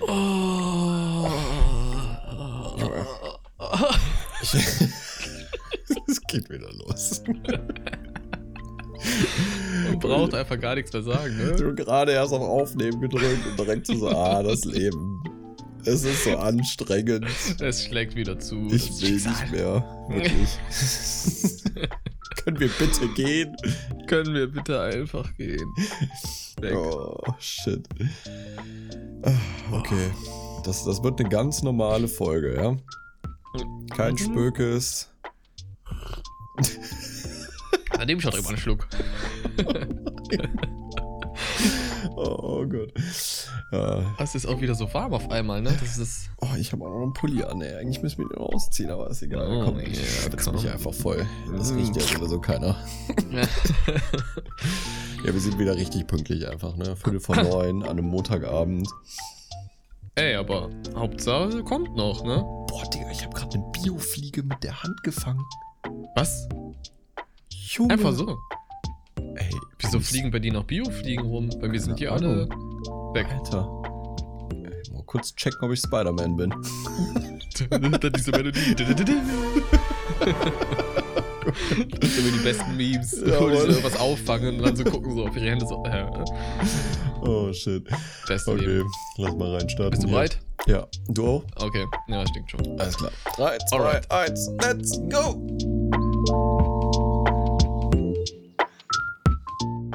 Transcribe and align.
Oh. 0.00 1.28
Es 6.08 6.20
geht 6.26 6.50
wieder 6.50 6.70
los. 6.72 7.22
Man 9.84 9.98
braucht 9.98 10.34
einfach 10.34 10.58
gar 10.60 10.74
nichts 10.74 10.92
mehr 10.92 11.02
sagen, 11.02 11.36
ne? 11.36 11.56
Du 11.56 11.74
gerade 11.74 12.12
erst 12.12 12.32
auf 12.32 12.42
Aufnehmen 12.42 13.00
gedrückt 13.00 13.46
und 13.46 13.58
direkt 13.58 13.86
so, 13.86 14.08
ah, 14.08 14.42
das 14.42 14.64
Leben. 14.64 15.22
Es 15.84 16.04
ist 16.04 16.24
so 16.24 16.36
anstrengend. 16.36 17.26
Es 17.60 17.84
schlägt 17.84 18.14
wieder 18.14 18.38
zu. 18.38 18.68
Ich 18.70 18.88
will 19.02 19.18
Schicksal. 19.18 19.32
nicht 19.32 19.52
mehr. 19.52 19.84
Wirklich. 20.08 20.58
Können 22.44 22.60
wir 22.60 22.68
bitte 22.68 23.08
gehen? 23.14 23.56
Können 24.06 24.34
wir 24.34 24.46
bitte 24.46 24.80
einfach 24.80 25.32
gehen? 25.36 25.66
Weg. 26.60 26.76
Oh, 26.76 27.20
shit. 27.40 27.88
Okay. 29.72 30.10
Das, 30.64 30.84
das 30.84 31.02
wird 31.02 31.18
eine 31.20 31.28
ganz 31.28 31.62
normale 31.62 32.06
Folge, 32.08 32.54
ja? 32.56 32.76
Kein 33.96 34.14
Mhm. 34.14 34.18
Spökes. 34.18 35.08
Dann 37.96 38.06
nehme 38.06 38.20
ich 38.20 38.26
auch 38.26 38.32
mal 38.32 38.48
einen 38.48 38.56
Schluck. 38.58 38.86
Oh 42.14 42.64
Gott. 42.66 42.92
Ja. 43.72 44.14
Es 44.18 44.34
ist 44.34 44.46
auch 44.46 44.60
wieder 44.60 44.74
so 44.74 44.92
warm 44.92 45.14
auf 45.14 45.30
einmal, 45.30 45.62
ne? 45.62 45.74
Das 45.80 45.98
ist. 45.98 46.30
Oh, 46.40 46.48
ich 46.58 46.72
habe 46.72 46.84
auch 46.84 46.90
noch 46.90 47.02
einen 47.02 47.12
Pulli 47.14 47.42
an, 47.42 47.60
ey. 47.62 47.76
Eigentlich 47.76 48.02
müssen 48.02 48.18
wir 48.18 48.28
den 48.28 48.38
ausziehen, 48.38 48.90
aber 48.90 49.08
ist 49.10 49.22
egal. 49.22 49.48
Oh, 49.50 49.64
komm, 49.64 49.80
ich 49.80 49.96
yeah, 49.98 50.06
schwitze 50.06 50.52
mich 50.52 50.62
komm. 50.62 50.72
einfach 50.72 50.92
voll. 50.94 51.26
Das 51.56 51.74
riecht 51.74 51.96
ja 51.96 52.02
sowieso 52.02 52.40
keiner. 52.40 52.76
Ja, 55.24 55.32
wir 55.32 55.40
sind 55.40 55.56
wieder 55.56 55.76
richtig 55.76 56.08
pünktlich 56.08 56.48
einfach, 56.48 56.74
ne? 56.76 56.96
Viertel 56.96 57.20
vor 57.20 57.36
neun 57.36 57.84
an 57.84 57.90
einem 57.90 58.06
Montagabend. 58.06 58.88
Ey, 60.14 60.34
aber 60.34 60.68
Hauptsache 60.94 61.64
kommt 61.64 61.96
noch, 61.96 62.22
ne? 62.22 62.42
Boah, 62.68 62.84
Digga, 62.92 63.10
ich 63.10 63.24
habe 63.24 63.34
gerade 63.34 63.54
eine 63.54 63.64
Biofliege 63.72 64.42
mit 64.42 64.62
der 64.62 64.82
Hand 64.82 65.02
gefangen. 65.02 65.42
Was? 66.16 66.48
Junge. 67.48 67.94
Einfach 67.94 68.12
so. 68.12 68.38
Ey, 69.36 69.50
Wieso 69.78 70.00
fliegen 70.00 70.30
bei 70.30 70.38
dir 70.38 70.52
noch 70.52 70.64
Biofliegen 70.64 71.24
rum? 71.24 71.48
Bei 71.60 71.68
mir 71.68 71.80
sind 71.80 71.98
die 71.98 72.08
alle 72.08 72.46
weg. 73.14 73.26
Alter. 73.30 73.66
Ey, 74.52 74.92
mal 74.92 75.02
kurz 75.06 75.34
checken, 75.34 75.60
ob 75.62 75.72
ich 75.72 75.80
Spider-Man 75.80 76.36
bin. 76.36 76.54
Dann 77.70 78.12
diese 78.14 78.32
Melodie. 78.32 78.74
Das 78.74 78.88
sind 78.96 79.08
immer 82.18 82.36
die 82.36 82.44
besten 82.44 82.76
Memes, 82.76 83.22
Ja, 83.26 83.40
wo 83.40 83.48
die 83.48 83.56
so 83.56 83.66
irgendwas 83.66 83.98
auffangen 83.98 84.58
und 84.58 84.62
dann 84.66 84.76
so 84.76 84.84
gucken 84.84 85.16
so 85.16 85.26
auf 85.26 85.34
ihre 85.36 85.46
Hände 85.50 85.66
so. 85.66 85.82
Äh, 85.84 86.06
Oh, 87.24 87.52
shit. 87.52 87.84
beste 88.26 88.50
Okay, 88.50 88.64
Leben. 88.64 88.90
lass 89.18 89.34
mal 89.36 89.54
reinstarten. 89.54 89.90
Bist 89.90 90.02
du 90.02 90.08
hier. 90.08 90.16
bereit? 90.16 90.38
Ja. 90.66 90.86
Du 91.08 91.26
auch? 91.26 91.44
Okay, 91.56 91.84
ja, 92.08 92.26
stimmt 92.26 92.50
schon. 92.50 92.80
Alles 92.80 92.96
klar. 92.96 93.12
3, 93.36 93.58
2, 93.68 93.76
Alright. 93.76 94.10
1, 94.10 94.50
let's 94.60 94.98
go! 95.10 95.46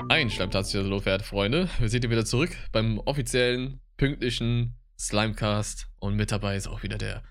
Ein 0.10 0.30
Schleimtastisch, 0.30 0.82
hallo, 0.82 1.00
verehrte 1.00 1.26
Freunde. 1.26 1.70
Wir 1.80 1.90
sind 1.90 2.02
hier 2.02 2.10
wieder 2.10 2.26
zurück 2.26 2.52
beim 2.72 3.00
offiziellen, 3.00 3.80
pünktlichen 3.98 4.76
Slimecast. 4.98 5.88
Und 6.00 6.16
mit 6.16 6.32
dabei 6.32 6.56
ist 6.56 6.68
auch 6.68 6.82
wieder 6.84 6.98
der 6.98 7.24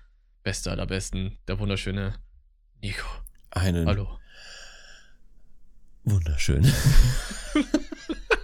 Beste 0.43 0.71
aller 0.71 0.85
Besten, 0.85 1.37
der 1.47 1.59
wunderschöne 1.59 2.15
Nico. 2.81 3.05
Einen 3.51 3.87
Hallo. 3.87 4.07
wunderschön. 6.03 6.71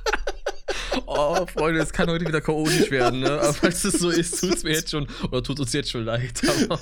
Oh, 1.16 1.46
Freunde, 1.46 1.82
es 1.82 1.92
kann 1.94 2.10
heute 2.10 2.28
wieder 2.28 2.42
chaotisch 2.42 2.90
werden, 2.92 3.20
ne? 3.22 3.32
Aber 3.32 3.54
falls 3.54 3.84
es 3.84 4.00
so 4.00 4.10
ist, 4.10 4.40
tut 4.40 4.56
es 4.56 4.64
mir 4.64 4.72
jetzt 4.72 4.92
schon, 4.92 5.08
oder 5.32 5.44
tut 5.44 5.60
uns 5.60 5.74
jetzt 5.74 5.90
schon 5.92 6.06
leid. 6.06 6.42
Aber 6.68 6.80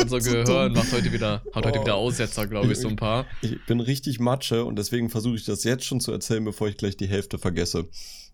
unser 0.00 0.18
Gehirn 0.20 0.72
macht 0.72 0.92
heute 0.92 1.12
wieder, 1.12 1.42
hat 1.52 1.66
heute 1.66 1.78
Oh. 1.78 1.82
wieder 1.82 1.94
Aussetzer, 1.96 2.46
glaube 2.46 2.72
ich, 2.72 2.78
so 2.78 2.88
ein 2.88 2.96
paar. 2.96 3.26
Ich 3.42 3.64
bin 3.66 3.80
richtig 3.80 4.20
Matsche 4.20 4.64
und 4.64 4.76
deswegen 4.76 5.10
versuche 5.10 5.36
ich 5.36 5.44
das 5.44 5.64
jetzt 5.64 5.84
schon 5.84 6.00
zu 6.00 6.12
erzählen, 6.12 6.44
bevor 6.44 6.68
ich 6.68 6.76
gleich 6.76 6.96
die 6.96 7.08
Hälfte 7.08 7.38
vergesse. 7.38 7.86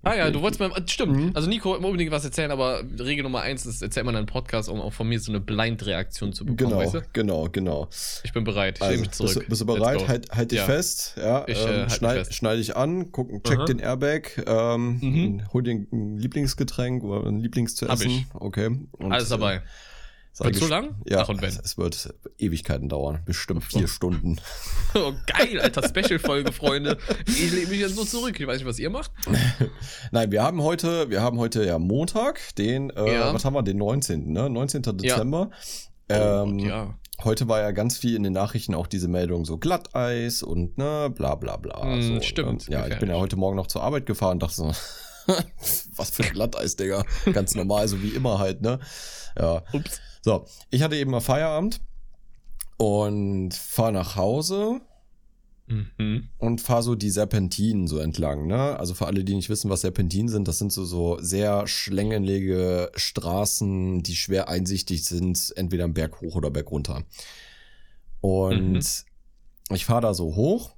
Ah 0.03 0.15
ja, 0.16 0.31
du 0.31 0.41
wolltest 0.41 0.61
mal, 0.61 0.71
stimmt. 0.87 1.15
Mhm. 1.15 1.31
Also 1.34 1.47
Nico 1.49 1.71
wollte 1.72 1.84
unbedingt 1.87 2.11
was 2.11 2.25
erzählen, 2.25 2.50
aber 2.50 2.83
Regel 2.99 3.22
Nummer 3.22 3.43
eins 3.43 3.66
ist, 3.66 3.83
erzähl 3.83 4.03
mal 4.03 4.16
einen 4.16 4.25
Podcast, 4.25 4.71
um 4.71 4.81
auch 4.81 4.94
von 4.94 5.06
mir 5.06 5.21
so 5.21 5.31
eine 5.31 5.41
Blind-Reaktion 5.41 6.33
zu 6.33 6.47
bekommen, 6.47 6.71
Genau, 6.71 6.78
weißt 6.83 6.94
du? 6.94 7.03
genau, 7.12 7.49
genau. 7.53 7.87
Ich 8.25 8.33
bin 8.33 8.44
bereit, 8.44 8.77
ich 8.78 8.83
Also, 8.83 8.93
nehme 8.93 9.00
mich 9.03 9.11
zurück. 9.11 9.34
Bist, 9.34 9.44
du- 9.44 9.49
bist 9.50 9.61
du 9.61 9.66
bereit? 9.66 10.09
Halt, 10.09 10.31
halt 10.33 10.53
dich 10.53 10.59
Ja. 10.61 10.65
fest. 10.65 11.15
Ja, 11.19 11.44
Ich, 11.47 11.59
äh, 11.59 11.62
ähm, 11.65 11.81
halt 11.81 11.93
schneid, 11.93 12.16
fest. 12.19 12.34
schneid 12.34 12.59
dich 12.59 12.75
an, 12.77 13.12
guck, 13.12 13.28
check 13.44 13.59
Aha. 13.59 13.65
den 13.66 13.78
Airbag, 13.78 14.43
ähm, 14.47 14.99
Mhm. 15.03 15.43
hol 15.53 15.62
dir 15.62 15.72
ein 15.93 16.17
Lieblingsgetränk 16.17 17.05
oder 17.05 17.28
ein 17.28 17.38
Lieblings 17.41 17.75
zu 17.75 17.87
Hab 17.87 17.97
essen. 17.97 18.11
ich. 18.11 18.27
Okay. 18.32 18.69
Und, 18.93 19.12
Alles 19.12 19.28
dabei. 19.28 19.56
Äh, 19.56 19.61
Wird 20.39 20.57
so 20.57 20.67
lang? 20.69 20.97
Ja, 21.07 21.23
Ach 21.23 21.29
und 21.29 21.43
wenn. 21.43 21.51
es, 21.51 21.77
wird 21.77 22.15
Ewigkeiten 22.39 22.89
dauern. 22.89 23.21
Bestimmt 23.27 23.65
vier 23.65 23.89
Stunden. 23.89 24.41
Oh, 24.95 25.13
geil, 25.27 25.61
alter 25.61 25.87
Special-Folge, 25.89 26.51
Freunde. 26.51 26.99
Ich 27.27 27.53
lehne 27.53 27.69
mich 27.69 27.79
jetzt 27.79 27.95
so 27.95 28.05
zurück. 28.05 28.41
Ich 28.41 28.45
weiß 28.47 28.59
nicht, 28.59 28.67
was 28.67 28.81
ihr 28.81 28.91
macht. 28.91 29.13
Nein, 30.11 30.33
wir 30.33 30.43
haben 30.43 30.63
heute, 30.63 31.11
wir 31.11 31.23
haben 31.23 31.39
heute 31.39 31.65
ja 31.65 31.79
Montag, 31.79 32.41
den, 32.57 32.91
äh, 32.91 33.15
Ja. 33.15 33.33
was 33.33 33.45
haben 33.45 33.55
wir, 33.55 33.63
den 33.63 33.77
19., 33.77 34.33
ne? 34.33 34.51
19. 34.51 34.83
Dezember. 34.99 35.51
Oh, 36.11 36.13
Ähm, 36.13 36.59
ja. 36.59 36.99
Heute 37.23 37.47
war 37.49 37.61
ja 37.61 37.71
ganz 37.71 37.99
viel 37.99 38.17
in 38.17 38.25
den 38.25 38.33
Nachrichten 38.33 38.75
auch 38.75 38.89
diese 38.89 39.07
Meldung, 39.07 39.45
so 39.45 39.59
Glatteis 39.59 40.43
und 40.43 40.77
ne, 40.77 41.12
bla 41.15 41.35
bla 41.37 41.57
bla. 41.57 41.85
Mm, 41.85 42.03
so, 42.17 42.21
stimmt, 42.23 42.69
Ne? 42.69 42.75
Ja, 42.75 42.81
ich 42.81 42.85
bin 42.85 42.91
ja 42.91 42.99
gefährlich. 42.99 43.21
heute 43.23 43.37
Morgen 43.37 43.57
noch 43.57 43.67
zur 43.69 43.83
Arbeit 43.85 44.07
gefahren 44.07 44.33
und 44.33 44.43
dachte 44.43 44.55
so, 44.57 44.73
was 45.97 46.11
für 46.11 46.25
ein 46.25 46.33
Glatteis, 46.33 46.75
Digga. 46.77 47.05
Ganz 47.33 47.55
normal, 47.55 47.87
so 47.87 48.03
wie 48.03 48.09
immer 48.09 48.39
halt, 48.41 48.62
ne? 48.62 48.81
Ja. 49.39 49.62
Ups. 49.73 50.01
So, 50.22 50.47
ich 50.70 50.82
hatte 50.82 50.97
eben 50.97 51.10
mal 51.10 51.20
Feierabend 51.20 51.81
und 52.76 53.54
fahre 53.54 53.92
nach 53.92 54.16
Hause 54.16 54.81
Mhm. 55.66 56.28
und 56.38 56.60
fahre 56.60 56.82
so 56.82 56.97
die 56.97 57.10
Serpentinen 57.10 57.86
so 57.86 57.98
entlang, 57.98 58.48
ne? 58.48 58.76
Also 58.78 58.92
für 58.94 59.06
alle, 59.06 59.22
die 59.22 59.36
nicht 59.36 59.48
wissen, 59.48 59.70
was 59.70 59.82
Serpentinen 59.82 60.28
sind, 60.28 60.48
das 60.48 60.58
sind 60.58 60.72
so, 60.72 60.84
so 60.84 61.19
sehr 61.20 61.69
schlängelige 61.69 62.91
Straßen, 62.97 64.03
die 64.03 64.16
schwer 64.16 64.48
einsichtig 64.48 65.04
sind, 65.04 65.53
entweder 65.56 65.84
am 65.84 65.94
Berg 65.94 66.20
hoch 66.20 66.34
oder 66.34 66.50
Berg 66.50 66.70
runter. 66.72 67.04
Und 68.20 68.72
Mhm. 68.72 69.75
ich 69.75 69.84
fahre 69.84 70.00
da 70.02 70.12
so 70.14 70.34
hoch 70.34 70.75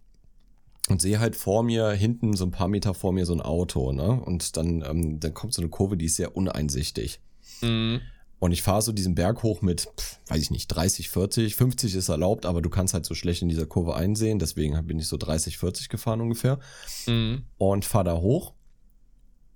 und 0.91 1.01
sehe 1.01 1.21
halt 1.21 1.37
vor 1.37 1.63
mir, 1.63 1.91
hinten 1.93 2.35
so 2.37 2.45
ein 2.45 2.51
paar 2.51 2.69
Meter 2.69 2.93
vor 2.93 3.13
mir 3.13 3.25
so 3.25 3.33
ein 3.33 3.41
Auto, 3.41 3.93
ne? 3.93 4.21
Und 4.21 4.57
dann, 4.57 4.85
ähm, 4.87 5.21
dann 5.21 5.33
kommt 5.33 5.55
so 5.55 5.63
eine 5.63 5.71
Kurve, 5.71 5.97
die 5.97 6.07
ist 6.07 6.17
sehr 6.17 6.37
uneinsichtig. 6.37 7.21
Mhm. 7.63 8.03
Und 8.43 8.51
ich 8.51 8.63
fahre 8.63 8.83
so 8.83 8.91
diesen 8.91 9.15
Berg 9.15 9.45
hoch 9.45 9.63
mit, 9.63 9.83
pf, 9.97 10.19
weiß 10.27 10.43
ich 10.43 10.51
nicht, 10.51 10.67
30, 10.67 11.11
40, 11.11 11.55
50 11.55 11.95
ist 11.95 12.09
erlaubt, 12.09 12.45
aber 12.45 12.61
du 12.61 12.71
kannst 12.71 12.93
halt 12.93 13.07
so 13.07 13.15
schlecht 13.15 13.41
in 13.41 13.49
dieser 13.49 13.67
Kurve 13.67 13.95
einsehen. 13.95 14.41
Deswegen 14.41 14.85
bin 14.85 14.99
ich 14.99 15.07
so 15.07 15.17
30, 15.17 15.59
40 15.59 15.89
gefahren 15.89 16.21
ungefähr. 16.21 16.59
Mhm. 17.07 17.45
Und 17.57 17.85
fahre 17.85 18.03
da 18.07 18.17
hoch. 18.17 18.55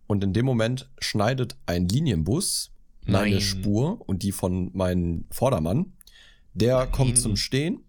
Und 0.06 0.22
in 0.22 0.32
dem 0.32 0.46
Moment 0.46 0.88
schneidet 1.00 1.56
ein 1.66 1.88
Linienbus 1.88 2.70
meine 3.04 3.30
Nein. 3.30 3.40
Spur 3.40 4.08
und 4.08 4.22
die 4.22 4.30
von 4.30 4.70
meinem 4.72 5.24
Vordermann. 5.32 5.94
Der 6.54 6.76
Nein. 6.76 6.92
kommt 6.92 7.18
zum 7.18 7.34
Stehen. 7.34 7.82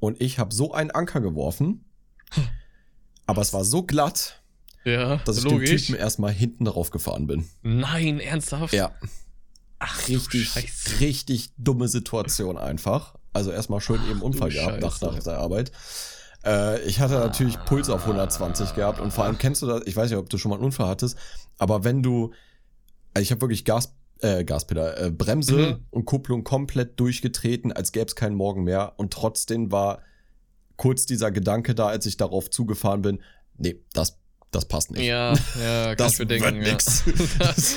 Und 0.00 0.22
ich 0.22 0.38
habe 0.38 0.54
so 0.54 0.72
einen 0.72 0.90
Anker 0.90 1.20
geworfen. 1.20 1.84
Aber 3.26 3.42
es 3.42 3.52
war 3.52 3.66
so 3.66 3.82
glatt, 3.82 4.42
Ja, 4.86 5.16
dass 5.26 5.36
ich 5.36 5.44
dem 5.44 5.52
logisch. 5.52 5.84
Typen 5.84 6.00
erstmal 6.00 6.32
hinten 6.32 6.64
drauf 6.64 6.90
gefahren 6.90 7.26
bin. 7.26 7.44
Nein, 7.62 8.20
ernsthaft? 8.20 8.72
Ja. 8.72 8.94
Ach, 9.86 10.08
richtig, 10.08 10.48
Scheiße. 10.48 11.00
richtig 11.00 11.52
dumme 11.58 11.88
Situation 11.88 12.56
einfach. 12.58 13.14
Also 13.32 13.50
erstmal 13.50 13.80
schön 13.80 14.00
eben 14.10 14.20
du 14.20 14.26
Unfall 14.26 14.50
gehabt 14.50 14.80
nach, 14.80 15.00
nach 15.00 15.22
der 15.22 15.38
Arbeit. 15.38 15.72
Äh, 16.44 16.80
ich 16.82 17.00
hatte 17.00 17.14
natürlich 17.14 17.58
Puls 17.64 17.88
auf 17.90 18.02
120 18.02 18.74
gehabt 18.74 19.00
und 19.00 19.12
vor 19.12 19.24
allem 19.24 19.38
kennst 19.38 19.62
du 19.62 19.66
das, 19.66 19.82
ich 19.86 19.96
weiß 19.96 20.10
nicht, 20.10 20.18
ob 20.18 20.28
du 20.30 20.38
schon 20.38 20.50
mal 20.50 20.56
einen 20.56 20.64
Unfall 20.64 20.88
hattest, 20.88 21.16
aber 21.58 21.84
wenn 21.84 22.02
du, 22.02 22.32
also 23.12 23.22
ich 23.22 23.30
habe 23.30 23.40
wirklich 23.40 23.64
Gas, 23.64 23.94
äh, 24.20 24.44
Gaspedal, 24.44 24.94
äh, 25.06 25.10
Bremse 25.10 25.56
Mhm. 25.56 25.86
und 25.90 26.04
Kupplung 26.04 26.44
komplett 26.44 27.00
durchgetreten, 27.00 27.72
als 27.72 27.92
gäbe 27.92 28.06
es 28.06 28.14
keinen 28.14 28.36
Morgen 28.36 28.64
mehr 28.64 28.94
und 28.98 29.12
trotzdem 29.12 29.72
war 29.72 30.00
kurz 30.76 31.06
dieser 31.06 31.30
Gedanke 31.30 31.74
da, 31.74 31.86
als 31.88 32.06
ich 32.06 32.16
darauf 32.16 32.50
zugefahren 32.50 33.02
bin, 33.02 33.20
nee, 33.56 33.80
das, 33.92 34.18
das 34.54 34.64
passt 34.66 34.90
nicht. 34.92 35.04
Ja, 35.06 35.34
ja, 35.60 35.94
das 35.94 36.16
denken. 36.16 36.30
wird 36.30 36.42
ja. 36.66 36.72
nix. 36.72 37.04
Das- 37.38 37.76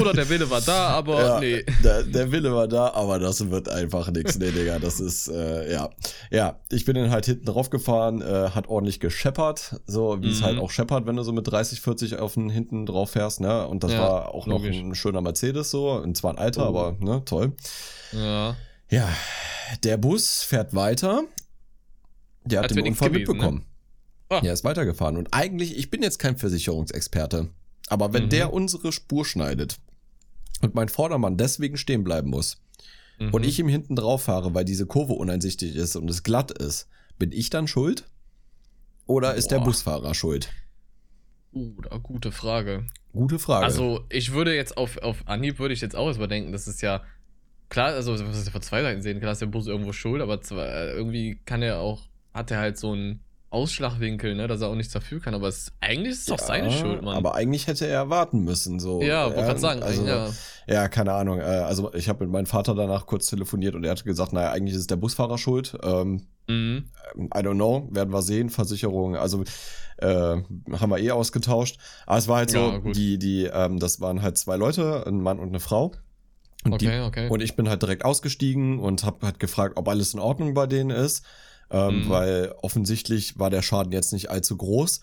Oder 0.00 0.12
der 0.12 0.28
Wille 0.28 0.48
war 0.50 0.60
da, 0.60 0.88
aber 0.88 1.22
ja, 1.22 1.40
nee. 1.40 1.64
der, 1.84 2.02
der 2.04 2.32
Wille 2.32 2.52
war 2.54 2.68
da, 2.68 2.92
aber 2.92 3.18
das 3.18 3.50
wird 3.50 3.68
einfach 3.68 4.10
nix. 4.10 4.38
Nee, 4.38 4.50
Digga, 4.50 4.78
das 4.78 5.00
ist, 5.00 5.28
äh, 5.28 5.72
ja. 5.72 5.90
Ja, 6.30 6.60
ich 6.70 6.84
bin 6.84 6.94
dann 6.94 7.10
halt 7.10 7.26
hinten 7.26 7.46
drauf 7.46 7.70
gefahren, 7.70 8.22
äh, 8.22 8.50
hat 8.50 8.68
ordentlich 8.68 9.00
gescheppert, 9.00 9.80
so 9.86 10.20
wie 10.22 10.30
es 10.30 10.40
Mhm. 10.40 10.44
halt 10.44 10.58
auch 10.58 10.70
scheppert, 10.70 11.06
wenn 11.06 11.16
du 11.16 11.22
so 11.22 11.32
mit 11.32 11.46
30, 11.50 11.80
40 11.80 12.16
auf 12.18 12.34
den 12.34 12.50
hinten 12.50 12.86
drauf 12.86 13.10
fährst, 13.10 13.40
ne? 13.40 13.66
Und 13.66 13.84
das 13.84 13.92
Ja, 13.92 14.00
war 14.00 14.34
auch 14.34 14.46
noch 14.46 14.60
logisch. 14.62 14.76
ein 14.76 14.94
schöner 14.94 15.20
Mercedes 15.20 15.70
so, 15.70 15.90
und 15.92 16.16
zwar 16.16 16.32
ein 16.32 16.38
alter, 16.38 16.64
Oh. 16.64 16.68
aber, 16.68 16.96
ne, 17.00 17.22
toll. 17.24 17.52
Ja. 18.12 18.56
Ja, 18.90 19.08
der 19.84 19.96
Bus 19.98 20.42
fährt 20.42 20.74
weiter. 20.74 21.22
Der 22.44 22.60
hat 22.60 22.64
Als 22.66 22.72
den 22.74 22.84
nichts 22.84 23.00
Unfall 23.00 23.10
gewesen, 23.20 23.36
ne? 23.56 23.62
Ah. 24.30 24.40
Er 24.44 24.52
ist 24.52 24.64
weitergefahren. 24.64 25.16
Und 25.16 25.28
eigentlich, 25.32 25.76
ich 25.76 25.90
bin 25.90 26.02
jetzt 26.02 26.18
kein 26.18 26.36
Versicherungsexperte. 26.36 27.48
Aber 27.88 28.12
wenn 28.12 28.24
Mhm. 28.24 28.28
der 28.30 28.52
unsere 28.52 28.92
Spur 28.92 29.24
schneidet 29.24 29.78
und 30.60 30.74
mein 30.74 30.88
Vordermann 30.88 31.36
deswegen 31.38 31.76
stehen 31.78 32.04
bleiben 32.04 32.28
muss 32.30 32.60
Mhm. 33.18 33.32
und 33.32 33.44
ich 33.46 33.58
ihm 33.58 33.68
hinten 33.68 33.96
drauf 33.96 34.22
fahre, 34.24 34.52
weil 34.54 34.64
diese 34.66 34.86
Kurve 34.86 35.14
uneinsichtig 35.14 35.74
ist 35.74 35.96
und 35.96 36.10
es 36.10 36.22
glatt 36.22 36.50
ist, 36.50 36.88
bin 37.18 37.32
ich 37.32 37.48
dann 37.50 37.66
schuld? 37.66 38.04
Oder 39.06 39.34
ist 39.34 39.48
der 39.50 39.58
Boah. 39.58 39.64
Busfahrer 39.64 40.14
schuld? 40.14 40.50
Uh, 41.54 41.72
gute 42.02 42.30
Frage. 42.30 42.86
Gute 43.14 43.38
Frage. 43.38 43.64
Also, 43.64 44.04
ich 44.10 44.32
würde 44.32 44.54
jetzt 44.54 44.76
auf, 44.76 44.98
auf 44.98 45.26
Anhieb 45.26 45.58
würde 45.58 45.72
ich 45.72 45.80
jetzt 45.80 45.96
auch 45.96 46.06
erstmal 46.06 46.28
denken, 46.28 46.52
das 46.52 46.68
ist 46.68 46.82
ja 46.82 47.02
klar, 47.70 47.94
also 47.94 48.12
was 48.12 48.38
ist 48.38 48.50
von 48.50 48.60
zwei 48.62 48.82
Seiten 48.82 49.00
sehen, 49.00 49.18
klar 49.20 49.32
ist 49.32 49.40
der 49.40 49.46
Bus 49.46 49.66
irgendwo 49.66 49.92
schuld, 49.92 50.20
aber 50.20 50.42
zwar, 50.42 50.66
äh, 50.68 50.92
irgendwie 50.92 51.40
kann 51.46 51.62
er 51.62 51.78
auch, 51.80 52.02
hat 52.34 52.50
er 52.50 52.58
halt 52.58 52.76
so 52.78 52.92
einen 52.92 53.20
Ausschlagwinkel, 53.50 54.34
ne, 54.34 54.46
dass 54.46 54.60
er 54.60 54.68
auch 54.68 54.74
nichts 54.74 54.92
dafür 54.92 55.20
kann, 55.20 55.34
aber 55.34 55.48
es, 55.48 55.72
eigentlich 55.80 56.12
ist 56.12 56.20
es 56.20 56.26
doch 56.26 56.38
seine 56.38 56.70
Schuld, 56.70 57.02
Mann. 57.02 57.16
Aber 57.16 57.34
eigentlich 57.34 57.66
hätte 57.66 57.86
er 57.86 58.10
warten 58.10 58.44
müssen, 58.44 58.78
so. 58.78 59.00
ja, 59.02 59.26
wollte 59.26 59.40
gerade 59.42 59.60
sagen, 59.60 59.82
also, 59.82 60.06
ja. 60.06 60.28
Ja, 60.66 60.88
keine 60.88 61.14
Ahnung. 61.14 61.38
Äh, 61.40 61.44
Also 61.44 61.92
ich 61.94 62.08
habe 62.10 62.24
mit 62.24 62.32
meinem 62.32 62.46
Vater 62.46 62.74
danach 62.74 63.06
kurz 63.06 63.26
telefoniert 63.26 63.74
und 63.74 63.84
er 63.84 63.92
hat 63.92 64.04
gesagt, 64.04 64.32
naja, 64.34 64.50
eigentlich 64.50 64.74
ist 64.74 64.82
es 64.82 64.86
der 64.86 64.96
Busfahrer 64.96 65.38
schuld. 65.38 65.76
Ähm, 65.82 66.26
Mhm. 66.50 66.84
I 67.16 67.38
don't 67.40 67.56
know, 67.56 67.88
werden 67.90 68.10
wir 68.12 68.22
sehen. 68.22 68.48
Versicherung, 68.48 69.16
also 69.16 69.44
äh, 69.98 70.06
haben 70.08 70.90
wir 70.90 70.98
eh 70.98 71.10
ausgetauscht. 71.10 71.78
Aber 72.06 72.16
es 72.18 72.26
war 72.26 72.38
halt 72.38 72.50
so, 72.50 72.58
Ja, 72.58 72.78
die, 72.92 73.18
die, 73.18 73.44
ähm, 73.52 73.78
das 73.78 74.00
waren 74.00 74.22
halt 74.22 74.38
zwei 74.38 74.56
Leute, 74.56 75.04
ein 75.06 75.20
Mann 75.20 75.38
und 75.38 75.48
eine 75.48 75.60
Frau. 75.60 75.92
Und, 76.64 76.80
die, 76.80 76.86
Okay, 76.88 77.00
okay. 77.02 77.28
und 77.28 77.42
ich 77.42 77.54
bin 77.54 77.68
halt 77.68 77.82
direkt 77.82 78.04
ausgestiegen 78.04 78.78
und 78.78 79.04
habe 79.04 79.26
halt 79.26 79.38
gefragt, 79.40 79.74
ob 79.76 79.88
alles 79.88 80.14
in 80.14 80.20
Ordnung 80.20 80.54
bei 80.54 80.66
denen 80.66 80.88
ist. 80.90 81.22
Ähm, 81.70 82.04
Mhm. 82.04 82.08
Weil 82.08 82.54
offensichtlich 82.62 83.38
war 83.38 83.50
der 83.50 83.62
Schaden 83.62 83.92
jetzt 83.92 84.12
nicht 84.12 84.30
allzu 84.30 84.56
groß. 84.56 85.00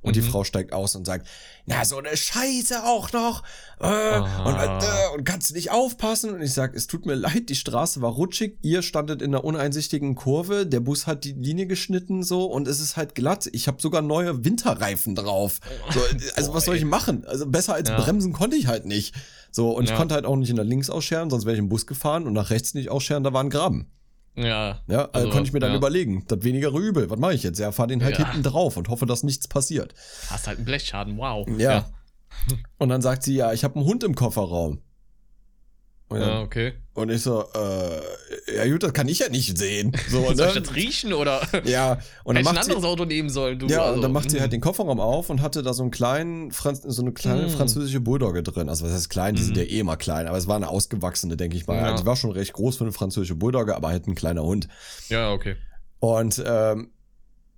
Und 0.00 0.16
die 0.16 0.20
Mhm. 0.20 0.26
Frau 0.26 0.44
steigt 0.44 0.74
aus 0.74 0.94
und 0.96 1.06
sagt, 1.06 1.26
na, 1.64 1.82
so 1.86 1.96
eine 1.96 2.14
Scheiße 2.14 2.84
auch 2.84 3.10
noch. 3.12 3.42
Äh, 3.80 3.86
Ah. 3.86 4.44
und, 4.44 4.82
äh, 4.84 5.16
und 5.16 5.24
kannst 5.24 5.54
nicht 5.54 5.70
aufpassen. 5.70 6.34
Und 6.34 6.42
ich 6.42 6.52
sag, 6.52 6.74
es 6.74 6.86
tut 6.86 7.06
mir 7.06 7.14
leid, 7.14 7.48
die 7.48 7.54
Straße 7.54 8.02
war 8.02 8.12
rutschig. 8.12 8.58
Ihr 8.60 8.82
standet 8.82 9.22
in 9.22 9.34
einer 9.34 9.44
uneinsichtigen 9.44 10.14
Kurve. 10.14 10.66
Der 10.66 10.80
Bus 10.80 11.06
hat 11.06 11.24
die 11.24 11.32
Linie 11.32 11.66
geschnitten 11.66 12.22
so 12.22 12.44
und 12.44 12.68
es 12.68 12.80
ist 12.80 12.98
halt 12.98 13.14
glatt. 13.14 13.48
Ich 13.52 13.66
habe 13.66 13.80
sogar 13.80 14.02
neue 14.02 14.44
Winterreifen 14.44 15.14
drauf. 15.14 15.60
So, 15.90 16.00
also 16.36 16.50
Boah, 16.50 16.56
was 16.58 16.64
soll 16.66 16.76
ich 16.76 16.84
machen? 16.84 17.24
Also 17.24 17.46
besser 17.46 17.72
als 17.72 17.88
Ja. 17.88 17.98
bremsen 17.98 18.34
konnte 18.34 18.56
ich 18.56 18.66
halt 18.66 18.84
nicht. 18.84 19.14
So, 19.52 19.70
und 19.70 19.84
ich 19.84 19.90
Ja. 19.90 19.96
konnte 19.96 20.14
halt 20.14 20.26
auch 20.26 20.36
nicht 20.36 20.52
nach 20.52 20.64
links 20.64 20.90
ausscheren, 20.90 21.30
sonst 21.30 21.46
wäre 21.46 21.54
ich 21.54 21.60
im 21.60 21.70
Bus 21.70 21.86
gefahren 21.86 22.26
und 22.26 22.34
nach 22.34 22.50
rechts 22.50 22.74
nicht 22.74 22.90
ausscheren, 22.90 23.24
da 23.24 23.32
war 23.32 23.42
ein 23.42 23.48
Graben. 23.48 23.90
Ja. 24.36 24.80
Ja, 24.88 24.98
also, 25.06 25.10
Also, 25.12 25.30
konnte 25.30 25.48
ich 25.48 25.52
mir 25.52 25.60
dann 25.60 25.70
ja. 25.70 25.76
überlegen, 25.76 26.24
das 26.26 26.42
weniger 26.42 26.70
Übel. 26.70 27.08
Was 27.10 27.18
mache 27.18 27.34
ich 27.34 27.42
jetzt? 27.42 27.58
Ja, 27.58 27.70
fahr 27.72 27.86
den 27.86 28.02
halt 28.02 28.18
Ja. 28.18 28.26
hinten 28.26 28.42
drauf 28.42 28.76
und 28.76 28.88
hoffe, 28.88 29.06
dass 29.06 29.22
nichts 29.22 29.46
passiert. 29.48 29.94
Hast 30.28 30.46
halt 30.46 30.58
einen 30.58 30.64
Blechschaden, 30.64 31.16
wow. 31.18 31.46
Ja. 31.58 31.86
Und 32.78 32.88
dann 32.88 33.00
sagt 33.00 33.22
sie, 33.22 33.36
ja, 33.36 33.52
ich 33.52 33.62
habe 33.62 33.76
einen 33.76 33.84
Hund 33.84 34.02
im 34.02 34.14
Kofferraum. 34.14 34.80
Und, 36.08 36.20
Ja, 36.20 36.26
dann- 36.26 36.42
okay. 36.42 36.74
und 36.92 37.10
ich 37.10 37.22
so, 37.22 37.44
äh, 37.54 38.56
ja 38.56 38.70
gut, 38.70 38.82
das 38.82 38.92
kann 38.92 39.08
ich 39.08 39.20
ja 39.20 39.28
nicht 39.30 39.56
sehen. 39.56 39.92
So, 40.10 40.22
Soll 40.34 40.48
ich 40.48 40.54
ne? 40.54 40.60
das 40.60 40.74
riechen 40.74 41.12
oder 41.14 41.40
Ja, 41.64 41.98
und 42.24 42.34
dann 42.36 42.42
ich 42.42 42.48
ein 42.48 42.54
macht 42.54 42.64
sie, 42.64 42.70
anderes 42.72 42.84
Auto 42.84 43.04
nehmen 43.06 43.30
sollen, 43.30 43.58
du? 43.58 43.66
ja, 43.66 43.80
also, 43.82 43.94
und 43.94 44.02
dann 44.02 44.12
macht 44.12 44.30
sie 44.30 44.36
mm. 44.36 44.40
halt 44.40 44.52
den 44.52 44.60
Kofferraum 44.60 45.00
auf 45.00 45.30
und 45.30 45.40
hatte 45.40 45.62
da 45.62 45.72
so 45.72 45.82
einen 45.82 45.90
kleinen, 45.90 46.52
Franz 46.52 46.82
so 46.82 47.00
eine 47.02 47.12
kleine 47.12 47.46
Mm. 47.46 47.50
französische 47.50 48.00
Bulldogge 48.00 48.42
drin. 48.42 48.68
Also 48.68 48.84
was 48.84 48.92
heißt 48.92 49.08
klein, 49.08 49.34
die 49.34 49.42
sind 49.42 49.56
Mhm. 49.56 49.62
ja 49.62 49.68
eh 49.68 49.78
immer 49.80 49.96
klein, 49.96 50.26
aber 50.28 50.36
es 50.36 50.46
war 50.46 50.56
eine 50.56 50.68
ausgewachsene, 50.68 51.36
denke 51.38 51.56
ich 51.56 51.66
mal. 51.66 51.76
Ja. 51.78 51.96
Die 51.96 52.04
war 52.04 52.16
schon 52.16 52.30
recht 52.32 52.52
groß 52.52 52.76
für 52.76 52.84
eine 52.84 52.92
französische 52.92 53.34
Bulldogge, 53.34 53.74
aber 53.74 53.88
halt 53.88 54.06
ein 54.06 54.14
kleiner 54.14 54.42
Hund. 54.42 54.68
Ja, 55.08 55.32
okay. 55.32 55.56
Und 56.00 56.40
ähm, 56.46 56.90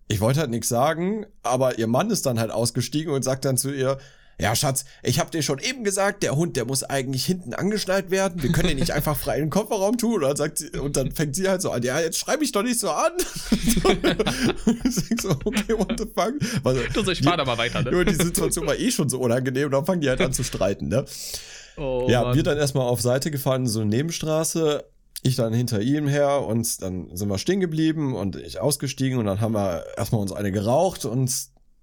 ich 0.08 0.20
wollte 0.20 0.38
halt 0.38 0.50
nichts 0.50 0.68
sagen, 0.68 1.26
aber 1.42 1.78
ihr 1.80 1.88
Mann 1.88 2.10
ist 2.10 2.26
dann 2.26 2.38
halt 2.38 2.52
ausgestiegen 2.52 3.12
und 3.12 3.24
sagt 3.24 3.44
dann 3.44 3.56
zu 3.56 3.72
ihr, 3.74 3.98
ja, 4.38 4.54
Schatz, 4.54 4.84
ich 5.02 5.18
hab 5.18 5.30
dir 5.30 5.42
schon 5.42 5.58
eben 5.58 5.82
gesagt, 5.82 6.22
der 6.22 6.36
Hund, 6.36 6.56
der 6.56 6.66
muss 6.66 6.82
eigentlich 6.82 7.24
hinten 7.24 7.54
angeschnallt 7.54 8.10
werden. 8.10 8.42
Wir 8.42 8.52
können 8.52 8.68
den 8.68 8.78
nicht 8.78 8.90
einfach 8.92 9.16
frei 9.16 9.36
in 9.36 9.44
den 9.44 9.50
Kofferraum 9.50 9.96
tun. 9.96 10.14
Und 10.14 10.22
dann, 10.22 10.36
sagt 10.36 10.58
sie, 10.58 10.70
und 10.70 10.96
dann 10.96 11.12
fängt 11.12 11.34
sie 11.34 11.48
halt 11.48 11.62
so 11.62 11.70
an, 11.70 11.82
ja, 11.82 12.00
jetzt 12.00 12.18
schreib 12.18 12.40
mich 12.40 12.52
doch 12.52 12.62
nicht 12.62 12.78
so 12.78 12.90
an. 12.90 13.12
und 13.84 14.84
ich 14.84 15.20
so, 15.20 15.30
okay, 15.44 15.72
what 15.76 15.94
the 15.98 16.06
fuck? 16.06 16.34
Also, 16.64 16.82
Du, 16.92 17.02
so, 17.02 17.10
ich 17.10 17.22
fahr 17.22 17.36
da 17.36 17.44
mal 17.44 17.58
weiter, 17.58 17.82
nur 17.82 18.04
ne? 18.04 18.12
die 18.12 18.14
Situation 18.14 18.66
war 18.66 18.78
eh 18.78 18.90
schon 18.90 19.08
so 19.08 19.20
unangenehm 19.20 19.66
und 19.66 19.72
dann 19.72 19.86
fangen 19.86 20.00
die 20.00 20.08
halt 20.08 20.20
an 20.20 20.32
zu 20.32 20.44
streiten, 20.44 20.88
ne? 20.88 21.04
Oh, 21.76 22.06
ja, 22.08 22.22
Mann. 22.22 22.36
wir 22.36 22.42
dann 22.42 22.56
erstmal 22.56 22.86
auf 22.86 23.00
Seite 23.00 23.30
gefahren, 23.30 23.66
so 23.66 23.80
eine 23.80 23.90
Nebenstraße. 23.90 24.84
Ich 25.22 25.36
dann 25.36 25.52
hinter 25.52 25.80
ihm 25.80 26.06
her 26.06 26.42
und 26.42 26.82
dann 26.82 27.14
sind 27.16 27.28
wir 27.28 27.38
stehen 27.38 27.60
geblieben 27.60 28.14
und 28.14 28.36
ich 28.36 28.60
ausgestiegen 28.60 29.18
und 29.18 29.26
dann 29.26 29.40
haben 29.40 29.54
wir 29.54 29.84
erstmal 29.96 30.20
uns 30.20 30.32
eine 30.32 30.52
geraucht 30.52 31.04
und 31.04 31.32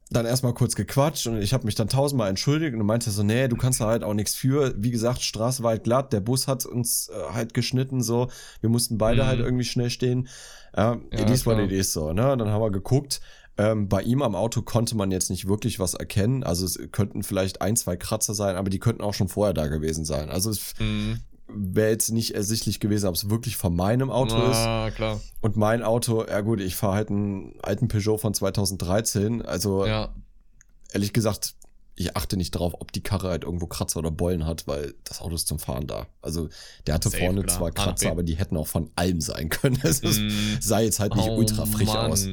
dann 0.09 0.25
erstmal 0.25 0.53
kurz 0.53 0.75
gequatscht 0.75 1.25
und 1.27 1.41
ich 1.41 1.53
habe 1.53 1.65
mich 1.65 1.75
dann 1.75 1.88
tausendmal 1.89 2.29
entschuldigt 2.29 2.75
und 2.75 2.85
meinte 2.85 3.09
so, 3.09 3.23
nee, 3.23 3.47
du 3.47 3.55
kannst 3.55 3.81
da 3.81 3.88
halt 3.88 4.03
auch 4.03 4.13
nichts 4.13 4.35
für. 4.35 4.73
Wie 4.77 4.91
gesagt, 4.91 5.21
Straße 5.21 5.63
war 5.63 5.71
halt 5.71 5.83
glatt, 5.85 6.13
der 6.13 6.19
Bus 6.19 6.47
hat 6.47 6.65
uns 6.65 7.09
äh, 7.09 7.33
halt 7.33 7.53
geschnitten, 7.53 8.01
so. 8.03 8.27
Wir 8.61 8.69
mussten 8.69 8.97
beide 8.97 9.23
Mhm. 9.23 9.27
halt 9.27 9.39
irgendwie 9.39 9.63
schnell 9.65 9.89
stehen. 9.89 10.27
Ja, 10.75 10.97
Ja, 11.11 11.25
dies 11.25 11.45
war 11.45 11.55
klar. 11.55 11.67
die 11.67 11.81
so, 11.83 12.13
ne? 12.13 12.35
Dann 12.38 12.50
haben 12.50 12.61
wir 12.61 12.71
geguckt. 12.71 13.21
Ähm, 13.57 13.88
bei 13.88 14.01
ihm 14.01 14.23
am 14.23 14.35
Auto 14.35 14.61
konnte 14.63 14.97
man 14.97 15.11
jetzt 15.11 15.29
nicht 15.29 15.47
wirklich 15.47 15.79
was 15.79 15.94
erkennen. 15.94 16.44
Also 16.44 16.65
es 16.65 16.79
könnten 16.91 17.21
vielleicht 17.21 17.61
ein, 17.61 17.75
zwei 17.75 17.95
Kratzer 17.97 18.33
sein, 18.33 18.55
aber 18.55 18.71
die 18.71 18.79
könnten 18.79 19.03
auch 19.03 19.13
schon 19.13 19.27
vorher 19.29 19.53
da 19.53 19.67
gewesen 19.67 20.05
sein. 20.05 20.29
Also 20.31 20.50
es 20.50 20.73
Mhm. 20.79 21.19
Wäre 21.55 21.89
jetzt 21.91 22.11
nicht 22.11 22.35
ersichtlich 22.35 22.79
gewesen, 22.79 23.07
ob 23.07 23.15
es 23.15 23.29
wirklich 23.29 23.57
von 23.57 23.75
meinem 23.75 24.09
Auto 24.09 24.35
ist. 24.50 24.57
Ah, 24.57 24.91
klar. 24.91 25.19
Und 25.41 25.55
mein 25.57 25.83
Auto, 25.83 26.25
ja 26.25 26.41
gut, 26.41 26.59
ich 26.61 26.75
fahre 26.75 26.95
halt 26.95 27.09
einen 27.09 27.55
alten 27.61 27.88
Peugeot 27.88 28.17
von 28.17 28.33
2013. 28.33 29.41
Also 29.41 29.85
Ja. 29.85 30.13
ehrlich 30.91 31.13
gesagt, 31.13 31.55
ich 31.95 32.15
achte 32.17 32.38
nicht 32.38 32.51
drauf, 32.51 32.73
ob 32.79 32.91
die 32.91 33.01
Karre 33.03 33.29
halt 33.29 33.44
irgendwo 33.44 33.67
Kratzer 33.67 34.00
oder 34.00 34.09
Beulen 34.09 34.45
hat, 34.47 34.65
weil 34.67 34.95
das 35.03 35.21
Auto 35.21 35.35
ist 35.35 35.47
zum 35.47 35.59
Fahren 35.59 35.85
da. 35.85 36.07
Also 36.23 36.50
der 36.88 36.95
hatte 36.95 37.09
Safe, 37.09 37.23
vorne 37.23 37.44
klar. 37.44 37.57
zwar 37.57 37.71
Kratzer, 37.71 38.07
B. 38.07 38.11
aber 38.11 38.23
die 38.23 38.35
hätten 38.35 38.57
auch 38.57 38.67
von 38.67 38.89
allem 38.95 39.21
sein 39.21 39.50
können. 39.50 39.77
Es 39.83 40.00
ist, 40.00 40.19
Mhm. 40.19 40.57
sah 40.59 40.79
jetzt 40.79 41.00
halt 41.00 41.15
nicht 41.15 41.29
Oh, 41.29 41.35
ultra 41.38 41.65
frisch 41.65 41.88
Mann. 41.94 42.11
aus. 42.11 42.27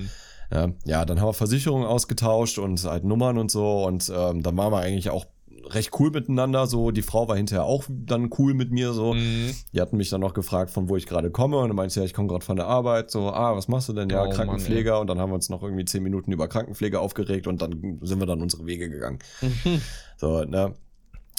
Ja, 0.52 0.68
ja, 0.84 1.04
dann 1.04 1.20
haben 1.20 1.28
wir 1.28 1.32
Versicherungen 1.34 1.86
ausgetauscht 1.86 2.58
und 2.58 2.82
halt 2.82 3.04
Nummern 3.04 3.38
und 3.38 3.50
so 3.52 3.84
und 3.86 4.10
ähm, 4.12 4.42
dann 4.42 4.56
waren 4.56 4.72
wir 4.72 4.78
eigentlich 4.80 5.10
auch 5.10 5.26
recht 5.68 5.90
cool 5.98 6.10
miteinander. 6.10 6.66
So, 6.66 6.90
die 6.90 7.02
Frau 7.02 7.28
war 7.28 7.36
hinterher 7.36 7.64
auch 7.64 7.84
dann 7.88 8.30
cool 8.38 8.54
mit 8.54 8.70
mir 8.70 8.92
so. 8.92 9.14
Mhm. 9.14 9.54
Die 9.72 9.80
hatten 9.80 9.96
mich 9.96 10.10
dann 10.10 10.20
noch 10.20 10.34
gefragt, 10.34 10.70
von 10.70 10.88
wo 10.88 10.96
ich 10.96 11.06
gerade 11.06 11.30
komme. 11.30 11.58
Und 11.58 11.68
dann 11.68 11.76
meinte 11.76 11.92
ich, 11.92 11.96
ja, 11.96 12.02
ich 12.04 12.14
komme 12.14 12.28
gerade 12.28 12.44
von 12.44 12.56
der 12.56 12.66
Arbeit. 12.66 13.10
So, 13.10 13.30
ah, 13.30 13.56
was 13.56 13.68
machst 13.68 13.88
du 13.88 13.92
denn? 13.92 14.08
Ja, 14.10 14.22
Oh, 14.22 14.26
Mann, 14.26 14.34
Krankenpfleger. 14.36 15.00
und 15.00 15.06
dann 15.08 15.18
haben 15.18 15.30
wir 15.30 15.34
uns 15.34 15.48
noch 15.48 15.62
irgendwie 15.62 15.84
zehn 15.84 16.02
Minuten 16.02 16.32
über 16.32 16.48
Krankenpflege 16.48 17.00
aufgeregt 17.00 17.46
und 17.46 17.62
dann 17.62 17.98
sind 18.02 18.18
wir 18.20 18.26
dann 18.26 18.42
unsere 18.42 18.66
Wege 18.66 18.88
gegangen. 18.90 19.18
So, 20.16 20.44
ne? 20.44 20.74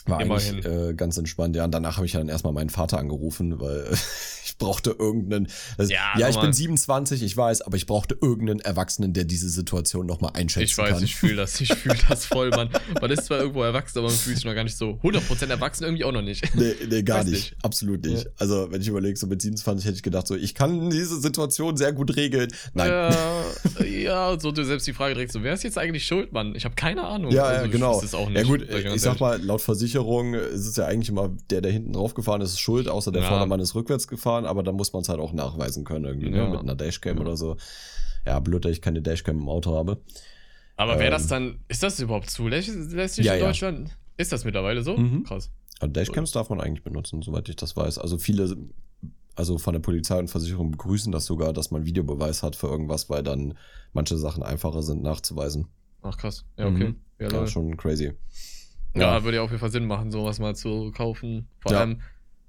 War 0.08 0.22
Immerhin. 0.22 0.56
eigentlich 0.66 0.66
äh, 0.90 0.94
ganz 0.94 1.18
entspannt. 1.18 1.56
Ja, 1.56 1.66
und 1.66 1.72
danach 1.72 1.98
habe 1.98 2.06
ich 2.06 2.12
dann 2.14 2.28
erstmal 2.28 2.54
meinen 2.54 2.70
Vater 2.70 2.98
angerufen, 2.98 3.60
weil 3.60 3.88
ich 4.46 4.58
brauchte 4.58 4.96
irgendeinen. 4.98 5.48
Das, 5.78 5.90
Ja, 5.90 6.18
ja, 6.18 6.30
ich 6.30 6.40
bin 6.40 6.52
27, 6.54 7.22
ich 7.22 7.38
weiß, 7.38 7.62
aber 7.62 7.78
ich 7.78 7.86
brauchte 7.86 8.18
irgendeinen 8.20 8.62
Erwachsenen, 8.62 9.14
der 9.14 9.26
diese 9.26 9.50
Situation 9.50 10.06
nochmal 10.08 10.32
einschätzen 10.34 10.64
Ich 10.66 10.78
weiß, 10.78 10.90
kann. 10.96 11.04
ich 11.04 11.16
fühle 11.16 11.36
das, 11.36 11.60
ich 11.62 11.74
fühle 11.74 11.98
das 12.10 12.26
voll, 12.26 12.50
Mann. 12.50 12.70
Man 13.02 13.12
ist 13.12 13.26
zwar 13.26 13.40
irgendwo 13.40 13.62
erwachsen, 13.64 14.00
aber 14.00 14.08
man 14.08 14.16
fühlt 14.18 14.38
sich 14.38 14.46
noch 14.46 14.56
gar 14.56 14.64
nicht 14.64 14.76
so 14.78 15.00
100% 15.04 15.48
erwachsen, 15.50 15.84
irgendwie 15.84 16.04
auch 16.04 16.12
noch 16.12 16.22
nicht. 16.22 16.44
Nee, 16.56 16.74
nee, 16.90 17.04
gar 17.04 17.20
Weiß 17.20 17.26
nicht. 17.28 17.52
nicht. 17.52 17.56
Absolut 17.66 18.04
nicht. 18.06 18.26
Ja. 18.26 18.32
Also, 18.38 18.72
wenn 18.72 18.82
ich 18.82 18.88
überlege, 18.88 19.18
so 19.18 19.28
mit 19.28 19.42
27 19.42 19.86
hätte 19.86 19.96
ich 19.98 20.04
gedacht, 20.04 20.28
so, 20.28 20.36
ich 20.36 20.56
kann 20.56 20.90
diese 20.90 21.20
Situation 21.20 21.78
sehr 21.78 21.94
gut 21.94 22.16
regeln. 22.16 22.52
Nein. 22.74 22.90
Ja, 22.90 23.86
ja, 23.86 24.40
so 24.40 24.52
du 24.52 24.64
selbst 24.66 24.88
die 24.88 24.94
Frage 24.94 25.14
direkt 25.14 25.32
so, 25.32 25.44
wer 25.44 25.54
ist 25.54 25.64
jetzt 25.64 25.78
eigentlich 25.78 26.06
schuld, 26.06 26.32
Mann? 26.34 26.56
Ich 26.56 26.66
habe 26.66 26.76
keine 26.76 27.04
Ahnung. 27.04 27.32
Ja, 27.32 27.44
Also, 27.44 27.60
ja, 27.62 27.66
ich 27.66 27.72
genau. 27.72 27.92
auch 27.92 28.30
nicht, 28.30 28.38
ja 28.38 28.44
gut, 28.44 28.62
ich, 28.68 28.84
ganz 28.84 29.02
sag 29.02 29.20
mal, 29.20 29.42
laut 29.42 29.62
Versicherung 29.62 29.91
ist 29.96 30.68
es 30.68 30.76
ja 30.76 30.86
eigentlich 30.86 31.10
immer 31.10 31.30
der, 31.50 31.62
der 31.62 31.72
hinten 31.72 31.94
drauf 31.94 32.14
gefahren 32.14 32.42
ist, 32.42 32.52
ist 32.52 32.60
schuld, 32.60 32.88
außer 32.88 33.12
der 33.12 33.22
Ja. 33.24 33.28
Vordermann 33.30 33.60
ist 33.60 33.76
rückwärts 33.76 34.08
gefahren, 34.08 34.46
aber 34.46 34.64
dann 34.64 34.76
muss 34.76 34.94
man 34.94 35.02
es 35.02 35.10
halt 35.10 35.20
auch 35.20 35.34
nachweisen 35.34 35.84
können 35.84 36.06
irgendwie, 36.06 36.30
ne? 36.30 36.38
Ja. 36.38 36.50
mit 36.50 36.60
einer 36.60 36.76
Dashcam 36.76 37.18
Ja. 37.18 37.22
oder 37.22 37.38
so. 37.38 37.58
Ja, 38.26 38.40
blöd, 38.40 38.66
dass 38.66 38.72
ich 38.74 38.82
keine 38.82 39.02
Dashcam 39.02 39.38
im 39.40 39.50
Auto 39.50 39.76
habe. 39.76 40.02
Aber 40.78 41.00
wäre 41.00 41.12
das 41.12 41.24
ähm, 41.24 41.30
dann, 41.30 41.60
ist 41.68 41.84
das 41.84 42.00
überhaupt 42.00 42.30
zulässig 42.30 42.74
in. 42.76 43.40
Deutschland? 43.40 43.98
Ist 44.18 44.32
das 44.32 44.46
mittlerweile 44.46 44.84
so? 44.84 44.98
Mhm. 44.98 45.24
Krass. 45.24 45.50
Also 45.80 45.92
Dashcams 45.94 46.32
darf 46.32 46.50
man 46.50 46.62
eigentlich 46.62 46.84
benutzen, 46.84 47.22
soweit 47.22 47.50
ich 47.50 47.56
das 47.56 47.76
weiß. 47.76 47.98
Also 47.98 48.18
viele, 48.18 48.56
also 49.36 49.58
von 49.58 49.74
der 49.74 49.80
Polizei 49.80 50.20
und 50.20 50.30
Versicherung 50.30 50.72
begrüßen 50.72 51.12
das 51.12 51.26
sogar, 51.26 51.54
dass 51.54 51.72
man 51.72 51.86
Videobeweis 51.86 52.44
hat 52.44 52.56
für 52.56 52.68
irgendwas, 52.68 53.10
weil 53.10 53.24
dann 53.24 53.58
manche 53.94 54.18
Sachen 54.18 54.44
einfacher 54.44 54.84
sind 54.84 55.02
nachzuweisen. 55.02 55.68
Ach 56.04 56.18
krass. 56.18 56.46
Ja, 56.58 56.68
okay. 56.68 56.90
Mhm. 56.90 56.96
Ja, 57.20 57.30
Ja, 57.30 57.48
schon 57.48 57.78
crazy. 57.78 58.14
Ja, 58.96 59.24
würde 59.24 59.38
ja 59.38 59.44
auf 59.44 59.50
jeden 59.52 59.60
Fall 59.60 59.72
Sinn 59.72 59.86
machen, 59.86 60.12
sowas 60.12 60.40
mal 60.40 60.56
zu 60.56 60.92
kaufen. 60.92 61.48
Vor 61.60 61.72
Ja. 61.72 61.80
allem 61.80 62.02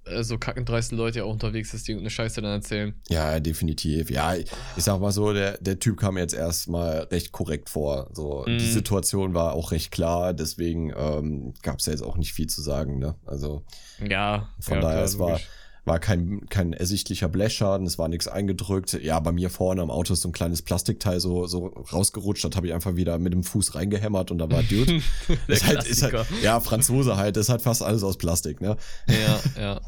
äh, 0.05 0.25
so 0.25 0.37
kackendreiste 0.39 0.97
Leute 0.97 1.19
ja 1.21 1.25
auch 1.25 1.33
unterwegs 1.33 1.73
ist, 1.75 1.87
die 1.87 1.93
irgendeine 1.93 2.11
Scheiße 2.11 2.43
dann 2.43 2.53
erzählen. 2.53 3.01
Ja, 3.09 3.39
definitiv. 3.39 4.11
Ja, 4.11 4.35
ich 4.35 4.49
sag 4.77 5.01
mal 5.01 5.13
so, 5.13 5.33
der, 5.33 5.59
der 5.59 5.79
Typ 5.79 5.99
kam 5.99 6.19
jetzt 6.19 6.35
erstmal 6.35 7.03
recht 7.13 7.31
korrekt 7.33 7.71
vor. 7.71 8.09
So, 8.13 8.45
Mhm. 8.47 8.59
die 8.59 8.67
Situation 8.67 9.35
war 9.35 9.53
auch 9.53 9.71
recht 9.71 9.91
klar, 9.93 10.35
deswegen 10.35 10.93
ähm, 10.97 11.55
gab 11.63 11.79
es 11.79 11.87
ja 11.87 11.93
jetzt 11.93 12.03
auch 12.03 12.17
nicht 12.17 12.33
viel 12.33 12.49
zu 12.49 12.63
sagen, 12.63 12.99
ne? 12.99 13.15
Also 13.25 13.65
Ja, 14.01 14.49
von 14.61 14.75
ja, 14.75 14.81
daher, 14.81 14.95
klar, 14.97 15.05
es 15.05 15.19
war, 15.19 15.29
logisch. 15.31 15.49
War 15.85 15.99
kein, 15.99 16.47
kein 16.49 16.73
ersichtlicher 16.73 17.29
Blechschaden, 17.29 17.87
es 17.87 17.99
war 17.99 18.09
nichts 18.09 18.29
eingedrückt. 18.29 18.93
Ja, 19.03 19.19
bei 19.21 19.33
mir 19.33 19.51
vorne 19.51 19.83
am 19.83 19.91
Auto 19.91 20.13
ist 20.13 20.23
so 20.23 20.29
ein 20.29 20.33
kleines 20.33 20.63
Plastikteil 20.63 21.19
so, 21.19 21.47
so 21.47 21.67
rausgerutscht, 21.67 22.45
das 22.45 22.55
habe 22.55 22.69
ich 22.69 22.75
einfach 22.75 22.95
wieder 22.95 23.19
mit 23.19 23.33
dem 23.33 23.43
Fuß 23.43 23.75
reingehämmert 23.75 24.31
und 24.31 24.39
da 24.39 24.51
war 24.51 24.63
Dude. 24.63 25.03
ist 25.49 25.67
halt, 25.67 25.85
ist 25.85 26.03
halt, 26.03 26.27
ja, 26.43 26.61
Franzose 26.61 27.17
halt, 27.17 27.37
das 27.37 27.47
ist 27.47 27.51
halt 27.51 27.63
fast 27.63 27.83
alles 27.83 28.05
aus 28.05 28.17
Plastik, 28.17 28.61
ne? 28.61 28.77
Ja, 29.09 29.61
ja. 29.61 29.81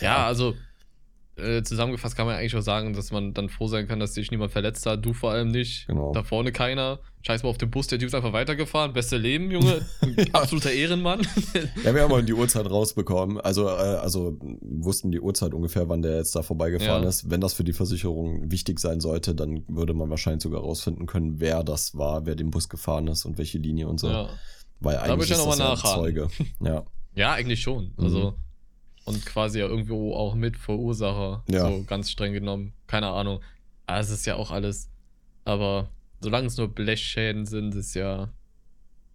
Ja, 0.00 0.26
also 0.26 0.54
äh, 1.36 1.62
zusammengefasst 1.62 2.16
kann 2.16 2.26
man 2.26 2.36
eigentlich 2.36 2.54
auch 2.54 2.62
sagen, 2.62 2.92
dass 2.92 3.10
man 3.10 3.34
dann 3.34 3.48
froh 3.48 3.66
sein 3.66 3.88
kann, 3.88 3.98
dass 3.98 4.14
sich 4.14 4.30
niemand 4.30 4.52
verletzt 4.52 4.86
hat. 4.86 5.04
Du 5.04 5.12
vor 5.12 5.32
allem 5.32 5.48
nicht. 5.48 5.86
Genau. 5.88 6.12
Da 6.12 6.22
vorne 6.22 6.52
keiner. 6.52 7.00
Scheiß 7.22 7.42
mal 7.42 7.48
auf 7.48 7.58
den 7.58 7.70
Bus, 7.70 7.86
der 7.86 7.98
Typ 7.98 8.08
ist 8.08 8.14
einfach 8.14 8.32
weitergefahren. 8.32 8.92
Beste 8.92 9.16
Leben, 9.16 9.50
Junge. 9.50 9.84
Absoluter 10.32 10.70
Ehrenmann. 10.70 11.20
ja, 11.84 11.94
wir 11.94 12.02
haben 12.02 12.12
auch 12.12 12.20
die 12.20 12.34
Uhrzeit 12.34 12.70
rausbekommen. 12.70 13.40
Also, 13.40 13.66
äh, 13.66 13.70
also 13.70 14.38
wussten 14.60 15.10
die 15.10 15.20
Uhrzeit 15.20 15.54
ungefähr, 15.54 15.88
wann 15.88 16.02
der 16.02 16.16
jetzt 16.16 16.36
da 16.36 16.42
vorbeigefahren 16.42 17.02
ja. 17.02 17.08
ist. 17.08 17.30
Wenn 17.30 17.40
das 17.40 17.54
für 17.54 17.64
die 17.64 17.72
Versicherung 17.72 18.50
wichtig 18.50 18.78
sein 18.78 19.00
sollte, 19.00 19.34
dann 19.34 19.64
würde 19.68 19.94
man 19.94 20.10
wahrscheinlich 20.10 20.42
sogar 20.42 20.60
rausfinden 20.60 21.06
können, 21.06 21.40
wer 21.40 21.64
das 21.64 21.96
war, 21.96 22.26
wer 22.26 22.36
den 22.36 22.50
Bus 22.50 22.68
gefahren 22.68 23.08
ist 23.08 23.24
und 23.24 23.38
welche 23.38 23.58
Linie 23.58 23.88
und 23.88 23.98
so. 23.98 24.08
Ja. 24.08 24.28
Weil 24.80 24.98
eigentlich 24.98 25.30
da 25.30 25.36
ist 25.36 25.58
das 25.58 25.82
ja 25.82 25.94
Zeuge. 25.94 26.28
Ja. 26.60 26.84
ja, 27.14 27.32
eigentlich 27.32 27.60
schon. 27.60 27.92
Also. 27.96 28.30
Mhm 28.30 28.44
und 29.04 29.24
quasi 29.26 29.60
ja 29.60 29.66
irgendwo 29.66 30.14
auch 30.14 30.34
mit 30.34 30.56
Verursacher, 30.56 31.44
ja. 31.48 31.68
so 31.68 31.84
ganz 31.84 32.10
streng 32.10 32.32
genommen. 32.32 32.72
Keine 32.86 33.08
Ahnung. 33.08 33.40
Aber 33.86 33.98
es 33.98 34.10
ist 34.10 34.26
ja 34.26 34.36
auch 34.36 34.50
alles. 34.50 34.88
Aber 35.44 35.90
solange 36.20 36.46
es 36.46 36.56
nur 36.56 36.68
Blechschäden 36.68 37.44
sind, 37.44 37.74
ist 37.74 37.94
ja 37.94 38.30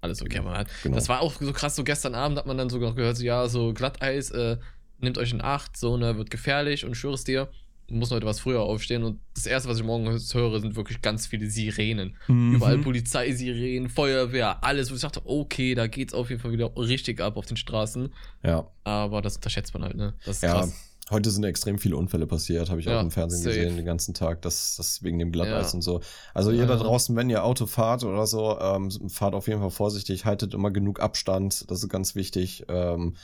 alles 0.02 0.22
okay. 0.22 0.42
Man 0.42 0.58
hat, 0.58 0.68
genau. 0.84 0.96
Das 0.96 1.10
war 1.10 1.22
auch 1.22 1.34
so 1.34 1.52
krass, 1.52 1.76
so 1.76 1.84
gestern 1.84 2.16
Abend 2.16 2.38
hat 2.38 2.46
man 2.46 2.58
dann 2.58 2.70
sogar 2.70 2.94
gehört, 2.94 3.18
so, 3.18 3.24
ja, 3.24 3.48
so 3.48 3.74
Glatteis, 3.74 4.32
äh, 4.32 4.58
nimmt 5.00 5.18
euch 5.18 5.32
in 5.32 5.42
Acht, 5.42 5.76
so, 5.76 5.98
ne, 5.98 6.18
wird 6.18 6.30
gefährlich 6.30 6.86
und 6.86 6.96
schwör's 6.96 7.24
dir 7.24 7.50
muss 7.92 8.12
heute 8.12 8.26
was 8.26 8.40
früher 8.40 8.62
aufstehen 8.62 9.04
und 9.04 9.20
das 9.34 9.46
erste, 9.46 9.70
was 9.70 9.78
ich 9.78 9.84
morgens 9.84 10.34
höre, 10.34 10.60
sind 10.60 10.76
wirklich 10.76 11.02
ganz 11.02 11.28
viele 11.28 11.50
Sirenen. 11.50 12.16
Mhm. 12.28 12.56
Überall 12.56 12.78
Polizeisirenen, 12.80 13.90
Feuerwehr, 13.90 14.64
alles, 14.64 14.92
wo 14.92 14.96
ich 14.96 15.02
dachte, 15.02 15.22
okay, 15.26 15.76
da 15.76 15.88
geht's 15.88 16.14
auf 16.14 16.30
jeden 16.30 16.42
Fall 16.42 16.52
wieder 16.52 16.76
richtig 16.76 17.22
ab 17.22 17.38
auf 17.38 17.46
den 17.46 17.58
Straßen. 17.58 18.14
Ja. 18.44 18.68
Aber 18.84 19.22
das 19.22 19.36
unterschätzt 19.36 19.74
man 19.74 19.84
halt, 19.84 19.96
ne? 19.96 20.14
Das 20.26 20.38
ist 20.38 20.44
ja. 20.44 20.54
krass. 20.54 20.74
Heute 21.10 21.32
sind 21.32 21.44
extrem 21.44 21.80
viele 21.80 21.98
Unfälle 21.98 22.28
passiert, 22.28 22.70
habe 22.70 22.80
ich 22.80 22.86
ja, 22.86 23.00
auch 23.00 23.02
im 23.02 23.10
Fernsehen 23.10 23.42
safe. 23.42 23.56
gesehen 23.56 23.78
den 23.78 23.86
ganzen 23.86 24.14
Tag, 24.14 24.44
das, 24.44 24.76
das 24.76 25.02
wegen 25.02 25.18
dem 25.18 25.32
Glatteis 25.32 25.72
ja. 25.72 25.78
und 25.78 25.82
so. 25.82 26.02
Also 26.36 26.52
ihr 26.52 26.68
da 26.68 26.76
draußen, 26.76 27.16
wenn 27.16 27.32
ihr 27.32 27.44
Auto 27.44 27.66
fahrt 27.66 28.04
oder 28.04 28.28
so, 28.28 28.60
ähm, 28.60 28.92
fahrt 29.10 29.34
auf 29.34 29.48
jeden 29.48 29.60
Fall 29.60 29.72
vorsichtig, 29.72 30.26
haltet 30.26 30.54
immer 30.54 30.70
genug 30.70 31.00
Abstand, 31.00 31.70
das 31.72 31.82
ist 31.82 31.90
ganz 31.90 32.14
wichtig. 32.14 32.66
Ähm, 32.68 33.16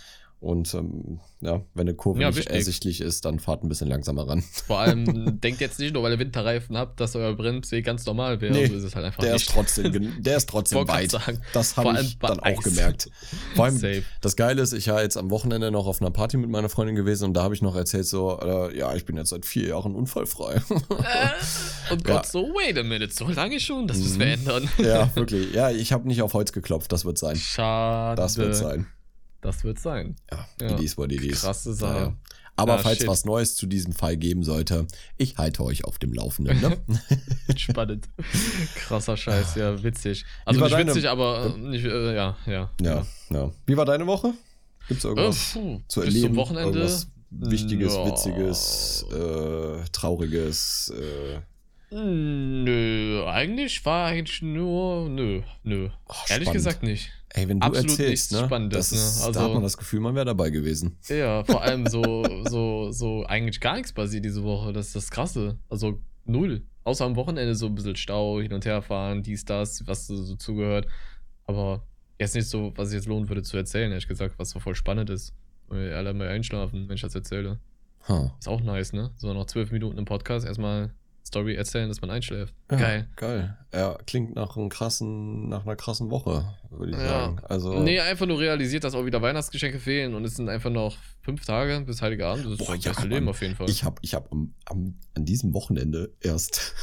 und 0.45 0.71
ähm, 0.75 1.19
ja, 1.41 1.63
wenn 1.73 1.87
eine 1.87 1.95
Kurve 1.95 2.21
ja, 2.21 2.27
nicht 2.27 2.37
wichtig. 2.37 2.55
ersichtlich 2.55 3.01
ist, 3.01 3.25
dann 3.25 3.39
fahrt 3.39 3.63
ein 3.63 3.67
bisschen 3.67 3.87
langsamer 3.87 4.27
ran. 4.27 4.43
Vor 4.43 4.77
allem 4.77 5.41
denkt 5.41 5.59
jetzt 5.59 5.79
nicht 5.79 5.95
nur, 5.95 6.03
weil 6.03 6.11
ihr 6.11 6.19
Winterreifen 6.19 6.77
habt, 6.77 6.99
dass 6.99 7.15
euer 7.15 7.33
Bremsweg 7.33 7.83
ganz 7.83 8.05
normal 8.05 8.41
wäre. 8.41 8.53
Nee, 8.53 8.65
also 8.65 8.85
ist 8.85 8.95
halt 8.95 9.07
einfach 9.07 9.23
der, 9.23 9.33
nicht. 9.33 9.47
Ist 9.47 9.55
trotzdem, 9.55 10.13
der 10.23 10.37
ist 10.37 10.47
trotzdem 10.47 10.87
weit. 10.87 11.09
Sagen. 11.09 11.41
Das 11.51 11.75
habe 11.77 11.99
ich 11.99 12.19
dann 12.19 12.39
auch 12.39 12.61
gemerkt. 12.61 13.09
Vor 13.55 13.65
allem, 13.65 13.77
Safe. 13.77 14.03
das 14.21 14.35
Geile 14.35 14.61
ist, 14.61 14.73
ich 14.73 14.87
war 14.87 15.01
jetzt 15.01 15.17
am 15.17 15.31
Wochenende 15.31 15.71
noch 15.71 15.87
auf 15.87 15.99
einer 15.99 16.11
Party 16.11 16.37
mit 16.37 16.51
meiner 16.51 16.69
Freundin 16.69 16.95
gewesen 16.95 17.25
und 17.25 17.33
da 17.33 17.41
habe 17.41 17.55
ich 17.55 17.63
noch 17.63 17.75
erzählt 17.75 18.05
so, 18.05 18.39
äh, 18.39 18.77
ja, 18.77 18.93
ich 18.93 19.05
bin 19.05 19.17
jetzt 19.17 19.29
seit 19.29 19.47
vier 19.47 19.69
Jahren 19.69 19.95
unfallfrei. 19.95 20.55
Äh, 20.55 21.91
und 21.91 22.03
Gott 22.03 22.23
ja. 22.23 22.23
so, 22.23 22.43
wait 22.53 22.77
a 22.77 22.83
minute, 22.83 23.11
so 23.11 23.27
lange 23.27 23.59
schon, 23.59 23.87
das 23.87 23.97
müssen 23.97 24.19
wir 24.19 24.27
mhm. 24.27 24.33
ändern. 24.33 24.69
Ja, 24.77 25.09
wirklich. 25.15 25.53
Ja, 25.53 25.71
ich 25.71 25.91
habe 25.91 26.07
nicht 26.07 26.21
auf 26.21 26.35
Holz 26.35 26.51
geklopft, 26.51 26.91
das 26.91 27.03
wird 27.03 27.17
sein. 27.17 27.35
Schade. 27.35 28.21
Das 28.21 28.37
wird 28.37 28.55
sein. 28.55 28.85
Das 29.45 29.63
wird 29.63 29.77
sein. 29.77 30.15
Ja, 30.31 30.47
ja. 30.59 30.79
it 30.79 30.97
what 30.97 31.11
it 31.11 31.21
is. 31.21 31.41
Krasse 31.41 31.75
Sache. 31.75 31.99
Ja. 31.99 32.15
Aber 32.55 32.75
ah, 32.75 32.77
falls 32.79 32.97
shit. 32.97 33.07
was 33.07 33.25
Neues 33.25 33.55
zu 33.55 33.67
diesem 33.67 33.93
Fall 33.93 34.17
geben 34.17 34.43
sollte, 34.43 34.87
ich 35.17 35.37
halte 35.37 35.63
euch 35.63 35.85
auf 35.85 35.99
dem 35.99 36.13
Laufenden. 36.13 36.59
Ne? 36.61 36.77
Spannend. 37.55 38.09
Krasser 38.75 39.15
Scheiß, 39.15 39.53
ja, 39.53 39.83
witzig. 39.83 40.25
Also 40.45 40.61
nicht 40.61 40.73
deine, 40.73 40.89
witzig, 40.89 41.07
aber 41.07 41.53
äh, 41.55 41.59
nicht, 41.59 41.85
äh, 41.85 42.15
ja, 42.15 42.35
ja, 42.47 42.71
ja, 42.81 43.05
ja. 43.29 43.51
Wie 43.67 43.77
war 43.77 43.85
deine 43.85 44.07
Woche? 44.07 44.33
Gibt 44.87 44.97
es 44.97 45.05
irgendwas 45.05 45.55
äh, 45.57 45.79
zu 45.87 46.01
erleben? 46.01 46.27
Zum 46.29 46.35
Wochenende? 46.37 46.79
Irgendwas 46.79 47.07
Wichtiges, 47.29 47.93
ja. 47.93 48.05
Witziges, 48.07 49.05
äh, 49.11 49.83
Trauriges? 49.91 50.91
Äh, 50.97 51.41
Nö, 51.91 53.25
eigentlich 53.27 53.85
war 53.85 54.07
eigentlich 54.07 54.41
nur, 54.41 55.09
nö, 55.09 55.41
nö. 55.63 55.89
Oh, 56.07 56.13
Ehrlich 56.29 56.51
gesagt 56.51 56.83
nicht. 56.83 57.11
Ey, 57.29 57.47
wenn 57.49 57.59
du 57.59 57.67
Absolut 57.67 57.89
erzählst, 57.89 58.31
ne, 58.31 58.45
Spannendes, 58.45 58.89
das 58.89 58.91
ist, 58.91 59.19
ne? 59.19 59.25
also, 59.25 59.39
da 59.39 59.45
hat 59.45 59.53
man 59.53 59.63
das 59.63 59.77
Gefühl, 59.77 59.99
man 59.99 60.15
wäre 60.15 60.25
dabei 60.25 60.49
gewesen. 60.49 60.97
Ja, 61.09 61.43
vor 61.43 61.61
allem 61.61 61.85
so, 61.85 62.25
so, 62.49 62.91
so 62.91 63.25
eigentlich 63.25 63.59
gar 63.59 63.75
nichts 63.75 63.91
passiert 63.91 64.23
diese 64.23 64.43
Woche. 64.43 64.71
Das 64.71 64.87
ist 64.87 64.95
das 64.95 65.11
Krasse. 65.11 65.57
Also 65.69 66.01
null. 66.23 66.63
Außer 66.85 67.05
am 67.05 67.15
Wochenende 67.15 67.55
so 67.55 67.65
ein 67.65 67.75
bisschen 67.75 67.95
Stau, 67.95 68.39
hin 68.39 68.53
und 68.53 68.65
her 68.65 68.81
fahren, 68.81 69.21
dies, 69.21 69.43
das, 69.43 69.85
was 69.85 70.07
so 70.07 70.35
zugehört. 70.35 70.87
Aber 71.45 71.85
jetzt 72.19 72.35
nicht 72.35 72.47
so, 72.47 72.73
was 72.75 72.89
ich 72.89 72.95
jetzt 72.95 73.07
lohnen 73.07 73.27
würde 73.27 73.43
zu 73.43 73.57
erzählen, 73.57 73.91
ehrlich 73.91 74.07
gesagt, 74.07 74.35
was 74.37 74.51
so 74.51 74.59
voll 74.59 74.75
spannend 74.75 75.09
ist. 75.09 75.33
Alle 75.69 76.13
mal 76.13 76.27
einschlafen, 76.27 76.87
wenn 76.87 76.95
ich 76.95 77.01
das 77.01 77.15
erzähle. 77.15 77.59
Huh. 78.07 78.29
Ist 78.39 78.47
auch 78.47 78.61
nice, 78.61 78.93
ne? 78.93 79.11
So 79.17 79.33
noch 79.33 79.47
zwölf 79.47 79.71
Minuten 79.71 79.97
im 79.97 80.05
Podcast 80.05 80.45
erstmal 80.45 80.93
Story 81.25 81.55
erzählen, 81.55 81.89
dass 81.89 82.01
man 82.01 82.11
einschläft. 82.11 82.53
Ja, 82.69 82.77
geil. 82.77 83.07
Geil. 83.15 83.57
Ja, 83.73 83.97
klingt 84.05 84.35
nach 84.35 84.55
einem 84.55 84.69
krassen, 84.69 85.49
nach 85.49 85.65
einer 85.65 85.75
krassen 85.75 86.11
Woche, 86.11 86.53
würde 86.69 86.91
ich 86.91 86.97
ja. 86.97 87.07
sagen. 87.07 87.39
Also 87.43 87.79
nee, 87.79 87.99
einfach 87.99 88.27
nur 88.27 88.39
realisiert, 88.39 88.83
dass 88.83 88.93
auch 88.93 89.05
wieder 89.05 89.21
Weihnachtsgeschenke 89.21 89.79
fehlen 89.79 90.13
und 90.13 90.23
es 90.23 90.35
sind 90.35 90.49
einfach 90.49 90.69
noch 90.69 90.95
fünf 91.21 91.43
Tage 91.43 91.81
bis 91.81 92.01
Heilige 92.01 92.27
Abend. 92.27 92.45
Das 92.45 92.53
ist 92.53 92.57
Boah, 92.59 92.75
das 92.75 92.83
beste 92.83 93.03
ja, 93.03 93.07
Leben 93.07 93.27
auf 93.27 93.41
jeden 93.41 93.55
Fall. 93.55 93.69
Ich 93.69 93.83
habe 93.83 93.95
ich 94.01 94.13
hab 94.13 94.31
am, 94.31 94.53
am, 94.65 94.99
an 95.15 95.25
diesem 95.25 95.53
Wochenende 95.53 96.13
erst 96.21 96.75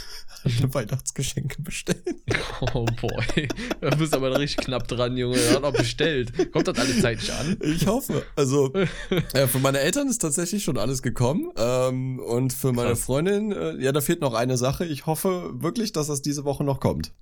Weihnachtsgeschenke 0.44 1.62
bestellt. 1.62 2.02
Oh 2.74 2.84
boy. 2.84 3.48
Du 3.80 3.96
bist 3.96 4.14
aber 4.14 4.38
richtig 4.38 4.64
knapp 4.64 4.86
dran, 4.86 5.16
Junge. 5.16 5.36
Er 5.36 5.56
hat 5.56 5.64
auch 5.64 5.72
bestellt. 5.72 6.32
Kommt 6.52 6.68
das 6.68 6.78
alles 6.78 7.00
zeitig 7.00 7.32
an? 7.32 7.56
Ich 7.60 7.86
hoffe. 7.86 8.24
Also, 8.36 8.72
äh, 9.34 9.48
für 9.48 9.58
meine 9.58 9.80
Eltern 9.80 10.06
ist 10.06 10.18
tatsächlich 10.18 10.62
schon 10.62 10.78
alles 10.78 11.02
gekommen. 11.02 11.50
Ähm, 11.56 12.20
und 12.20 12.52
für 12.52 12.72
meine 12.72 12.90
Krass. 12.90 13.04
Freundin, 13.04 13.50
äh, 13.50 13.76
ja, 13.78 13.90
da 13.90 14.00
fehlt 14.00 14.20
noch 14.20 14.34
eine 14.34 14.56
Sache. 14.56 14.84
Ich 14.84 15.06
hoffe 15.06 15.50
wirklich, 15.54 15.92
dass 15.92 16.06
das 16.06 16.22
diese 16.22 16.44
Woche 16.44 16.62
noch 16.62 16.78
kommt. 16.78 17.12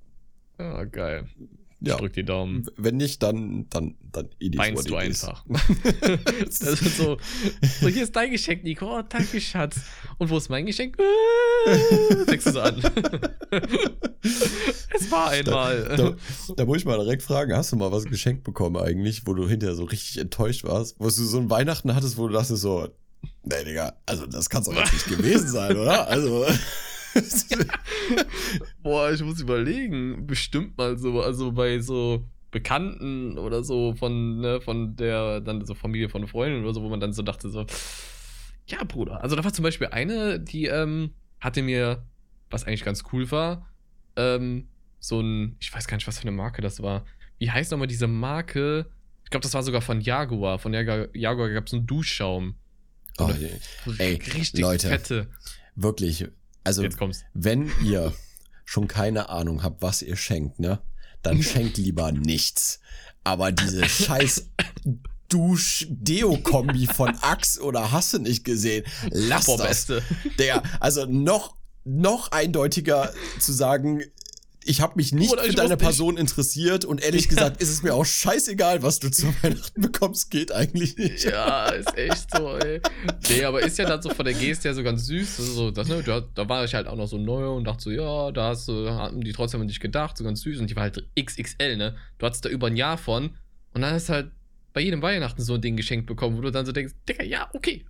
Ja, 0.59 0.85
geil. 0.85 1.27
Ja. 1.81 1.95
Ich 1.95 2.01
drück 2.01 2.13
die 2.13 2.25
Daumen. 2.25 2.67
Wenn 2.77 2.99
nicht, 2.99 3.23
dann, 3.23 3.67
dann, 3.71 3.95
dann 4.13 4.29
Weinst 4.39 4.91
du 4.91 4.97
einfach. 4.97 5.47
das 5.49 6.61
ist 6.61 6.99
so, 6.99 7.17
so, 7.81 7.89
hier 7.89 8.03
ist 8.03 8.15
dein 8.15 8.31
Geschenk, 8.31 8.65
Nico. 8.65 8.99
Oh, 8.99 9.03
danke, 9.09 9.41
Schatz. 9.41 9.81
Und 10.19 10.29
wo 10.29 10.37
ist 10.37 10.51
mein 10.51 10.67
Geschenk? 10.67 10.99
Fängst 12.27 12.47
du 12.47 12.53
so 12.53 12.61
an. 12.61 12.77
es 14.23 15.11
war 15.11 15.31
einmal. 15.31 15.85
Da, 15.85 15.97
da, 15.97 16.17
da, 16.57 16.65
muss 16.65 16.79
ich 16.79 16.85
mal 16.85 16.99
direkt 16.99 17.23
fragen, 17.23 17.55
hast 17.55 17.73
du 17.73 17.77
mal 17.77 17.93
was 17.93 18.05
geschenkt 18.05 18.45
bekommen 18.45 18.77
eigentlich, 18.77 19.27
wo 19.27 19.35
du 19.35 19.49
hinterher 19.49 19.75
so 19.75 19.85
richtig 19.85 20.19
enttäuscht 20.19 20.65
warst? 20.65 20.97
Wo 20.99 21.05
du 21.05 21.11
so 21.11 21.39
ein 21.39 21.51
Weihnachten 21.51 21.95
hattest, 21.95 22.17
wo 22.17 22.29
du 22.29 22.35
dachtest 22.35 22.63
so, 22.63 22.89
nee, 23.43 23.65
Digga, 23.65 23.95
also 24.07 24.27
das 24.27 24.51
kann 24.51 24.63
es 24.63 24.69
doch 24.69 24.77
jetzt 24.77 24.93
nicht 24.93 25.09
gewesen 25.17 25.49
sein, 25.49 25.77
oder? 25.77 26.09
Also... 26.09 26.47
Boah, 28.85 29.11
ich 29.11 29.21
muss 29.23 29.41
überlegen. 29.41 30.29
Bestimmt 30.29 30.79
mal 30.79 30.97
so, 30.97 31.21
also 31.21 31.51
bei 31.53 31.81
so 31.81 32.25
Bekannten 32.51 33.39
oder 33.39 33.63
so 33.63 33.95
von, 33.95 34.41
ne, 34.41 34.61
von 34.61 34.97
der, 34.97 35.41
dann 35.41 35.65
so 35.65 35.75
Familie 35.75 36.09
von 36.09 36.27
Freunden 36.27 36.63
oder 36.63 36.75
so, 36.75 36.83
wo 36.83 36.89
man 36.89 37.01
dann 37.01 37.13
so 37.13 37.23
dachte, 37.23 37.49
so, 37.49 37.67
ja, 38.67 38.85
Bruder. 38.85 39.23
Also 39.23 39.37
da 39.37 39.45
war 39.45 39.53
zum 39.53 39.63
Beispiel 39.63 39.89
eine, 39.89 40.41
die 40.41 40.67
ähm, 40.67 41.11
hatte 41.41 41.63
mir, 41.63 42.05
was 42.51 42.65
eigentlich 42.65 42.85
ganz 42.85 43.05
cool 43.13 43.31
war, 43.31 43.69
ähm, 44.17 44.69
so 44.99 45.21
ein, 45.21 45.57
ich 45.61 45.73
weiß 45.73 45.87
gar 45.87 45.97
nicht, 45.97 46.07
was 46.07 46.19
für 46.19 46.23
eine 46.23 46.33
Marke 46.33 46.63
das 46.63 46.83
war. 46.83 47.05
Wie 47.39 47.51
heißt 47.51 47.71
nochmal 47.71 47.87
diese 47.87 48.07
Marke? 48.07 48.91
Ich 49.25 49.31
glaube, 49.31 49.43
das 49.43 49.55
war 49.55 49.63
sogar 49.63 49.81
von 49.81 50.01
Jaguar. 50.01 50.59
Von 50.59 50.75
Jaguar, 50.75 51.09
Jaguar 51.15 51.49
gab 51.51 51.67
es 51.67 51.73
einen 51.73 51.87
Duschschaum. 51.87 52.57
So 53.17 53.27
oh, 53.27 53.93
ey, 53.99 54.15
richtig 54.15 54.61
Leute, 54.61 54.89
fette. 54.89 55.31
Wirklich, 55.75 56.29
also, 56.65 56.85
wenn 57.33 57.71
ihr 57.83 58.13
schon 58.65 58.87
keine 58.89 59.29
Ahnung 59.31 59.63
habt, 59.63 59.83
was 59.83 60.03
ihr 60.03 60.17
schenkt, 60.17 60.59
ne, 60.59 60.81
dann 61.23 61.43
schenkt 61.43 61.79
lieber 61.79 62.13
nichts. 62.13 62.81
Aber 63.25 63.53
diese 63.53 63.89
scheiß 63.89 64.51
Dusch-Deo-Kombi 65.31 66.87
von 66.87 67.17
Axe 67.23 67.61
oder 67.63 67.93
hast 67.93 68.13
du 68.15 68.19
nicht 68.19 68.45
gesehen? 68.45 68.85
Lass 69.11 69.47
Boah, 69.47 69.59
das. 69.59 69.69
Beste. 69.69 70.03
Der, 70.39 70.63
also 70.81 71.07
noch, 71.07 71.57
noch 71.85 72.33
eindeutiger 72.33 73.13
zu 73.39 73.53
sagen, 73.53 74.03
ich 74.65 74.81
habe 74.81 74.93
mich 74.97 75.13
nicht 75.13 75.33
Oder 75.33 75.45
für 75.45 75.55
deine 75.55 75.77
Person 75.77 76.15
nicht. 76.15 76.21
interessiert 76.21 76.85
und 76.85 77.03
ehrlich 77.03 77.25
ja. 77.25 77.31
gesagt 77.31 77.63
ist 77.63 77.71
es 77.71 77.83
mir 77.83 77.95
auch 77.95 78.05
scheißegal, 78.05 78.83
was 78.83 78.99
du 78.99 79.11
zu 79.11 79.27
Weihnachten 79.43 79.81
bekommst, 79.81 80.31
geht 80.31 80.53
eigentlich 80.53 80.97
nicht. 80.97 81.25
Ja, 81.25 81.71
ist 81.71 81.97
echt 81.97 82.29
so, 82.37 82.57
ey. 82.59 82.81
Nee, 83.31 83.45
aber 83.45 83.63
ist 83.63 83.79
ja 83.79 83.87
dann 83.87 84.03
so 84.03 84.11
von 84.11 84.25
der 84.25 84.35
Geste 84.35 84.69
ja 84.69 84.75
so 84.75 84.83
ganz 84.83 85.07
süß. 85.07 85.37
Das 85.39 85.47
so, 85.47 85.71
das, 85.71 85.89
ne, 85.89 86.03
da, 86.03 86.21
da 86.21 86.49
war 86.49 86.65
ich 86.65 86.75
halt 86.75 86.87
auch 86.87 86.97
noch 86.97 87.09
so 87.09 87.17
neu 87.17 87.51
und 87.51 87.65
dachte 87.65 87.85
so, 87.85 87.91
ja, 87.91 88.31
da 88.33 88.49
hast 88.51 88.69
du, 88.69 88.91
hatten 88.91 89.23
die 89.23 89.33
trotzdem 89.33 89.63
an 89.63 89.69
dich 89.69 89.81
gedacht, 89.81 90.17
so 90.17 90.25
ganz 90.25 90.43
süß. 90.43 90.59
Und 90.61 90.69
die 90.69 90.77
war 90.77 90.83
halt 90.83 91.09
XXL, 91.19 91.77
ne? 91.77 91.97
Du 92.19 92.27
hattest 92.27 92.45
da 92.45 92.49
über 92.49 92.67
ein 92.67 92.77
Jahr 92.77 92.99
von 92.99 93.31
und 93.73 93.81
dann 93.81 93.99
du 93.99 94.09
halt 94.09 94.31
bei 94.73 94.81
jedem 94.81 95.03
Weihnachten 95.03 95.43
so 95.43 95.55
ein 95.55 95.61
Ding 95.61 95.77
geschenkt 95.77 96.07
bekommen, 96.07 96.37
wo 96.37 96.43
du 96.43 96.51
dann 96.51 96.67
so 96.67 96.73
denkst, 96.73 96.95
Digga, 97.09 97.25
ja, 97.25 97.49
okay, 97.53 97.85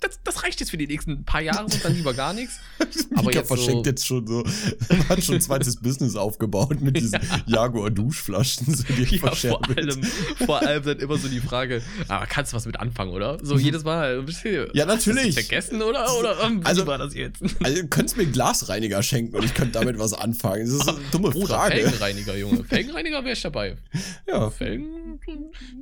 das, 0.00 0.20
das 0.24 0.42
reicht 0.42 0.60
jetzt 0.60 0.70
für 0.70 0.76
die 0.76 0.86
nächsten 0.86 1.24
paar 1.24 1.40
Jahre 1.40 1.64
und 1.64 1.84
dann 1.84 1.94
lieber 1.94 2.12
gar 2.14 2.32
nichts. 2.34 2.58
Aber 3.14 3.26
Mika 3.28 3.38
jetzt 3.40 3.48
verschenkt 3.48 3.84
so, 3.86 3.90
jetzt 3.90 4.06
schon 4.06 4.26
so, 4.26 4.44
hat 5.08 5.22
schon 5.24 5.36
ein 5.36 5.40
zweites 5.40 5.76
Business 5.76 6.16
aufgebaut 6.16 6.80
mit 6.80 6.96
diesen 6.96 7.18
Jaguar-Duschflaschen, 7.46 8.74
so, 8.74 8.84
die 8.84 9.16
ja, 9.16 9.30
vor 9.34 9.68
allem, 9.68 10.02
vor 10.44 10.62
allem 10.62 10.82
dann 10.82 10.98
immer 10.98 11.16
so 11.16 11.28
die 11.28 11.40
Frage, 11.40 11.82
aber 12.08 12.26
kannst 12.26 12.52
du 12.52 12.56
was 12.56 12.66
mit 12.66 12.78
anfangen, 12.80 13.10
oder? 13.12 13.38
So 13.42 13.58
jedes 13.58 13.84
Mal. 13.84 14.24
du- 14.24 14.36
Mhm. 14.36 14.66
Ja, 14.74 14.84
natürlich. 14.86 15.34
Du 15.34 15.40
vergessen, 15.42 15.80
oder? 15.82 16.06
Oder 16.18 16.36
ähm, 16.44 16.60
Also- 16.64 16.86
war 16.86 16.98
das 16.98 17.14
jetzt? 17.14 17.42
Also, 17.62 17.82
du 17.82 17.88
könntest 17.88 18.16
mir 18.16 18.24
einen 18.24 18.32
Glasreiniger 18.32 19.02
schenken 19.02 19.34
und 19.36 19.44
ich 19.44 19.54
könnte 19.54 19.72
damit 19.72 19.98
was 19.98 20.12
anfangen. 20.12 20.64
Das 20.66 20.74
ist 20.74 20.88
eine 20.88 20.98
dumme 21.10 21.32
Frage. 21.32 21.76
Felgenreiniger, 21.76 22.36
Junge. 22.36 22.64
Felgenreiniger 22.64 23.24
wäre 23.24 23.32
ich 23.32 23.40
dabei. 23.42 23.76
Ja. 24.28 24.50
Felgen. 24.50 25.18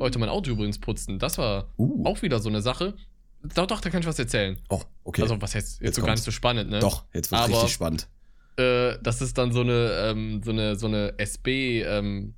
Heute 0.01 0.19
mein 0.19 0.29
Auto 0.29 0.51
übrigens 0.53 0.79
putzen. 0.79 1.19
Das 1.19 1.37
war 1.39 1.69
Uh. 1.79 2.05
auch 2.07 2.23
wieder 2.23 2.39
so 2.41 2.49
eine 2.49 2.63
Sache. 2.63 2.95
Doch, 3.55 3.67
doch, 3.67 3.81
da 3.81 3.91
kann 3.91 4.01
ich 4.01 4.07
was 4.07 4.19
erzählen. 4.19 4.57
Oh, 4.71 4.81
okay. 5.05 5.23
Also, 5.23 5.41
was 5.41 5.55
heißt 5.55 5.81
jetzt, 5.81 5.83
Jetzt 5.83 5.97
so 5.97 6.03
gar 6.03 6.13
nicht 6.13 6.25
so 6.25 6.31
spannend, 6.31 6.71
ne? 6.71 6.79
Doch, 6.81 7.05
jetzt 7.13 7.31
wird 7.31 7.41
Aber- 7.43 7.53
richtig 7.53 7.73
spannend. 7.73 8.09
Äh, 8.57 8.99
das 9.03 9.21
ist 9.21 9.37
dann 9.37 9.53
so 9.53 9.61
eine, 9.63 9.91
ähm, 10.11 10.41
so 10.45 10.53
eine, 10.53 10.77
so 10.77 10.87
eine 10.87 11.19
SB, 11.19 11.83
ähm, 11.83 12.35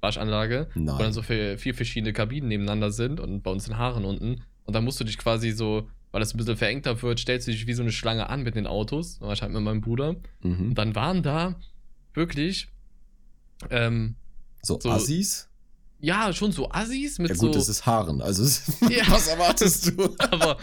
Waschanlage, 0.00 0.68
Nein. 0.74 0.94
wo 0.94 0.98
dann 1.02 1.12
so 1.12 1.20
vier, 1.22 1.58
vier 1.58 1.74
verschiedene 1.74 2.12
Kabinen 2.14 2.48
nebeneinander 2.48 2.90
sind 2.90 3.20
und 3.20 3.42
bei 3.42 3.50
uns 3.50 3.68
in 3.68 3.76
Haaren 3.76 4.04
unten. 4.06 4.42
Und 4.64 4.74
dann 4.74 4.82
musst 4.84 4.98
du 4.98 5.04
dich 5.04 5.18
quasi 5.18 5.50
so, 5.50 5.88
weil 6.10 6.20
das 6.20 6.32
ein 6.34 6.38
bisschen 6.38 6.56
verengter 6.56 7.00
wird, 7.02 7.20
stellst 7.20 7.46
du 7.46 7.52
dich 7.52 7.66
wie 7.66 7.74
so 7.74 7.82
eine 7.82 7.92
Schlange 7.92 8.30
an 8.30 8.42
mit 8.42 8.54
den 8.54 8.66
Autos. 8.66 9.18
Da 9.18 9.26
war 9.26 9.34
ich 9.34 9.42
halt 9.42 9.52
mit 9.52 9.60
meinem 9.62 9.82
Bruder. 9.82 10.16
Mhm. 10.42 10.70
Und 10.70 10.74
dann 10.76 10.94
waren 10.94 11.22
da 11.22 11.54
wirklich, 12.14 12.68
ähm, 13.68 14.16
So, 14.62 14.80
so- 14.80 14.90
Assis? 14.90 15.49
Ja, 16.00 16.32
schon 16.32 16.52
so 16.52 16.70
Assis 16.70 17.18
mit 17.18 17.28
Ja 17.30 17.36
gut, 17.36 17.52
so. 17.52 17.58
das 17.58 17.68
ist 17.68 17.86
Haaren. 17.86 18.20
Also, 18.22 18.44
Ja. 18.88 19.02
was 19.08 19.28
erwartest 19.28 19.86
du? 19.98 20.14
aber 20.30 20.56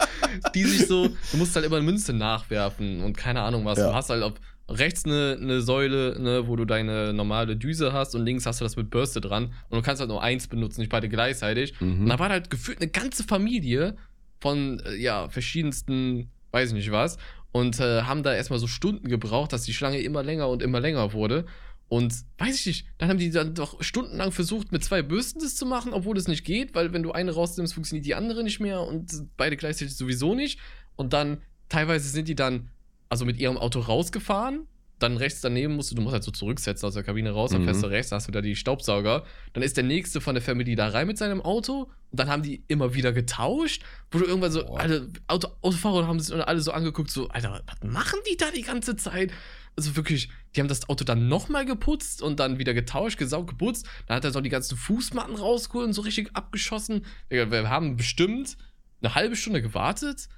die 0.54 0.64
sich 0.64 0.86
so, 0.86 1.08
du 1.08 1.36
musst 1.36 1.54
halt 1.54 1.64
immer 1.66 1.76
eine 1.76 1.84
Münze 1.84 2.12
nachwerfen 2.12 3.02
und 3.02 3.16
keine 3.16 3.40
Ahnung 3.42 3.64
was. 3.64 3.78
Ja. 3.78 3.88
Du 3.88 3.94
hast 3.94 4.10
halt 4.10 4.22
auf 4.22 4.34
rechts 4.70 5.04
eine, 5.06 5.38
eine 5.40 5.62
Säule, 5.62 6.20
ne, 6.20 6.46
wo 6.46 6.54
du 6.56 6.64
deine 6.66 7.12
normale 7.14 7.56
Düse 7.56 7.92
hast 7.94 8.14
und 8.14 8.24
links 8.26 8.44
hast 8.44 8.60
du 8.60 8.64
das 8.64 8.76
mit 8.76 8.90
Bürste 8.90 9.20
dran 9.20 9.52
und 9.70 9.78
du 9.78 9.82
kannst 9.82 10.00
halt 10.00 10.10
nur 10.10 10.22
eins 10.22 10.46
benutzen, 10.46 10.80
nicht 10.80 10.90
beide 10.90 11.08
gleichzeitig. 11.08 11.72
Und 11.80 12.00
Mhm. 12.02 12.06
da 12.08 12.18
war 12.18 12.28
halt 12.28 12.50
gefühlt 12.50 12.80
eine 12.80 12.90
ganze 12.90 13.24
Familie 13.24 13.96
von, 14.40 14.80
äh, 14.80 14.94
ja, 14.96 15.28
verschiedensten, 15.30 16.30
weiß 16.52 16.68
ich 16.70 16.74
nicht 16.74 16.90
was, 16.92 17.16
und 17.50 17.80
äh, 17.80 18.02
haben 18.02 18.22
da 18.22 18.34
erstmal 18.34 18.58
so 18.58 18.66
Stunden 18.66 19.08
gebraucht, 19.08 19.52
dass 19.54 19.62
die 19.62 19.72
Schlange 19.72 20.00
immer 20.00 20.22
länger 20.22 20.48
und 20.48 20.62
immer 20.62 20.80
länger 20.80 21.12
wurde. 21.14 21.46
Und 21.88 22.14
weiß 22.36 22.54
ich 22.60 22.66
nicht, 22.66 22.86
dann 22.98 23.08
haben 23.08 23.18
die 23.18 23.30
dann 23.30 23.54
doch 23.54 23.82
stundenlang 23.82 24.30
versucht, 24.30 24.72
mit 24.72 24.84
zwei 24.84 25.00
Bürsten 25.02 25.40
das 25.40 25.56
zu 25.56 25.64
machen, 25.64 25.94
obwohl 25.94 26.18
es 26.18 26.28
nicht 26.28 26.44
geht, 26.44 26.74
weil 26.74 26.92
wenn 26.92 27.02
du 27.02 27.12
eine 27.12 27.32
rausnimmst, 27.32 27.72
funktioniert 27.72 28.04
die 28.04 28.14
andere 28.14 28.44
nicht 28.44 28.60
mehr 28.60 28.82
und 28.82 29.10
beide 29.38 29.56
gleichzeitig 29.56 29.96
sowieso 29.96 30.34
nicht. 30.34 30.58
Und 30.96 31.14
dann 31.14 31.40
teilweise 31.70 32.08
sind 32.10 32.28
die 32.28 32.34
dann 32.34 32.68
also 33.08 33.24
mit 33.24 33.38
ihrem 33.38 33.56
Auto 33.56 33.80
rausgefahren. 33.80 34.66
Dann 34.98 35.16
rechts 35.16 35.40
daneben 35.40 35.76
musst 35.76 35.92
du, 35.92 35.94
du 35.94 36.02
musst 36.02 36.12
halt 36.12 36.24
so 36.24 36.32
zurücksetzen 36.32 36.86
aus 36.86 36.94
der 36.94 37.04
Kabine 37.04 37.30
raus, 37.30 37.52
dann 37.52 37.60
Mhm. 37.62 37.66
fährst 37.66 37.82
du 37.84 37.86
rechts, 37.86 38.10
hast 38.12 38.26
du 38.28 38.32
da 38.32 38.40
die 38.42 38.56
Staubsauger. 38.56 39.24
Dann 39.52 39.62
ist 39.62 39.76
der 39.76 39.84
nächste 39.84 40.20
von 40.20 40.34
der 40.34 40.42
Family 40.42 40.74
da 40.74 40.88
rein 40.88 41.06
mit 41.06 41.16
seinem 41.16 41.40
Auto 41.40 41.82
und 42.10 42.20
dann 42.20 42.28
haben 42.28 42.42
die 42.42 42.64
immer 42.66 42.94
wieder 42.94 43.12
getauscht, 43.12 43.82
wo 44.10 44.18
du 44.18 44.24
irgendwann 44.24 44.50
so, 44.50 44.64
Boah. 44.66 44.80
alle 44.80 45.08
Auto, 45.28 45.48
Autofahrer 45.62 46.06
haben 46.08 46.18
sich 46.20 46.34
alle 46.34 46.60
so 46.60 46.72
angeguckt, 46.72 47.10
so, 47.12 47.28
Alter, 47.28 47.62
was 47.66 47.90
machen 47.90 48.18
die 48.30 48.36
da 48.36 48.50
die 48.50 48.62
ganze 48.62 48.96
Zeit? 48.96 49.30
Also 49.78 49.94
wirklich, 49.94 50.28
die 50.56 50.60
haben 50.60 50.66
das 50.66 50.88
Auto 50.88 51.04
dann 51.04 51.28
nochmal 51.28 51.64
geputzt 51.64 52.20
und 52.20 52.40
dann 52.40 52.58
wieder 52.58 52.74
getauscht, 52.74 53.16
gesaugt, 53.16 53.48
geputzt. 53.48 53.86
Dann 54.08 54.16
hat 54.16 54.24
er 54.24 54.32
so 54.32 54.40
die 54.40 54.48
ganzen 54.48 54.76
Fußmatten 54.76 55.36
rausgeholt 55.36 55.86
und 55.86 55.92
so 55.92 56.02
richtig 56.02 56.30
abgeschossen. 56.34 57.06
Wir 57.28 57.48
haben 57.70 57.96
bestimmt 57.96 58.56
eine 59.00 59.14
halbe 59.14 59.36
Stunde 59.36 59.62
gewartet 59.62 60.28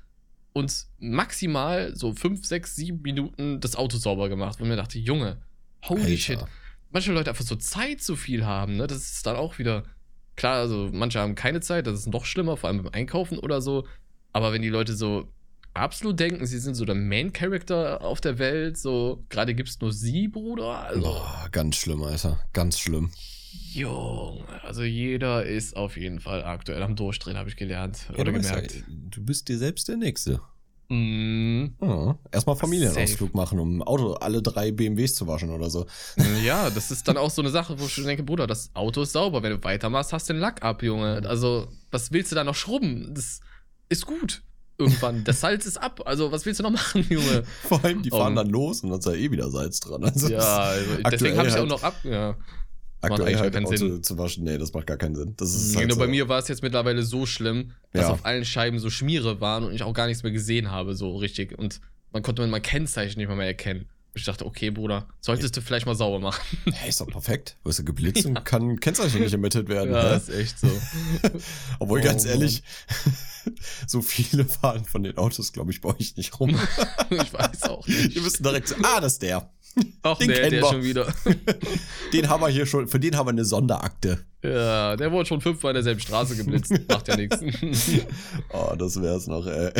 und 0.52 0.84
maximal 0.98 1.96
so 1.96 2.12
fünf, 2.12 2.44
sechs, 2.44 2.76
sieben 2.76 3.00
Minuten 3.00 3.60
das 3.60 3.76
Auto 3.76 3.96
sauber 3.96 4.28
gemacht. 4.28 4.60
Und 4.60 4.68
mir 4.68 4.76
dachte, 4.76 4.98
Junge, 4.98 5.40
holy 5.88 6.02
Alter. 6.02 6.16
shit. 6.18 6.44
Manche 6.90 7.10
Leute 7.14 7.30
einfach 7.30 7.46
so 7.46 7.56
Zeit 7.56 8.02
zu 8.02 8.16
viel 8.16 8.44
haben, 8.44 8.76
ne? 8.76 8.86
Das 8.88 8.98
ist 8.98 9.26
dann 9.26 9.36
auch 9.36 9.58
wieder. 9.58 9.84
Klar, 10.36 10.56
also 10.56 10.90
manche 10.92 11.18
haben 11.18 11.34
keine 11.34 11.60
Zeit, 11.60 11.86
das 11.86 12.00
ist 12.00 12.08
noch 12.08 12.26
schlimmer, 12.26 12.58
vor 12.58 12.68
allem 12.68 12.82
beim 12.82 12.92
Einkaufen 12.92 13.38
oder 13.38 13.62
so. 13.62 13.86
Aber 14.34 14.52
wenn 14.52 14.60
die 14.60 14.68
Leute 14.68 14.94
so 14.94 15.32
absolut 15.74 16.18
denken, 16.20 16.46
sie 16.46 16.58
sind 16.58 16.74
so 16.74 16.84
der 16.84 16.94
Main-Character 16.94 18.02
auf 18.02 18.20
der 18.20 18.38
Welt, 18.38 18.76
so 18.78 19.24
gerade 19.28 19.54
gibt 19.54 19.68
es 19.68 19.80
nur 19.80 19.92
sie, 19.92 20.28
Bruder. 20.28 20.80
Also, 20.84 21.00
Boah, 21.02 21.48
ganz 21.52 21.76
schlimm, 21.76 22.02
Alter. 22.02 22.38
Ganz 22.52 22.78
schlimm. 22.78 23.10
Junge, 23.72 24.44
also 24.62 24.82
jeder 24.82 25.44
ist 25.44 25.76
auf 25.76 25.96
jeden 25.96 26.20
Fall 26.20 26.44
aktuell 26.44 26.82
am 26.82 26.94
Durchdrehen, 26.96 27.36
habe 27.36 27.48
ich 27.48 27.56
gelernt 27.56 28.06
oder 28.12 28.24
du, 28.24 28.32
gemerkt. 28.32 28.74
ja, 28.74 28.82
du 28.88 29.24
bist 29.24 29.48
dir 29.48 29.58
selbst 29.58 29.88
der 29.88 29.96
Nächste. 29.96 30.40
Mm, 30.88 31.66
Ja. 31.80 32.18
Erstmal 32.32 32.56
Familienausflug 32.56 33.30
Safe. 33.30 33.36
machen, 33.36 33.58
um 33.60 33.80
Auto 33.82 34.14
alle 34.14 34.42
drei 34.42 34.72
BMWs 34.72 35.14
zu 35.14 35.26
waschen 35.28 35.50
oder 35.50 35.70
so. 35.70 35.86
Ja, 36.44 36.68
das 36.70 36.90
ist 36.90 37.06
dann 37.06 37.16
auch 37.16 37.30
so 37.30 37.42
eine 37.42 37.50
Sache, 37.50 37.78
wo 37.78 37.86
ich 37.86 37.94
denke, 37.94 38.24
Bruder, 38.24 38.46
das 38.48 38.70
Auto 38.74 39.02
ist 39.02 39.12
sauber. 39.12 39.42
Wenn 39.44 39.52
du 39.52 39.62
weitermachst, 39.62 40.12
hast 40.12 40.28
du 40.28 40.32
den 40.32 40.40
Lack 40.40 40.64
ab, 40.64 40.82
Junge. 40.82 41.22
Also, 41.28 41.68
was 41.92 42.10
willst 42.10 42.32
du 42.32 42.36
da 42.36 42.42
noch 42.42 42.56
schrubben? 42.56 43.14
Das 43.14 43.38
ist 43.88 44.04
gut. 44.04 44.42
Irgendwann. 44.80 45.22
Das 45.24 45.40
Salz 45.40 45.66
ist 45.66 45.76
ab. 45.76 46.00
Also, 46.06 46.32
was 46.32 46.44
willst 46.46 46.58
du 46.60 46.64
noch 46.64 46.70
machen, 46.72 47.04
Junge? 47.08 47.44
Vor 47.68 47.84
allem, 47.84 48.02
die 48.02 48.10
fahren 48.10 48.30
Um, 48.32 48.36
dann 48.36 48.48
los 48.48 48.80
und 48.82 48.90
dann 48.90 48.98
ist 48.98 49.06
da 49.06 49.12
eh 49.12 49.30
wieder 49.30 49.50
Salz 49.50 49.78
dran. 49.80 50.02
Also 50.04 50.28
Ja, 50.28 50.38
also, 50.38 50.90
deswegen 51.10 51.36
habe 51.38 51.48
ich 51.48 51.54
auch 51.54 51.58
halt- 51.60 51.68
noch 51.68 51.82
ab. 51.82 51.94
Ja. 52.04 52.36
aktuell 53.02 53.38
halt 53.38 53.54
keinen 53.54 53.66
Auto 53.66 53.76
Sinn. 53.76 54.02
zu 54.02 54.18
waschen, 54.18 54.44
nee, 54.44 54.58
das 54.58 54.72
macht 54.74 54.86
gar 54.86 54.96
keinen 54.98 55.14
Sinn. 55.14 55.34
Das 55.36 55.54
ist 55.54 55.70
Genau, 55.72 55.80
halt 55.82 55.92
so. 55.92 55.98
bei 56.00 56.06
mir 56.06 56.28
war 56.28 56.38
es 56.38 56.48
jetzt 56.48 56.62
mittlerweile 56.62 57.02
so 57.02 57.24
schlimm, 57.26 57.72
dass 57.92 58.02
Ja. 58.02 58.10
auf 58.10 58.24
allen 58.26 58.44
Scheiben 58.44 58.78
so 58.78 58.90
Schmiere 58.90 59.40
waren 59.40 59.64
und 59.64 59.72
ich 59.72 59.82
auch 59.82 59.94
gar 59.94 60.06
nichts 60.06 60.22
mehr 60.22 60.32
gesehen 60.32 60.70
habe, 60.70 60.94
so 60.94 61.16
richtig. 61.16 61.58
Und 61.58 61.80
man 62.12 62.22
konnte 62.22 62.46
mein 62.46 62.60
Kennzeichen 62.62 63.18
nicht 63.18 63.28
mal 63.28 63.36
mehr 63.36 63.46
erkennen. 63.46 63.86
Ich 64.12 64.24
dachte, 64.24 64.44
okay, 64.44 64.70
Bruder, 64.70 65.06
solltest 65.20 65.56
du 65.56 65.62
vielleicht 65.62 65.86
mal 65.86 65.94
sauber 65.94 66.18
machen. 66.18 66.42
Hey, 66.72 66.88
ist 66.88 67.00
doch 67.00 67.06
perfekt. 67.06 67.56
Wirst 67.64 67.78
du 67.78 67.84
geblitzt 67.84 68.26
und 68.26 68.44
kann 68.44 68.80
Kennzeichen 68.80 69.20
nicht 69.20 69.32
ermittelt 69.32 69.68
werden. 69.68 69.92
Ja, 69.92 70.10
hä? 70.10 70.16
ist 70.16 70.28
echt 70.30 70.58
so. 70.58 70.66
Obwohl, 71.78 72.00
Oh, 72.00 72.02
ganz 72.02 72.24
Mann. 72.24 72.32
ehrlich, 72.34 72.62
so 73.86 74.02
viele 74.02 74.44
fahren 74.44 74.84
von 74.84 75.02
den 75.02 75.16
Autos, 75.16 75.52
glaube 75.52 75.70
ich, 75.70 75.80
bei 75.80 75.90
euch 75.90 76.16
nicht 76.16 76.38
rum. 76.40 76.50
ich 77.10 77.32
weiß 77.32 77.62
auch 77.64 77.86
nicht. 77.86 78.16
Ihr 78.16 78.22
müsst 78.22 78.44
direkt 78.44 78.68
so, 78.68 78.74
ah, 78.82 79.00
das 79.00 79.14
ist 79.14 79.22
der. 79.22 79.48
Ach, 80.02 80.18
Den 80.18 80.28
der, 80.28 80.36
kennen 80.38 80.50
der 80.50 80.62
wir. 80.62 80.68
schon 80.68 80.82
wieder. 80.82 81.14
Den 82.12 82.28
haben 82.28 82.40
wir 82.42 82.48
hier 82.48 82.66
schon, 82.66 82.88
für 82.88 82.98
den 82.98 83.16
haben 83.16 83.26
wir 83.26 83.30
eine 83.30 83.44
Sonderakte. 83.44 84.18
Ja, 84.42 84.96
der 84.96 85.12
wurde 85.12 85.26
schon 85.28 85.40
fünfmal 85.40 85.70
in 85.70 85.74
derselben 85.74 86.00
Straße 86.00 86.34
geblitzt. 86.34 86.72
Macht 86.88 87.06
ja 87.06 87.16
nichts. 87.16 87.38
Oh, 88.52 88.74
das 88.76 89.00
wär's 89.00 89.28
noch, 89.28 89.46
ey. 89.46 89.70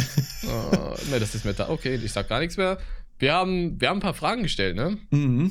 oh, 0.47 0.95
ne, 1.11 1.19
das 1.19 1.35
ist 1.35 1.45
da. 1.59 1.69
Okay, 1.71 1.97
ich 1.97 2.13
sag 2.13 2.29
gar 2.29 2.39
nichts 2.39 2.57
mehr. 2.57 2.79
Wir 3.21 3.35
haben, 3.35 3.81
wir 3.81 3.89
haben 3.89 3.99
ein 3.99 4.03
paar 4.03 4.15
Fragen 4.15 4.43
gestellt, 4.43 4.75
ne? 4.77 4.99
Mhm. 5.11 5.51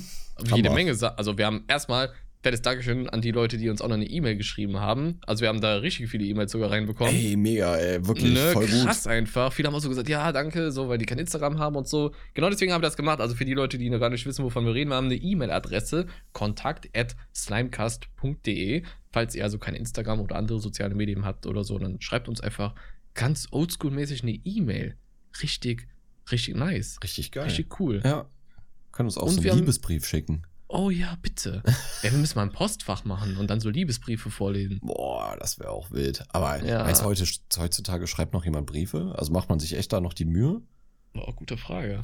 Jede. 0.55 0.69
Menge. 0.71 0.91
Also, 1.17 1.37
wir 1.37 1.45
haben 1.45 1.63
erstmal 1.67 2.11
fettes 2.41 2.61
Dankeschön 2.61 3.09
an 3.09 3.19
die 3.21 3.31
Leute, 3.31 3.57
die 3.57 3.67
uns 3.69 3.81
auch 3.81 3.89
noch 3.89 3.95
eine 3.95 4.05
E-Mail 4.09 4.37
geschrieben 4.37 4.79
haben. 4.79 5.19
Also, 5.27 5.41
wir 5.41 5.49
haben 5.49 5.59
da 5.59 5.75
richtig 5.75 6.09
viele 6.09 6.23
E-Mails 6.25 6.51
sogar 6.53 6.71
reinbekommen. 6.71 7.13
Ey, 7.13 7.35
mega, 7.35 7.75
ey, 7.75 8.07
wirklich 8.07 8.33
Ne, 8.33 8.51
voll 8.53 8.65
gut. 8.65 8.85
krass 8.85 9.05
einfach. 9.07 9.51
Viele 9.51 9.67
haben 9.67 9.75
auch 9.75 9.81
so 9.81 9.89
gesagt, 9.89 10.07
ja, 10.07 10.31
danke, 10.31 10.71
so, 10.71 10.87
weil 10.87 10.97
die 10.97 11.05
kein 11.05 11.19
Instagram 11.19 11.59
haben 11.59 11.75
und 11.75 11.87
so. 11.87 12.13
Genau 12.33 12.49
deswegen 12.49 12.71
haben 12.71 12.81
wir 12.81 12.87
das 12.87 12.95
gemacht. 12.95 13.19
Also 13.19 13.35
für 13.35 13.43
die 13.45 13.53
Leute, 13.53 13.77
die 13.77 13.89
noch 13.89 13.99
gar 13.99 14.09
nicht 14.09 14.25
wissen, 14.25 14.43
wovon 14.45 14.65
wir 14.65 14.73
reden, 14.73 14.89
wir 14.89 14.95
haben 14.95 15.05
eine 15.07 15.15
E-Mail-Adresse, 15.15 16.07
kontakt 16.31 16.89
at 16.97 17.15
slimecast.de. 17.35 18.83
Falls 19.11 19.35
ihr 19.35 19.43
also 19.43 19.57
kein 19.57 19.75
Instagram 19.75 20.19
oder 20.21 20.35
andere 20.35 20.59
soziale 20.59 20.95
Medien 20.95 21.25
habt 21.25 21.45
oder 21.45 21.63
so, 21.63 21.77
dann 21.77 21.99
schreibt 22.01 22.27
uns 22.29 22.41
einfach 22.41 22.73
ganz 23.15 23.47
oldschool-mäßig 23.51 24.21
eine 24.23 24.31
E-Mail. 24.45 24.95
Richtig, 25.43 25.87
richtig 26.31 26.55
nice. 26.55 26.97
Richtig 27.03 27.31
geil. 27.31 27.45
Richtig 27.45 27.79
cool. 27.79 28.01
Ja. 28.03 28.25
Können 28.91 29.07
uns 29.07 29.17
auch 29.17 29.23
Und 29.23 29.33
so 29.35 29.41
einen 29.41 29.49
haben- 29.51 29.59
Liebesbrief 29.59 30.05
schicken. 30.05 30.43
Oh 30.71 30.89
ja, 30.91 31.17
bitte. 31.21 31.63
ja, 32.03 32.11
wir 32.11 32.17
müssen 32.19 32.37
mal 32.37 32.43
ein 32.43 32.51
Postfach 32.51 33.03
machen 33.03 33.37
und 33.37 33.49
dann 33.49 33.59
so 33.59 33.69
Liebesbriefe 33.69 34.29
vorlesen. 34.29 34.79
Boah, 34.81 35.35
das 35.39 35.57
wäre 35.59 35.71
auch 35.71 35.89
wild. 35.91 36.23
Aber 36.29 36.63
Ja. 36.63 36.85
heute, 37.03 37.25
heutzutage 37.57 38.05
schreibt 38.05 38.33
noch 38.33 38.45
jemand 38.45 38.67
Briefe? 38.67 39.15
Also 39.17 39.31
macht 39.31 39.49
man 39.49 39.59
sich 39.59 39.75
echt 39.75 39.91
da 39.93 39.99
noch 39.99 40.13
die 40.13 40.25
Mühe? 40.25 40.61
Boah, 41.13 41.33
gute 41.35 41.57
Frage. 41.57 42.01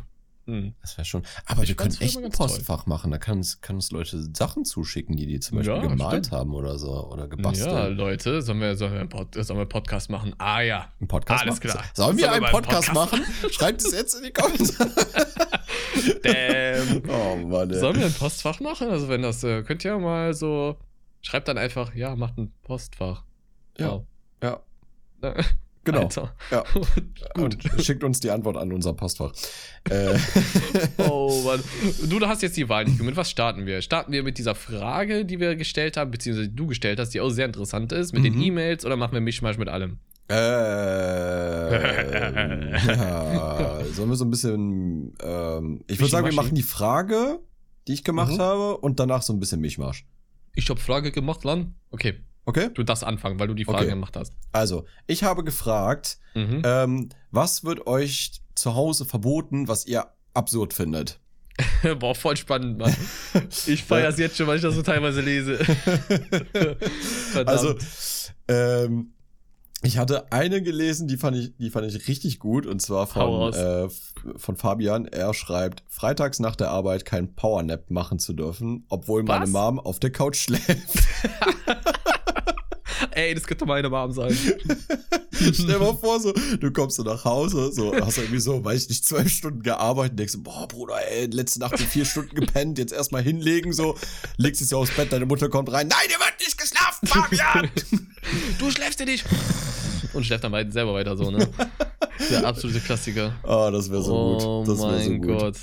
Hm. 0.47 0.75
Das 0.81 0.95
wäre 0.97 1.05
schon. 1.05 1.23
Aber 1.47 1.63
Ich 1.63 1.69
wir 1.69 1.75
können 1.75 1.95
echt 1.99 2.17
ein 2.17 2.23
ganz 2.23 2.37
toll. 2.37 2.47
Postfach 2.47 2.85
machen. 2.85 3.09
Da 3.11 3.17
kann 3.17 3.37
uns, 3.37 3.61
kann 3.61 3.77
uns 3.77 3.89
Leute 3.91 4.21
Sachen 4.35 4.63
zuschicken, 4.63 5.15
die 5.15 5.25
die 5.25 5.39
zum 5.39 5.57
Beispiel 5.57 5.73
Ja, 5.75 5.81
gemalt 5.81 6.25
stimmt. 6.27 6.31
haben 6.39 6.53
oder 6.53 6.77
so. 6.77 6.91
Oder 7.07 7.23
Ja, 7.23 7.27
gebastelt. 7.27 7.97
Leute, 7.97 8.41
sollen 8.43 8.59
wir, 8.61 8.75
sollen, 8.75 8.93
wir 8.93 8.99
einen 8.99 9.09
Pod 9.09 9.33
sollen 9.33 9.47
wir 9.57 9.61
einen 9.61 9.69
Podcast 9.69 10.09
machen? 10.11 10.35
Ah 10.37 10.61
ja. 10.61 10.91
Ein 11.01 11.07
Podcast 11.07 11.41
Alles 11.41 11.55
machen? 11.55 11.69
klar. 11.71 11.83
Sollen 11.95 12.17
wir 12.17 12.25
Sollen 12.25 12.31
wir 12.31 12.31
einen 12.33 12.41
mal 12.41 12.47
einen 12.47 12.63
Podcast, 12.63 12.93
Podcast 12.93 13.11
machen? 13.11 13.51
Schreibt 13.51 13.81
es 13.81 13.91
jetzt 13.91 14.13
in 14.13 14.23
die 14.23 14.31
Kommentare. 14.31 14.91
Damn. 16.23 17.09
oh 17.09 17.35
Mann, 17.47 17.69
ey. 17.71 17.79
Sollen 17.79 17.97
wir 17.99 18.05
ein 18.05 18.13
Postfach 18.13 18.59
machen? 18.59 18.89
Also 18.89 19.09
wenn 19.09 19.21
das, 19.21 19.43
äh, 19.43 19.63
könnt 19.63 19.83
ihr 19.83 19.97
mal 19.97 20.33
so, 20.33 20.77
schreibt 21.21 21.47
dann 21.47 21.57
einfach, 21.57 21.95
ja, 21.95 22.15
macht 22.15 22.37
ein 22.37 22.53
Postfach. 22.63 23.23
Ja. 23.79 23.91
Wow. 23.91 24.05
Ja, 24.43 24.59
Äh, 25.21 25.43
genau. 25.85 26.01
Alter. 26.01 26.35
Ja. 26.51 26.63
Gut. 27.35 27.57
Und 27.73 27.83
schickt 27.83 28.03
uns 28.03 28.19
die 28.19 28.31
Antwort 28.31 28.57
an 28.57 28.73
unser 28.73 28.93
Postfach. 28.93 29.31
äh, 29.89 30.17
Oh 30.97 31.41
Mann. 31.45 31.63
Du, 32.09 32.19
du 32.19 32.27
hast 32.27 32.41
jetzt 32.41 32.57
die 32.57 32.67
Wahl, 32.67 32.85
Nico. 32.85 33.03
Mit 33.03 33.15
was 33.15 33.29
starten 33.29 33.65
wir? 33.65 33.81
Starten 33.81 34.11
wir 34.11 34.23
mit 34.23 34.37
dieser 34.37 34.55
Frage, 34.55 35.23
die 35.25 35.39
wir 35.39 35.55
gestellt 35.55 35.95
haben, 35.97 36.11
beziehungsweise 36.11 36.49
du 36.49 36.67
gestellt 36.67 36.99
hast, 36.99 37.11
die 37.11 37.21
auch 37.21 37.29
sehr 37.29 37.45
interessant 37.45 37.91
ist, 37.91 38.11
mit 38.13 38.25
den 38.25 38.35
Mhm. 38.35 38.41
E-Mails 38.41 38.85
oder 38.85 38.97
machen 38.97 39.13
wir 39.13 39.21
Mischmasch 39.21 39.57
mit 39.57 39.69
allem? 39.69 39.99
Äh, 40.27 40.35
ja, 42.95 43.83
sollen 43.93 44.09
wir 44.09 44.15
so 44.15 44.25
ein 44.25 44.31
bisschen. 44.31 45.13
Ähm, 45.21 45.83
ich 45.87 45.99
würde 45.99 46.09
sagen, 46.11 46.25
wir 46.25 46.33
machen 46.33 46.55
die 46.55 46.63
Frage, 46.63 47.39
die 47.87 47.93
ich 47.93 48.03
gemacht 48.03 48.33
Mhm. 48.33 48.39
habe, 48.39 48.77
und 48.77 48.99
danach 48.99 49.21
so 49.21 49.33
ein 49.33 49.39
bisschen 49.39 49.61
Mischmasch. 49.61 50.05
Ich 50.55 50.69
hab 50.69 50.79
Frage 50.79 51.11
gemacht, 51.11 51.43
Lan. 51.43 51.75
Okay, 51.91 52.15
Okay? 52.45 52.69
du 52.73 52.83
darfst 52.83 53.03
anfangen, 53.03 53.39
weil 53.39 53.47
du 53.47 53.53
die 53.55 53.65
Frage 53.65 53.79
Okay. 53.79 53.89
gemacht 53.89 54.15
hast. 54.15 54.33
Also, 54.51 54.85
ich 55.07 55.23
habe 55.23 55.43
gefragt, 55.43 56.19
Mhm. 56.35 56.61
ähm, 56.63 57.09
was 57.31 57.63
wird 57.63 57.87
euch 57.87 58.41
zu 58.55 58.75
Hause 58.75 59.05
verboten, 59.05 59.67
was 59.67 59.85
ihr 59.87 60.05
absurd 60.33 60.73
findet? 60.73 61.19
Boah, 61.99 62.13
voll 62.13 62.35
spannend, 62.37 62.77
Mann. 62.77 62.93
Ich 63.67 63.83
feier's 63.83 64.17
jetzt 64.17 64.35
schon, 64.37 64.45
weil 64.47 64.57
ich 64.57 64.61
das 64.61 64.75
so 64.75 64.81
teilweise 64.81 65.21
lese. 65.21 65.59
Also, 67.45 67.75
ähm, 68.47 69.11
ich 69.81 69.97
hatte 69.97 70.31
eine 70.31 70.61
gelesen, 70.61 71.07
die 71.07 71.17
fand 71.17 71.37
ich, 71.37 71.55
die 71.57 71.69
fand 71.69 71.85
ich 71.93 72.07
richtig 72.07 72.39
gut, 72.39 72.65
und 72.65 72.81
zwar 72.81 73.07
von, 73.07 73.53
äh, 73.53 73.87
von 74.37 74.55
Fabian. 74.55 75.05
Er 75.05 75.33
schreibt, 75.33 75.83
freitags 75.89 76.39
nach 76.39 76.55
der 76.55 76.69
Arbeit 76.71 77.05
kein 77.05 77.35
Powernap 77.35 77.91
machen 77.91 78.17
zu 78.19 78.33
dürfen, 78.33 78.85
obwohl 78.89 79.23
meine 79.23 79.43
Was? 79.43 79.49
Mom 79.51 79.79
auf 79.79 79.99
der 79.99 80.11
Couch 80.11 80.37
schläft. 80.37 81.03
Ey, 83.11 83.33
das 83.35 83.45
könnte 83.45 83.65
meine 83.65 83.89
Mom 83.89 84.11
sein. 84.11 84.37
Stell 85.33 85.65
dir 85.67 85.79
mal 85.79 85.95
vor, 85.97 86.19
so, 86.19 86.31
du 86.59 86.71
kommst 86.71 86.95
so 86.97 87.03
nach 87.03 87.25
Hause, 87.25 87.71
so, 87.73 87.93
hast 87.95 88.17
irgendwie 88.17 88.39
so, 88.39 88.63
weiß 88.63 88.83
ich 88.83 88.89
nicht, 88.89 89.05
zwölf 89.05 89.29
Stunden 89.29 89.63
gearbeitet 89.63 90.11
und 90.11 90.17
denkst 90.19 90.33
so, 90.33 90.41
boah, 90.41 90.67
Bruder, 90.67 90.95
ey, 91.11 91.25
letzte 91.25 91.59
Nacht 91.59 91.79
in 91.79 91.85
vier 91.85 92.05
Stunden 92.05 92.35
gepennt, 92.35 92.77
jetzt 92.77 92.93
erstmal 92.93 93.21
hinlegen, 93.21 93.73
so, 93.73 93.95
legst 94.37 94.61
es 94.61 94.71
ja 94.71 94.77
aufs 94.77 94.91
Bett, 94.95 95.11
deine 95.11 95.25
Mutter 95.25 95.49
kommt 95.49 95.71
rein, 95.71 95.87
nein, 95.87 96.07
ihr 96.09 96.19
wird 96.19 96.39
nicht 96.39 96.57
geschlafen, 96.57 97.07
Fabian! 97.07 97.69
Du 98.59 98.71
schläfst 98.71 98.99
ja 98.99 99.05
nicht. 99.05 99.23
Und 100.13 100.25
schläft 100.25 100.43
dann 100.43 100.51
weit- 100.51 100.71
selber 100.73 100.93
weiter 100.93 101.15
so, 101.15 101.29
ne? 101.29 101.47
Der 102.31 102.45
absolute 102.45 102.79
Klassiker. 102.79 103.35
oh, 103.43 103.69
das 103.71 103.91
wäre 103.91 104.01
so 104.01 104.13
oh 104.15 104.59
gut. 104.63 104.69
Das 104.69 104.79
wäre 104.79 104.91
mein 104.93 105.03
so 105.05 105.11
gut. 105.27 105.39
Gott. 105.39 105.55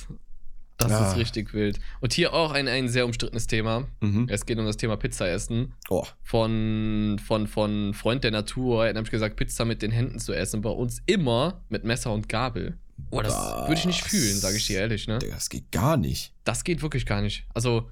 Das 0.79 0.91
Ah. 0.93 1.11
ist 1.11 1.17
richtig 1.17 1.55
wild. 1.55 1.79
Und 2.01 2.13
hier 2.13 2.33
auch 2.33 2.51
ein, 2.53 2.67
ein 2.67 2.89
sehr 2.89 3.05
umstrittenes 3.05 3.47
Thema. 3.47 3.87
Mhm. 4.01 4.27
Es 4.29 4.47
geht 4.47 4.59
um 4.59 4.65
das 4.67 4.77
Thema 4.77 4.97
Pizza 4.97 5.29
essen. 5.29 5.75
Oh, 5.91 6.05
Von, 6.23 7.21
von, 7.25 7.47
von 7.47 7.95
Freund 7.95 8.25
der 8.25 8.31
Natur. 8.33 8.83
Er 8.85 8.89
hat 8.89 8.95
nämlich 8.97 9.11
gesagt, 9.13 9.37
Pizza 9.37 9.65
mit 9.65 9.81
den 9.83 9.91
Händen 9.93 10.19
zu 10.19 10.33
essen. 10.33 10.61
Bei 10.63 10.71
uns 10.71 11.01
immer 11.07 11.63
mit 11.69 11.85
Messer 11.85 12.13
und 12.13 12.29
Gabel. 12.29 12.79
Oh, 13.11 13.21
das 13.21 13.35
würde 13.35 13.75
ich 13.75 13.85
nicht 13.87 14.03
fühlen, 14.03 14.37
sage 14.37 14.57
ich 14.57 14.67
dir 14.67 14.81
ehrlich, 14.81 15.07
ne? 15.09 15.19
Das 15.19 15.49
geht 15.51 15.71
gar 15.73 15.97
nicht. 15.97 16.33
Das 16.45 16.65
geht 16.65 16.83
wirklich 16.83 17.07
gar 17.07 17.21
nicht. 17.23 17.47
Also, 17.55 17.89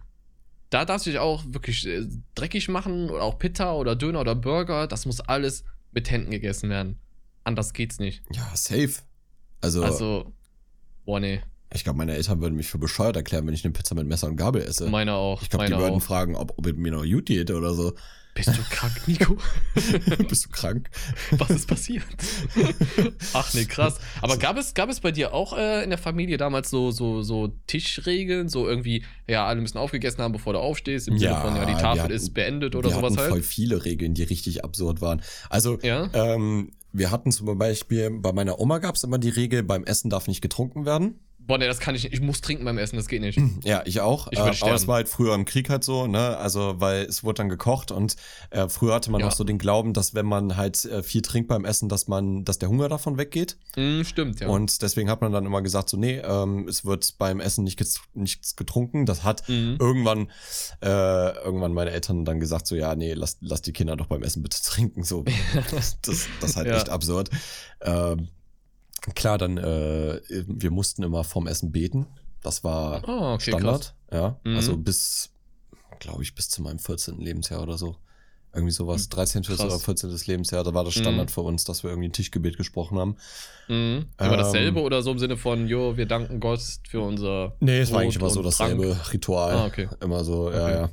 da 0.71 0.85
darfst 0.85 1.07
du 1.07 1.11
dich 1.11 1.19
auch 1.19 1.45
wirklich 1.49 1.87
äh, 1.87 2.07
dreckig 2.35 2.69
machen 2.69 3.11
oder 3.11 3.23
auch 3.23 3.39
Pizza 3.39 3.75
oder 3.77 3.97
Döner 3.97 4.21
oder 4.21 4.35
Burger. 4.35 4.87
Das 4.87 5.07
muss 5.07 5.21
alles 5.21 5.65
mit 5.93 6.11
Händen 6.11 6.31
gegessen 6.31 6.71
werden. 6.71 6.99
Anders 7.45 7.73
geht's 7.73 7.99
nicht. 7.99 8.23
Ja, 8.33 8.51
safe. 8.55 8.95
Also, 9.61 9.83
Also, 9.85 10.33
boah, 11.05 11.19
nee. 11.21 11.41
Ich 11.73 11.85
glaube, 11.85 11.99
meine 11.99 12.15
Eltern 12.15 12.41
würden 12.41 12.57
mich 12.57 12.69
für 12.69 12.79
bescheuert 12.79 13.17
erklären, 13.17 13.47
wenn 13.47 13.55
ich 13.55 13.65
eine 13.65 13.73
Pizza 13.73 13.95
mit 13.95 14.07
Messer 14.07 14.27
und 14.29 14.37
Gabel 14.37 14.63
esse. 14.63 14.89
Meine 14.89 15.15
auch. 15.15 15.41
ich 15.43 15.51
glaube, 15.51 15.67
die 15.67 15.73
würden 15.73 15.97
auch. 15.97 16.03
fragen, 16.03 16.35
ob, 16.37 16.55
ob 16.59 16.67
es 16.67 16.75
mir 16.77 16.93
noch 16.93 17.05
gut 17.05 17.27
geht 17.27 17.51
oder 17.51 17.75
so. 17.75 17.93
Bist 18.33 18.49
du 18.49 18.63
krank, 18.71 18.93
Nico? 19.09 19.37
Bist 20.29 20.45
du 20.47 20.51
krank? 20.51 20.89
Was 21.33 21.51
ist 21.51 21.67
passiert? 21.67 22.05
Ach 23.33 23.53
nee, 23.55 23.65
krass. 23.65 23.99
Aber 24.23 24.37
gab 24.37 24.57
es, 24.57 24.75
gab 24.75 24.89
es 24.89 25.01
bei 25.01 25.11
dir 25.11 25.35
auch 25.35 25.57
äh, 25.57 25.83
in 25.83 25.91
der 25.91 25.99
Familie 25.99 26.37
damals 26.37 26.71
so, 26.71 26.91
so, 26.93 27.23
so 27.23 27.49
Tischregeln? 27.67 28.49
So 28.49 28.69
irgendwie, 28.69 29.05
ja, 29.27 29.47
alle 29.47 29.61
müssen 29.61 29.79
aufgegessen 29.79 30.23
haben, 30.23 30.33
bevor 30.33 30.53
du 30.53 30.61
aufstehst, 30.61 31.09
im 31.09 31.17
Ja, 31.17 31.41
Sinne 31.43 31.43
von, 31.43 31.57
ja, 31.57 31.65
die 31.77 31.83
Tafel 31.83 32.03
hatten- 32.05 32.13
ist 32.13 32.33
beendet 32.33 32.77
oder 32.77 32.91
sowas 32.91 33.17
halt? 33.17 33.31
voll 33.31 33.43
viele 33.43 33.85
Regeln, 33.85 34.15
die 34.15 34.23
richtig 34.23 34.65
absurd 34.65 35.01
waren. 35.01 35.23
Also, 35.49 35.79
Ja? 35.83 36.09
ähm, 36.13 36.71
wir 36.93 37.11
hatten 37.11 37.33
zum 37.33 37.57
Beispiel, 37.59 38.11
bei 38.11 38.33
meiner 38.33 38.59
Oma 38.61 38.79
gab 38.79 38.95
es 38.95 39.05
immer 39.05 39.19
die 39.19 39.29
Regel, 39.29 39.63
beim 39.63 39.85
Essen 39.85 40.09
darf 40.11 40.29
nicht 40.29 40.41
getrunken 40.41 40.87
werden. 40.87 41.19
Boah, 41.51 41.59
nee, 41.59 41.67
das 41.67 41.81
kann 41.81 41.97
ich 41.97 42.05
nicht. 42.05 42.13
Ich 42.15 42.21
muss 42.21 42.41
trinken 42.41 42.65
beim 42.65 42.79
Essen, 42.79 42.95
das 42.95 43.09
geht 43.09 43.21
nicht. 43.23 43.37
Ja, 43.65 43.83
ich 43.85 44.01
auch. 44.01 44.29
Ich 44.31 44.35
äh, 44.39 44.43
würde 44.43 44.47
aber 44.51 44.55
sterben. 44.55 44.75
es 44.77 44.87
war 44.87 44.95
halt 44.95 45.09
früher 45.09 45.35
im 45.35 45.45
Krieg 45.45 45.69
halt 45.69 45.83
so, 45.83 46.07
ne? 46.07 46.37
Also, 46.37 46.77
weil 46.79 47.03
es 47.07 47.25
wurde 47.25 47.39
dann 47.39 47.49
gekocht 47.49 47.91
und 47.91 48.15
äh, 48.51 48.69
früher 48.69 48.95
hatte 48.95 49.11
man 49.11 49.21
Ja. 49.21 49.27
auch 49.27 49.33
so 49.33 49.43
den 49.43 49.59
Glauben, 49.59 49.93
dass 49.93 50.15
wenn 50.15 50.27
man 50.27 50.57
halt 50.57 50.85
äh, 50.85 51.03
viel 51.03 51.23
trinkt 51.23 51.49
beim 51.49 51.65
Essen, 51.65 51.89
dass 51.89 52.07
man, 52.07 52.45
dass 52.45 52.59
der 52.61 52.69
Hunger 52.69 52.89
davon 52.89 53.19
weggeht. 53.19 53.57
Hm, 53.75 54.05
stimmt, 54.05 54.39
ja. 54.39 54.47
Und 54.49 54.81
deswegen 54.83 55.11
hat 55.11 55.21
man 55.23 55.33
dann 55.33 55.45
immer 55.45 55.61
gesagt, 55.61 55.89
so, 55.91 55.97
nee, 55.97 56.19
ähm, 56.19 56.69
es 56.69 56.85
wird 56.85 57.19
beim 57.19 57.41
Essen 57.41 57.65
nicht 57.65 57.81
gez- 57.81 57.99
nichts 58.15 58.55
getrunken. 58.55 59.05
Das 59.05 59.25
hat 59.25 59.49
Mhm. 59.49 59.77
irgendwann, 59.81 60.31
äh, 60.83 60.87
irgendwann 61.45 61.73
meine 61.73 61.91
Eltern 61.91 62.25
dann 62.25 62.39
gesagt, 62.39 62.69
so, 62.69 62.77
ja, 62.77 62.95
nee, 62.95 63.13
lass, 63.15 63.39
lass 63.41 63.61
die 63.63 63.73
Kinder 63.73 63.97
doch 63.97 64.07
beim 64.07 64.23
Essen 64.23 64.43
bitte 64.45 64.59
trinken. 64.65 65.03
So, 65.03 65.25
das, 65.73 66.01
das, 66.03 66.27
das 66.41 66.51
ist 66.51 66.57
halt 66.57 66.69
Ja. 66.69 66.77
echt 66.77 66.89
absurd. 66.89 67.31
Ähm, 67.83 68.29
klar, 69.15 69.39
dann, 69.39 69.57
äh, 69.59 70.21
wir 70.47 70.71
mussten 70.71 71.03
immer 71.03 71.25
vorm 71.25 71.47
Essen 71.47 71.73
beten. 71.73 72.07
Das 72.43 72.65
war 72.65 73.03
Oh, 73.07 73.35
okay, 73.35 73.51
Standard. 73.51 73.95
Ja, 74.13 74.39
Mhm. 74.45 74.57
also 74.57 74.77
bis, 74.77 75.31
glaube 75.99 76.23
ich, 76.23 76.35
bis 76.35 76.49
zu 76.49 76.63
meinem 76.63 76.79
14. 76.79 77.21
Lebensjahr 77.21 77.63
oder 77.63 77.77
so. 77.79 77.97
Irgendwie 78.53 78.73
sowas, 78.73 79.09
13. 79.09 79.43
Krass. 79.43 79.61
oder 79.61 79.79
14. 79.79 80.11
Lebensjahr, 80.27 80.65
da 80.65 80.75
war 80.75 80.83
das 80.83 80.97
Mhm. 80.97 81.01
Standard 81.03 81.31
für 81.31 81.43
uns, 81.43 81.63
dass 81.65 81.85
wir 81.85 81.91
irgendwie 81.91 82.09
ein 82.09 82.13
Tischgebet 82.13 82.57
gesprochen 82.57 82.99
haben. 82.99 83.17
Mhm. 83.69 84.07
Immer 84.19 84.33
Ähm, 84.33 84.37
dasselbe 84.39 84.81
oder 84.81 85.03
so 85.03 85.13
im 85.13 85.21
Sinne 85.21 85.37
von, 85.37 85.69
jo, 85.69 85.97
wir 85.97 86.07
danken 86.07 86.41
Gott 86.41 86.61
für 86.89 87.01
unser. 87.01 87.55
Nee, 87.61 87.79
es 87.81 87.93
war 87.93 88.01
eigentlich 88.01 88.17
immer 88.17 88.31
so 88.31 88.43
dasselbe 88.43 88.99
Ritual. 89.13 89.55
Ah, 89.55 89.67
okay. 89.67 89.89
Immer 90.01 90.25
so, 90.25 90.51
ja, 90.51 90.65
Okay. 90.65 90.75
ja. 90.75 90.91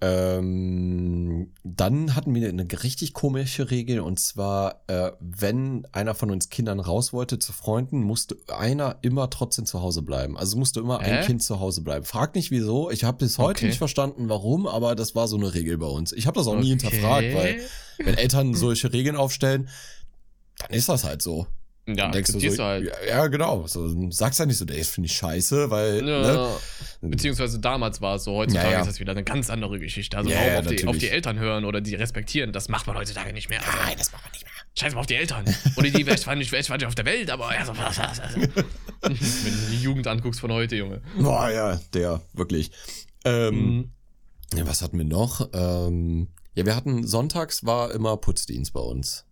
Ähm, 0.00 1.52
dann 1.64 2.14
hatten 2.14 2.34
wir 2.34 2.48
eine 2.48 2.66
richtig 2.82 3.12
komische 3.14 3.70
Regel 3.70 4.00
und 4.00 4.20
zwar, 4.20 4.82
äh, 4.86 5.12
wenn 5.20 5.86
einer 5.92 6.14
von 6.14 6.30
uns 6.30 6.50
Kindern 6.50 6.80
raus 6.80 7.12
wollte 7.12 7.38
zu 7.38 7.52
Freunden, 7.52 8.02
musste 8.02 8.36
einer 8.48 8.96
immer 9.02 9.28
trotzdem 9.30 9.66
zu 9.66 9.82
Hause 9.82 10.02
bleiben. 10.02 10.38
Also 10.38 10.56
musste 10.56 10.80
immer 10.80 11.00
ein 11.00 11.20
Hä? 11.20 11.26
Kind 11.26 11.42
zu 11.42 11.58
Hause 11.60 11.80
bleiben. 11.82 12.04
Frag 12.04 12.34
nicht 12.34 12.50
wieso. 12.50 12.90
Ich 12.90 13.04
habe 13.04 13.18
bis 13.18 13.38
heute 13.38 13.58
Okay. 13.58 13.66
nicht 13.66 13.78
verstanden, 13.78 14.28
warum, 14.28 14.66
aber 14.66 14.94
das 14.94 15.14
war 15.14 15.26
so 15.28 15.36
eine 15.36 15.52
Regel 15.54 15.78
bei 15.78 15.86
uns. 15.86 16.12
Ich 16.12 16.26
habe 16.26 16.38
das 16.38 16.46
auch 16.46 16.54
nie 16.54 16.72
Okay. 16.72 16.80
hinterfragt, 16.90 17.34
weil 17.34 17.60
wenn 17.98 18.14
Eltern 18.14 18.54
solche 18.54 18.92
Regeln 18.92 19.16
aufstellen, 19.16 19.68
dann 20.58 20.70
ist 20.70 20.88
das 20.88 21.04
halt 21.04 21.22
so. 21.22 21.46
Ja, 21.96 22.10
denkst 22.10 22.32
du 22.32 22.40
so, 22.40 22.56
du 22.56 22.62
halt. 22.62 22.84
ja, 22.86 22.92
ja, 23.08 23.26
genau. 23.28 23.66
So, 23.66 24.10
sagst 24.10 24.38
ja 24.40 24.46
nicht 24.46 24.56
so, 24.58 24.64
ey, 24.66 24.78
das 24.78 24.88
finde 24.88 25.06
ich 25.06 25.16
scheiße, 25.16 25.70
weil 25.70 26.06
Ja, 26.06 26.20
ne? 26.22 26.48
Beziehungsweise 27.00 27.58
damals 27.60 28.00
war 28.00 28.16
es 28.16 28.24
so, 28.24 28.34
heutzutage 28.34 28.72
Ja, 28.72 28.80
ist 28.80 28.86
das 28.86 29.00
wieder 29.00 29.12
eine 29.12 29.24
ganz 29.24 29.50
andere 29.50 29.78
Geschichte. 29.78 30.16
Also 30.16 30.30
ja, 30.30 30.58
auf, 30.58 30.66
die, 30.66 30.86
auf 30.86 30.98
die 30.98 31.08
Eltern 31.08 31.38
hören 31.38 31.64
oder 31.64 31.80
die 31.80 31.94
respektieren, 31.94 32.52
das 32.52 32.68
macht 32.68 32.86
man 32.86 32.96
heutzutage 32.96 33.32
nicht 33.32 33.48
mehr. 33.48 33.60
Also, 33.64 33.78
Nein, 33.84 33.94
das 33.98 34.12
machen 34.12 34.22
wir 34.26 34.32
nicht 34.32 34.44
mehr. 34.44 34.52
scheiß 34.78 34.94
mal 34.94 35.00
auf 35.00 35.06
die 35.06 35.14
Eltern. 35.14 35.44
Oder 35.76 35.90
die 35.90 36.06
Welt 36.06 36.26
war 36.26 36.34
nicht, 36.34 36.52
Welt 36.52 36.68
war 36.70 36.76
nicht 36.76 36.86
auf 36.86 36.94
der 36.94 37.04
Welt, 37.06 37.30
aber 37.30 37.54
ja, 37.54 37.64
so 37.64 37.76
was. 37.76 37.98
was, 37.98 38.18
was. 38.20 38.34
Wenn 39.02 39.12
du 39.14 39.70
die 39.70 39.80
Jugend 39.80 40.06
anguckst 40.06 40.40
von 40.40 40.52
heute, 40.52 40.76
Junge. 40.76 41.00
Boah, 41.18 41.50
ja, 41.50 41.80
der, 41.94 42.20
wirklich. 42.34 42.70
Ähm, 43.24 43.90
Mhm. 44.54 44.66
was 44.66 44.82
hatten 44.82 44.98
wir 44.98 45.04
noch? 45.04 45.48
Ähm, 45.52 46.28
ja, 46.54 46.66
wir 46.66 46.74
hatten 46.74 47.06
sonntags 47.06 47.64
war 47.64 47.92
immer 47.92 48.16
Putzdienst 48.16 48.72
bei 48.72 48.80
uns. 48.80 49.24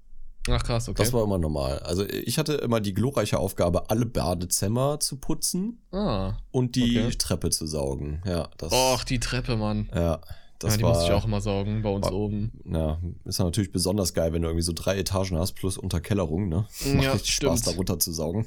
Ach 0.49 0.63
krass, 0.63 0.89
okay. 0.89 1.03
Das 1.03 1.13
war 1.13 1.25
immer 1.25 1.39
normal. 1.39 1.79
Also 1.81 2.05
ich 2.09 2.39
hatte 2.39 2.55
immer 2.55 2.81
die 2.81 2.95
glorreiche 2.95 3.39
Aufgabe, 3.39 3.91
alle 3.91 4.07
Badezimmer 4.07 5.01
zu 5.01 5.17
putzen 5.17 5.81
ah. 5.93 6.35
und 6.53 6.77
die 6.77 6.99
Okay. 7.01 7.17
Treppe 7.19 7.51
zu 7.51 7.67
saugen. 7.67 8.23
Ja, 8.25 8.49
das. 8.59 8.73
Och, 8.73 9.05
die 9.05 9.19
Treppe, 9.19 9.57
Mann. 9.57 9.89
ja, 9.95 10.21
das 10.59 10.73
ja, 10.73 10.77
die 10.79 10.83
war. 10.85 10.91
musste 10.91 11.05
ich 11.07 11.13
auch 11.13 11.25
immer 11.25 11.41
saugen, 11.41 11.83
bei 11.83 11.91
uns 11.91 12.07
war- 12.07 12.13
oben. 12.15 12.53
Ja, 12.65 12.99
ist 13.25 13.39
natürlich 13.41 13.73
besonders 13.73 14.15
geil, 14.15 14.33
wenn 14.33 14.43
du 14.43 14.49
irgendwie 14.49 14.63
so 14.65 14.73
drei 14.73 14.97
Etagen 14.99 15.37
hast 15.37 15.53
plus 15.55 15.77
Unterkellerung, 15.77 16.49
ne? 16.49 16.67
Macht 16.95 17.05
Ja, 17.05 17.13
richtig 17.13 17.35
Spaß, 17.35 17.63
da 17.63 17.73
runter 17.73 17.99
zu 17.99 18.13
saugen. 18.13 18.47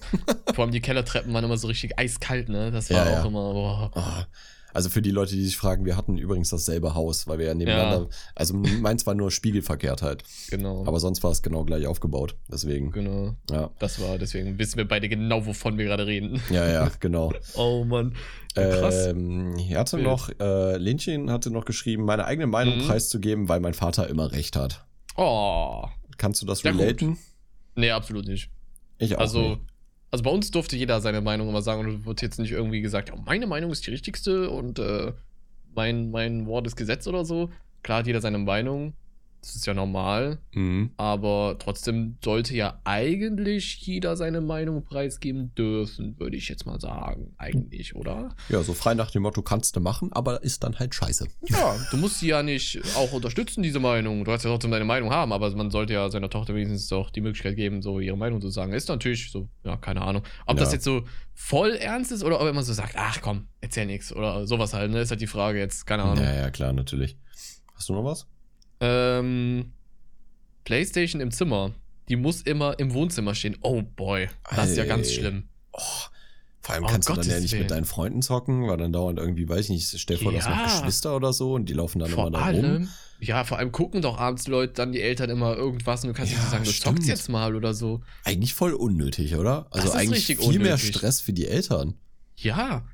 Vor 0.56 0.64
allem 0.64 0.72
die 0.72 0.82
Kellertreppen 0.82 1.34
waren 1.34 1.44
immer 1.44 1.58
so 1.58 1.68
richtig 1.68 2.00
eiskalt, 2.00 2.50
ne? 2.50 2.72
Das 2.72 2.90
war 2.90 2.98
Ja, 2.98 3.04
auch 3.20 3.24
ja. 3.24 3.26
immer, 3.26 3.54
boah. 3.54 3.92
Ah, 3.94 4.26
Also 4.74 4.90
für 4.90 5.02
die 5.02 5.12
Leute, 5.12 5.36
die 5.36 5.44
sich 5.44 5.58
fragen, 5.58 5.86
wir 5.86 5.98
hatten 5.98 6.18
übrigens 6.18 6.50
dasselbe 6.50 6.94
Haus, 6.96 7.28
weil 7.28 7.40
wir 7.40 7.48
ja 7.48 7.54
nebeneinander. 7.56 8.10
Also 8.36 8.54
meins 8.54 9.06
war 9.08 9.16
nur 9.16 9.32
spiegelverkehrt 9.32 10.02
halt. 10.02 10.24
Genau. 10.50 10.86
Aber 10.86 11.00
sonst 11.00 11.24
war 11.24 11.32
es 11.32 11.42
genau 11.42 11.64
gleich 11.66 11.88
aufgebaut. 11.88 12.36
Deswegen. 12.52 12.92
genau. 12.92 13.36
Ja, 13.50 13.72
Das 13.80 14.00
war, 14.02 14.18
deswegen 14.18 14.58
wissen 14.60 14.78
wir 14.78 14.88
beide 14.88 15.10
genau, 15.10 15.46
wovon 15.46 15.78
wir 15.78 15.86
gerade 15.86 16.06
reden. 16.08 16.42
ja, 16.50 16.68
ja, 16.72 16.92
genau. 17.00 17.34
Oh 17.56 17.84
Mann. 17.84 18.14
Krass. 18.56 19.08
Ähm, 19.08 19.56
er 19.70 19.80
hatte 19.80 19.98
Wild. 19.98 20.06
noch, 20.08 20.30
äh, 20.40 20.78
Linchen 20.78 21.32
hatte 21.32 21.50
noch 21.52 21.66
geschrieben, 21.66 22.04
meine 22.06 22.26
eigene 22.26 22.48
Meinung 22.48 22.78
Mhm. 22.80 22.88
preiszugeben, 22.88 23.48
weil 23.50 23.60
mein 23.62 23.74
Vater 23.74 24.08
immer 24.10 24.32
recht 24.32 24.56
hat. 24.56 24.86
Oh. 25.16 25.86
Kannst 26.18 26.42
du 26.42 26.46
das 26.46 26.64
Ja, 26.64 26.72
relaten? 26.72 27.18
Nee, 27.76 27.92
absolut 27.92 28.28
nicht. 28.28 28.50
Ich 28.98 29.16
auch. 29.16 29.20
Also, 29.22 29.42
nicht. 29.42 29.62
Also 30.12 30.24
bei 30.24 30.32
uns 30.32 30.52
durfte 30.52 30.76
jeder 30.76 31.02
seine 31.02 31.22
Meinung 31.22 31.50
immer 31.50 31.62
sagen 31.62 31.82
und 31.82 32.06
wird 32.06 32.22
jetzt 32.22 32.40
nicht 32.40 32.52
irgendwie 32.52 32.82
gesagt, 32.82 33.10
ja, 33.10 33.16
meine 33.26 33.48
Meinung 33.48 33.72
ist 33.72 33.86
die 33.86 33.92
richtigste 33.92 34.50
und 34.50 34.80
äh, 34.80 35.14
mein, 35.76 36.12
mein 36.12 36.46
Wort 36.46 36.68
ist 36.68 36.76
Gesetz 36.76 37.08
oder 37.08 37.26
so. 37.26 37.50
Klar 37.84 38.00
hat 38.00 38.08
jeder 38.08 38.22
seine 38.22 38.40
Meinung, 38.40 38.94
Das 39.42 39.56
ist 39.56 39.66
ja 39.66 39.74
normal. 39.74 40.40
Mhm. 40.54 40.92
Aber 40.98 41.56
trotzdem 41.60 42.18
sollte 42.24 42.56
ja 42.56 42.80
eigentlich 42.84 43.78
jeder 43.78 44.18
seine 44.18 44.42
Meinung 44.42 44.84
preisgeben 44.84 45.56
dürfen, 45.56 46.20
würde 46.20 46.36
ich 46.36 46.50
jetzt 46.50 46.66
mal 46.66 46.80
sagen. 46.80 47.34
Eigentlich, 47.38 47.96
oder? 47.96 48.36
Ja, 48.50 48.62
so 48.64 48.74
frei 48.74 48.96
nach 48.96 49.12
dem 49.12 49.22
Motto 49.24 49.42
kannst 49.42 49.76
du 49.76 49.80
machen, 49.80 50.12
aber 50.12 50.44
ist 50.44 50.64
dann 50.64 50.78
halt 50.78 50.94
scheiße. 50.94 51.28
Ja, 51.48 51.78
du 51.90 51.98
musst 51.98 52.20
sie 52.20 52.28
ja 52.28 52.44
nicht 52.44 52.82
auch 52.98 53.14
unterstützen, 53.14 53.64
diese 53.64 53.80
Meinung. 53.80 54.26
Du 54.26 54.32
hast 54.32 54.44
ja 54.44 54.50
trotzdem 54.52 54.72
deine 54.72 54.84
Meinung 54.86 55.12
haben, 55.12 55.32
aber 55.32 55.50
man 55.56 55.72
sollte 55.72 55.94
ja 55.94 56.10
seiner 56.10 56.30
Tochter 56.30 56.54
wenigstens 56.54 56.88
doch 56.90 57.10
die 57.10 57.22
Möglichkeit 57.22 57.56
geben, 57.56 57.82
so 57.82 58.00
ihre 58.02 58.18
Meinung 58.18 58.42
zu 58.42 58.50
sagen. 58.50 58.74
Ist 58.74 58.90
natürlich 58.90 59.32
so, 59.32 59.48
ja, 59.64 59.78
keine 59.78 60.02
Ahnung. 60.02 60.24
Ob 60.48 60.58
Ja. 60.58 60.64
das 60.66 60.74
jetzt 60.74 60.84
so 60.84 61.04
voll 61.34 61.72
ernst 61.72 62.12
ist 62.12 62.24
oder 62.26 62.42
ob 62.42 62.54
man 62.54 62.64
so 62.66 62.74
sagt, 62.74 62.96
ach 62.98 63.22
komm, 63.22 63.48
erzähl 63.62 63.86
nichts 63.86 64.12
oder 64.14 64.46
sowas 64.46 64.74
halt, 64.74 64.92
ne? 64.92 65.00
Ist 65.00 65.12
halt 65.12 65.22
die 65.22 65.28
Frage 65.28 65.60
jetzt, 65.60 65.86
keine 65.88 66.04
Ahnung. 66.04 66.24
Ja, 66.26 66.34
ja, 66.36 66.50
klar, 66.52 66.74
natürlich. 66.74 67.16
Hast 67.74 67.88
du 67.88 67.94
noch 67.94 68.04
was? 68.04 68.28
Ähm, 68.80 69.72
Playstation 70.64 71.22
im 71.22 71.32
Zimmer. 71.32 71.72
Die 72.10 72.16
muss 72.16 72.42
immer 72.42 72.80
im 72.80 72.94
Wohnzimmer 72.94 73.36
stehen. 73.36 73.58
Oh 73.62 73.82
boy, 73.84 74.30
das 74.56 74.72
ist 74.72 74.78
ja 74.78 74.86
ganz 74.86 75.08
Ey. 75.10 75.14
schlimm. 75.16 75.44
Oh, 75.74 75.80
vor 76.62 76.76
allem 76.76 76.84
Oh, 76.84 76.88
kannst 76.88 77.08
du 77.10 77.14
dann 77.14 77.24
ja 77.24 77.30
Gottes 77.30 77.42
nicht 77.44 77.52
Willen. 77.54 77.62
mit 77.64 77.72
deinen 77.72 77.86
Freunden 77.86 78.22
zocken, 78.22 78.68
weil 78.68 78.78
dann 78.78 78.92
dauernd 78.92 79.20
irgendwie, 79.20 79.48
weiß 79.48 79.66
ich 79.66 79.70
nicht, 79.70 80.00
stell 80.00 80.18
vor, 80.18 80.32
das 80.32 80.44
sind 80.46 80.54
noch 80.56 80.60
Ja. 80.68 80.80
Geschwister 80.80 81.16
oder 81.16 81.34
so 81.34 81.54
und 81.54 81.70
die 81.70 81.74
laufen 81.74 82.00
dann 82.00 82.10
Vor 82.10 82.28
immer 82.28 82.38
da 82.40 82.46
rum. 82.46 82.66
allem, 82.66 82.90
ja, 83.20 83.44
vor 83.44 83.58
allem 83.60 83.72
gucken 83.72 84.02
doch 84.02 84.18
abends 84.18 84.48
Leute, 84.48 84.74
dann 84.74 84.92
die 84.92 85.02
Eltern 85.02 85.30
immer 85.30 85.56
irgendwas 85.56 86.04
und 86.04 86.10
du 86.10 86.14
kannst 86.14 86.32
Ja, 86.34 86.40
nicht 86.40 86.50
sagen, 86.50 86.64
du 86.64 86.72
stimmt. 86.72 86.98
zockst 86.98 87.10
jetzt 87.10 87.30
mal 87.30 87.56
oder 87.56 87.74
so. 87.74 88.02
Eigentlich 88.24 88.54
voll 88.54 88.74
unnötig, 88.74 89.36
oder? 89.36 89.68
Also 89.72 89.90
ist 89.90 89.96
eigentlich 89.96 90.26
viel 90.26 90.38
mehr 90.38 90.74
unnötig. 90.74 90.88
Stress 90.88 91.22
für 91.22 91.34
die 91.34 91.48
Eltern. 91.48 91.94
Ja, 92.38 92.86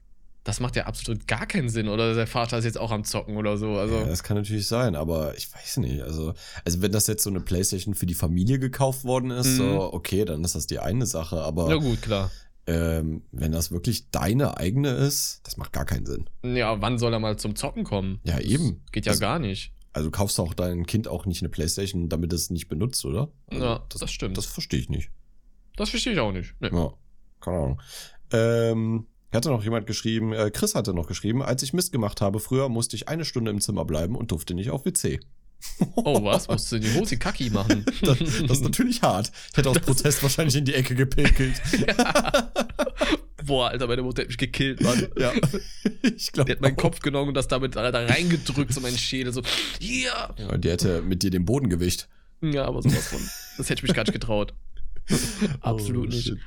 das 0.46 0.62
macht 0.62 0.76
ja 0.78 0.86
absolut 0.86 1.28
gar 1.28 1.46
keinen 1.48 1.68
Sinn. 1.68 1.90
Oder 1.90 2.14
der 2.16 2.28
Vater 2.28 2.58
ist 2.58 2.64
jetzt 2.66 2.78
auch 2.80 2.92
am 2.92 3.04
Zocken 3.04 3.36
oder 3.36 3.58
so. 3.58 3.72
Also, 3.78 3.96
Ja, 3.96 4.06
das 4.06 4.24
kann 4.24 4.38
natürlich 4.38 4.68
sein, 4.68 4.96
aber 4.96 5.36
ich 5.36 5.54
weiß 5.54 5.78
nicht. 5.78 6.02
Also, 6.02 6.34
also 6.64 6.82
wenn 6.82 6.92
das 6.94 7.08
jetzt 7.08 7.24
so 7.24 7.30
eine 7.30 7.42
Playstation 7.42 7.94
für 7.96 8.06
die 8.06 8.14
Familie 8.14 8.60
gekauft 8.60 9.04
worden 9.04 9.32
ist, 9.32 9.48
Mhm. 9.48 9.58
so, 9.58 9.94
okay, 9.94 10.24
dann 10.24 10.44
ist 10.46 10.56
das 10.56 10.68
die 10.68 10.80
eine 10.80 11.06
Sache. 11.06 11.42
Aber 11.42 11.68
na 11.68 11.76
gut, 11.76 12.02
klar. 12.02 12.32
ähm, 12.68 13.24
wenn 13.32 13.52
das 13.52 13.72
wirklich 13.72 14.10
deine 14.12 14.56
eigene 14.58 14.90
ist, 14.92 15.42
das 15.44 15.58
macht 15.58 15.74
gar 15.74 15.86
keinen 15.86 16.06
Sinn. 16.06 16.30
Ja, 16.44 16.80
wann 16.82 16.98
soll 16.98 17.12
er 17.12 17.20
mal 17.20 17.38
zum 17.38 17.56
Zocken 17.56 17.84
kommen? 17.84 18.20
Ja, 18.24 18.38
Das 18.38 18.46
eben. 18.46 18.84
Geht 18.92 19.06
ja 19.08 19.12
Also- 19.12 19.22
gar 19.22 19.40
nicht. 19.40 19.74
Also 19.94 20.12
kaufst 20.12 20.38
du 20.38 20.44
auch 20.44 20.54
deinem 20.54 20.86
Kind 20.86 21.08
auch 21.08 21.26
nicht 21.26 21.42
eine 21.42 21.50
Playstation, 21.50 22.10
damit 22.10 22.34
es 22.34 22.50
nicht 22.50 22.68
benutzt, 22.68 23.04
oder? 23.06 23.30
Also, 23.48 23.64
Ja, 23.64 23.86
das 23.98 24.12
stimmt. 24.12 24.38
Das 24.38 24.46
verstehe 24.46 24.80
ich 24.80 24.90
nicht. 24.90 25.10
Das 25.78 25.90
verstehe 25.90 26.14
ich 26.14 26.20
auch 26.20 26.34
nicht. 26.34 26.54
Nee. 26.60 26.70
Ja, 26.72 26.94
keine 27.40 27.58
Ahnung. 27.58 27.82
Ähm, 28.32 29.08
hatte 29.36 29.50
noch 29.50 29.64
jemand 29.64 29.88
geschrieben, 29.88 30.34
äh, 30.34 30.50
Chris 30.52 30.76
hatte 30.76 30.94
noch 30.94 31.08
geschrieben, 31.08 31.42
als 31.44 31.64
ich 31.64 31.74
Mist 31.74 31.92
gemacht 31.92 32.22
habe 32.22 32.40
früher, 32.40 32.70
musste 32.70 32.96
ich 32.96 33.08
eine 33.10 33.26
Stunde 33.26 33.52
im 33.52 33.62
Zimmer 33.62 33.86
bleiben 33.86 34.16
und 34.16 34.32
durfte 34.32 34.54
nicht 34.54 34.70
auf 34.72 34.86
WC. 34.86 35.20
Oh, 35.96 36.24
was? 36.24 36.48
Musst 36.48 36.72
du 36.72 36.80
die 36.80 36.94
Hose 36.94 37.18
kacki 37.18 37.50
machen? 37.50 37.86
Das, 38.02 38.20
das 38.20 38.40
ist 38.58 38.64
natürlich 38.64 39.02
hart. 39.02 39.32
Ich 39.52 39.58
hätte 39.58 39.70
aus 39.70 39.80
Protest 39.80 40.22
wahrscheinlich 40.22 40.56
in 40.56 40.66
die 40.66 40.74
Ecke 40.76 40.94
gepinkelt. 40.96 41.60
Boah, 43.46 43.70
Alter, 43.70 43.88
meine 43.88 44.02
Mutter 44.02 44.22
hat 44.24 44.28
mich 44.30 44.38
gekillt, 44.38 44.82
Mann. 44.82 45.08
Ja, 45.18 45.32
ich 46.16 46.32
glaube. 46.32 46.48
Die 46.50 46.52
hat 46.54 46.62
meinen 46.62 46.76
Kopf 46.76 47.00
genommen 47.00 47.30
und 47.30 47.34
das 47.36 47.48
damit 47.48 47.76
da 47.76 47.82
reingedrückt, 47.90 48.74
so 48.74 48.82
meinen 48.82 48.98
Schädel, 48.98 49.34
so, 49.34 49.42
hier. 49.80 50.12
Ja, 50.38 50.58
die 50.58 50.70
hätte 50.70 51.02
mit 51.02 51.24
dir 51.24 51.30
den 51.32 51.46
Boden 51.46 51.70
gewischt. 51.70 52.08
Ja, 52.42 52.66
aber 52.66 52.82
sowas 52.82 53.08
von. 53.08 53.20
Das 53.58 53.70
hätte 53.70 53.80
ich 53.80 53.84
mich 53.84 53.94
gar 53.94 54.04
nicht 54.04 54.14
getraut. 54.14 54.54
Absolut 55.62 56.08
Oh, 56.08 56.10
nicht. 56.10 56.26
shit. 56.28 56.38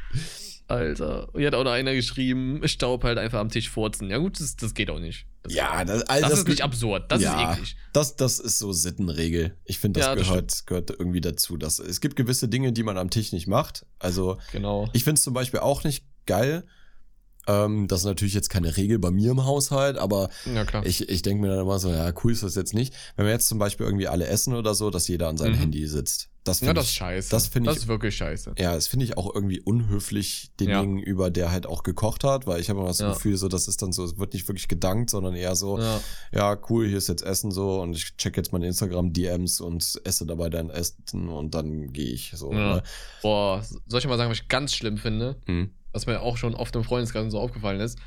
Alter. 0.69 1.29
Hier 1.35 1.49
hat 1.49 1.55
auch 1.55 1.65
noch 1.65 1.71
einer 1.73 1.95
geschrieben, 1.95 2.61
Staub 2.69 3.03
halt 3.05 3.19
einfach 3.19 3.41
am 3.41 3.49
Tisch 3.49 3.69
furzen. 3.71 4.11
Ja 4.11 4.19
gut, 4.19 4.39
das, 4.39 4.55
das 4.57 4.75
geht 4.75 4.91
auch 4.91 5.01
nicht. 5.01 5.27
Das, 5.43 5.55
Ja, 5.55 5.85
das, 5.85 6.03
also 6.03 6.21
das, 6.23 6.31
das, 6.31 6.39
ist 6.41 6.49
nicht 6.49 6.63
absurd. 6.63 7.11
Das 7.11 7.23
ja, 7.23 7.51
ist 7.53 7.57
eklig. 7.59 7.77
Das, 7.95 8.17
das 8.17 8.39
ist 8.39 8.59
so 8.59 8.73
Sittenregel. 8.73 9.57
Ich 9.65 9.79
finde, 9.79 10.01
das, 10.01 10.07
Ja, 10.09 10.15
gehört, 10.15 10.67
gehört 10.67 10.91
irgendwie 10.91 11.21
dazu. 11.23 11.57
Dass, 11.57 11.79
es 11.79 12.01
gibt 12.01 12.17
gewisse 12.17 12.49
Dinge, 12.49 12.73
die 12.73 12.83
man 12.83 12.99
am 12.99 13.09
Tisch 13.11 13.33
nicht 13.33 13.47
macht. 13.49 13.87
Also, 13.99 14.39
Genau. 14.53 14.89
ich 14.93 15.05
finde 15.05 15.19
es 15.19 15.23
zum 15.23 15.33
Beispiel 15.35 15.61
auch 15.61 15.85
nicht 15.85 16.05
geil. 16.27 16.65
Ähm, 17.47 17.89
das 17.89 18.01
ist 18.01 18.05
natürlich 18.07 18.35
jetzt 18.35 18.51
keine 18.51 18.77
Regel 18.77 18.99
bei 18.99 19.11
mir 19.11 19.31
im 19.31 19.47
Haushalt, 19.47 19.97
aber 19.97 20.29
Ja, 20.55 20.67
klar. 20.67 20.85
ich, 20.85 21.09
ich 21.09 21.23
denke 21.23 21.41
mir 21.41 21.49
dann 21.49 21.61
immer 21.61 21.79
so, 21.79 21.91
ja, 21.91 22.13
cool 22.23 22.33
ist 22.33 22.43
das 22.43 22.55
jetzt 22.57 22.75
nicht. 22.75 22.93
Wenn 23.17 23.25
wir 23.25 23.33
jetzt 23.33 23.49
zum 23.49 23.59
Beispiel 23.59 23.87
irgendwie 23.87 24.07
alle 24.07 24.27
essen 24.27 24.53
oder 24.55 24.75
so, 24.75 24.91
dass 24.91 25.09
jeder 25.09 25.29
an 25.29 25.39
seinem 25.39 25.53
Mhm. 25.55 25.59
Handy 25.61 25.87
sitzt. 25.87 26.29
Das 26.49 26.61
ja, 26.61 26.67
finde 26.69 26.81
das 26.81 26.87
ist 26.87 26.91
ich, 26.93 26.97
scheiße. 26.99 27.31
das 27.31 27.49
ich- 27.55 27.67
ist 27.77 27.89
wirklich 27.89 28.17
scheiße. 28.17 28.55
ja, 28.59 28.75
das 28.75 28.87
finde 28.89 29.05
ich 29.05 29.17
auch 29.17 29.35
irgendwie 29.35 29.61
unhöflich 29.61 30.51
dem 30.59 30.69
Ja. 30.71 30.81
gegenüber, 30.81 31.31
der 31.31 31.53
halt 31.53 31.67
auch 31.67 31.83
gekocht 31.83 32.25
hat, 32.25 32.47
weil 32.47 32.61
ich 32.61 32.69
habe 32.71 32.79
immer 32.81 32.89
das 32.89 32.99
Ja. 32.99 33.13
Gefühl, 33.13 33.37
so, 33.37 33.49
das 33.49 33.69
ist 33.69 33.83
dann 33.83 33.93
so, 33.93 34.05
es 34.05 34.19
wird 34.19 34.33
nicht 34.33 34.49
wirklich 34.49 34.69
gedankt, 34.69 35.11
sondern 35.11 35.35
eher 35.35 35.55
so, 35.55 35.79
Ja. 35.79 36.01
ja, 36.33 36.59
cool, 36.69 36.87
hier 36.89 36.99
ist 36.99 37.09
jetzt 37.09 37.23
Essen 37.23 37.51
so 37.51 37.81
und 37.81 37.95
ich 37.95 38.17
check 38.17 38.37
jetzt 38.37 38.53
meine 38.53 38.67
Instagram-DMs 38.67 39.61
und 39.61 40.01
esse 40.05 40.27
dabei 40.27 40.51
dein 40.51 40.71
Essen 40.71 41.29
und 41.29 41.55
dann 41.55 41.93
gehe 41.93 42.13
ich 42.13 42.33
so. 42.35 42.53
Ne? 42.53 42.83
Boah, 43.23 43.63
soll 43.87 44.01
ich 44.01 44.07
mal 44.09 44.17
sagen, 44.17 44.31
was 44.31 44.39
ich 44.41 44.49
ganz 44.49 44.75
schlimm 44.75 44.97
finde? 44.99 45.37
Hm. 45.47 45.71
was 45.93 46.07
mir 46.07 46.21
auch 46.21 46.37
schon 46.37 46.55
oft 46.55 46.77
im 46.77 46.85
Freundeskreis 46.85 47.33
so 47.33 47.41
aufgefallen 47.41 47.81
ist. 47.81 47.99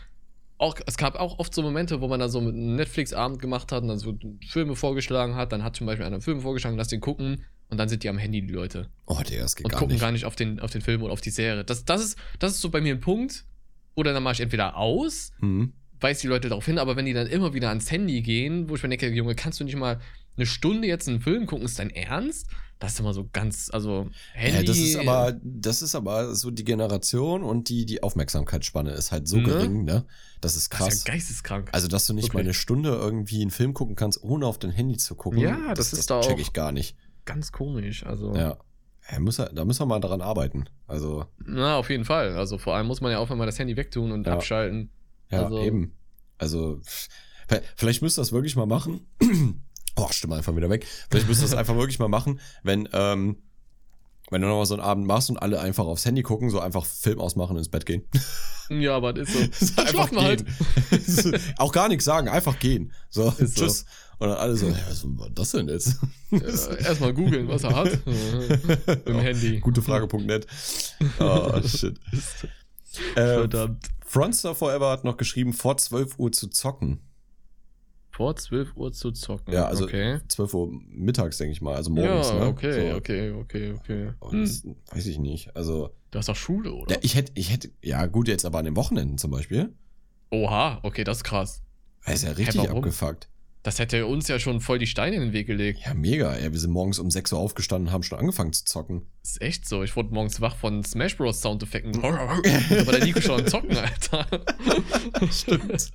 Auch, 0.59 0.75
es 0.85 0.97
gab 0.97 1.15
auch 1.15 1.39
oft 1.39 1.53
so 1.53 1.63
Momente, 1.63 1.99
wo 1.99 2.07
man 2.07 2.19
da 2.19 2.29
so 2.29 2.39
mit 2.39 2.53
einem 2.53 2.75
Netflix-Abend 2.75 3.39
gemacht 3.41 3.71
hat 3.71 3.81
und 3.81 3.87
dann 3.89 3.97
so 3.97 4.13
Filme 4.47 4.75
vorgeschlagen 4.75 5.35
hat. 5.35 5.51
Dann 5.51 5.63
hat 5.63 5.75
zum 5.75 5.87
Beispiel 5.87 6.05
einer 6.05 6.21
Filme 6.21 6.41
vorgeschlagen, 6.41 6.77
lass 6.77 6.89
den 6.89 7.01
gucken. 7.01 7.43
Und 7.71 7.77
dann 7.77 7.89
sind 7.89 8.03
die 8.03 8.09
am 8.09 8.17
Handy, 8.17 8.41
die 8.45 8.53
Leute. 8.53 8.89
Oh, 9.07 9.17
das 9.23 9.55
geht 9.55 9.65
Und 9.65 9.71
gar 9.71 9.79
gucken 9.79 9.93
nicht. 9.93 10.01
gar 10.01 10.11
nicht 10.11 10.25
auf 10.25 10.35
den, 10.35 10.59
auf 10.59 10.71
den 10.71 10.81
Film 10.81 11.01
oder 11.03 11.13
auf 11.13 11.21
die 11.21 11.29
Serie. 11.31 11.63
Das, 11.63 11.85
das, 11.85 12.03
ist, 12.03 12.17
das 12.37 12.51
ist 12.53 12.61
so 12.61 12.69
bei 12.69 12.81
mir 12.81 12.93
ein 12.93 12.99
Punkt. 12.99 13.45
Oder 13.95 14.13
dann 14.13 14.21
mache 14.23 14.33
ich 14.33 14.39
entweder 14.41 14.77
aus, 14.77 15.31
Hm. 15.39 15.73
weise 15.99 16.21
die 16.21 16.27
Leute 16.27 16.49
darauf 16.49 16.65
hin, 16.65 16.77
aber 16.77 16.95
wenn 16.95 17.05
die 17.05 17.13
dann 17.13 17.27
immer 17.27 17.53
wieder 17.53 17.69
ans 17.69 17.89
Handy 17.91 18.21
gehen, 18.21 18.69
wo 18.69 18.75
ich 18.75 18.83
mir 18.83 18.89
denke, 18.89 19.09
Junge, 19.09 19.35
kannst 19.35 19.59
du 19.59 19.63
nicht 19.63 19.75
mal 19.75 19.99
eine 20.37 20.45
Stunde 20.45 20.87
jetzt 20.87 21.07
einen 21.09 21.21
Film 21.21 21.45
gucken, 21.45 21.65
ist 21.65 21.79
dein 21.79 21.89
Ernst? 21.89 22.47
Das 22.79 22.93
ist 22.93 22.99
immer 22.99 23.13
so 23.13 23.29
ganz, 23.31 23.69
also 23.71 24.09
Handy. 24.33 24.57
Ja, 24.57 24.63
das 24.63 24.77
ist 24.77 24.95
aber, 24.95 25.39
das 25.43 25.81
ist 25.83 25.93
aber 25.93 26.33
so 26.35 26.49
die 26.51 26.63
Generation 26.63 27.43
und 27.43 27.69
die, 27.69 27.85
die 27.85 28.01
Aufmerksamkeitsspanne 28.01 28.91
ist 28.91 29.11
halt 29.11 29.27
so 29.27 29.37
Ne? 29.37 29.43
gering, 29.43 29.83
ne? 29.83 30.05
Das 30.39 30.55
ist 30.55 30.71
das 30.73 30.79
krass. 30.79 30.93
ist 30.95 31.07
ja 31.07 31.13
geisteskrank. 31.13 31.69
also, 31.73 31.87
dass 31.87 32.07
du 32.07 32.13
nicht 32.13 32.23
Wirklich. 32.25 32.33
mal 32.33 32.39
eine 32.41 32.53
Stunde 32.55 32.89
irgendwie 32.89 33.41
einen 33.41 33.51
Film 33.51 33.73
gucken 33.75 33.95
kannst, 33.95 34.23
ohne 34.23 34.47
auf 34.47 34.57
dein 34.57 34.71
Handy 34.71 34.97
zu 34.97 35.13
gucken. 35.15 35.39
Ja, 35.39 35.73
das 35.75 35.93
ist 35.93 36.09
da 36.09 36.21
check 36.21 36.33
auch- 36.35 36.39
ich 36.39 36.53
gar 36.53 36.71
nicht. 36.71 36.95
Ganz 37.25 37.51
komisch. 37.51 38.05
Also, 38.05 38.33
Ja. 38.35 38.57
ja 39.11 39.19
muss 39.19 39.39
er, 39.39 39.51
da 39.53 39.65
müssen 39.65 39.81
wir 39.81 39.85
mal 39.87 39.99
daran 39.99 40.21
arbeiten. 40.21 40.65
Also, 40.87 41.25
na, 41.45 41.77
auf 41.77 41.89
jeden 41.89 42.05
Fall. 42.05 42.35
Also 42.35 42.57
vor 42.57 42.75
allem 42.75 42.87
muss 42.87 43.01
man 43.01 43.11
ja 43.11 43.19
auch 43.19 43.29
mal 43.29 43.45
das 43.45 43.59
Handy 43.59 43.77
wegtun 43.77 44.11
und 44.11 44.27
Ja. 44.27 44.33
abschalten. 44.33 44.89
ja, 45.29 45.43
Also- 45.43 45.61
eben. 45.61 45.95
Also, 46.37 46.79
vielleicht 47.75 48.01
müsst 48.01 48.17
ihr 48.17 48.21
das 48.21 48.31
wirklich 48.31 48.55
mal 48.55 48.65
machen. 48.65 49.05
Oh, 49.97 50.07
Stimme 50.09 50.35
einfach 50.37 50.55
wieder 50.55 50.69
weg. 50.69 50.87
Vielleicht 51.09 51.27
müsst 51.27 51.41
ihr 51.41 51.47
das 51.49 51.53
einfach 51.53 51.75
wirklich 51.75 51.99
mal 51.99 52.07
machen, 52.07 52.39
wenn, 52.63 52.87
ähm, 52.93 53.35
wenn 54.29 54.41
du 54.41 54.47
nochmal 54.47 54.65
so 54.65 54.73
einen 54.73 54.81
Abend 54.81 55.05
machst 55.05 55.29
und 55.29 55.37
alle 55.37 55.59
einfach 55.59 55.83
aufs 55.85 56.05
Handy 56.05 56.23
gucken, 56.23 56.49
so 56.49 56.61
einfach 56.61 56.85
Film 56.85 57.19
ausmachen 57.19 57.51
und 57.51 57.57
ins 57.57 57.67
Bett 57.67 57.85
gehen. 57.85 58.07
Ja, 58.69 58.95
aber 58.95 59.11
das 59.11 59.29
ist 59.29 59.67
so. 59.67 59.81
So 59.81 59.87
schlafen 59.87 60.15
wir 60.15 60.23
halt. 60.23 60.45
gehen. 60.45 61.41
Auch 61.57 61.73
gar 61.73 61.89
nichts 61.89 62.05
sagen, 62.05 62.29
einfach 62.29 62.57
gehen. 62.57 62.93
So, 63.09 63.33
Ist 63.37 63.57
so. 63.57 63.65
Und 64.21 64.29
dann 64.29 64.37
alle 64.37 64.55
so, 64.55 64.67
ja, 64.69 64.75
was 64.87 65.03
war 65.17 65.31
das 65.31 65.51
denn 65.51 65.67
jetzt? 65.67 65.97
Äh, 66.31 66.35
Erstmal 66.83 67.11
googeln, 67.11 67.47
was 67.47 67.63
er 67.63 67.75
hat. 67.75 68.05
Mit 68.05 69.07
dem 69.07 69.17
Handy. 69.19 69.59
Gutefrage.net. 69.59 70.45
Oh, 71.19 71.59
shit. 71.63 71.99
Äh, 73.15 73.39
Verdammt. 73.39 73.89
Frontstar 74.05 74.53
Forever 74.53 74.91
hat 74.91 75.05
noch 75.05 75.17
geschrieben, 75.17 75.53
vor 75.53 75.75
12 75.77 76.19
Uhr 76.19 76.31
zu 76.31 76.49
zocken. 76.49 76.99
Vor 78.11 78.35
12 78.35 78.75
Uhr 78.77 78.91
zu 78.93 79.11
zocken. 79.11 79.51
Ja, 79.55 79.65
also 79.65 79.85
Okay. 79.85 80.19
12 80.27 80.53
Uhr 80.53 80.69
mittags, 80.89 81.39
denke 81.39 81.53
ich 81.53 81.61
mal, 81.61 81.73
also 81.73 81.89
morgens. 81.89 82.27
ja, 82.27 82.35
ne? 82.35 82.45
okay, 82.45 82.91
so. 82.91 82.97
okay, 82.97 83.31
okay, 83.31 83.73
okay. 83.73 84.13
Hm. 84.29 84.41
das 84.41 84.63
weiß 84.91 85.07
ich 85.07 85.17
nicht. 85.17 85.55
Also, 85.55 85.95
Du 86.11 86.19
hast 86.19 86.29
doch 86.29 86.35
Schule, 86.35 86.71
oder? 86.73 86.93
ja, 86.93 86.99
ich 87.01 87.15
hätte, 87.15 87.31
ich 87.33 87.51
hätte, 87.51 87.71
ja 87.81 88.05
gut, 88.05 88.27
jetzt 88.27 88.45
aber 88.45 88.59
an 88.59 88.65
den 88.65 88.75
Wochenenden 88.75 89.17
zum 89.17 89.31
Beispiel. 89.31 89.73
Oha, 90.29 90.79
okay, 90.83 91.03
das 91.03 91.17
ist 91.17 91.23
krass. 91.23 91.63
Das 92.05 92.15
ist 92.17 92.23
ja 92.25 92.31
richtig 92.33 92.61
warum? 92.61 92.77
abgefuckt. 92.77 93.30
Das 93.63 93.77
hätte 93.77 94.07
uns 94.07 94.27
ja 94.27 94.39
schon 94.39 94.59
voll 94.59 94.79
die 94.79 94.87
Steine 94.87 95.17
in 95.17 95.21
den 95.21 95.33
Weg 95.33 95.45
gelegt. 95.45 95.81
Ja, 95.85 95.93
mega. 95.93 96.35
Ja, 96.37 96.51
wir 96.51 96.59
sind 96.59 96.71
morgens 96.71 96.97
um 96.97 97.11
6 97.11 97.33
Uhr 97.33 97.39
aufgestanden 97.39 97.87
und 97.87 97.93
haben 97.93 98.01
schon 98.01 98.17
angefangen 98.17 98.53
zu 98.53 98.65
zocken. 98.65 99.05
Das 99.21 99.33
ist 99.33 99.41
echt 99.41 99.69
so. 99.69 99.83
Ich 99.83 99.95
wurde 99.95 100.11
morgens 100.11 100.41
wach 100.41 100.55
von 100.55 100.83
Smash 100.83 101.15
Bros. 101.15 101.41
Soundeffekten. 101.41 101.93
da 101.93 102.01
war 102.01 102.93
der 102.93 103.05
Nico 103.05 103.21
schon 103.21 103.41
am 103.41 103.47
Zocken, 103.47 103.77
Alter. 103.77 104.25
Stimmt. 105.31 105.91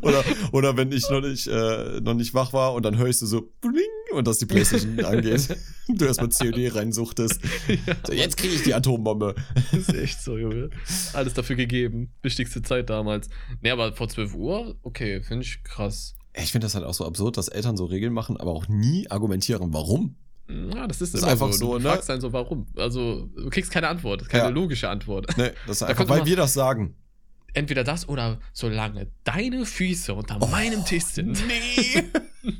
oder, 0.00 0.24
oder 0.52 0.76
wenn 0.78 0.90
ich 0.90 1.08
noch 1.10 1.20
nicht, 1.20 1.46
äh, 1.48 2.00
noch 2.00 2.14
nicht 2.14 2.32
wach 2.32 2.54
war 2.54 2.72
und 2.72 2.82
dann 2.82 2.96
höre 2.96 3.08
ich 3.08 3.18
so, 3.18 3.42
bling, 3.60 3.74
und 4.12 4.26
dass 4.26 4.38
die 4.38 4.46
Playstation 4.46 4.98
angeht. 5.04 5.54
Du 5.88 6.04
erstmal 6.06 6.30
COD 6.30 6.74
reinsuchtest. 6.74 7.40
So, 8.06 8.12
jetzt 8.14 8.38
kriege 8.38 8.54
ich 8.54 8.62
die 8.62 8.74
Atombombe. 8.74 9.34
Das 9.54 9.80
ist 9.80 9.94
echt 9.94 10.22
so, 10.22 10.38
Junge. 10.38 10.70
Alles 11.12 11.34
dafür 11.34 11.56
gegeben. 11.56 12.10
Wichtigste 12.22 12.62
Zeit 12.62 12.88
damals. 12.88 13.28
Nee, 13.60 13.70
aber 13.70 13.92
vor 13.92 14.08
12 14.08 14.34
Uhr? 14.34 14.76
Okay, 14.82 15.22
finde 15.22 15.44
ich 15.44 15.62
krass. 15.62 16.15
Ich 16.38 16.52
finde 16.52 16.66
das 16.66 16.74
halt 16.74 16.84
auch 16.84 16.94
so 16.94 17.06
absurd, 17.06 17.36
dass 17.36 17.48
Eltern 17.48 17.76
so 17.76 17.86
Regeln 17.86 18.12
machen, 18.12 18.36
aber 18.36 18.52
auch 18.52 18.68
nie 18.68 19.10
argumentieren, 19.10 19.72
warum. 19.72 20.16
Ja, 20.48 20.86
das 20.86 21.00
ist, 21.00 21.14
Das 21.14 21.22
ist 21.22 21.26
einfach 21.26 21.50
so. 21.52 21.58
so, 21.58 21.72
Du 21.78 21.84
ne? 21.84 21.90
fragst 21.90 22.08
dann 22.08 22.20
so, 22.20 22.32
warum. 22.32 22.66
Also, 22.76 23.26
du 23.36 23.48
kriegst 23.50 23.70
keine 23.72 23.88
Antwort. 23.88 24.28
Keine 24.28 24.44
Ja. 24.44 24.48
logische 24.50 24.88
Antwort. 24.88 25.36
Ne, 25.36 25.52
das 25.66 25.76
ist 25.76 25.80
Da 25.82 25.86
einfach, 25.86 26.08
weil 26.08 26.18
immer- 26.18 26.26
wir 26.26 26.36
das 26.36 26.52
sagen. 26.54 26.94
Entweder 27.54 27.84
das 27.84 28.06
oder 28.08 28.38
solange 28.52 29.06
deine 29.24 29.64
Füße 29.64 30.12
unter 30.12 30.36
Oh. 30.40 30.46
meinem 30.46 30.84
Tisch 30.84 31.04
sind. 31.04 31.42
Nee. 31.46 32.04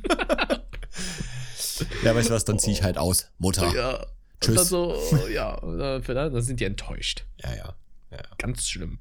Ja, 2.03 2.15
weißt 2.15 2.29
du 2.29 2.33
was, 2.33 2.45
dann 2.45 2.57
zieh 2.59 2.71
ich 2.71 2.81
halt 2.83 2.97
aus. 2.97 3.29
Mutter. 3.37 3.71
Ja. 3.75 4.05
Tschüss. 4.41 4.49
Und 4.49 4.55
dann 4.57 4.65
so, 4.65 5.27
ja, 5.31 5.59
dann 5.59 6.41
sind 6.41 6.59
die 6.59 6.65
enttäuscht. 6.65 7.25
Ja, 7.43 7.53
ja. 7.55 7.75
ja. 8.11 8.17
Ganz 8.39 8.67
schlimm. 8.67 8.99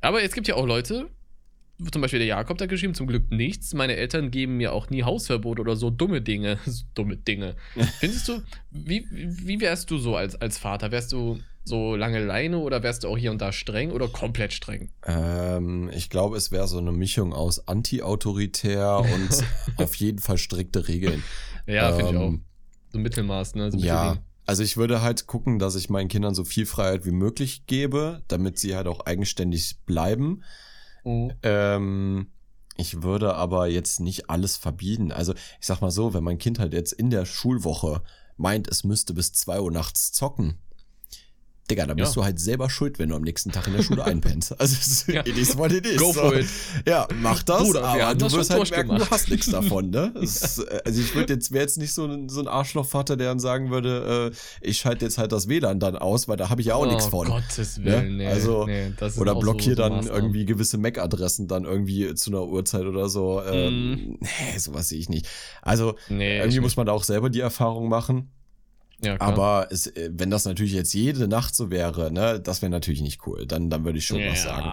Aber 0.00 0.22
es 0.22 0.32
gibt 0.32 0.46
ja 0.48 0.54
auch 0.56 0.66
Leute, 0.66 1.08
zum 1.90 2.02
Beispiel 2.02 2.20
der 2.20 2.28
Jakob 2.28 2.60
hat 2.60 2.68
geschrieben, 2.68 2.94
zum 2.94 3.06
Glück 3.06 3.30
nichts. 3.30 3.74
Meine 3.74 3.96
Eltern 3.96 4.30
geben 4.30 4.56
mir 4.56 4.72
auch 4.72 4.90
nie 4.90 5.02
Hausverbot 5.02 5.58
oder 5.58 5.76
so 5.76 5.90
dumme 5.90 6.22
Dinge. 6.22 6.58
So 6.66 6.84
dumme 6.94 7.16
Dinge. 7.16 7.56
Findest 8.00 8.28
du, 8.28 8.42
wie, 8.70 9.06
wie 9.10 9.60
wärst 9.60 9.90
du 9.90 9.98
so 9.98 10.16
als, 10.16 10.36
als 10.36 10.58
Vater? 10.58 10.90
Wärst 10.92 11.12
du 11.12 11.38
so 11.64 11.96
lange 11.96 12.22
Leine 12.24 12.58
oder 12.58 12.82
wärst 12.82 13.04
du 13.04 13.08
auch 13.08 13.18
hier 13.18 13.30
und 13.30 13.40
da 13.40 13.50
streng 13.50 13.90
oder 13.90 14.08
komplett 14.08 14.52
streng? 14.52 14.90
Ähm, 15.04 15.90
ich 15.94 16.10
glaube, 16.10 16.36
es 16.36 16.52
wäre 16.52 16.68
so 16.68 16.78
eine 16.78 16.92
Mischung 16.92 17.32
aus 17.32 17.66
anti-autoritär 17.66 18.98
und 19.14 19.44
auf 19.76 19.94
jeden 19.96 20.18
Fall 20.18 20.38
strikte 20.38 20.88
Regeln. 20.88 21.22
Ja, 21.66 21.92
finde 21.92 22.10
ich 22.10 22.16
auch. 22.16 22.28
Ähm, 22.28 22.44
So 22.92 22.98
ein 22.98 23.02
Mittelmaß, 23.02 23.54
ne? 23.54 23.72
So 23.72 23.78
Ja, 23.78 24.18
also 24.46 24.62
ich 24.62 24.76
würde 24.76 25.00
halt 25.00 25.26
gucken, 25.26 25.58
dass 25.58 25.74
ich 25.74 25.88
meinen 25.88 26.08
Kindern 26.08 26.34
so 26.34 26.44
viel 26.44 26.66
Freiheit 26.66 27.06
wie 27.06 27.12
möglich 27.12 27.66
gebe, 27.66 28.22
damit 28.28 28.58
sie 28.58 28.76
halt 28.76 28.86
auch 28.86 29.00
eigenständig 29.06 29.78
bleiben. 29.86 30.42
Mhm. 31.04 31.32
Ähm, 31.42 32.26
ich 32.76 33.02
würde 33.02 33.34
aber 33.34 33.68
jetzt 33.68 34.00
nicht 34.00 34.30
alles 34.30 34.56
verbieten. 34.56 35.12
Also 35.12 35.32
ich 35.32 35.66
sag 35.66 35.80
mal 35.80 35.90
so, 35.90 36.12
wenn 36.12 36.24
mein 36.24 36.38
Kind 36.38 36.58
halt 36.58 36.72
jetzt 36.72 36.92
in 36.92 37.10
der 37.10 37.24
Schulwoche 37.24 38.02
meint, 38.36 38.68
es 38.68 38.84
müsste 38.84 39.14
bis 39.14 39.32
2 39.32 39.60
Uhr 39.60 39.70
nachts 39.70 40.12
zocken, 40.12 40.58
Digga, 41.70 41.86
da 41.86 41.94
bist 41.94 42.14
Ja. 42.14 42.20
du 42.20 42.24
halt 42.24 42.38
selber 42.38 42.68
schuld, 42.68 42.98
wenn 42.98 43.08
du 43.08 43.14
am 43.16 43.22
nächsten 43.22 43.50
Tag 43.50 43.66
in 43.68 43.72
der 43.74 43.82
Schule 43.82 44.04
einpennst. 44.04 44.52
Also 44.60 44.76
es 44.78 44.86
ist, 44.86 45.08
Ja. 45.08 45.20
it 45.22 45.38
is 45.38 45.56
what 45.56 45.72
it 45.72 45.86
is. 45.86 45.96
Go 45.96 46.12
so. 46.12 46.20
for 46.20 46.36
it. 46.36 46.46
Ja, 46.86 47.08
mach 47.22 47.42
das, 47.42 47.62
Bruder, 47.62 47.84
aber 47.84 48.14
du 48.14 48.30
wirst 48.32 48.50
halt 48.50 48.70
merken, 48.70 48.96
du 48.98 49.10
hast 49.10 49.30
nichts 49.30 49.46
davon, 49.50 49.88
ne? 49.90 50.12
Es, 50.22 50.58
äh, 50.58 50.80
also 50.84 51.00
ich 51.00 51.14
würde 51.14 51.32
jetzt, 51.34 51.52
wäre 51.52 51.62
jetzt 51.62 51.78
nicht 51.78 51.92
so 51.94 52.04
ein, 52.04 52.28
so 52.28 52.40
ein 52.40 52.48
Arschlochvater, 52.48 53.16
der 53.16 53.28
dann 53.28 53.40
sagen 53.40 53.70
würde, 53.70 54.30
äh, 54.32 54.66
ich 54.68 54.78
schalte 54.78 55.04
jetzt 55.06 55.16
halt 55.16 55.32
das 55.32 55.48
WLAN 55.48 55.80
dann 55.80 55.96
aus, 55.96 56.28
weil 56.28 56.36
da 56.36 56.50
habe 56.50 56.60
ich 56.60 56.66
ja 56.68 56.74
auch 56.74 56.86
nichts 56.86 57.06
von. 57.06 57.28
Oh 57.28 57.34
Gottes 57.34 57.82
Willen, 57.82 58.18
nee, 58.18 58.26
Also, 58.26 58.66
nee, 58.66 58.92
Oder 59.16 59.34
auch 59.36 59.40
blockier 59.40 59.74
so, 59.76 59.82
so 59.82 59.82
dann 59.88 59.92
Maßnahmen. 59.96 60.20
irgendwie 60.22 60.44
gewisse 60.44 60.76
MAC-Adressen 60.78 61.48
dann 61.48 61.64
irgendwie 61.64 62.14
zu 62.14 62.30
einer 62.30 62.44
Uhrzeit 62.46 62.84
oder 62.84 63.08
so. 63.08 63.42
Ähm, 63.42 63.74
Mhm. 63.74 64.18
Nee, 64.20 64.58
sowas 64.58 64.88
sehe 64.88 64.98
ich 64.98 65.08
nicht. 65.08 65.26
Also 65.62 65.96
Nee, 66.08 66.38
irgendwie 66.38 66.60
muss 66.60 66.76
man 66.76 66.86
da 66.86 66.92
auch 66.92 67.04
selber 67.04 67.30
die 67.30 67.40
Erfahrung 67.40 67.88
machen. 67.88 68.30
Ja. 69.02 69.20
Aber 69.20 69.68
es, 69.70 69.86
äh, 69.88 70.10
wenn 70.12 70.30
das 70.30 70.44
natürlich 70.44 70.72
jetzt 70.72 70.92
jede 70.94 71.28
Nacht 71.28 71.54
so 71.54 71.70
wäre, 71.70 72.10
ne, 72.12 72.40
das 72.40 72.62
wäre 72.62 72.70
natürlich 72.70 73.02
nicht 73.02 73.26
cool. 73.26 73.46
Dann, 73.46 73.68
dann 73.70 73.84
würde 73.84 73.98
ich 73.98 74.06
schon 74.06 74.20
was 74.24 74.42
sagen. 74.44 74.72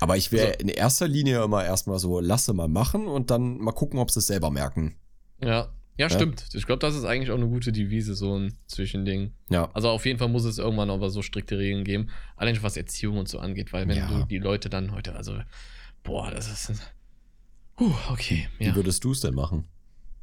Aber 0.00 0.16
ich 0.16 0.32
wäre 0.32 0.48
Also- 0.48 0.58
in 0.60 0.68
erster 0.68 1.06
Linie 1.08 1.42
immer 1.44 1.64
erstmal 1.64 1.98
so, 1.98 2.18
lasse 2.20 2.52
mal 2.54 2.68
machen 2.68 3.06
und 3.06 3.30
dann 3.30 3.58
mal 3.58 3.72
gucken, 3.72 3.98
ob 4.00 4.10
sie 4.10 4.20
es 4.20 4.26
selber 4.26 4.50
merken. 4.50 4.96
Ja, 5.42 5.68
ja, 5.96 6.08
stimmt. 6.08 6.46
Ich 6.54 6.64
glaube, 6.66 6.78
das 6.78 6.94
ist 6.94 7.04
eigentlich 7.04 7.30
auch 7.30 7.36
eine 7.36 7.48
gute 7.48 7.72
Devise, 7.72 8.14
so 8.14 8.36
ein 8.38 8.56
Zwischending. 8.68 9.32
Ja. 9.50 9.68
Also 9.74 9.88
auf 9.90 10.06
jeden 10.06 10.18
Fall 10.18 10.28
muss 10.28 10.44
es 10.44 10.58
irgendwann 10.58 10.90
aber 10.90 11.10
so 11.10 11.22
strikte 11.22 11.58
Regeln 11.58 11.84
geben. 11.84 12.08
Allein 12.36 12.54
schon 12.54 12.62
was 12.64 12.76
Erziehung 12.76 13.18
und 13.18 13.28
so 13.28 13.38
angeht, 13.40 13.72
weil 13.72 13.86
wenn 13.88 13.96
Ja. 13.98 14.08
du 14.08 14.24
die 14.24 14.38
Leute 14.38 14.70
dann 14.70 14.92
heute, 14.92 15.14
also, 15.16 15.36
boah, 16.04 16.30
das 16.30 16.48
ist. 16.70 16.82
Puh, 17.76 17.92
okay. 18.10 18.48
Wie 18.58 18.66
Ja. 18.66 18.74
würdest 18.76 19.02
du 19.04 19.12
es 19.12 19.20
denn 19.20 19.34
machen? 19.34 19.64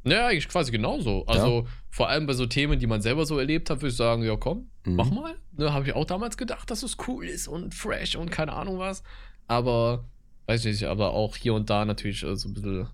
Ja, 0.06 0.26
eigentlich 0.28 0.48
quasi 0.48 0.70
genauso. 0.72 1.26
Also 1.26 1.66
vor 1.90 2.08
allem 2.08 2.26
bei 2.26 2.32
so 2.32 2.46
Themen, 2.46 2.78
die 2.78 2.86
man 2.86 3.00
selber 3.02 3.26
so 3.26 3.38
erlebt 3.38 3.68
hat, 3.70 3.78
würde 3.78 3.88
ich 3.90 3.96
sagen, 3.96 4.22
ja 4.22 4.36
komm, 4.36 4.70
Mhm. 4.84 4.94
mach 4.96 5.10
mal. 5.10 5.34
Ne, 5.52 5.72
Habe 5.72 5.86
ich 5.86 5.94
auch 5.94 6.04
damals 6.04 6.36
gedacht, 6.36 6.70
dass 6.70 6.82
es 6.82 6.96
cool 7.08 7.24
ist 7.26 7.48
und 7.48 7.74
fresh 7.74 8.14
und 8.16 8.30
keine 8.30 8.52
Ahnung 8.52 8.78
was. 8.78 9.02
Aber, 9.48 10.04
weiß 10.46 10.64
ich 10.64 10.80
nicht, 10.80 10.84
aber 10.88 11.12
auch 11.14 11.36
hier 11.36 11.54
und 11.54 11.68
da 11.70 11.84
natürlich 11.84 12.22
äh, 12.22 12.36
so 12.36 12.48
ein 12.48 12.54
bisschen 12.54 12.86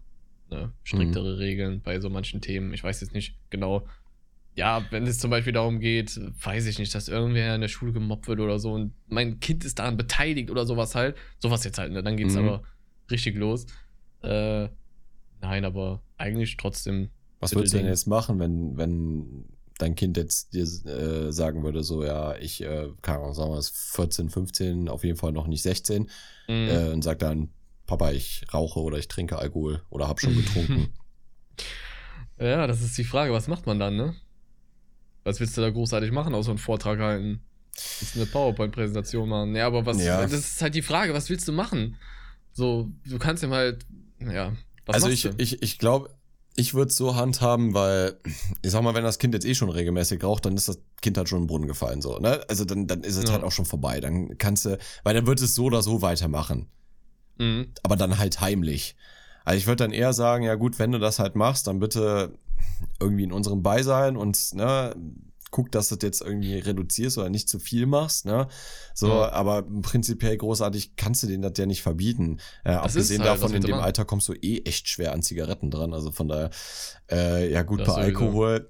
ne, 0.51 0.67
Mhm. 0.67 0.73
striktere 0.85 1.39
Regeln 1.39 1.81
bei 1.83 1.99
so 2.01 2.09
manchen 2.11 2.41
Themen. 2.41 2.73
Ich 2.75 2.83
weiß 2.85 3.01
jetzt 3.01 3.15
nicht 3.15 3.37
genau. 3.51 3.87
Ja, 4.55 4.85
wenn 4.91 5.07
es 5.07 5.19
zum 5.19 5.31
Beispiel 5.31 5.55
darum 5.55 5.81
geht, 5.81 6.21
weiß 6.45 6.67
ich 6.67 6.79
nicht, 6.79 6.95
dass 6.95 7.09
irgendwer 7.09 7.55
in 7.55 7.63
der 7.63 7.69
Schule 7.69 7.93
gemobbt 7.93 8.29
wird 8.29 8.39
oder 8.39 8.59
so 8.59 8.73
und 8.73 8.93
mein 9.09 9.41
Kind 9.41 9.65
ist 9.65 9.79
daran 9.79 9.97
beteiligt 9.97 10.51
oder 10.51 10.67
sowas 10.67 10.95
halt. 10.95 11.17
Sowas 11.39 11.65
jetzt 11.65 11.79
halt, 11.79 11.91
ne? 11.93 12.03
Dann 12.03 12.17
geht's 12.19 12.35
Mhm. 12.35 12.41
aber 12.41 12.63
richtig 13.11 13.35
los. 13.37 13.65
Äh, 14.23 14.69
nein, 15.41 15.65
aber 15.65 16.03
eigentlich 16.23 16.57
trotzdem. 16.57 17.11
Was 17.41 17.55
würdest 17.55 17.75
du 17.75 17.79
denn 17.79 17.87
jetzt 17.89 18.07
machen, 18.07 18.39
wenn, 18.39 18.77
wenn 18.77 19.45
dein 19.79 19.95
Kind 19.97 20.17
jetzt 20.17 20.55
dir 20.55 20.63
äh, 20.63 21.33
sagen 21.33 21.65
würde, 21.65 21.83
so, 21.83 22.05
ja, 22.05 22.37
ich, 22.37 22.63
äh, 22.63 22.89
keine 23.03 23.19
Ahnung, 23.19 23.35
sagen 23.35 23.51
wir 23.51 23.59
es 23.59 23.71
14, 23.71 24.31
15, 24.31 24.89
auf 24.89 25.03
jeden 25.03 25.17
Fall 25.19 25.33
noch 25.33 25.49
nicht 25.49 25.63
16, 25.63 26.09
Mhm. 26.49 26.69
äh, 26.69 26.89
und 26.91 27.03
sagt 27.03 27.23
dann, 27.23 27.51
Papa, 27.87 28.13
ich 28.13 28.45
rauche 28.55 28.81
oder 28.81 28.99
ich 28.99 29.09
trinke 29.09 29.39
Alkohol 29.39 29.83
oder 29.91 30.07
hab 30.09 30.21
schon 30.21 30.37
getrunken. 30.37 30.89
Ja, 32.39 32.67
das 32.67 32.81
ist 32.81 32.97
die 32.99 33.05
Frage, 33.05 33.33
was 33.33 33.47
macht 33.47 33.67
man 33.67 33.79
dann, 33.79 33.97
ne? 33.97 34.15
Was 35.23 35.39
willst 35.39 35.57
du 35.57 35.61
da 35.61 35.71
großartig 35.71 36.11
machen, 36.11 36.35
außer 36.35 36.51
einen 36.51 36.59
Vortrag 36.59 36.99
halten? 36.99 37.41
Willst 38.01 38.17
du 38.17 38.21
eine 38.21 38.27
PowerPoint-Präsentation 38.31 39.29
machen? 39.29 39.55
Ja, 39.55 39.67
aber 39.69 39.87
was, 39.87 40.03
Ja. 40.03 40.23
das 40.23 40.33
ist 40.33 40.61
halt 40.63 40.75
die 40.75 40.83
Frage, 40.83 41.15
was 41.15 41.31
willst 41.31 41.47
du 41.47 41.53
machen? 41.53 41.97
So, 42.53 42.91
du 43.07 43.19
kannst 43.19 43.45
ihm 43.45 43.53
halt, 43.53 43.87
ja, 44.19 44.53
was 44.87 44.95
also 44.95 45.09
ich, 45.09 45.29
ich, 45.39 45.63
ich 45.63 45.79
glaube, 45.79 46.11
ich 46.55 46.75
würde 46.75 46.91
es 46.91 46.97
so 46.97 47.17
handhaben, 47.17 47.73
weil, 47.73 48.19
ich 48.63 48.71
sag 48.71 48.83
mal, 48.83 48.95
wenn 48.95 49.05
das 49.05 49.19
Kind 49.19 49.33
jetzt 49.35 49.47
eh 49.47 49.55
schon 49.55 49.71
regelmäßig 49.71 50.23
raucht, 50.23 50.45
dann 50.45 50.55
ist 50.57 50.69
das 50.69 50.79
Kind 51.01 51.17
halt 51.17 51.29
schon 51.29 51.43
den 51.43 51.47
Brunnen 51.47 51.67
gefallen, 51.67 52.03
so, 52.03 52.19
ne? 52.19 52.41
Also 52.49 52.65
dann, 52.67 52.87
dann 52.87 53.03
ist 53.03 53.17
es 53.17 53.25
Ja. 53.25 53.33
halt 53.33 53.43
auch 53.45 53.53
schon 53.53 53.65
vorbei. 53.65 54.01
Dann 54.01 54.37
kannst 54.37 54.67
du, 54.67 54.79
weil 55.03 55.15
dann 55.15 55.27
wird 55.27 55.41
es 55.41 55.55
so 55.55 55.65
oder 55.65 55.83
so 55.83 56.03
weitermachen. 56.03 56.69
Mhm. 57.39 57.69
aber 57.83 57.97
dann 57.97 58.19
halt 58.19 58.43
heimlich. 58.43 58.95
Also 59.47 59.57
ich 59.59 59.67
würde 59.67 59.85
dann 59.85 59.93
eher 59.93 60.13
sagen, 60.13 60.45
ja 60.45 60.55
gut, 60.55 60.79
wenn 60.79 60.93
du 60.93 60.99
das 60.99 61.19
halt 61.19 61.35
machst, 61.35 61.67
dann 61.67 61.79
bitte 61.79 62.39
irgendwie 63.01 63.25
in 63.25 63.33
unserem 63.33 63.63
Beisein 63.63 64.19
und 64.19 64.53
ne, 64.55 64.95
guck, 65.53 65.71
dass 65.71 65.89
du 65.91 65.95
das 65.95 66.03
jetzt 66.05 66.21
irgendwie 66.23 66.59
reduzierst 66.59 67.19
oder 67.19 67.31
nicht 67.31 67.49
zu 67.49 67.61
viel 67.61 67.87
machst, 67.87 68.25
ne? 68.27 68.49
So, 68.95 69.07
Ja. 69.09 69.31
aber 69.33 69.63
prinzipiell 69.63 70.37
großartig 70.37 70.97
kannst 70.97 71.23
du 71.23 71.29
denen 71.29 71.43
das 71.43 71.53
ja 71.57 71.67
nicht 71.67 71.83
verbieten. 71.83 72.39
Äh, 72.65 72.73
abgesehen 72.73 73.21
halt, 73.23 73.31
davon, 73.31 73.55
in 73.55 73.63
dem? 73.63 73.75
Alter 73.75 74.05
kommst 74.05 74.29
du 74.29 74.33
eh 74.33 74.63
echt 74.65 74.89
schwer 74.89 75.13
an 75.13 75.23
Zigaretten 75.23 75.71
dran. 75.71 75.95
Also 75.95 76.11
von 76.11 76.27
daher, 76.27 76.51
äh, 77.11 77.53
ja 77.53 77.63
gut, 77.63 77.81
Das 77.81 77.95
bei. 77.95 78.03
Alkohol. 78.03 78.69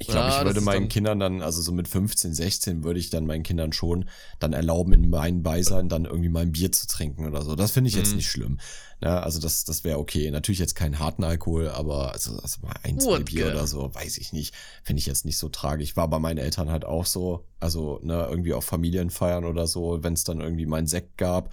Ich 0.00 0.06
glaube, 0.06 0.30
Ja, 0.30 0.38
ich 0.38 0.44
würde 0.44 0.60
meinen 0.60 0.88
Kindern 0.88 1.18
dann, 1.18 1.42
also 1.42 1.60
so 1.60 1.72
mit 1.72 1.88
15, 1.88 2.32
16, 2.32 2.84
würde 2.84 3.00
ich 3.00 3.10
dann 3.10 3.26
meinen 3.26 3.42
Kindern 3.42 3.72
schon 3.72 4.08
dann 4.38 4.52
erlauben, 4.52 4.92
in 4.92 5.10
meinem 5.10 5.42
Beisein 5.42 5.88
dann 5.88 6.04
irgendwie 6.04 6.28
mal 6.28 6.42
ein 6.42 6.52
Bier 6.52 6.70
zu 6.70 6.86
trinken 6.86 7.26
oder 7.26 7.42
so. 7.42 7.56
Das 7.56 7.72
finde 7.72 7.88
ich 7.88 7.96
jetzt 7.96 8.10
Mhm. 8.10 8.16
nicht 8.16 8.30
schlimm. 8.30 8.60
Ja, 9.02 9.20
also 9.20 9.40
das, 9.40 9.64
das 9.64 9.82
wäre 9.82 9.98
okay. 9.98 10.30
Natürlich 10.30 10.60
jetzt 10.60 10.76
keinen 10.76 11.00
harten 11.00 11.24
Alkohol, 11.24 11.68
aber 11.70 12.12
also, 12.12 12.38
also 12.38 12.60
mal 12.62 12.74
ein, 12.84 13.00
zwei. 13.00 13.18
Bier 13.18 13.48
oder 13.48 13.66
so, 13.66 13.92
weiß 13.92 14.18
ich 14.18 14.32
nicht. 14.32 14.54
Finde 14.84 15.00
ich 15.00 15.06
jetzt 15.06 15.24
nicht 15.24 15.36
so 15.36 15.48
tragisch. 15.48 15.96
War 15.96 16.06
bei 16.08 16.20
meinen 16.20 16.38
Eltern 16.38 16.70
halt 16.70 16.84
auch 16.84 17.04
so. 17.06 17.44
Also, 17.58 17.98
ne, 18.04 18.24
irgendwie 18.30 18.54
auf 18.54 18.64
Familienfeiern 18.64 19.44
oder 19.44 19.66
so, 19.66 20.04
wenn 20.04 20.12
es 20.12 20.22
dann 20.22 20.40
irgendwie 20.40 20.66
mal 20.66 20.76
einen 20.76 20.86
Sekt 20.86 21.18
gab, 21.18 21.52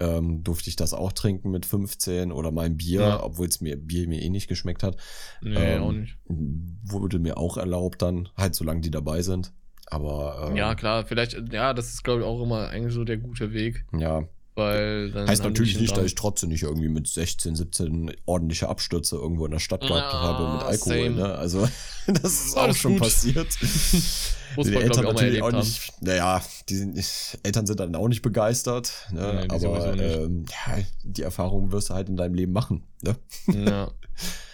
ähm, 0.00 0.42
durfte 0.44 0.68
ich 0.70 0.76
das 0.76 0.92
auch 0.92 1.12
trinken 1.12 1.50
mit 1.50 1.64
15 1.66 2.30
oder 2.32 2.50
mal 2.52 2.66
ein 2.66 2.76
Bier, 2.76 3.00
Ja. 3.00 3.22
obwohl 3.22 3.46
es 3.48 3.60
mir 3.60 3.76
Bier 3.76 4.06
mir 4.08 4.20
eh 4.22 4.28
nicht 4.28 4.48
geschmeckt 4.48 4.82
hat. 4.82 4.96
Nee, 5.40 5.54
ähm, 5.56 5.82
auch 5.82 5.92
nicht. 5.92 6.16
Wurde 6.26 7.18
mir 7.18 7.36
auch 7.38 7.56
erlaubt 7.56 8.02
dann, 8.02 8.28
halt 8.36 8.54
solange 8.54 8.80
die 8.82 8.90
dabei 8.90 9.22
sind. 9.22 9.52
Aber 9.88 10.48
ähm, 10.50 10.56
Ja, 10.56 10.74
klar, 10.74 11.04
vielleicht, 11.06 11.52
ja, 11.52 11.72
das 11.72 11.88
ist, 11.94 12.02
glaube 12.04 12.20
ich, 12.20 12.26
auch 12.26 12.42
immer 12.42 12.68
eigentlich 12.68 12.92
so 12.94 13.04
der 13.04 13.16
gute 13.18 13.52
Weg, 13.52 13.86
ja. 13.96 14.24
Weil 14.56 15.10
dann. 15.10 15.28
Heißt 15.28 15.42
haben 15.42 15.52
natürlich 15.52 15.78
nicht, 15.78 15.96
dass 15.96 16.04
ich 16.04 16.14
trotzdem 16.14 16.48
nicht 16.48 16.62
irgendwie 16.62 16.88
mit 16.88 17.06
16, 17.06 17.54
17 17.54 18.16
ordentliche 18.24 18.68
Abstürze 18.68 19.16
irgendwo 19.16 19.44
in 19.44 19.52
der 19.52 19.58
Stadt 19.58 19.82
gehabt 19.82 20.12
Ja, 20.12 20.20
habe 20.20 20.52
mit 20.54 20.62
Alkohol. 20.62 21.10
Ne? 21.10 21.34
Also 21.34 21.68
das 22.06 22.46
ist 22.46 22.56
auch 22.56 22.62
Alles 22.62 22.78
schon 22.78 22.94
gut. 22.94 23.02
passiert. 23.02 23.46
Muss 24.56 24.66
die 24.66 24.72
man, 24.72 24.82
Eltern 24.82 25.04
ich, 25.04 25.10
auch 25.10 25.12
natürlich 25.12 25.42
auch 25.42 25.52
haben. 25.52 25.58
nicht, 25.58 25.92
naja, 26.00 26.42
die 26.68 26.76
sind, 26.76 27.38
Eltern 27.42 27.66
sind 27.66 27.78
dann 27.78 27.94
auch 27.94 28.08
nicht 28.08 28.22
begeistert, 28.22 28.90
ne? 29.12 29.46
Nee, 29.46 29.54
aber 29.54 29.94
nicht. 29.94 30.16
ähm, 30.16 30.46
ja, 30.48 30.82
die 31.02 31.22
Erfahrung 31.22 31.72
wirst 31.72 31.90
du 31.90 31.94
halt 31.94 32.08
in 32.08 32.16
deinem 32.16 32.34
Leben 32.34 32.52
machen. 32.52 32.82
Ne? 33.02 33.16
Ja. 33.48 33.90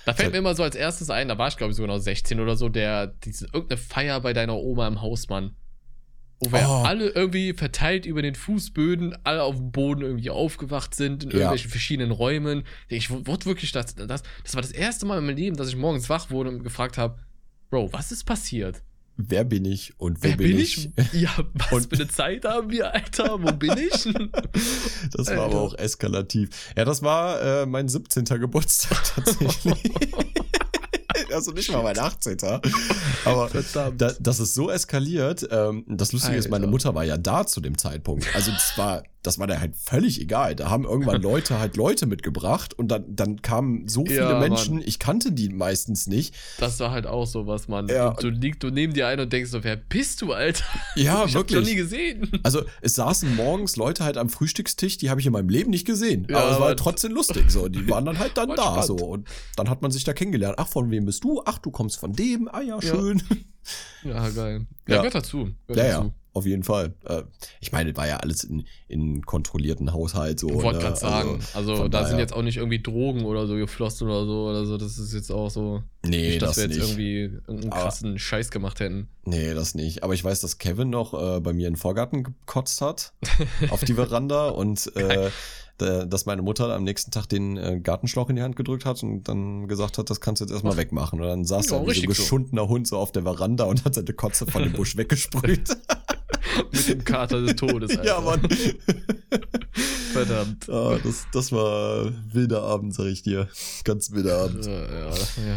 Da 0.05 0.15
fällt 0.15 0.33
mir 0.33 0.39
immer 0.39 0.57
so 0.57 0.65
als 0.65 0.75
erstes 0.75 1.11
ein, 1.11 1.29
da 1.29 1.39
war 1.39 1.47
ich 1.47 1.57
glaube 1.57 1.71
ich 1.71 1.77
sogar 1.77 1.95
noch 1.95 2.03
16 2.03 2.41
oder 2.41 2.57
so, 2.57 2.69
der, 2.69 3.07
diese, 3.07 3.45
irgendeine 3.53 3.81
Feier 3.81 4.21
bei 4.21 4.33
deiner 4.33 4.57
Oma 4.57 4.89
im 4.89 5.01
Haus, 5.01 5.29
Mann. 5.29 5.55
Wo 6.45 6.51
wir 6.53 6.67
Oh. 6.69 6.83
alle 6.85 7.09
irgendwie 7.11 7.53
verteilt 7.53 8.05
über 8.05 8.21
den 8.21 8.35
Fußböden, 8.35 9.17
alle 9.25 9.45
auf 9.45 9.55
dem 9.57 9.71
Boden 9.71 10.03
irgendwie 10.03 10.31
aufgewacht 10.31 10.95
sind, 10.95 11.23
in 11.23 11.31
Ja. 11.31 11.37
irgendwelchen 11.37 11.71
verschiedenen 11.71 12.11
Räumen. 12.11 12.65
Ich 12.89 13.11
wurde 13.11 13.47
wirklich, 13.47 13.71
das, 13.73 13.95
das, 13.95 14.23
das 14.43 14.55
war 14.55 14.63
das 14.63 14.73
erste 14.73 15.07
Mal 15.07 15.19
in 15.19 15.27
meinem 15.27 15.37
Leben, 15.37 15.57
dass 15.57 15.69
ich 15.69 15.77
morgens 15.77 16.09
wach 16.09 16.31
wurde 16.31 16.51
und 16.51 16.65
gefragt 16.65 16.99
habe, 16.99 17.19
Bro, 17.71 17.93
was 17.93 18.11
ist 18.13 18.25
passiert? 18.25 18.83
Wer 19.17 19.45
bin 19.45 19.65
ich 19.67 19.93
und 20.01 20.19
wo 20.19 20.23
Wer 20.25 20.37
bin, 20.37 20.49
bin 20.49 20.59
ich? 20.59 20.91
ich? 20.97 21.13
Ja, 21.23 21.31
was 21.55 21.73
Und- 21.73 21.91
für 21.91 22.03
eine 22.03 22.09
Zeit 22.09 22.45
haben 22.45 22.71
wir, 22.71 22.93
Alter? 22.93 23.41
Wo 23.43 23.53
bin 23.53 23.77
ich? 23.79 24.05
Das 25.17 25.27
war 25.29 25.35
aber 25.37 25.45
Alter. 25.45 25.61
auch 25.61 25.75
eskalativ. 25.79 26.49
Ja, 26.77 26.85
das 26.85 27.03
war 27.03 27.63
äh, 27.63 27.67
mein 27.67 27.89
17. 27.89 28.25
Geburtstag 28.25 29.03
tatsächlich. 29.15 29.75
Also 31.33 31.53
nicht 31.53 31.71
mal 31.73 31.83
mein 31.83 31.99
18. 31.99 32.37
Aber 33.25 33.51
da, 33.73 34.13
das 34.19 34.41
ist 34.41 34.55
so 34.55 34.71
eskaliert. 34.71 35.47
Ähm, 35.51 35.85
das 35.89 36.13
Lustige 36.13 36.35
Alter. 36.35 36.47
ist, 36.47 36.51
meine 36.51 36.67
Mutter 36.67 36.95
war 36.95 37.05
ja 37.05 37.17
da 37.17 37.47
zu 37.47 37.61
dem 37.61 37.79
Zeitpunkt. 37.79 38.27
Also 38.35 38.51
das 38.51 38.77
war, 38.77 39.03
das 39.23 39.39
war 39.39 39.47
da 39.47 39.61
halt 39.61 39.77
völlig 39.77 40.21
egal. 40.21 40.57
Da 40.57 40.69
haben 40.69 40.85
irgendwann 40.85 41.23
Leute 41.23 41.59
halt 41.59 41.77
Leute 41.77 42.07
mitgebracht 42.07 42.75
und 42.75 42.89
dann, 42.89 43.05
dann 43.09 43.41
kamen 43.41 43.89
so 43.89 44.05
viele 44.05 44.21
ja, 44.21 44.39
Menschen, 44.39 44.77
Mann. 44.77 44.85
ich 44.87 44.99
kannte 44.99 45.33
die 45.33 45.49
meistens 45.49 46.07
nicht. 46.07 46.35
Das 46.59 46.79
war 46.81 46.91
halt 46.91 47.07
auch 47.07 47.27
so 47.27 47.47
was, 47.47 47.69
Mann. 47.69 47.89
Ja. 47.89 48.11
Du, 48.15 48.29
liegst, 48.29 48.63
du 48.63 48.71
neben 48.71 48.93
dir 48.93 49.07
ein 49.07 49.21
und 49.21 49.33
denkst 49.33 49.51
so, 49.51 49.63
wer 49.65 49.77
bist 49.77 50.21
du, 50.23 50.33
Alter? 50.33 50.65
Ja, 50.95 51.25
ich 51.25 51.35
wirklich. 51.35 51.57
Hab 51.57 51.65
noch 51.65 51.71
nie 51.71 51.77
gesehen. 51.77 52.31
Also 52.43 52.63
es 52.81 52.95
saßen 52.95 53.35
morgens 53.35 53.77
Leute 53.77 54.05
halt 54.05 54.17
am 54.19 54.29
Frühstückstisch, 54.29 54.99
die 54.99 55.11
habe 55.11 55.21
ich 55.21 55.27
in 55.27 55.33
meinem 55.33 55.49
Leben 55.49 55.71
nicht 55.71 55.87
gesehen. 55.87 56.27
Ja, 56.29 56.39
aber 56.39 56.51
es 56.51 56.59
war 56.59 56.67
halt 56.69 56.79
trotzdem 56.79 57.13
lustig. 57.13 57.51
So, 57.51 57.69
die 57.69 57.89
waren 57.89 58.05
dann 58.05 58.19
halt 58.19 58.37
dann 58.37 58.51
da 58.51 58.83
spannend. 58.83 58.85
so. 58.85 58.97
Und 58.97 59.29
dann 59.57 59.71
hat 59.71 59.81
man 59.83 59.91
sich 59.91 60.05
da 60.05 60.13
kennengelernt. 60.13 60.57
Ach, 60.59 60.69
von 60.69 60.91
wem 60.91 61.02
bist 61.05 61.25
du? 61.25 61.43
Ach, 61.45 61.59
du 61.59 61.71
kommst 61.71 61.99
von 61.99 62.13
dem. 62.13 62.49
Ah 62.49 62.63
ja, 62.63 62.81
schön. 62.81 63.23
Ja, 64.03 64.29
geil. 64.31 64.67
Ja, 64.89 64.97
ja. 64.97 64.97
gehört 64.97 65.15
dazu. 65.15 65.49
Gehört 65.69 65.87
ja, 65.87 65.99
dazu. 65.99 66.07
ja 66.09 66.13
auf 66.35 66.47
jeden 66.47 66.63
Fall. 66.63 66.95
Äh, 67.05 67.23
ich 67.61 67.73
meine, 67.73 67.97
war 67.97 68.07
ja 68.07 68.17
alles 68.19 68.45
in, 68.45 68.65
in 68.89 69.23
kontrollierten 69.23 69.93
Haushalt 69.93 70.41
so. 70.41 70.49
Ich 70.49 70.55
wollte 70.55 70.79
ne? 70.79 70.85
gerade 70.85 70.97
sagen, 70.97 71.41
also, 71.55 71.73
also 71.73 71.83
da 71.85 71.89
daher. 71.89 72.09
sind 72.09 72.19
jetzt 72.19 72.33
auch 72.33 72.43
nicht 72.43 72.57
irgendwie 72.57 72.81
Drogen 72.81 73.25
oder 73.25 73.47
so 73.47 73.55
geflossen 73.55 74.09
oder 74.09 74.25
so 74.25 74.49
oder 74.49 74.65
so. 74.65 74.79
Das 74.79 74.99
ist 74.99 75.13
jetzt 75.13 75.31
auch 75.31 75.51
so. 75.51 75.83
Nee, 76.05 76.31
nicht, 76.31 76.43
dass 76.43 76.57
das 76.57 76.57
wir 76.57 76.65
jetzt 76.65 76.97
nicht. 76.97 76.99
irgendwie 76.99 77.39
einen 77.49 77.71
krassen 77.71 78.11
Aber, 78.11 78.19
Scheiß 78.19 78.51
gemacht 78.51 78.81
hätten. 78.81 79.09
Nee, 79.25 79.55
das 79.55 79.75
nicht. 79.75 80.03
Aber 80.03 80.15
ich 80.15 80.25
weiß, 80.25 80.41
dass 80.41 80.59
Kevin 80.59 80.91
noch 80.91 81.15
äh, 81.15 81.41
bei 81.41 81.53
mir 81.53 81.69
in 81.69 81.75
den 81.75 81.79
Vorgarten 81.79 82.25
gekotzt 82.25 82.81
hat. 82.81 83.13
auf 83.71 83.85
die 83.85 83.95
Veranda 83.95 84.49
und 84.49 84.95
äh, 84.97 85.31
dass 86.07 86.27
meine 86.27 86.43
Mutter 86.43 86.75
am 86.75 86.85
nächsten 86.85 87.11
Tag 87.11 87.27
den 87.29 87.57
äh, 87.57 87.81
Gartenschlauch 87.81 88.29
in 88.31 88.37
die 88.37 88.43
Hand 88.43 88.57
gedrückt 88.57 88.85
hat 88.85 89.03
und 89.03 89.25
dann 89.25 89.69
gesagt 89.69 89.99
hat, 89.99 90.11
das 90.11 90.21
kannst 90.21 90.41
du 90.41 90.45
jetzt 90.45 90.53
erstmal 90.53 90.77
wegmachen. 90.77 91.21
Und 91.21 91.27
dann 91.27 91.45
saß 91.45 91.71
ja, 91.71 91.77
er 91.77 91.87
wie 91.87 91.95
so 91.95 92.03
ein 92.03 92.09
geschundener 92.09 92.63
so. 92.63 92.69
Hund 92.69 92.87
so 92.87 92.99
auf 92.99 93.13
der 93.13 93.23
Veranda 93.23 93.65
und 93.65 93.85
hat 93.85 93.95
seine 93.95 94.13
Kotze 94.13 94.47
von 94.47 94.63
dem 94.63 94.73
Busch 94.73 94.97
weggesprüht. 94.97 95.69
Mit 96.73 96.89
dem 96.89 97.05
Kater 97.05 97.41
des 97.41 97.57
Todes. 97.57 97.91
Alter. 97.91 98.05
Ja, 98.05 98.21
Mann. 98.21 98.41
Verdammt. 100.13 100.69
Ah, 100.69 100.99
das, 101.03 101.27
das 101.33 101.53
war 101.53 102.13
wilder 102.33 102.63
Abend, 102.63 102.95
sag 102.95 103.07
ich 103.07 103.23
dir. 103.23 103.49
Ganz 103.85 104.13
wilder 104.13 104.43
Abend. 104.45 104.67
Ja, 104.67 104.73
ja, 104.73 105.11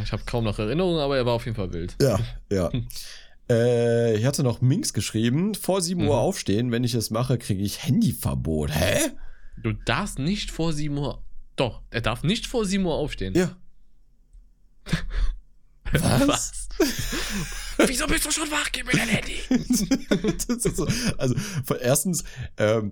ich 0.03 0.11
habe 0.11 0.23
kaum 0.25 0.45
noch 0.45 0.57
Erinnerungen, 0.59 0.99
aber 0.99 1.17
er 1.17 1.25
war 1.25 1.33
auf 1.33 1.45
jeden 1.45 1.57
Fall 1.57 1.73
wild. 1.73 1.95
Ja, 2.01 2.19
ja. 2.49 2.71
äh, 3.49 4.15
ich 4.17 4.25
hatte 4.25 4.43
noch 4.43 4.61
Minx 4.61 4.93
geschrieben, 4.93 5.55
vor 5.55 5.81
7 5.81 6.01
Uhr 6.01 6.07
mhm. 6.07 6.11
aufstehen, 6.11 6.71
wenn 6.71 6.83
ich 6.83 6.93
es 6.93 7.09
mache, 7.09 7.37
kriege 7.37 7.63
ich 7.63 7.83
Handyverbot. 7.83 8.73
Hä? 8.73 9.11
Du 9.57 9.73
darfst 9.73 10.19
nicht 10.19 10.51
vor 10.51 10.73
7 10.73 10.97
Uhr. 10.97 11.23
Doch, 11.55 11.81
er 11.89 12.01
darf 12.01 12.23
nicht 12.23 12.47
vor 12.47 12.65
7 12.65 12.85
Uhr 12.85 12.95
aufstehen. 12.95 13.33
Ja. 13.35 13.55
Was? 15.91 16.27
Was? 16.27 16.65
Wieso 17.87 18.07
bist 18.07 18.25
du 18.25 18.31
schon 18.31 18.49
wach? 18.51 18.71
Gib 18.71 18.85
mir 18.85 18.93
dein 18.93 19.07
Handy. 19.07 19.37
so, 20.47 20.87
also, 21.17 21.35
erstens, 21.79 22.23
ähm, 22.57 22.91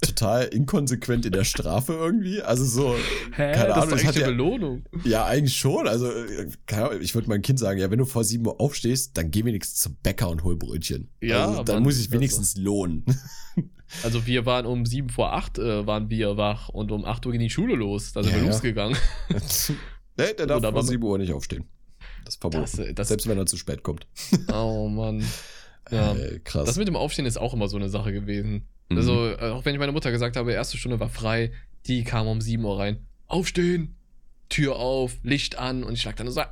total 0.00 0.44
inkonsequent 0.44 1.26
in 1.26 1.32
der 1.32 1.44
Strafe 1.44 1.92
irgendwie. 1.92 2.42
Also 2.42 2.64
so, 2.64 2.96
Hä, 3.32 3.52
keine 3.52 3.68
das 3.68 3.76
Ahnung. 3.76 3.90
Das 3.90 4.00
ist 4.00 4.06
eigentlich 4.06 4.22
ja, 4.22 4.26
Belohnung. 4.26 4.84
Ja, 5.04 5.24
eigentlich 5.26 5.56
schon. 5.56 5.86
Also, 5.86 6.10
Ahnung, 6.66 7.00
ich 7.00 7.14
würde 7.14 7.28
meinem 7.28 7.42
Kind 7.42 7.58
sagen, 7.58 7.78
ja, 7.78 7.90
wenn 7.90 7.98
du 7.98 8.04
vor 8.04 8.24
7 8.24 8.46
Uhr 8.46 8.60
aufstehst, 8.60 9.16
dann 9.16 9.30
geh 9.30 9.44
wenigstens 9.44 9.80
zum 9.80 9.96
Bäcker 10.02 10.28
und 10.28 10.44
hol 10.44 10.56
Brötchen. 10.56 11.08
Ja, 11.20 11.48
also, 11.48 11.64
dann 11.64 11.82
muss 11.82 11.98
ich 11.98 12.10
wenigstens 12.10 12.52
so. 12.52 12.62
lohnen. 12.62 13.04
Also 14.02 14.26
wir 14.26 14.46
waren 14.46 14.66
um 14.66 14.84
7 14.84 15.10
vor 15.10 15.32
8 15.32 15.58
äh, 15.58 15.86
waren 15.86 16.10
wir 16.10 16.36
wach 16.36 16.68
und 16.68 16.90
um 16.90 17.04
8 17.04 17.24
Uhr 17.26 17.32
ging 17.32 17.40
die 17.40 17.50
Schule 17.50 17.74
los. 17.74 18.12
Da 18.12 18.22
sind 18.22 18.32
ja, 18.32 18.38
wir 18.38 18.44
ja. 18.44 18.50
losgegangen. 18.50 18.96
nee, 20.16 20.34
der 20.38 20.46
darf 20.46 20.72
vor 20.72 20.82
7 20.82 21.02
Uhr 21.02 21.18
nicht 21.18 21.32
aufstehen. 21.32 21.64
Das 22.24 22.34
ist 22.34 22.40
verboten. 22.40 22.64
Das, 22.64 22.94
das, 22.94 23.08
Selbst 23.08 23.28
wenn 23.28 23.38
er 23.38 23.46
zu 23.46 23.56
spät 23.56 23.82
kommt. 23.82 24.06
Oh 24.52 24.88
Mann. 24.88 25.24
Ja. 25.90 26.14
Äh, 26.14 26.40
krass. 26.40 26.66
Das 26.66 26.76
mit 26.76 26.88
dem 26.88 26.96
Aufstehen 26.96 27.26
ist 27.26 27.36
auch 27.36 27.54
immer 27.54 27.68
so 27.68 27.76
eine 27.76 27.88
Sache 27.88 28.12
gewesen. 28.12 28.66
Mhm. 28.88 28.96
Also, 28.96 29.28
äh, 29.28 29.50
auch 29.50 29.64
wenn 29.64 29.74
ich 29.74 29.78
meiner 29.78 29.92
Mutter 29.92 30.10
gesagt 30.10 30.36
habe, 30.36 30.52
erste 30.52 30.76
Stunde 30.76 30.98
war 30.98 31.08
frei, 31.08 31.52
die 31.86 32.02
kam 32.04 32.26
um 32.26 32.40
7 32.40 32.64
Uhr 32.64 32.78
rein. 32.78 33.06
Aufstehen! 33.26 33.94
Tür 34.48 34.76
auf, 34.76 35.18
Licht 35.22 35.58
an 35.58 35.82
und 35.82 35.94
ich 35.94 36.04
lag 36.04 36.14
dann 36.14 36.30
so, 36.30 36.40
Au, 36.40 36.46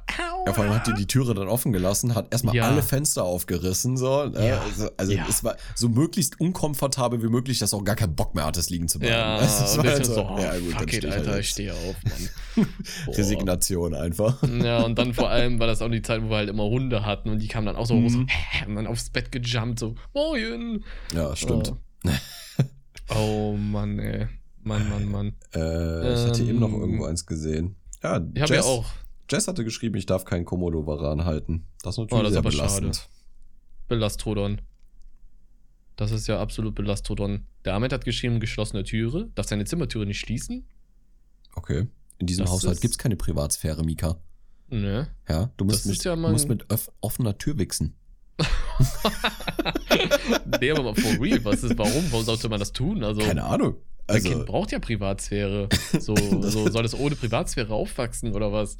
ja, 0.47 0.53
vor 0.53 0.65
allem 0.65 0.75
hat 0.75 0.87
die 0.87 0.95
die 0.95 1.07
Türe 1.07 1.35
dann 1.35 1.49
offen 1.49 1.73
gelassen, 1.73 2.15
hat 2.15 2.31
erstmal 2.31 2.55
ja. 2.55 2.69
alle 2.69 2.83
Fenster 2.83 3.25
aufgerissen, 3.25 3.97
so. 3.97 4.27
Ne? 4.27 4.49
Ja. 4.49 4.61
Also, 4.61 4.91
also 4.97 5.13
ja. 5.13 5.27
es 5.29 5.43
war 5.43 5.57
so 5.75 5.89
möglichst 5.89 6.41
unkomfortabel 6.41 7.23
wie 7.23 7.29
möglich, 7.29 7.59
dass 7.59 7.73
auch 7.73 7.85
gar 7.85 7.97
keinen 7.97 8.15
Bock 8.15 8.35
mehr 8.35 8.45
hattest, 8.45 8.71
liegen 8.71 8.89
zu 8.89 8.99
bleiben. 8.99 9.15
Ja, 9.15 9.39
das 9.41 9.77
war 9.79 9.85
halt 9.85 10.05
so, 10.05 10.15
so 10.15 10.29
oh, 10.29 10.39
ja, 10.39 10.59
gut, 10.59 10.73
fuck 10.73 10.93
it, 10.93 11.07
Alter, 11.07 11.33
halt 11.33 11.41
ich 11.41 11.51
stehe 11.51 11.73
auf, 11.73 11.97
Mann. 12.57 12.67
Resignation 13.09 13.95
einfach. 13.95 14.43
Ja, 14.43 14.83
und 14.83 14.99
dann 14.99 15.15
vor 15.15 15.31
allem 15.31 15.59
war 15.59 15.67
das 15.67 15.83
auch 15.83 15.89
die 15.89 16.03
Zeit, 16.03 16.23
wo 16.23 16.31
wir 16.31 16.37
halt 16.37 16.51
immer 16.51 16.65
Hunde 16.65 17.05
hatten 17.05 17.31
und 17.31 17.39
die 17.41 17.49
kamen 17.49 17.67
dann 17.67 17.77
auch 17.77 17.87
so, 17.87 17.95
mhm. 17.95 18.09
so 18.09 18.19
und 18.67 18.75
dann 18.75 18.87
aufs 18.87 19.11
Bett 19.11 19.33
gejumpt, 19.33 19.79
so, 19.79 19.95
moin. 20.13 20.85
Ja, 21.15 21.35
stimmt. 21.35 21.73
Oh, 23.09 23.15
oh 23.17 23.57
Mann, 23.57 23.99
ey. 23.99 24.29
Mann, 24.63 24.89
Mann, 24.89 25.11
Mann. 25.11 25.33
Äh, 25.55 26.15
ich 26.15 26.27
hatte 26.27 26.43
ähm, 26.43 26.49
eben 26.49 26.59
noch 26.61 26.73
irgendwo 26.73 27.05
eins 27.05 27.27
gesehen. 27.27 27.77
Ja, 28.03 28.21
ich 28.35 28.43
habe 28.43 28.55
ja 28.55 28.63
auch. 28.63 28.85
Jess 29.31 29.49
hatte 29.49 29.65
geschrieben, 29.65 29.97
ich 29.97 30.07
darf 30.07 30.25
keinen 30.25 30.45
Komodo-Varan 30.45 31.25
halten. 31.25 31.67
Das 31.83 31.95
ist 31.95 31.99
natürlich 31.99 32.21
oh, 32.21 32.23
das 32.23 32.33
sehr 32.33 32.45
ist 32.45 32.51
belastend. 32.51 32.97
Schade. 32.97 33.09
Belastrodon. 33.89 34.61
Das 35.97 36.11
ist 36.11 36.27
ja 36.27 36.41
absolut 36.41 36.75
Belastrodon. 36.75 37.47
Der 37.65 37.75
Ahmed 37.75 37.93
hat 37.93 38.05
geschrieben, 38.05 38.41
geschlossene 38.41 38.85
Türe, 38.85 39.31
darf 39.35 39.47
seine 39.47 39.65
Zimmertüre 39.65 40.07
nicht 40.07 40.19
schließen. 40.19 40.67
Okay. 41.55 41.87
In 42.19 42.27
diesem 42.27 42.45
das 42.45 42.53
Haushalt 42.53 42.81
gibt 42.81 42.95
es 42.95 42.99
keine 42.99 43.17
Privatsphäre, 43.17 43.85
Mika. 43.85 44.17
Ne. 44.69 45.09
Ja, 45.29 45.51
du 45.57 45.65
musst, 45.65 45.87
mit, 45.87 46.03
ja 46.05 46.17
musst 46.17 46.49
mit 46.49 46.67
offener 47.01 47.39
Tür 47.39 47.59
wichsen. 47.59 47.95
nee, 50.61 50.71
aber 50.71 50.83
mal 50.83 50.95
for 50.95 51.23
real, 51.23 51.45
was 51.45 51.63
ist, 51.63 51.79
warum? 51.79 52.11
Warum 52.11 52.25
sollte 52.25 52.49
man 52.49 52.59
das 52.59 52.73
tun? 52.73 53.05
Also, 53.05 53.21
Keine 53.21 53.45
Ahnung. 53.45 53.77
Also, 54.07 54.29
ein 54.29 54.35
Kind 54.35 54.47
braucht 54.47 54.73
ja 54.73 54.79
Privatsphäre. 54.81 55.69
So, 56.01 56.17
so 56.17 56.69
soll 56.71 56.85
es 56.85 56.95
ohne 56.95 57.15
Privatsphäre 57.15 57.73
aufwachsen 57.73 58.33
oder 58.33 58.53
was? 58.53 58.77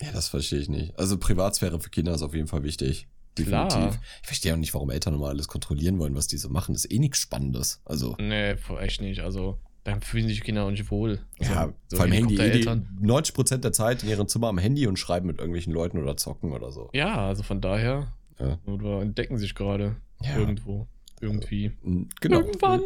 Ja, 0.00 0.12
das 0.12 0.28
verstehe 0.28 0.58
ich 0.58 0.68
nicht. 0.68 0.98
Also 0.98 1.18
Privatsphäre 1.18 1.80
für 1.80 1.90
Kinder 1.90 2.14
ist 2.14 2.22
auf 2.22 2.34
jeden 2.34 2.48
Fall 2.48 2.62
wichtig. 2.62 3.08
Definitiv. 3.38 3.68
Klar. 3.68 3.98
Ich 4.22 4.26
verstehe 4.26 4.52
auch 4.52 4.58
nicht, 4.58 4.74
warum 4.74 4.90
Eltern 4.90 5.14
immer 5.14 5.28
alles 5.28 5.48
kontrollieren 5.48 5.98
wollen, 5.98 6.14
was 6.14 6.28
die 6.28 6.36
so 6.36 6.48
machen. 6.48 6.72
Das 6.74 6.84
ist 6.84 6.92
eh 6.92 6.98
nichts 6.98 7.18
Spannendes. 7.18 7.80
Also. 7.84 8.16
Nee, 8.18 8.54
echt 8.80 9.00
nicht. 9.00 9.20
Also, 9.20 9.58
dann 9.82 10.00
fühlen 10.00 10.28
sich 10.28 10.42
Kinder 10.42 10.64
auch 10.64 10.70
nicht 10.70 10.90
wohl. 10.90 11.20
Also, 11.40 11.52
ja, 11.52 11.72
so 11.88 11.96
vor 11.96 12.04
allem 12.04 12.12
Handy. 12.12 12.38
Eh 12.38 12.50
die 12.50 12.68
90% 12.68 13.58
der 13.58 13.72
Zeit 13.72 14.02
in 14.02 14.08
ihrem 14.08 14.28
Zimmer 14.28 14.48
am 14.48 14.58
Handy 14.58 14.86
und 14.86 14.98
schreiben 14.98 15.26
mit 15.26 15.38
irgendwelchen 15.38 15.72
Leuten 15.72 15.98
oder 15.98 16.16
zocken 16.16 16.52
oder 16.52 16.70
so. 16.70 16.90
Ja, 16.92 17.26
also 17.26 17.42
von 17.42 17.60
daher. 17.60 18.12
Ja. 18.38 18.58
Oder 18.66 19.00
entdecken 19.00 19.38
sich 19.38 19.54
gerade 19.54 19.96
ja. 20.22 20.38
irgendwo 20.38 20.88
irgendwie. 21.24 21.72
Genau. 22.20 22.40
Irgendwann. 22.40 22.82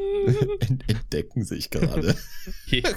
Entdecken 0.87 1.45
sich 1.45 1.71
gerade. 1.71 2.15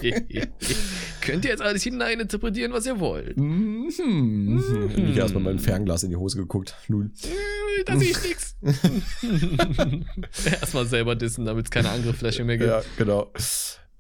Könnt 1.22 1.46
ihr 1.46 1.52
jetzt 1.52 1.62
alles 1.62 1.84
hineininterpretieren, 1.84 2.72
was 2.72 2.86
ihr 2.86 3.00
wollt. 3.00 3.38
Mhm. 3.38 3.92
Mhm. 3.98 4.94
Ich 5.10 5.18
erstmal 5.18 5.44
mein 5.44 5.60
Fernglas 5.60 6.04
in 6.04 6.12
die 6.12 6.16
Hose 6.16 6.38
geguckt. 6.38 6.76
Nun. 6.88 7.14
Äh, 7.24 7.84
da 7.86 7.98
sehe 7.98 8.12
ich 8.12 8.24
nichts. 8.24 8.56
erstmal 10.46 10.86
selber 10.86 11.16
dissen, 11.16 11.46
damit 11.46 11.66
es 11.66 11.72
keine 11.72 11.90
Angriffsfläche 11.90 12.44
mehr 12.44 12.58
gibt. 12.58 12.70
Ja, 12.70 12.84
genau. 12.98 13.32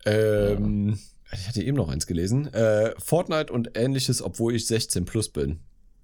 Ähm, 0.06 0.98
ich 1.34 1.48
hatte 1.48 1.64
eben 1.64 1.78
noch 1.78 1.89
eins 1.89 2.08
gelesen. 2.08 2.54
Äh, 2.54 2.94
Fortnite 3.00 3.52
und 3.52 3.72
ähnliches, 3.76 4.22
obwohl 4.22 4.56
ich 4.56 4.68
16 4.68 5.06
plus 5.06 5.30
bin. 5.30 5.60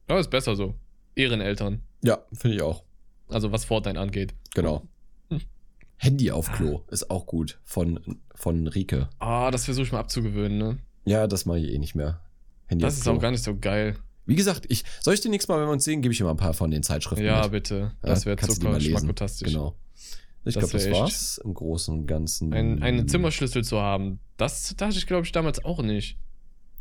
Ja, 0.10 0.20
ist 0.20 0.30
besser 0.30 0.56
so. 0.56 0.76
Ehreneltern. 1.16 1.82
Ja, 2.04 2.20
finde 2.34 2.56
ich 2.58 2.62
auch. 2.62 2.84
Also 3.28 3.52
was 3.52 3.66
Fortnite 3.66 4.00
angeht. 4.00 4.34
Genau. 4.54 4.88
Handy 5.98 6.32
auf 6.32 6.52
Klo 6.52 6.84
ah. 6.88 6.92
ist 6.92 7.10
auch 7.10 7.26
gut 7.26 7.60
von, 7.64 8.20
von 8.36 8.68
Rike. 8.68 9.10
Ah, 9.20 9.52
das 9.52 9.66
versuche 9.66 9.86
ich 9.86 9.92
mal 9.92 10.00
abzugewöhnen, 10.00 10.58
ne? 10.58 10.78
Ja, 11.06 11.28
das 11.28 11.46
mache 11.46 11.60
ich 11.60 11.74
eh 11.74 11.78
nicht 11.80 11.96
mehr. 11.96 12.22
Handy 12.68 12.84
das 12.84 12.98
ist 12.98 13.04
Klo. 13.04 13.14
auch 13.14 13.20
gar 13.20 13.32
nicht 13.32 13.44
so 13.44 13.58
geil. 13.58 13.96
Wie 14.26 14.36
gesagt, 14.36 14.66
ich, 14.68 14.84
soll 15.02 15.14
ich 15.14 15.22
dir 15.22 15.30
nächstes 15.30 15.48
Mal, 15.48 15.60
wenn 15.60 15.68
wir 15.68 15.72
uns 15.72 15.86
sehen, 15.86 16.02
gebe 16.02 16.12
ich 16.12 16.18
dir 16.18 16.26
mal 16.26 16.32
ein 16.32 16.38
paar 16.38 16.54
von 16.54 16.70
den 16.70 16.84
Zeitschriften 16.84 17.26
Ja, 17.26 17.44
mit. 17.44 17.52
bitte. 17.52 17.94
Das 18.02 18.26
wäre 18.26 18.40
ja, 18.40 18.48
super 18.48 18.80
schmackfantastisch. 18.80 19.48
Genau. 19.48 19.76
Ich 20.44 20.54
glaube, 20.54 20.72
das 20.72 20.92
war's 20.92 21.42
im 21.44 21.54
Großen 21.54 21.94
und 21.94 22.08
Ganzen. 22.08 22.54
Ein, 22.54 22.82
einen 22.82 23.08
Zimmerschlüssel 23.08 23.64
zu 23.64 23.82
haben, 23.82 24.20
das 24.38 24.76
dachte 24.76 24.98
ich, 24.98 25.08
glaube 25.08 25.26
ich, 25.26 25.32
damals 25.32 25.64
auch 25.64 25.82
nicht. 25.82 26.18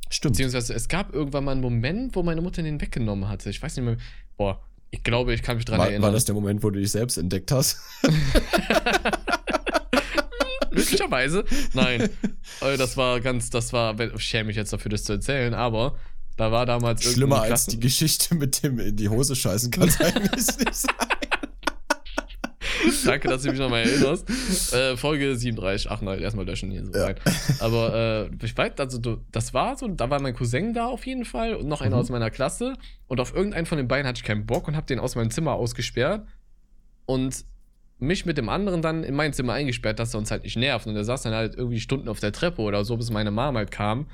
Stimmt. 0.08 0.34
Beziehungsweise 0.34 0.72
es 0.74 0.88
gab 0.88 1.12
irgendwann 1.12 1.44
mal 1.44 1.52
einen 1.52 1.60
Moment, 1.60 2.14
wo 2.14 2.22
meine 2.22 2.40
Mutter 2.40 2.62
den 2.62 2.80
weggenommen 2.80 3.28
hatte. 3.28 3.50
Ich 3.50 3.60
weiß 3.60 3.76
nicht 3.76 3.84
mehr. 3.84 3.96
Boah, 4.36 4.62
ich 4.90 5.02
glaube, 5.02 5.34
ich 5.34 5.42
kann 5.42 5.56
mich 5.56 5.64
dran 5.64 5.78
war, 5.78 5.86
erinnern. 5.86 6.02
War 6.02 6.12
das 6.12 6.24
der 6.24 6.34
Moment, 6.34 6.62
wo 6.62 6.70
du 6.70 6.78
dich 6.78 6.90
selbst 6.90 7.16
entdeckt 7.16 7.52
hast? 7.52 7.78
Möglicherweise. 10.70 11.44
Nein. 11.72 12.10
Äh, 12.60 12.76
das 12.76 12.96
war 12.96 13.20
ganz, 13.20 13.50
das 13.50 13.72
war, 13.72 13.98
ich 13.98 14.22
schäme 14.22 14.48
mich 14.48 14.56
jetzt 14.56 14.72
dafür, 14.72 14.90
das 14.90 15.04
zu 15.04 15.12
erzählen, 15.14 15.54
aber 15.54 15.98
da 16.36 16.52
war 16.52 16.66
damals 16.66 17.02
Schlimmer 17.02 17.42
als 17.42 17.66
die 17.66 17.80
Geschichte 17.80 18.34
mit 18.34 18.62
dem 18.62 18.78
in 18.78 18.96
die 18.96 19.08
Hose 19.08 19.34
scheißen 19.34 19.70
kann 19.70 19.88
es 19.88 20.00
eigentlich 20.00 20.32
nicht 20.32 20.74
sein. 20.74 20.94
Danke, 23.04 23.28
dass 23.28 23.42
du 23.42 23.50
mich 23.50 23.58
nochmal 23.58 23.82
erinnerst. 23.82 24.28
Äh, 24.72 24.96
Folge 24.96 25.36
37, 25.36 25.90
38, 25.90 26.22
erstmal 26.24 26.46
löschen 26.46 26.70
hier 26.70 26.84
so 26.84 26.92
Ja. 26.92 27.04
rein. 27.06 27.16
Aber 27.60 28.28
äh, 28.30 28.44
ich 28.44 28.56
weiß, 28.56 28.72
also 28.78 28.98
das 29.32 29.54
war 29.54 29.76
so, 29.76 29.88
da 29.88 30.10
war 30.10 30.20
mein 30.20 30.34
Cousin 30.34 30.74
da 30.74 30.86
auf 30.86 31.06
jeden 31.06 31.24
Fall 31.24 31.54
und 31.54 31.68
noch 31.68 31.80
einer 31.80 31.96
Mhm. 31.96 32.00
aus 32.02 32.10
meiner 32.10 32.30
Klasse. 32.30 32.74
Und 33.08 33.20
auf 33.20 33.34
irgendeinen 33.34 33.66
von 33.66 33.78
den 33.78 33.88
beiden 33.88 34.06
hatte 34.06 34.18
ich 34.18 34.24
keinen 34.24 34.46
Bock 34.46 34.68
und 34.68 34.76
hab 34.76 34.86
den 34.86 34.98
aus 34.98 35.14
meinem 35.16 35.30
Zimmer 35.30 35.52
ausgesperrt. 35.54 36.26
Und 37.06 37.44
mich 37.98 38.26
mit 38.26 38.36
dem 38.36 38.48
anderen 38.50 38.82
dann 38.82 39.04
in 39.04 39.14
mein 39.14 39.32
Zimmer 39.32 39.54
eingesperrt, 39.54 39.98
dass 39.98 40.14
er 40.14 40.18
uns 40.18 40.30
halt 40.30 40.42
nicht 40.44 40.56
nervt. 40.56 40.86
Und 40.86 40.94
der 40.94 41.04
saß 41.04 41.22
dann 41.22 41.32
halt 41.32 41.54
irgendwie 41.54 41.80
Stunden 41.80 42.08
auf 42.08 42.20
der 42.20 42.30
Treppe 42.32 42.60
oder 42.60 42.84
so, 42.84 42.96
bis 42.96 43.10
meine 43.10 43.30
Mom 43.30 43.56
halt 43.56 43.70
kam. 43.70 44.06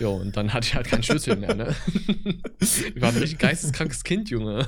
Jo, 0.00 0.14
und 0.16 0.36
dann 0.36 0.52
hatte 0.52 0.66
ich 0.66 0.74
halt 0.74 0.88
keinen 0.88 1.04
Schlüssel 1.04 1.36
mehr, 1.36 1.54
ne? 1.54 1.74
ich 2.60 3.00
war 3.00 3.10
ein 3.10 3.16
richtig 3.16 3.38
geisteskrankes 3.38 4.02
Kind, 4.02 4.30
Junge. 4.30 4.66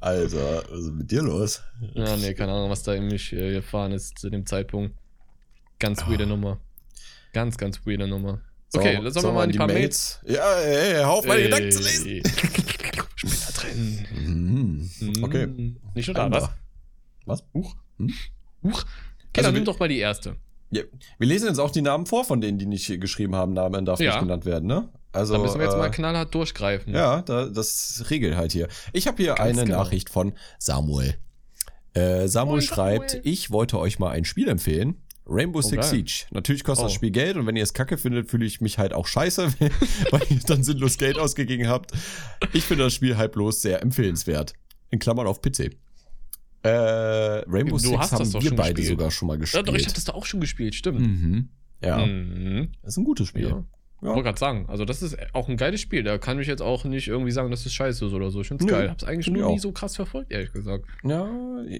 Alter, 0.00 0.62
was 0.70 0.78
ist 0.78 0.92
mit 0.92 1.10
dir 1.10 1.22
los? 1.22 1.62
Ja, 1.94 2.16
nee, 2.16 2.34
keine 2.34 2.52
Ahnung, 2.52 2.70
was 2.70 2.84
da 2.84 2.94
in 2.94 3.08
mich 3.08 3.32
äh, 3.32 3.52
gefahren 3.54 3.90
ist 3.92 4.16
zu 4.18 4.30
dem 4.30 4.46
Zeitpunkt. 4.46 4.96
Ganz 5.80 6.06
weirde 6.06 6.22
Ah. 6.24 6.28
Nummer. 6.28 6.60
Ganz, 7.32 7.58
ganz 7.58 7.80
weirde 7.84 8.06
Nummer. 8.06 8.40
So, 8.68 8.78
Okay, 8.78 8.98
sollen 9.10 9.26
wir 9.26 9.32
mal 9.32 9.44
in 9.44 9.50
die 9.52 9.58
paar 9.58 9.66
Mails. 9.66 10.20
Ja, 10.24 10.54
ey, 10.60 10.92
hör 10.94 11.10
auf, 11.10 11.26
meine 11.26 11.42
Gedanken 11.42 11.72
zu 11.72 11.82
lesen. 11.82 12.22
Später 13.16 13.52
drin. 13.60 14.06
Mhm. 14.24 15.24
Okay. 15.24 15.46
Mm, 15.48 15.76
Nicht 15.94 16.06
nur 16.06 16.14
da, 16.14 16.30
was? 16.30 16.48
Was? 17.26 17.44
Huch. 17.54 17.74
Hm? 17.98 18.12
Huch. 18.64 18.84
Okay, 19.30 19.38
Also 19.38 19.50
nimm 19.50 19.64
doch 19.64 19.78
mal 19.78 19.88
die 19.88 19.98
erste. 19.98 20.36
Ja, 20.70 20.82
wir 21.18 21.26
lesen 21.28 21.48
jetzt 21.48 21.58
auch 21.58 21.70
die 21.70 21.82
Namen 21.82 22.06
vor, 22.06 22.24
von 22.24 22.40
denen, 22.40 22.58
die 22.58 22.66
nicht 22.66 22.86
hier 22.86 22.98
geschrieben 22.98 23.34
haben. 23.36 23.52
Namen 23.52 23.84
darf 23.84 24.00
Ja. 24.00 24.12
nicht 24.12 24.20
genannt 24.22 24.44
werden, 24.46 24.66
ne? 24.66 24.88
Also, 25.12 25.34
Da 25.34 25.40
müssen 25.40 25.58
wir 25.58 25.66
jetzt 25.66 25.74
äh, 25.74 25.78
mal 25.78 25.90
knallhart 25.90 26.34
durchgreifen. 26.34 26.94
Ja, 26.94 27.20
da, 27.22 27.44
das 27.46 28.04
regelt 28.08 28.34
halt 28.36 28.52
hier. 28.52 28.68
Ich 28.94 29.06
habe 29.06 29.22
hier 29.22 29.34
Ganz 29.34 29.40
eine 29.58 29.64
genau. 29.66 29.78
Nachricht 29.78 30.08
von 30.08 30.32
Samuel. 30.58 31.14
Äh, 31.92 32.26
Samuel 32.28 32.56
Moin, 32.58 32.62
schreibt, 32.66 33.10
Samuel. 33.10 33.28
ich 33.30 33.50
wollte 33.50 33.78
euch 33.78 33.98
mal 33.98 34.10
ein 34.12 34.24
Spiel 34.24 34.48
empfehlen. 34.48 34.96
Rainbow 35.26 35.58
Oh, 35.58 35.62
Six 35.62 35.76
geil. 35.90 35.90
Siege. 35.90 36.24
Natürlich 36.30 36.64
kostet 36.64 36.86
das 36.86 36.92
Oh. 36.92 36.96
Spiel 36.96 37.10
Geld 37.10 37.36
und 37.36 37.46
wenn 37.46 37.54
ihr 37.56 37.62
es 37.62 37.74
kacke 37.74 37.98
findet, 37.98 38.30
fühle 38.30 38.46
ich 38.46 38.60
mich 38.62 38.78
halt 38.78 38.94
auch 38.94 39.06
scheiße, 39.06 39.52
weil 40.10 40.22
ihr 40.30 40.40
dann 40.46 40.62
sinnlos 40.64 40.96
Geld 40.96 41.18
ausgegeben 41.18 41.68
habt. 41.68 41.92
Ich 42.54 42.64
finde 42.64 42.84
das 42.84 42.94
Spiel 42.94 43.18
halt 43.18 43.32
bloß 43.32 43.60
sehr 43.60 43.82
empfehlenswert. 43.82 44.54
In 44.90 44.98
Klammern 44.98 45.26
auf 45.26 45.42
PC. 45.42 45.76
Äh, 46.62 46.68
Rainbow 47.48 47.76
Du 47.76 47.78
Six 47.78 47.98
hast 47.98 48.12
das 48.12 48.20
haben 48.20 48.32
doch 48.32 48.42
wir 48.42 48.48
schon 48.48 48.56
beide 48.56 48.74
gespielt. 48.74 48.98
sogar 48.98 49.10
schon 49.10 49.28
mal 49.28 49.34
Ja, 49.34 49.40
gespielt. 49.40 49.68
doch, 49.68 49.74
ich 49.74 49.86
hab 49.86 49.94
das 49.94 50.04
da 50.04 50.12
auch 50.14 50.26
schon 50.26 50.40
gespielt, 50.40 50.74
stimmt. 50.74 51.00
mhm. 51.00 51.48
Ja, 51.84 52.06
Mhm. 52.06 52.68
das 52.82 52.94
ist 52.94 52.98
ein 52.98 53.04
gutes 53.04 53.26
Spiel. 53.28 53.48
Ja. 53.48 53.64
Ich 54.04 54.08
wollte 54.08 54.24
gerade 54.24 54.38
sagen, 54.38 54.64
also 54.68 54.84
das 54.84 55.00
ist 55.00 55.16
auch 55.32 55.48
ein 55.48 55.56
geiles 55.56 55.80
Spiel. 55.80 56.02
Da 56.02 56.18
kann 56.18 56.40
ich 56.40 56.48
jetzt 56.48 56.60
auch 56.60 56.82
nicht 56.84 57.06
irgendwie 57.06 57.30
sagen, 57.30 57.52
dass 57.52 57.64
es 57.66 57.72
scheiße 57.72 58.04
ist 58.06 58.12
oder 58.12 58.32
so. 58.32 58.40
Ich 58.40 58.48
finde 58.48 58.64
es 58.64 58.70
geil. 58.70 58.90
Hab's 58.90 59.04
eigentlich 59.04 59.28
nur 59.28 59.48
nie 59.52 59.60
so 59.60 59.70
krass 59.70 59.94
verfolgt, 59.94 60.32
ehrlich 60.32 60.52
gesagt. 60.52 60.86
Ja, 61.04 61.28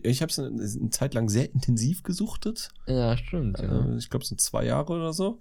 ich 0.04 0.22
habe 0.22 0.30
es 0.30 0.38
eine, 0.38 0.48
eine 0.50 0.90
Zeit 0.90 1.14
lang 1.14 1.28
sehr 1.28 1.52
intensiv 1.52 2.04
gesuchtet. 2.04 2.68
Ja, 2.86 3.16
stimmt. 3.16 3.58
Äh, 3.58 3.96
ich 3.98 4.08
glaube, 4.08 4.24
so 4.24 4.36
zwei 4.36 4.64
Jahre 4.66 4.92
oder 4.92 5.12
so. 5.12 5.40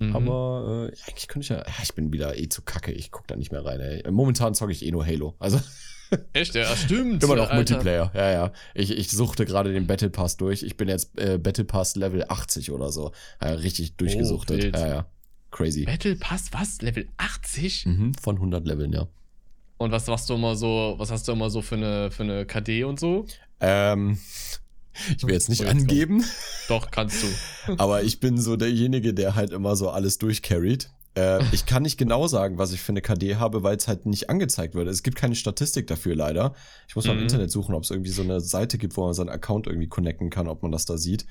Mhm. 0.00 0.16
Aber 0.16 0.88
äh, 0.92 0.96
eigentlich 1.08 1.28
könnte 1.28 1.44
ich 1.44 1.48
ja, 1.50 1.58
ja, 1.58 1.64
ich 1.84 1.94
bin 1.94 2.12
wieder 2.12 2.36
eh 2.36 2.48
zu 2.48 2.62
kacke. 2.62 2.90
Ich 2.90 3.12
gucke 3.12 3.28
da 3.28 3.36
nicht 3.36 3.52
mehr 3.52 3.64
rein. 3.64 3.78
Ey. 3.78 4.02
Momentan 4.10 4.52
zocke 4.54 4.72
ich 4.72 4.84
eh 4.84 4.90
nur 4.90 5.06
Halo. 5.06 5.36
Also 5.38 5.60
Echt, 6.32 6.54
ja, 6.54 6.74
stimmt. 6.76 7.22
immer 7.22 7.36
noch 7.36 7.44
Alter. 7.50 7.54
Multiplayer. 7.56 8.10
Ja, 8.14 8.30
ja. 8.30 8.52
Ich, 8.74 8.90
ich 8.90 9.10
suchte 9.10 9.44
gerade 9.44 9.72
den 9.72 9.86
Battle 9.86 10.10
Pass 10.10 10.36
durch. 10.36 10.62
Ich 10.62 10.76
bin 10.76 10.88
jetzt 10.88 11.18
äh, 11.18 11.38
Battle 11.38 11.64
Pass 11.64 11.96
Level 11.96 12.24
80 12.28 12.70
oder 12.70 12.90
so. 12.92 13.12
Ja, 13.42 13.50
richtig 13.50 13.96
durchgesuchtet. 13.96 14.62
wild. 14.62 14.76
ja, 14.76 14.86
ja. 14.88 15.06
Crazy. 15.50 15.84
Battle 15.84 16.16
Pass, 16.16 16.52
was? 16.52 16.82
Level 16.82 17.08
80? 17.16 17.86
Mhm, 17.86 18.14
von 18.14 18.36
100 18.36 18.66
Leveln, 18.66 18.92
ja. 18.92 19.06
Und 19.78 19.90
was 19.92 20.06
machst 20.06 20.28
du 20.30 20.34
immer 20.34 20.56
so, 20.56 20.94
was 20.98 21.10
hast 21.10 21.28
du 21.28 21.32
immer 21.32 21.50
so 21.50 21.60
für 21.62 21.74
eine, 21.76 22.10
für 22.10 22.22
eine 22.22 22.46
KD 22.46 22.84
und 22.84 22.98
so? 23.00 23.26
Ähm, 23.60 24.18
ich 25.16 25.22
will 25.24 25.34
jetzt 25.34 25.48
nicht 25.48 25.60
Oh, 25.62 25.64
jetzt 25.64 25.72
angeben. 25.72 26.24
Doch, 26.68 26.90
kannst 26.90 27.22
du. 27.22 27.74
Aber 27.78 28.02
ich 28.02 28.20
bin 28.20 28.38
so 28.38 28.56
derjenige, 28.56 29.12
der 29.12 29.34
halt 29.34 29.50
immer 29.50 29.76
so 29.76 29.90
alles 29.90 30.18
durchcarried. 30.18 30.90
Äh, 31.16 31.42
ich 31.52 31.64
kann 31.66 31.82
nicht 31.82 31.96
genau 31.96 32.26
sagen, 32.26 32.58
was 32.58 32.72
ich 32.72 32.80
für 32.82 32.92
eine 32.92 33.00
KD 33.02 33.36
habe, 33.36 33.62
weil 33.62 33.76
es 33.76 33.88
halt 33.88 34.06
nicht 34.06 34.28
angezeigt 34.30 34.74
wird. 34.74 34.86
Es 34.88 35.02
gibt 35.02 35.16
keine 35.16 35.34
Statistik 35.34 35.86
dafür 35.86 36.14
leider. 36.14 36.54
Ich 36.88 36.94
muss 36.96 37.06
mal 37.06 37.12
im 37.12 37.18
Mhm. 37.18 37.22
Internet 37.24 37.50
suchen, 37.50 37.74
ob 37.74 37.82
es 37.84 37.90
irgendwie 37.90 38.10
so 38.10 38.22
eine 38.22 38.40
Seite 38.40 38.78
gibt, 38.78 38.96
wo 38.96 39.04
man 39.04 39.14
seinen 39.14 39.30
Account 39.30 39.66
irgendwie 39.66 39.88
connecten 39.88 40.30
kann, 40.30 40.46
ob 40.48 40.62
man 40.62 40.72
das 40.72 40.84
da 40.84 40.98
sieht. 40.98 41.26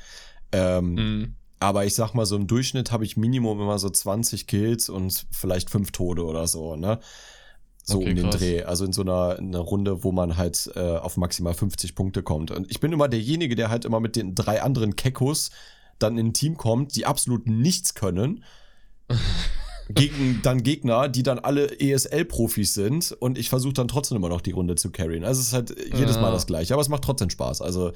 Ähm, 0.52 0.94
Mhm. 0.94 1.36
Aber 1.60 1.86
ich 1.86 1.96
sag 1.96 2.14
mal, 2.14 2.26
so 2.26 2.36
im 2.36 2.48
Durchschnitt 2.48 2.92
habe 2.92 3.06
ich 3.06 3.16
Minimum 3.16 3.62
immer 3.62 3.80
so 3.80 3.90
20 3.90 4.46
Kills 4.46 4.90
und 4.90 5.26
vielleicht 5.32 5.70
fünf 5.70 5.92
Tode 5.92 6.26
oder 6.26 6.48
so, 6.48 6.76
ne? 6.76 7.00
So 7.82 8.00
Okay, 8.00 8.10
um 8.10 8.16
den 8.16 8.30
krass. 8.30 8.40
Dreh. 8.42 8.64
Also 8.64 8.84
in 8.86 8.92
so 8.92 9.04
einer, 9.04 9.38
einer 9.38 9.60
Runde, 9.60 10.04
wo 10.04 10.12
man 10.12 10.36
halt 10.38 10.70
äh, 10.76 10.98
auf 10.98 11.16
maximal 11.18 11.54
50 11.54 11.96
Punkte 11.96 12.24
kommt. 12.24 12.52
Und 12.52 12.70
ich 12.70 12.80
bin 12.82 12.92
immer 12.92 13.08
derjenige, 13.08 13.56
der 13.56 13.70
halt 13.70 13.86
immer 13.86 14.00
mit 14.02 14.16
den 14.16 14.36
drei 14.36 14.62
anderen 14.64 14.96
Kekos 14.96 15.52
dann 15.98 16.18
in 16.18 16.28
ein 16.28 16.34
Team 16.34 16.58
kommt, 16.58 16.96
die 16.96 17.06
absolut 17.06 17.48
nichts 17.48 17.94
können. 17.94 18.44
gegen 19.90 20.40
dann 20.42 20.64
Gegner, 20.64 21.08
die 21.10 21.24
dann 21.24 21.40
alle 21.40 21.80
ESL-Profis 21.80 22.74
sind 22.74 23.12
und 23.20 23.38
ich 23.38 23.50
versuche 23.50 23.74
dann 23.74 23.88
trotzdem 23.88 24.18
immer 24.18 24.30
noch 24.30 24.42
die 24.42 24.52
Runde 24.52 24.76
zu 24.76 24.92
carryen. 24.92 25.24
Also 25.24 25.42
es 25.42 25.48
ist 25.48 25.54
halt 25.54 25.76
jedes 25.94 26.18
Mal 26.20 26.32
das 26.32 26.48
gleiche, 26.48 26.74
aber 26.74 26.82
es 26.82 26.90
macht 26.90 27.04
trotzdem 27.04 27.30
Spaß. 27.30 27.62
Also 27.62 27.92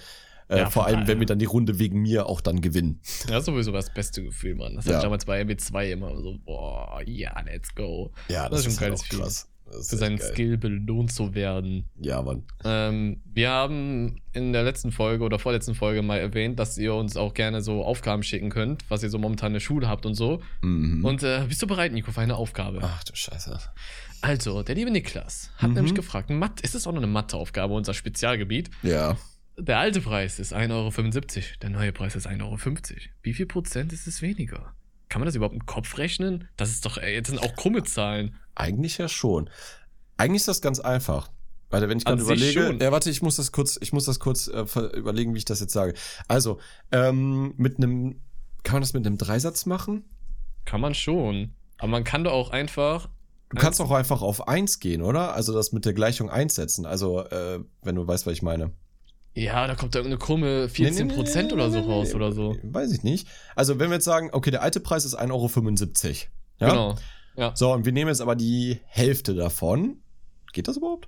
äh, 0.50 0.60
Ja, 0.60 0.70
vor 0.70 0.86
allem, 0.86 1.08
wenn 1.08 1.20
wir 1.20 1.26
dann 1.26 1.40
die 1.40 1.46
Runde 1.46 1.80
wegen 1.80 2.02
mir 2.02 2.26
auch 2.28 2.42
dann 2.42 2.62
gewinnen. 2.62 3.00
Das 3.28 3.40
ist 3.40 3.46
sowieso 3.46 3.72
das 3.72 3.94
beste 3.94 4.24
Gefühl, 4.24 4.56
Mann. 4.56 4.76
Das 4.76 4.86
Ja. 4.86 4.92
hatte 4.94 4.98
ich 5.00 5.04
damals 5.04 5.26
bei 5.26 5.42
MB2 5.42 5.92
immer 5.92 6.16
so, 6.22 6.38
boah, 6.46 7.02
ja, 7.06 7.40
let's 7.42 7.74
go. 7.76 8.12
Ja, 8.30 8.50
Das 8.50 8.66
ist 8.66 8.66
schon 8.66 8.80
halt 8.80 8.90
geiles 8.90 9.02
Feeling. 9.04 9.26
Das 9.72 9.90
Für 9.90 9.98
seinen 9.98 10.18
geil. 10.18 10.32
Skill 10.34 10.58
belohnt 10.58 11.12
zu 11.12 11.36
werden. 11.36 11.86
Ja, 12.00 12.22
Mann. 12.22 12.44
Ähm, 12.64 13.22
wir 13.26 13.50
haben 13.50 14.22
in 14.34 14.52
der 14.54 14.64
letzten 14.64 14.92
Folge 14.92 15.24
oder 15.24 15.40
vorletzten 15.40 15.76
Folge 15.76 16.02
mal 16.02 16.18
erwähnt, 16.18 16.60
dass 16.60 16.78
ihr 16.78 16.94
uns 16.94 17.16
auch 17.18 17.34
gerne 17.34 17.62
so 17.62 17.84
Aufgaben 17.84 18.24
schicken 18.24 18.50
könnt, 18.50 18.84
was 18.90 19.04
ihr 19.04 19.10
so 19.10 19.18
momentan 19.20 19.48
in 19.50 19.54
der 19.54 19.60
Schule 19.60 19.88
habt 19.88 20.06
und 20.06 20.16
so. 20.16 20.42
Mhm. 20.62 21.06
Und 21.06 21.24
äh, 21.24 21.46
bist 21.48 21.62
du 21.62 21.68
bereit, 21.68 21.92
Nico, 21.94 22.12
für 22.12 22.22
eine 22.22 22.36
Aufgabe? 22.36 22.80
Ach 22.82 23.04
du 23.04 23.16
Scheiße. 23.16 23.60
Also, 24.22 24.64
der 24.64 24.76
liebe 24.76 24.92
Niklas 24.92 25.52
hat 25.58 25.70
Mhm. 25.70 25.76
nämlich 25.76 25.96
gefragt, 25.96 26.30
Mathe, 26.30 26.64
ist 26.64 26.76
es 26.76 26.86
auch 26.88 26.92
noch 26.92 27.00
eine 27.02 27.08
Matheaufgabe, 27.08 27.74
unser 27.74 27.94
Spezialgebiet? 27.94 28.70
Ja. 28.84 29.18
Der 29.58 29.78
alte 29.80 30.02
Preis 30.02 30.40
ist 30.40 30.54
1,75 30.54 30.72
Euro, 31.38 31.46
der 31.62 31.70
neue 31.70 31.92
Preis 31.92 32.16
ist 32.16 32.28
1,50 32.28 32.42
Euro. 32.44 32.58
Wie 33.24 33.34
viel 33.34 33.46
Prozent 33.46 33.92
ist 33.94 34.08
es 34.08 34.22
weniger? 34.22 34.74
Kann 35.10 35.22
man 35.22 35.26
das 35.26 35.36
überhaupt 35.36 35.56
im 35.56 35.66
Kopf 35.66 35.98
rechnen? 35.98 36.48
Das 36.56 36.70
ist 36.70 36.86
doch, 36.86 36.98
ey, 36.98 37.14
jetzt 37.14 37.30
sind 37.30 37.40
auch 37.40 37.56
krumme 37.56 37.84
Zahlen. 37.84 38.36
Eigentlich 38.56 38.98
ja 39.00 39.10
schon. 39.10 39.50
Eigentlich 40.18 40.42
ist 40.42 40.48
das 40.48 40.62
ganz 40.62 40.80
einfach. 40.80 41.30
Warte, 41.72 41.90
wenn 41.90 41.98
ich 41.98 42.06
gerade 42.06 42.22
überlege. 42.22 42.78
Ja, 42.80 42.92
warte, 42.92 43.10
ich 43.10 43.22
muss 43.22 43.36
das 43.36 43.52
kurz, 43.52 43.78
ich 43.82 43.94
muss 43.94 44.06
das 44.06 44.20
kurz 44.20 44.48
äh, 44.48 44.66
überlegen, 44.96 45.34
wie 45.34 45.40
ich 45.40 45.46
das 45.46 45.60
jetzt 45.60 45.74
sage. 45.74 45.94
Also, 46.28 46.60
ähm, 46.92 47.54
mit 47.58 47.78
einem, 47.78 48.22
kann 48.64 48.76
man 48.76 48.82
das 48.82 48.94
mit 48.94 49.06
einem 49.06 49.18
Dreisatz 49.18 49.66
machen? 49.66 50.04
Kann 50.66 50.82
man 50.82 50.94
schon. 50.94 51.54
Aber 51.78 51.88
man 51.88 52.04
kann 52.04 52.24
doch 52.24 52.34
auch 52.34 52.50
einfach. 52.52 53.10
Du 53.50 53.58
kannst 53.58 53.82
auch 53.82 53.92
einfach 53.92 54.22
auf 54.22 54.48
eins 54.48 54.80
gehen, 54.80 55.02
oder? 55.02 55.34
Also 55.34 55.54
das 55.54 55.72
mit 55.72 55.86
der 55.86 55.94
Gleichung 55.94 56.30
eins 56.30 56.56
setzen. 56.56 56.86
Also, 56.86 57.22
äh, 57.26 57.60
wenn 57.82 57.96
du 57.96 58.06
weißt, 58.06 58.28
was 58.28 58.34
ich 58.34 58.42
meine. 58.44 58.72
Ja, 59.34 59.68
da 59.68 59.76
kommt 59.76 59.96
da 59.96 60.00
irgendeine 60.00 60.20
krumme 60.20 60.70
Nee, 60.78 60.90
nee, 60.92 61.02
14% 61.02 61.44
nee, 61.44 61.54
oder 61.54 61.70
so 61.70 61.80
nee, 61.80 61.86
nee, 61.86 61.92
raus 61.92 62.10
nee. 62.10 62.16
oder 62.16 62.32
so. 62.32 62.58
Weiß 62.64 62.92
ich 62.92 63.04
nicht. 63.04 63.28
Also, 63.56 63.80
wenn 63.80 63.90
wir 63.90 63.96
jetzt 63.96 64.06
sagen, 64.06 64.30
okay, 64.32 64.52
der 64.52 64.62
alte 64.62 64.80
Preis 64.80 65.06
ist 65.06 65.20
1,75 65.20 65.28
Euro. 65.32 66.16
Ja? 66.60 66.70
Genau. 66.70 66.96
Ja. 67.38 67.56
So, 67.56 67.72
und 67.72 67.86
wir 67.86 67.92
nehmen 67.92 68.10
jetzt 68.10 68.22
aber 68.22 68.36
die 68.36 68.80
Hälfte 68.86 69.34
davon. 69.34 70.02
Geht 70.52 70.68
das 70.68 70.78
überhaupt? 70.78 71.08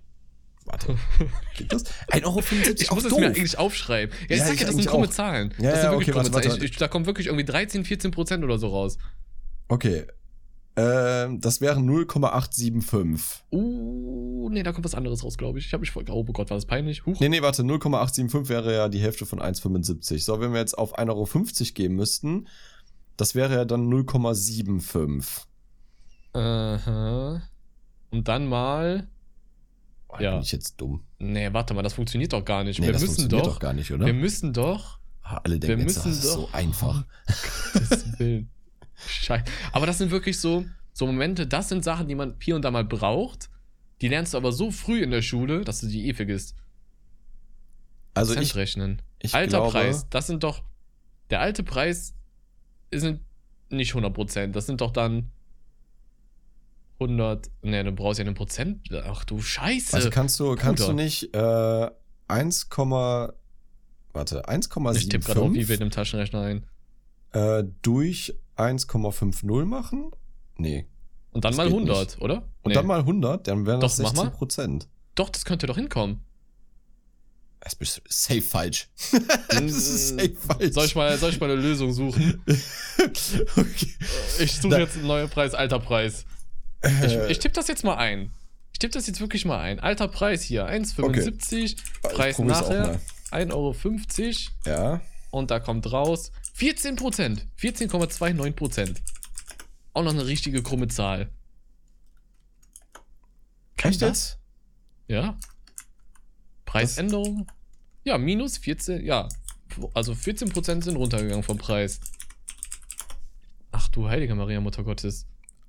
Warte. 0.65 0.95
Geht 1.57 1.73
das? 1.73 1.85
1,75 2.09 2.25
Euro 2.25 2.39
Ich 2.79 2.91
muss 2.91 3.05
es 3.05 3.17
mir 3.17 3.27
eigentlich 3.27 3.57
aufschreiben. 3.57 4.15
Ja, 4.29 4.35
ich 4.35 4.39
Ja, 4.39 4.45
sag 4.45 4.59
ja, 4.59 4.65
das 4.67 4.75
sind 4.75 4.87
krumme 4.87 5.07
auch. 5.07 5.11
Zahlen. 5.11 5.53
Ja, 5.57 5.71
das 5.71 5.75
ja, 5.77 5.81
sind 5.81 5.91
wirklich 5.91 6.09
okay, 6.09 6.11
krumme 6.11 6.33
warte, 6.33 6.33
warte, 6.33 6.49
Zahlen. 6.49 6.63
Ich, 6.63 6.71
ich, 6.71 6.77
da 6.77 6.87
kommt 6.87 7.05
wirklich 7.07 7.27
irgendwie 7.27 7.45
13, 7.45 7.83
14% 7.83 8.43
oder 8.43 8.59
so 8.59 8.67
raus. 8.67 8.97
Okay. 9.67 10.05
Ähm, 10.77 11.41
das 11.41 11.59
wären 11.59 11.85
0,875. 11.85 13.43
Uh, 13.51 14.49
nee, 14.51 14.63
da 14.63 14.71
kommt 14.71 14.85
was 14.85 14.95
anderes 14.95 15.23
raus, 15.23 15.37
glaube 15.37 15.59
ich. 15.59 15.65
Ich 15.65 15.73
habe 15.73 15.81
mich 15.81 15.91
voll. 15.91 16.05
Oh 16.09 16.23
Gott, 16.23 16.49
war 16.49 16.55
das 16.57 16.65
peinlich. 16.65 17.05
Huch. 17.05 17.19
Nee, 17.19 17.29
nee, 17.29 17.41
warte, 17.41 17.63
0,875 17.63 18.47
wäre 18.49 18.73
ja 18.73 18.87
die 18.89 18.99
Hälfte 18.99 19.25
von 19.25 19.39
1,75. 19.41 20.19
So, 20.23 20.39
wenn 20.39 20.53
wir 20.53 20.59
jetzt 20.59 20.77
auf 20.77 20.97
1,50 20.97 21.09
Euro 21.09 21.27
gehen 21.73 21.95
müssten, 21.95 22.47
das 23.17 23.35
wäre 23.35 23.53
ja 23.55 23.65
dann 23.65 23.89
0,75. 23.91 25.41
Aha. 26.33 27.41
Und 28.11 28.27
dann 28.27 28.47
mal. 28.47 29.07
Oh, 30.09 30.15
Ja. 30.19 30.31
Bin 30.31 30.41
ich 30.41 30.51
jetzt 30.51 30.79
dumm? 30.79 31.03
Nee, 31.19 31.51
warte 31.53 31.73
mal, 31.73 31.81
das 31.83 31.93
funktioniert 31.93 32.33
doch 32.33 32.43
gar 32.45 32.63
nicht. 32.63 32.79
Nee, 32.79 32.87
wir 32.87 32.93
das 32.93 33.01
müssen 33.01 33.15
funktioniert 33.15 33.47
doch. 33.47 33.53
doch 33.53 33.59
gar 33.59 33.73
nicht, 33.73 33.91
oder? 33.91 34.05
Wir 34.05 34.13
müssen 34.13 34.53
doch. 34.53 34.99
Ah, 35.21 35.39
Alle 35.43 35.55
wir 35.55 35.59
denken 35.59 35.87
jetzt, 35.87 35.97
müssen 36.05 36.09
das 36.09 36.23
ist 36.25 36.35
doch- 36.35 36.49
so 36.49 36.49
einfach. 36.53 37.05
Gottes 37.73 38.19
Willen. 38.19 38.49
Scheiße. 39.07 39.45
Aber 39.71 39.85
das 39.85 39.97
sind 39.97 40.11
wirklich 40.11 40.39
so, 40.39 40.65
so 40.93 41.05
Momente, 41.05 41.47
das 41.47 41.69
sind 41.69 41.83
Sachen, 41.83 42.07
die 42.07 42.15
man 42.15 42.35
hier 42.41 42.55
und 42.55 42.63
da 42.63 42.71
mal 42.71 42.83
braucht. 42.85 43.49
Die 44.01 44.07
lernst 44.07 44.33
du 44.33 44.37
aber 44.37 44.51
so 44.51 44.71
früh 44.71 45.01
in 45.01 45.11
der 45.11 45.21
Schule, 45.21 45.63
dass 45.63 45.81
du 45.81 45.87
die 45.87 46.07
eh 46.07 46.13
vergisst. 46.13 46.55
Also 48.13 48.33
Cent 48.33 48.45
ich, 48.45 48.55
rechnen. 48.55 49.01
ich 49.19 49.33
Alter 49.33 49.57
glaube, 49.59 49.71
Preis, 49.71 50.07
das 50.09 50.27
sind 50.27 50.43
doch. 50.43 50.63
Der 51.29 51.39
alte 51.39 51.63
Preis 51.63 52.13
sind 52.91 53.21
nicht 53.69 53.93
100%. 53.93 54.47
Das 54.47 54.65
sind 54.65 54.81
doch 54.81 54.91
dann 54.91 55.31
100. 56.99 57.49
Ne, 57.61 57.83
du 57.83 57.91
brauchst 57.91 58.19
ja 58.19 58.25
einen 58.25 58.35
Prozent. 58.35 58.89
Ach 59.05 59.23
du 59.23 59.41
Scheiße. 59.41 59.95
Also 59.95 60.09
kannst 60.09 60.39
du, 60.39 60.55
kannst 60.55 60.87
du 60.87 60.93
nicht 60.93 61.33
äh, 61.33 61.89
1, 62.27 62.69
warte, 64.13 64.43
Ich 64.95 65.09
tippe 65.09 65.25
gerade 65.25 65.41
auch 65.41 65.53
wie 65.53 65.67
wir 65.67 65.77
1,75 65.77 65.81
im 65.81 65.89
Taschenrechner 65.91 66.41
ein. 66.41 66.65
äh, 67.33 67.63
durch 67.81 68.35
1,50 68.61 69.65
machen? 69.65 70.11
Nee. 70.57 70.87
Und 71.31 71.45
dann 71.45 71.55
mal 71.55 71.67
geht 71.67 71.73
100, 71.73 72.21
oder? 72.21 72.43
Und 72.61 72.69
Nee. 72.69 72.73
dann 72.73 72.85
mal 72.85 72.99
100, 72.99 73.47
dann 73.47 73.65
wären 73.65 73.79
das 73.79 73.97
Doch, 73.97 74.03
mach 74.03 74.13
mal. 74.13 74.21
16 74.23 74.37
Prozent. 74.37 74.87
Doch, 75.15 75.29
das 75.29 75.45
könnte 75.45 75.67
doch 75.67 75.77
hinkommen. 75.77 76.21
Das 77.63 77.73
ist 77.75 78.01
safe 78.09 78.41
falsch. 78.41 78.89
das 79.49 79.61
ist 79.61 80.09
safe 80.17 80.33
falsch. 80.35 80.73
Soll 80.73 80.85
ich 80.85 80.95
mal, 80.95 81.15
soll 81.19 81.29
ich 81.29 81.39
mal 81.39 81.51
eine 81.51 81.61
Lösung 81.61 81.93
suchen? 81.93 82.41
okay. 82.47 83.93
Ich 84.39 84.53
suche 84.59 84.79
jetzt 84.79 84.97
einen 84.97 85.05
neuen 85.05 85.29
Preis, 85.29 85.53
alter 85.53 85.79
Preis. 85.79 86.25
Ich, 86.83 87.13
Äh, 87.13 87.31
ich 87.31 87.37
tippe 87.37 87.53
das 87.53 87.67
jetzt 87.67 87.83
mal 87.83 87.97
ein. 87.97 88.31
Ich 88.73 88.79
tippe 88.79 88.93
das 88.93 89.05
jetzt 89.05 89.21
wirklich 89.21 89.45
mal 89.45 89.59
ein. 89.59 89.79
Alter 89.79 90.07
Preis 90.07 90.41
hier, 90.41 90.67
1,75. 90.67 91.77
Preis 92.01 92.35
probier's 92.37 92.63
auch 92.63 92.69
nachher, 92.69 92.99
mal. 93.31 93.43
1,50 93.43 94.49
Euro. 94.65 94.81
ja. 94.81 95.01
Und 95.29 95.51
da 95.51 95.59
kommt 95.59 95.91
raus 95.91 96.31
14 96.53 96.95
Prozent. 96.95 97.47
14,29 97.59 98.51
Prozent. 98.51 99.01
Auch 99.93 100.03
noch 100.03 100.11
eine 100.11 100.25
richtige 100.25 100.63
krumme 100.63 100.87
Zahl. 100.87 101.29
Kann 103.77 103.91
Echt 103.91 104.01
das? 104.01 104.37
Ja. 105.07 105.37
Preisänderung? 106.65 107.47
Ja, 108.03 108.17
minus 108.17 108.57
14, 108.57 109.03
ja. 109.05 109.27
Also 109.93 110.15
14 110.15 110.49
Prozent 110.49 110.83
sind 110.83 110.95
runtergegangen 110.95 111.43
vom 111.43 111.57
Preis. 111.57 111.99
Ach 113.71 113.87
du 113.89 114.07
heilige 114.07 114.35
Maria, 114.35 114.61
Mutter 114.61 114.83
Gottes. 114.83 115.25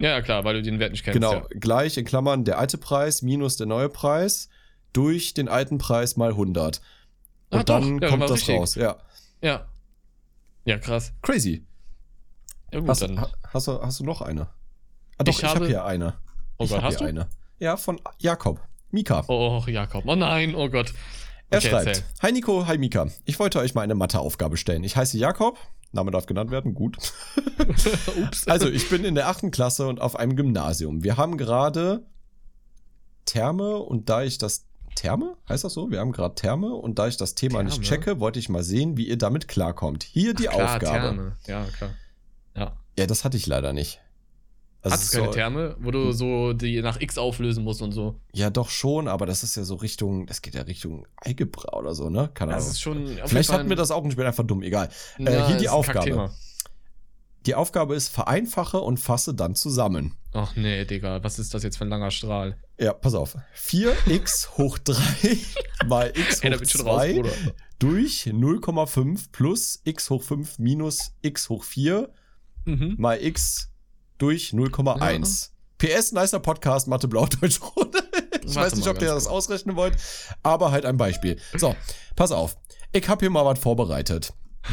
Ja, 0.00 0.10
ja, 0.10 0.22
klar, 0.22 0.44
weil 0.44 0.54
du 0.54 0.62
den 0.62 0.78
Wert 0.78 0.92
nicht 0.92 1.04
kennst. 1.04 1.14
genau, 1.14 1.34
Ja. 1.34 1.46
gleich 1.50 1.96
in 1.98 2.04
Klammern 2.04 2.44
der 2.44 2.58
alte 2.58 2.78
Preis 2.78 3.22
minus 3.22 3.56
der 3.56 3.66
neue 3.66 3.88
Preis 3.88 4.48
durch 4.92 5.34
den 5.34 5.48
alten 5.48 5.78
Preis 5.78 6.16
mal 6.16 6.30
100. 6.34 6.80
Und 7.50 7.58
Ah, 7.58 7.62
doch, 7.64 7.80
dann 7.80 8.00
ja, 8.00 8.08
kommt 8.08 8.22
das 8.24 8.32
richtig. 8.32 8.56
raus. 8.58 8.74
Ja, 8.76 8.96
ja. 9.42 9.66
Ja, 10.64 10.78
krass. 10.78 11.12
crazy. 11.22 11.64
Ja, 12.72 12.80
gut, 12.80 12.88
Hast, 12.88 13.02
dann. 13.02 13.20
ha- 13.20 13.32
hast, 13.52 13.66
du, 13.68 13.80
hast 13.82 14.00
du 14.00 14.04
noch 14.04 14.20
eine? 14.22 14.48
Ah, 15.18 15.24
doch, 15.24 15.32
Ich 15.32 15.38
ich, 15.38 15.44
habe 15.44 15.56
habe- 15.56 15.66
hier 15.68 15.84
eine. 15.84 16.14
Oh 16.58 16.64
ich 16.64 16.70
Gott, 16.70 16.78
hab 16.78 16.84
hast 16.86 16.98
hier 16.98 17.06
du? 17.12 17.20
eine. 17.20 17.28
Ja, 17.58 17.76
von 17.76 18.00
Jakob. 18.18 18.60
Mika. 18.90 19.24
Oh, 19.28 19.62
Jakob. 19.66 20.04
Oh 20.06 20.14
nein, 20.16 20.54
oh 20.54 20.68
Gott. 20.68 20.92
Er 21.50 21.58
Okay, 21.58 21.68
schreibt, 21.68 21.86
erzähl. 21.88 22.04
Hi 22.22 22.32
Nico, 22.32 22.66
hi 22.66 22.78
Mika. 22.78 23.06
Ich 23.24 23.38
wollte 23.38 23.58
euch 23.58 23.74
mal 23.74 23.82
eine 23.82 23.94
Matheaufgabe 23.96 24.56
stellen. 24.56 24.84
Ich 24.84 24.96
heiße 24.96 25.18
Jakob. 25.18 25.58
Name 25.92 26.10
darf 26.10 26.26
genannt 26.26 26.50
werden, 26.50 26.74
gut. 26.74 26.96
Also, 28.46 28.68
ich 28.68 28.88
bin 28.88 29.04
in 29.04 29.14
der 29.14 29.28
achten 29.28 29.50
Klasse 29.50 29.86
und 29.86 30.00
auf 30.00 30.16
einem 30.16 30.36
Gymnasium. 30.36 31.04
Wir 31.04 31.16
haben 31.16 31.36
gerade 31.36 32.04
Therme 33.24 33.76
und 33.76 34.08
da 34.08 34.22
ich 34.22 34.38
das 34.38 34.66
Therme, 34.94 35.36
heißt 35.48 35.64
das 35.64 35.74
so? 35.74 35.90
Wir 35.90 36.00
haben 36.00 36.12
gerade 36.12 36.34
Therme 36.34 36.74
und 36.74 36.98
da 36.98 37.06
ich 37.06 37.16
das 37.16 37.34
Thema 37.34 37.62
nicht 37.62 37.82
Therme? 37.82 37.86
checke, 37.86 38.20
wollte 38.20 38.38
ich 38.38 38.48
mal 38.48 38.62
sehen, 38.62 38.96
wie 38.96 39.08
ihr 39.08 39.18
damit 39.18 39.46
klarkommt. 39.48 40.02
Hier 40.02 40.34
die 40.34 40.48
Ach, 40.48 40.54
klar, 40.54 40.74
Aufgabe. 40.74 41.00
Therme. 41.00 41.36
Ja, 41.46 41.64
klar. 41.76 41.90
Ja. 42.56 42.76
Ja, 42.98 43.06
das 43.06 43.24
hatte 43.24 43.36
ich 43.36 43.46
leider 43.46 43.72
nicht. 43.72 44.00
Also 44.82 44.94
Hast 44.94 45.02
es 45.04 45.10
du 45.10 45.16
keine 45.18 45.26
soll- 45.26 45.34
Therme, 45.34 45.76
wo 45.80 45.90
du 45.90 46.12
so 46.12 46.52
die 46.54 46.80
nach 46.80 47.00
X 47.00 47.18
auflösen 47.18 47.64
musst 47.64 47.82
und 47.82 47.92
so? 47.92 48.18
Ja, 48.32 48.48
doch 48.48 48.70
schon, 48.70 49.08
aber 49.08 49.26
das 49.26 49.42
ist 49.42 49.54
ja 49.56 49.64
so 49.64 49.74
Richtung, 49.74 50.26
das 50.26 50.40
geht 50.40 50.54
ja 50.54 50.62
Richtung 50.62 51.06
Algebra 51.16 51.76
oder 51.76 51.94
so, 51.94 52.08
ne? 52.08 52.30
Keine 52.32 52.52
Das 52.52 52.62
Ahnung. 52.64 52.72
ist 52.72 52.80
schon. 52.80 53.18
Vielleicht 53.26 53.52
hatten 53.52 53.68
wir 53.68 53.76
das 53.76 53.90
auch 53.90 54.04
ich 54.06 54.16
bin 54.16 54.24
einfach 54.26 54.46
dumm, 54.46 54.62
egal. 54.62 54.88
ein- 55.18 55.26
äh, 55.26 55.34
Ja, 55.34 55.46
hier 55.48 55.56
die 55.58 55.68
ein 55.68 55.74
Aufgabe. 55.74 56.30
Die 57.46 57.54
Aufgabe 57.54 57.94
ist, 57.94 58.08
vereinfache 58.08 58.78
und 58.80 58.98
fasse 58.98 59.32
dann 59.34 59.54
zusammen. 59.54 60.14
Ach 60.32 60.54
nee, 60.56 60.84
Digga, 60.84 61.22
was 61.24 61.38
ist 61.38 61.54
das 61.54 61.62
jetzt 61.62 61.78
für 61.78 61.84
ein 61.84 61.88
langer 61.90 62.10
Strahl? 62.10 62.58
Ja, 62.78 62.92
pass 62.92 63.14
auf. 63.14 63.36
4x 63.56 64.50
hoch 64.58 64.78
3 64.78 64.96
mal 65.86 66.12
x 66.14 66.38
hoch 66.38 66.42
bin 66.42 66.58
ich 66.62 66.70
schon 66.70 66.86
raus, 66.86 67.00
2 67.00 67.12
Bruder. 67.14 67.30
durch 67.78 68.26
0,5 68.30 69.28
plus 69.32 69.80
x 69.84 70.10
hoch 70.10 70.22
5 70.22 70.58
minus 70.58 71.12
x 71.22 71.48
hoch 71.48 71.64
4 71.64 72.10
Mhm. 72.66 72.96
mal 72.98 73.22
x 73.22 73.69
durch 74.20 74.50
0,1. 74.50 75.50
PS, 75.78 76.12
nicer 76.12 76.40
Podcast, 76.40 76.86
Mathe 76.88 77.08
Blau, 77.08 77.26
Deutsch 77.26 77.60
Rot. 77.62 77.96
Ich 78.42 78.56
Warte 78.56 78.70
weiß 78.72 78.76
nicht, 78.76 78.88
ob 78.88 79.00
ihr 79.02 79.08
das 79.08 79.26
ausrechnen 79.26 79.76
wollt, 79.76 79.96
aber 80.42 80.72
halt 80.72 80.86
ein 80.86 80.96
Beispiel. 80.96 81.38
So, 81.56 81.76
pass 82.16 82.32
auf. 82.32 82.56
Ich 82.90 83.06
habe 83.08 83.20
hier 83.20 83.30
mal 83.30 83.44
was 83.44 83.58
vorbereitet. 83.58 84.32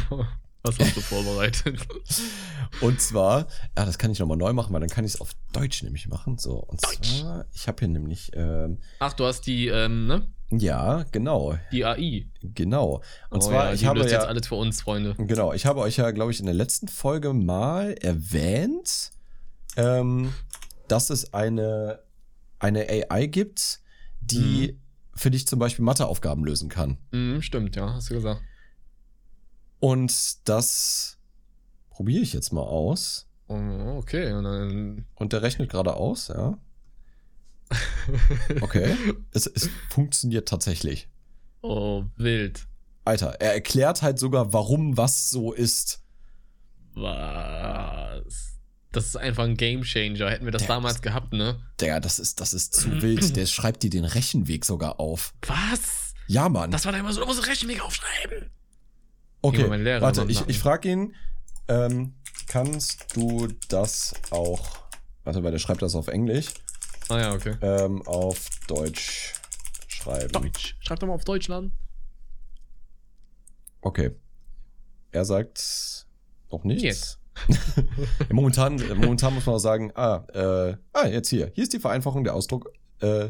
Was 0.63 0.79
hast 0.79 0.97
du 0.97 1.01
vorbereitet? 1.01 1.79
Und 2.81 2.99
zwar, 2.99 3.47
ja, 3.77 3.85
das 3.85 3.97
kann 3.97 4.11
ich 4.11 4.19
nochmal 4.19 4.37
neu 4.37 4.51
machen, 4.53 4.73
weil 4.73 4.81
dann 4.81 4.89
kann 4.89 5.05
ich 5.05 5.13
es 5.13 5.21
auf 5.21 5.31
Deutsch 5.53 5.83
nämlich 5.83 6.07
machen. 6.07 6.37
So, 6.37 6.55
und 6.57 6.83
Deutsch. 6.83 7.21
zwar, 7.21 7.45
ich 7.53 7.67
habe 7.67 7.79
hier 7.79 7.87
nämlich, 7.87 8.31
ähm, 8.33 8.79
Ach, 8.99 9.13
du 9.13 9.25
hast 9.25 9.47
die, 9.47 9.67
ähm, 9.67 10.07
ne? 10.07 10.27
ja, 10.49 11.03
genau, 11.11 11.57
Die 11.71 11.85
AI. 11.85 12.27
genau. 12.41 13.01
Und 13.29 13.43
oh, 13.43 13.47
zwar, 13.47 13.67
ja, 13.67 13.73
ich 13.73 13.85
habe 13.85 13.99
ja, 13.99 14.05
jetzt 14.07 14.25
alles 14.25 14.47
für 14.47 14.55
uns, 14.55 14.81
Freunde. 14.81 15.15
genau, 15.17 15.53
ich 15.53 15.65
habe 15.65 15.79
euch 15.79 15.97
ja, 15.97 16.11
glaube 16.11 16.31
ich, 16.31 16.39
in 16.39 16.47
der 16.47 16.55
letzten 16.55 16.87
Folge 16.89 17.33
mal 17.33 17.93
erwähnt, 18.01 19.11
ähm, 19.77 20.33
dass 20.87 21.09
es 21.09 21.33
eine, 21.33 21.99
eine 22.59 22.87
AI 22.89 23.27
gibt, 23.27 23.79
die 24.19 24.77
für 25.15 25.31
dich 25.31 25.47
zum 25.47 25.59
Beispiel 25.59 25.85
Matheaufgaben 25.85 26.43
lösen 26.43 26.69
kann. 26.69 26.97
Mhm, 27.11 27.41
stimmt, 27.41 27.75
ja, 27.75 27.93
hast 27.93 28.09
du 28.09 28.15
gesagt. 28.15 28.41
Und 29.79 30.47
das 30.49 31.17
probiere 31.89 32.21
ich 32.21 32.33
jetzt 32.33 32.51
mal 32.51 32.61
aus. 32.61 33.27
Oh, 33.47 33.97
okay, 33.97 34.33
und 34.33 34.43
dann. 34.43 35.05
Und 35.15 35.33
der 35.33 35.41
rechnet 35.41 35.69
gerade 35.69 35.93
aus, 35.93 36.27
ja. 36.27 36.57
Okay. 38.61 38.95
es, 39.33 39.45
es 39.45 39.69
funktioniert 39.89 40.47
tatsächlich. 40.47 41.09
Oh, 41.61 42.05
wild. 42.15 42.67
Alter, 43.03 43.37
er 43.39 43.53
erklärt 43.53 44.01
halt 44.01 44.19
sogar, 44.19 44.53
warum 44.53 44.97
was 44.97 45.29
so 45.29 45.53
ist. 45.53 46.03
Was? 46.93 48.56
Das 48.91 49.05
ist 49.05 49.17
einfach 49.17 49.43
ein 49.43 49.57
Gamechanger. 49.57 50.29
Hätten 50.29 50.45
wir 50.45 50.51
das 50.51 50.61
Der- 50.63 50.69
damals 50.69 51.01
gehabt, 51.01 51.33
ne? 51.33 51.59
Digga, 51.81 51.99
das 51.99 52.19
ist, 52.19 52.39
das 52.39 52.53
ist 52.53 52.73
zu 52.73 53.01
wild. 53.01 53.35
Der 53.35 53.45
schreibt 53.45 53.83
dir 53.83 53.89
den 53.89 54.05
Rechenweg 54.05 54.65
sogar 54.65 54.99
auf. 54.99 55.33
Was? 55.45 56.13
Ja, 56.27 56.49
Mann. 56.49 56.71
Das 56.71 56.85
war 56.85 56.91
da 56.93 56.99
immer 56.99 57.11
so, 57.13 57.21
du 57.21 57.27
musst 57.27 57.45
Rechenweg 57.47 57.81
aufschreiben. 57.81 58.49
okay, 59.41 59.69
warte, 60.01 60.25
ich, 60.29 60.47
ich 60.47 60.59
frage 60.59 60.89
ihn, 60.91 61.15
ähm, 61.67 62.15
kannst 62.47 63.15
du 63.15 63.47
das 63.69 64.13
auch, 64.31 64.65
warte, 65.23 65.43
weil 65.43 65.51
der 65.51 65.59
schreibt 65.59 65.81
das 65.81 65.95
auf 65.95 66.07
Englisch, 66.07 66.47
Ah 67.09 67.19
ja, 67.19 67.33
okay. 67.33 67.55
ähm, 67.61 68.01
auf 68.03 68.49
Deutsch 68.67 69.33
schreiben. 69.87 70.31
Deutsch. 70.31 70.75
Schreib 70.81 70.99
doch 70.99 71.07
mal 71.07 71.13
auf 71.13 71.23
Deutschland. 71.23 71.71
Okay. 73.81 74.11
Er 75.11 75.23
sagt 75.25 76.05
noch 76.51 76.63
nichts. 76.63 76.83
Jetzt. 76.83 77.16
Momentan, 78.31 78.81
momentan 78.97 79.33
muss 79.33 79.45
man 79.45 79.55
auch 79.55 79.59
sagen, 79.59 79.91
ah, 79.95 80.25
äh, 80.33 80.75
ah, 80.93 81.07
jetzt 81.07 81.29
hier. 81.29 81.51
Hier 81.53 81.63
ist 81.63 81.73
die 81.73 81.79
Vereinfachung 81.79 82.23
der 82.23 82.33
Ausdruck, 82.33 82.71
äh, 82.99 83.29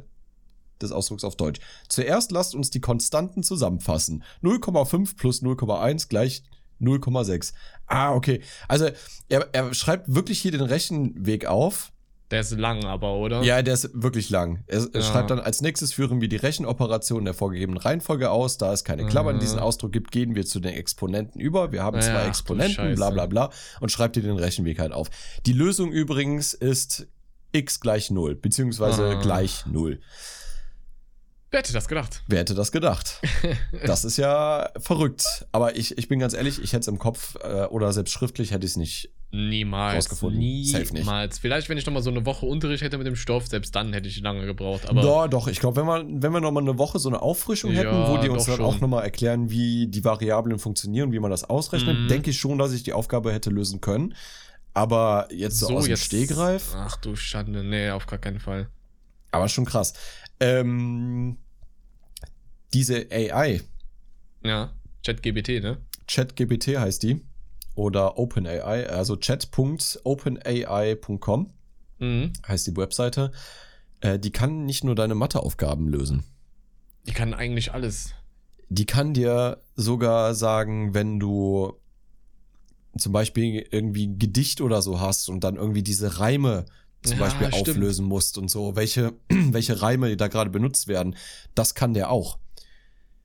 des 0.82 0.92
Ausdrucks 0.92 1.24
auf 1.24 1.36
Deutsch. 1.36 1.60
Zuerst 1.90 2.32
lasst 2.32 2.56
uns 2.56 2.70
die 2.70 2.82
Konstanten 2.82 3.44
zusammenfassen. 3.44 4.24
0,5 4.44 5.18
plus 5.18 5.42
0,1 5.42 6.08
gleich 6.08 6.44
0,6. 6.80 7.54
Ah, 7.88 8.14
okay. 8.14 8.42
Also 8.68 8.90
er, 9.30 9.50
er 9.54 9.74
schreibt 9.74 10.14
wirklich 10.14 10.40
hier 10.40 10.52
den 10.52 10.62
Rechenweg 10.62 11.46
auf. 11.46 11.92
Der 12.30 12.42
ist 12.42 12.52
lang, 12.52 12.84
aber, 12.84 13.14
oder? 13.16 13.42
Ja, 13.44 13.62
der 13.62 13.74
ist 13.74 13.90
wirklich 13.94 14.30
lang. 14.30 14.64
Er, 14.68 14.86
Ja. 14.94 15.02
schreibt 15.02 15.30
dann, 15.32 15.40
als 15.40 15.62
nächstes 15.62 15.94
führen 15.94 16.20
wir 16.20 16.28
die 16.28 16.36
Rechenoperation 16.36 17.24
der 17.24 17.34
vorgegebenen 17.34 17.80
Reihenfolge 17.82 18.30
aus. 18.30 18.58
Da 18.58 18.74
es 18.74 18.84
keine 18.84 19.06
Klammer 19.06 19.30
in 19.30 19.38
Mhm. 19.38 19.42
diesem 19.42 19.60
Ausdruck 19.60 19.94
gibt, 19.94 20.12
gehen 20.12 20.36
wir 20.36 20.46
zu 20.46 20.60
den 20.60 20.74
Exponenten 20.74 21.40
über. 21.40 21.72
Wir 21.72 21.84
haben 21.84 21.96
Ja, 21.96 22.02
zwei 22.02 22.26
Exponenten, 22.28 22.96
bla 22.96 23.12
bla 23.12 23.28
bla. 23.28 23.50
Und 23.80 23.92
schreibt 23.94 24.18
dir 24.18 24.24
den 24.24 24.38
Rechenweg 24.38 24.80
halt 24.80 24.92
auf. 24.92 25.08
Die 25.46 25.54
Lösung 25.54 25.92
übrigens 25.94 26.54
ist 26.54 27.08
x 27.54 27.80
gleich 27.80 28.12
0, 28.12 28.36
beziehungsweise 28.36 29.06
Ah. 29.06 29.22
gleich 29.22 29.66
0. 29.66 30.02
Wer 31.50 31.60
hätte 31.60 31.72
das 31.72 31.88
gedacht? 31.88 32.24
Wer 32.28 32.40
hätte 32.40 32.56
das 32.56 32.74
gedacht? 32.74 33.22
Das 33.86 34.04
ist 34.04 34.18
ja 34.18 34.70
verrückt. 34.78 35.48
Aber 35.54 35.78
ich, 35.78 35.98
ich 35.98 36.10
bin 36.10 36.20
ganz 36.20 36.34
ehrlich, 36.34 36.62
ich 36.62 36.74
hätte 36.74 36.82
es 36.82 36.88
im 36.90 37.00
Kopf 37.00 37.36
äh, 37.42 37.64
oder 37.68 37.94
selbst 37.94 38.12
schriftlich 38.12 38.52
hätte 38.52 38.66
ich 38.66 38.72
es 38.72 38.76
nicht. 38.78 39.14
Niemals. 39.32 40.22
Niemals. 40.22 41.38
Vielleicht, 41.40 41.68
wenn 41.68 41.78
ich 41.78 41.86
noch 41.86 41.94
mal 41.94 42.02
so 42.02 42.10
eine 42.10 42.26
Woche 42.26 42.46
Unterricht 42.46 42.82
hätte 42.82 42.98
mit 42.98 43.06
dem 43.08 43.16
Stoff, 43.18 43.48
selbst 43.48 43.76
dann 43.76 43.92
hätte 43.92 44.08
ich 44.08 44.22
lange 44.22 44.46
gebraucht. 44.46 44.88
Aber 44.90 45.02
doch, 45.02 45.28
doch. 45.28 45.48
Ich 45.50 45.60
glaube, 45.60 45.76
wenn 45.82 45.86
wir, 45.86 46.06
wenn 46.24 46.32
wir 46.32 46.40
noch 46.40 46.52
mal 46.52 46.62
eine 46.62 46.78
Woche 46.78 46.98
so 46.98 47.10
eine 47.10 47.22
Auffrischung 47.22 47.72
hätten, 47.72 47.88
Ja, 47.94 48.10
wo 48.10 48.18
die 48.22 48.30
uns 48.30 48.46
dann 48.46 48.62
auch 48.62 48.72
schon. 48.74 48.82
noch 48.82 48.88
mal 48.88 49.02
erklären, 49.04 49.50
wie 49.50 49.88
die 49.88 50.04
Variablen 50.06 50.60
funktionieren, 50.60 51.12
wie 51.12 51.20
man 51.20 51.30
das 51.30 51.44
ausrechnet, 51.44 51.98
Mhm. 52.00 52.08
denke 52.08 52.30
ich 52.30 52.40
schon, 52.40 52.58
dass 52.58 52.72
ich 52.72 52.84
die 52.84 52.94
Aufgabe 52.94 53.34
hätte 53.34 53.50
lösen 53.50 53.82
können. 53.82 54.16
Aber 54.74 55.28
jetzt 55.32 55.60
so, 55.60 55.76
aus 55.76 55.86
dem 55.86 55.98
Stehgreif, 55.98 56.74
Ach 56.76 56.96
du 56.98 57.16
Schande. 57.16 57.64
Nee, 57.64 57.90
auf 57.90 58.06
gar 58.08 58.20
keinen 58.20 58.40
Fall. 58.40 58.70
aber 59.32 59.50
schon 59.50 59.66
krass. 59.66 59.94
Ähm, 60.40 61.38
diese 62.74 63.08
AI, 63.12 63.62
Ja. 64.44 64.72
ChatGBT, 65.06 65.62
ne? 65.62 65.78
ChatGPT 66.08 66.78
heißt 66.78 67.04
die, 67.04 67.22
oder 67.78 68.18
OpenAI, 68.18 68.90
also 68.90 69.16
chat.openai.com 69.16 71.52
Mhm. 72.00 72.34
heißt 72.48 72.68
die 72.68 72.78
Webseite, 72.78 73.32
äh, 74.02 74.20
die 74.20 74.30
kann 74.32 74.66
nicht 74.66 74.84
nur 74.84 74.94
deine 74.94 75.16
Matheaufgaben 75.16 75.88
lösen. 75.88 76.24
Die 77.08 77.14
kann 77.14 77.34
eigentlich 77.34 77.74
alles. 77.74 78.14
Die 78.70 78.86
kann 78.86 79.14
dir 79.16 79.62
sogar 79.76 80.36
sagen, 80.36 80.94
wenn 80.94 81.20
du 81.20 81.74
zum 83.00 83.14
Beispiel 83.14 83.66
irgendwie 83.72 84.06
ein 84.08 84.20
Gedicht 84.20 84.62
oder 84.62 84.82
so 84.84 85.00
hast 85.00 85.28
und 85.30 85.44
dann 85.44 85.56
irgendwie 85.56 85.82
diese 85.84 86.20
Reime 86.20 86.66
zum 87.04 87.14
Ja, 87.14 87.20
Beispiel 87.26 87.48
stimmt. 87.52 87.70
auflösen 87.70 88.06
musst 88.06 88.38
und 88.38 88.50
so, 88.50 88.76
welche, 88.76 89.14
welche 89.30 89.82
Reime 89.82 90.16
da 90.18 90.28
gerade 90.28 90.50
benutzt 90.52 90.88
werden, 90.88 91.16
das 91.56 91.74
kann 91.74 91.96
der 91.96 92.12
auch. 92.12 92.38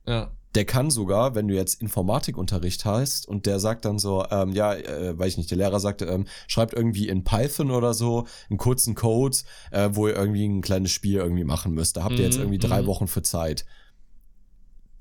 Ja. 0.07 0.31
Der 0.55 0.65
kann 0.65 0.91
sogar, 0.91 1.33
wenn 1.33 1.47
du 1.47 1.55
jetzt 1.55 1.81
Informatikunterricht 1.81 2.85
hast 2.85 3.27
und 3.27 3.47
der 3.47 3.59
sagt 3.59 3.85
dann 3.85 3.97
so, 3.97 4.23
ähm, 4.29 4.51
ja, 4.51 4.75
äh, 4.75 5.17
weiß 5.17 5.29
ich 5.29 5.37
nicht, 5.37 5.49
der 5.49 5.57
Lehrer 5.57 5.79
sagte, 5.79 6.05
ähm, 6.05 6.25
schreibt 6.47 6.73
irgendwie 6.73 7.07
in 7.07 7.23
Python 7.23 7.71
oder 7.71 7.93
so 7.95 8.27
einen 8.49 8.57
kurzen 8.57 8.93
Code, 8.93 9.37
äh, 9.71 9.89
wo 9.93 10.07
ihr 10.07 10.15
irgendwie 10.15 10.45
ein 10.45 10.61
kleines 10.61 10.91
Spiel 10.91 11.17
irgendwie 11.17 11.43
machen 11.43 11.73
müsst. 11.73 11.97
Da 11.97 12.03
habt 12.03 12.19
ihr 12.19 12.25
jetzt 12.25 12.35
Mhm, 12.35 12.43
irgendwie 12.43 12.59
drei 12.59 12.83
mhm. 12.83 12.87
Wochen 12.87 13.07
für 13.07 13.23
Zeit. 13.23 13.65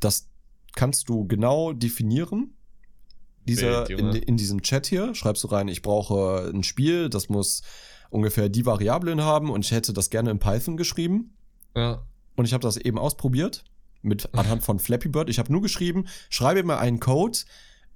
Das 0.00 0.30
kannst 0.74 1.08
du 1.10 1.26
genau 1.26 1.72
definieren. 1.72 2.54
Dieser, 3.46 3.88
Wild, 3.88 4.00
in, 4.00 4.12
in 4.14 4.36
diesem 4.36 4.62
Chat 4.62 4.86
hier 4.86 5.14
schreibst 5.14 5.44
du 5.44 5.48
rein, 5.48 5.68
ich 5.68 5.82
brauche 5.82 6.50
ein 6.54 6.62
Spiel, 6.62 7.10
das 7.10 7.28
muss 7.28 7.62
ungefähr 8.08 8.48
die 8.48 8.64
Variablen 8.64 9.22
haben 9.22 9.50
und 9.50 9.64
ich 9.64 9.72
hätte 9.72 9.92
das 9.92 10.10
gerne 10.10 10.30
in 10.30 10.38
Python 10.38 10.76
geschrieben. 10.76 11.36
Ja. 11.76 12.06
Und 12.36 12.44
ich 12.46 12.52
habe 12.54 12.62
das 12.62 12.76
eben 12.76 12.98
ausprobiert 12.98 13.64
mit 14.02 14.34
anhand 14.34 14.62
von 14.62 14.78
Flappy 14.78 15.08
Bird. 15.08 15.30
Ich 15.30 15.38
habe 15.38 15.52
nur 15.52 15.62
geschrieben, 15.62 16.06
schreibe 16.28 16.62
mir 16.62 16.78
einen 16.78 17.00
Code, 17.00 17.38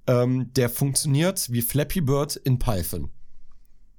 ähm, 0.07 0.51
der 0.53 0.69
funktioniert 0.69 1.51
wie 1.51 1.61
Flappy 1.61 2.01
Bird 2.01 2.35
in 2.35 2.59
Python. 2.59 3.09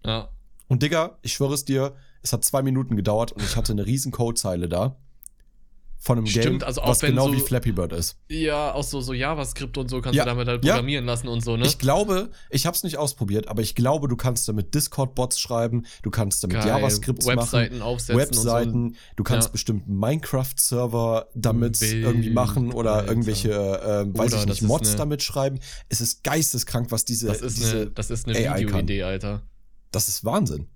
Ja. 0.05 0.31
Und 0.67 0.83
Digga, 0.83 1.19
ich 1.23 1.35
schwöre 1.35 1.55
es 1.55 1.65
dir, 1.65 1.95
es 2.23 2.33
hat 2.33 2.45
zwei 2.45 2.63
Minuten 2.63 2.97
gedauert 2.97 3.33
und 3.33 3.43
ich 3.43 3.57
hatte 3.57 3.73
eine 3.73 3.87
riesen 3.87 4.13
Codezeile 4.13 4.69
da. 4.69 4.97
Von 6.01 6.17
einem 6.19 6.27
Stimmt, 6.29 6.61
Game, 6.61 6.63
also 6.63 6.81
was 6.85 7.01
genau 7.01 7.27
so- 7.27 7.35
wie 7.35 7.41
Flappy 7.41 7.73
Bird 7.73 7.93
ist. 7.93 8.19
Ja, 8.29 8.73
auch 8.73 8.85
so, 8.85 9.01
so 9.01 9.13
JavaScript 9.13 9.77
und 9.79 9.91
so 9.91 10.01
kannst 10.01 10.17
Ja, 10.17 10.25
du 10.25 10.31
damit 10.31 10.47
halt 10.47 10.65
ja. 10.65 10.75
programmieren 10.75 11.05
lassen 11.07 11.27
und 11.27 11.43
so, 11.45 11.57
ne? 11.57 11.67
Ich 11.67 11.79
glaube, 11.79 12.31
ich 12.51 12.67
habe 12.67 12.77
es 12.77 12.85
nicht 12.85 12.97
ausprobiert, 12.99 13.49
aber 13.49 13.63
ich 13.63 13.75
glaube, 13.75 14.07
du 14.07 14.17
kannst 14.17 14.49
damit 14.49 14.75
Discord-Bots 14.75 15.41
schreiben, 15.41 15.87
du 16.03 16.11
kannst 16.11 16.43
damit 16.45 16.59
Geil. 16.59 16.69
JavaScripts 16.69 17.27
machen. 17.27 17.39
Webseiten 17.39 17.83
aufsetzen 17.83 18.17
Webseiten, 18.17 18.97
du 19.17 19.25
kannst 19.25 19.49
Ja. 19.49 19.53
bestimmt 19.53 19.89
Minecraft-Server 19.89 21.29
damit 21.35 21.81
Wild, 21.81 22.05
irgendwie 22.05 22.31
machen 22.31 22.73
oder 22.73 22.95
Alter. 22.95 23.09
irgendwelche, 23.09 23.51
äh, 23.51 24.07
weiß 24.19 24.33
Oder 24.35 24.43
ich 24.43 24.47
nicht, 24.49 24.63
Mods 24.63 24.89
eine- 24.91 24.99
damit 24.99 25.23
schreiben. 25.23 25.59
Es 25.89 26.01
ist 26.01 26.23
geisteskrank, 26.25 26.91
was 26.91 27.05
diese, 27.05 27.27
so. 27.27 27.33
Das 27.33 27.43
ist 27.43 27.59
diese 27.59 27.71
eine, 27.77 27.91
das 27.91 28.11
ist 28.11 28.27
eine. 28.29 28.39
Videoidee, 28.39 29.03
Alter. 29.03 29.43
das 29.91 30.09
ist 30.09 30.25
Wahnsinn. 30.25 30.69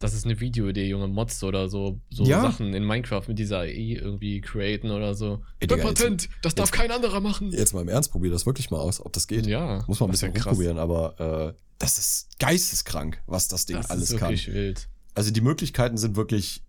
Das 0.00 0.12
ist 0.12 0.24
eine 0.24 0.38
Videoidee, 0.40 0.88
Junge. 0.88 1.08
Mods 1.08 1.42
oder 1.44 1.68
so, 1.68 2.00
so 2.10 2.24
Ja. 2.24 2.42
Sachen 2.42 2.74
in 2.74 2.84
Minecraft 2.84 3.22
mit 3.28 3.38
dieser 3.38 3.60
AI 3.60 3.96
irgendwie 4.00 4.40
createn 4.40 4.90
oder 4.90 5.14
so. 5.14 5.42
Ey, 5.60 5.68
Digga, 5.68 5.82
Patent, 5.82 6.28
das 6.42 6.54
darf 6.54 6.66
jetzt- 6.68 6.74
kein 6.76 6.90
anderer 6.90 7.20
machen. 7.20 7.52
Jetzt 7.52 7.72
mal 7.72 7.80
im 7.82 7.88
Ernst, 7.88 8.10
probier 8.12 8.30
das 8.30 8.44
wirklich 8.44 8.70
mal 8.70 8.78
aus, 8.80 9.00
ob 9.00 9.12
das 9.12 9.26
geht. 9.26 9.46
Ja. 9.46 9.82
Muss 9.86 10.00
man 10.00 10.08
ein 10.08 10.12
bisschen 10.12 10.32
rumprobieren, 10.32 10.78
aber 10.78 11.54
äh, 11.56 11.60
das 11.78 11.98
ist 11.98 12.38
geisteskrank, 12.38 13.22
was 13.26 13.48
das 13.48 13.66
Ding 13.66 13.76
Das 13.76 13.90
alles 13.90 14.10
ist 14.10 14.18
kann. 14.18 14.30
wirklich 14.30 14.52
wild. 14.52 14.88
Also 15.14 15.30
die 15.30 15.40
Möglichkeiten 15.40 15.96
sind 15.96 16.16
wirklich, 16.16 16.62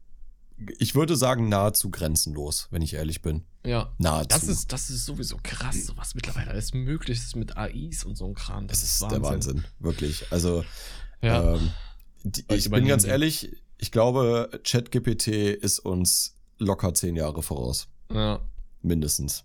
ich 0.77 0.95
würde 0.95 1.15
sagen, 1.17 1.49
nahezu 1.49 1.89
grenzenlos, 1.89 2.67
wenn 2.71 2.81
ich 2.83 2.93
ehrlich 2.93 3.21
bin. 3.21 3.43
Ja. 3.65 3.91
Nahezu. 3.97 4.27
Das 4.29 4.43
ist, 4.43 4.71
das 4.71 4.89
ist 4.91 5.05
sowieso 5.05 5.37
krass, 5.43 5.91
was 5.95 6.13
mittlerweile 6.15 6.51
alles 6.51 6.73
möglich 6.73 7.17
ist 7.19 7.35
mit 7.35 7.57
AIs 7.57 8.03
und 8.05 8.15
so 8.15 8.25
ein 8.27 8.35
Kram. 8.35 8.67
Das, 8.67 8.81
Das 8.81 8.89
ist 9.01 9.11
der 9.11 9.21
Wahnsinn, 9.23 9.65
wirklich. 9.79 10.31
Also, 10.31 10.63
Ja. 11.21 11.55
ähm, 11.55 11.71
die, 12.25 12.43
ich 12.49 12.69
bin 12.69 12.87
ganz 12.87 13.05
ehrlich, 13.05 13.55
ich 13.77 13.91
glaube, 13.91 14.49
ChatGPT 14.63 15.27
ist 15.27 15.79
uns 15.79 16.35
locker 16.57 16.93
zehn 16.93 17.15
Jahre 17.15 17.41
voraus. 17.41 17.87
ja. 18.11 18.39
Mindestens. 18.81 19.43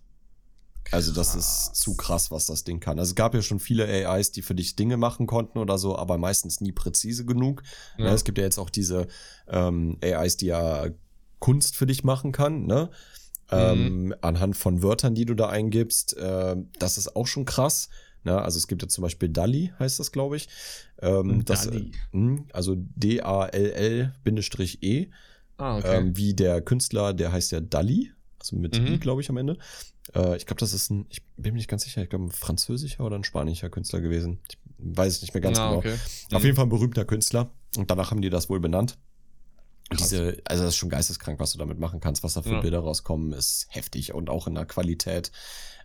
Also, 0.91 1.13
das 1.13 1.35
ist 1.35 1.75
zu 1.75 1.95
krass, 1.95 2.31
was 2.31 2.45
das 2.47 2.63
Ding 2.63 2.79
kann. 2.79 2.99
Also, 2.99 3.11
es 3.11 3.15
gab 3.15 3.33
ja 3.33 3.41
schon 3.41 3.59
viele 3.59 3.85
AIs, 3.85 4.31
die 4.31 4.41
für 4.41 4.53
dich 4.55 4.75
Dinge 4.75 4.97
machen 4.97 5.25
konnten 5.25 5.57
oder 5.57 5.77
so, 5.77 5.95
aber 5.95 6.17
meistens 6.17 6.61
nie 6.61 6.71
präzise 6.71 7.25
genug. 7.25 7.63
Ja. 7.97 8.05
Ne, 8.05 8.11
es 8.11 8.23
gibt 8.23 8.37
ja 8.37 8.43
jetzt 8.43 8.57
auch 8.57 8.69
diese 8.69 9.07
ähm, 9.47 9.97
AIs, 10.03 10.37
die 10.37 10.47
ja 10.47 10.87
Kunst 11.39 11.75
für 11.75 11.85
dich 11.85 12.03
machen 12.03 12.31
kann, 12.31 12.65
ne? 12.65 12.89
Mhm. 13.51 13.57
Ähm, 13.57 14.15
anhand 14.21 14.55
von 14.57 14.81
Wörtern, 14.81 15.13
die 15.13 15.25
du 15.25 15.33
da 15.33 15.49
eingibst. 15.49 16.15
Ähm, 16.19 16.69
das 16.79 16.97
ist 16.97 17.15
auch 17.15 17.27
schon 17.27 17.45
krass. 17.45 17.89
Ne? 18.23 18.39
Also 18.41 18.57
es 18.57 18.67
gibt 18.67 18.81
ja 18.81 18.87
zum 18.87 19.01
Beispiel 19.03 19.29
DALI, 19.29 19.71
heißt 19.79 19.99
das, 19.99 20.11
glaube 20.11 20.37
ich. 20.37 20.47
Ähm, 21.01 21.43
das, 21.45 21.65
DALL-E. 21.69 21.91
äh, 22.13 22.17
mh, 22.17 22.43
also 22.53 22.75
D-A-L-L-E, 22.77 24.09
Ah, 25.57 25.77
okay. 25.77 25.97
ähm, 25.97 26.17
wie 26.17 26.33
der 26.33 26.61
Künstler, 26.61 27.13
der 27.13 27.31
heißt 27.31 27.51
ja 27.51 27.61
DALI, 27.61 28.11
also 28.39 28.55
mit 28.55 28.79
Mhm. 28.79 28.87
I, 28.87 28.99
glaube 28.99 29.21
ich, 29.21 29.29
am 29.29 29.37
Ende. 29.37 29.57
Äh, 30.15 30.35
ich 30.37 30.45
glaube, 30.47 30.59
das 30.59 30.73
ist 30.73 30.89
ein, 30.89 31.05
ich 31.09 31.23
bin 31.37 31.53
mir 31.53 31.57
nicht 31.57 31.69
ganz 31.69 31.83
sicher, 31.83 32.01
ich 32.01 32.09
glaube, 32.09 32.25
ein 32.25 32.31
französischer 32.31 33.05
oder 33.05 33.15
ein 33.15 33.23
spanischer 33.23 33.69
Künstler 33.69 34.01
gewesen. 34.01 34.39
Ich 34.49 34.57
weiß 34.79 35.13
es 35.13 35.21
nicht 35.21 35.33
mehr 35.35 35.41
ganz 35.41 35.59
ah, 35.59 35.67
genau. 35.67 35.77
okay. 35.79 35.93
Auf 36.33 36.41
Mhm. 36.41 36.45
jeden 36.45 36.55
Fall 36.55 36.65
ein 36.65 36.69
berühmter 36.69 37.05
Künstler. 37.05 37.51
Und 37.77 37.91
danach 37.91 38.09
haben 38.11 38.21
die 38.21 38.29
das 38.31 38.49
wohl 38.49 38.59
benannt. 38.59 38.97
Diese, 39.97 40.37
also 40.45 40.63
das 40.63 40.73
ist 40.73 40.77
schon 40.77 40.89
geisteskrank, 40.89 41.39
was 41.39 41.51
du 41.53 41.57
damit 41.57 41.79
machen 41.79 41.99
kannst. 41.99 42.23
Was 42.23 42.33
da 42.33 42.41
für 42.41 42.53
Ja. 42.53 42.61
Bilder 42.61 42.79
rauskommen, 42.79 43.33
ist 43.33 43.67
heftig 43.69 44.13
und 44.13 44.29
auch 44.29 44.47
in 44.47 44.55
der 44.55 44.65
Qualität. 44.65 45.31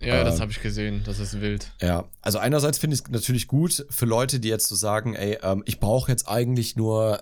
Ja, 0.01 0.23
das 0.25 0.37
äh, 0.37 0.41
habe 0.41 0.53
ich 0.53 0.61
gesehen. 0.63 1.03
Das 1.05 1.19
ist 1.19 1.41
wild. 1.41 1.73
Ja, 1.81 2.05
also 2.23 2.39
einerseits 2.39 2.79
finde 2.79 2.95
ich 2.95 3.03
es 3.03 3.11
natürlich 3.11 3.49
gut 3.49 3.87
für 3.91 4.07
Leute, 4.07 4.39
die 4.41 4.49
jetzt 4.49 4.69
so 4.69 4.75
sagen, 4.75 5.15
ey, 5.15 5.39
ähm, 5.43 5.63
ich 5.67 5.81
brauche 5.81 6.11
jetzt 6.11 6.29
eigentlich 6.29 6.77
nur, 6.77 7.21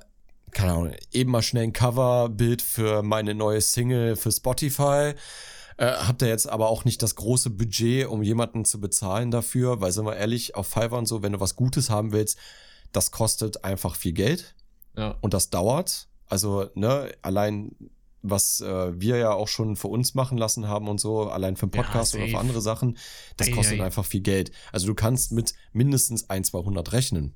keine 0.51 0.73
Ahnung, 0.73 0.93
eben 1.13 1.31
mal 1.31 1.43
schnell 1.43 1.63
ein 1.65 1.73
Coverbild 1.73 2.63
für 2.63 3.03
meine 3.03 3.35
neue 3.35 3.61
Single 3.61 4.17
für 4.17 4.33
Spotify. 4.33 5.15
Äh, 5.77 5.87
habt 5.93 6.23
ihr 6.23 6.29
jetzt 6.29 6.49
aber 6.49 6.69
auch 6.69 6.85
nicht 6.85 7.03
das 7.03 7.15
große 7.17 7.51
Budget, 7.51 8.07
um 8.09 8.23
jemanden 8.23 8.65
zu 8.65 8.81
bezahlen 8.81 9.31
dafür, 9.31 9.81
weil 9.81 9.91
sind 9.93 10.05
wir 10.05 10.17
ehrlich, 10.17 10.55
auf 10.55 10.69
Fiverr 10.69 10.99
und 10.99 11.07
so, 11.07 11.23
wenn 11.23 11.33
du 11.33 11.41
was 11.41 11.57
Gutes 11.57 11.91
haben 11.91 12.13
willst, 12.13 12.39
das 12.93 13.11
kostet 13.11 13.65
einfach 13.65 13.97
viel 13.97 14.13
Geld 14.13 14.55
Ja. 14.97 15.17
und 15.21 15.35
das 15.35 15.51
dauert. 15.51 16.07
Also, 16.29 16.69
ne, 16.75 17.13
allein 17.23 17.75
was 18.27 18.63
äh, 18.63 18.99
wir 18.99 19.19
ja 19.19 19.33
auch 19.35 19.49
schon 19.49 19.77
für 19.77 19.89
uns 19.89 20.15
machen 20.15 20.39
lassen 20.39 20.67
haben 20.67 20.89
und 20.89 20.99
so, 20.99 21.29
allein 21.29 21.57
für 21.57 21.65
einen 21.67 21.73
Ja, 21.75 21.83
Podcast 21.83 22.15
oder 22.15 22.27
für 22.27 22.39
andere 22.39 22.63
Sachen, 22.63 22.97
das 23.37 23.49
Ei, 23.49 23.53
kostet 23.53 23.81
ei. 23.81 23.85
einfach 23.85 24.07
viel 24.07 24.23
Geld. 24.23 24.51
Also 24.73 24.87
du 24.87 24.95
kannst 24.95 25.33
mit 25.33 25.53
mindestens 25.75 26.31
ein, 26.31 26.43
200 26.43 26.93
rechnen, 26.93 27.35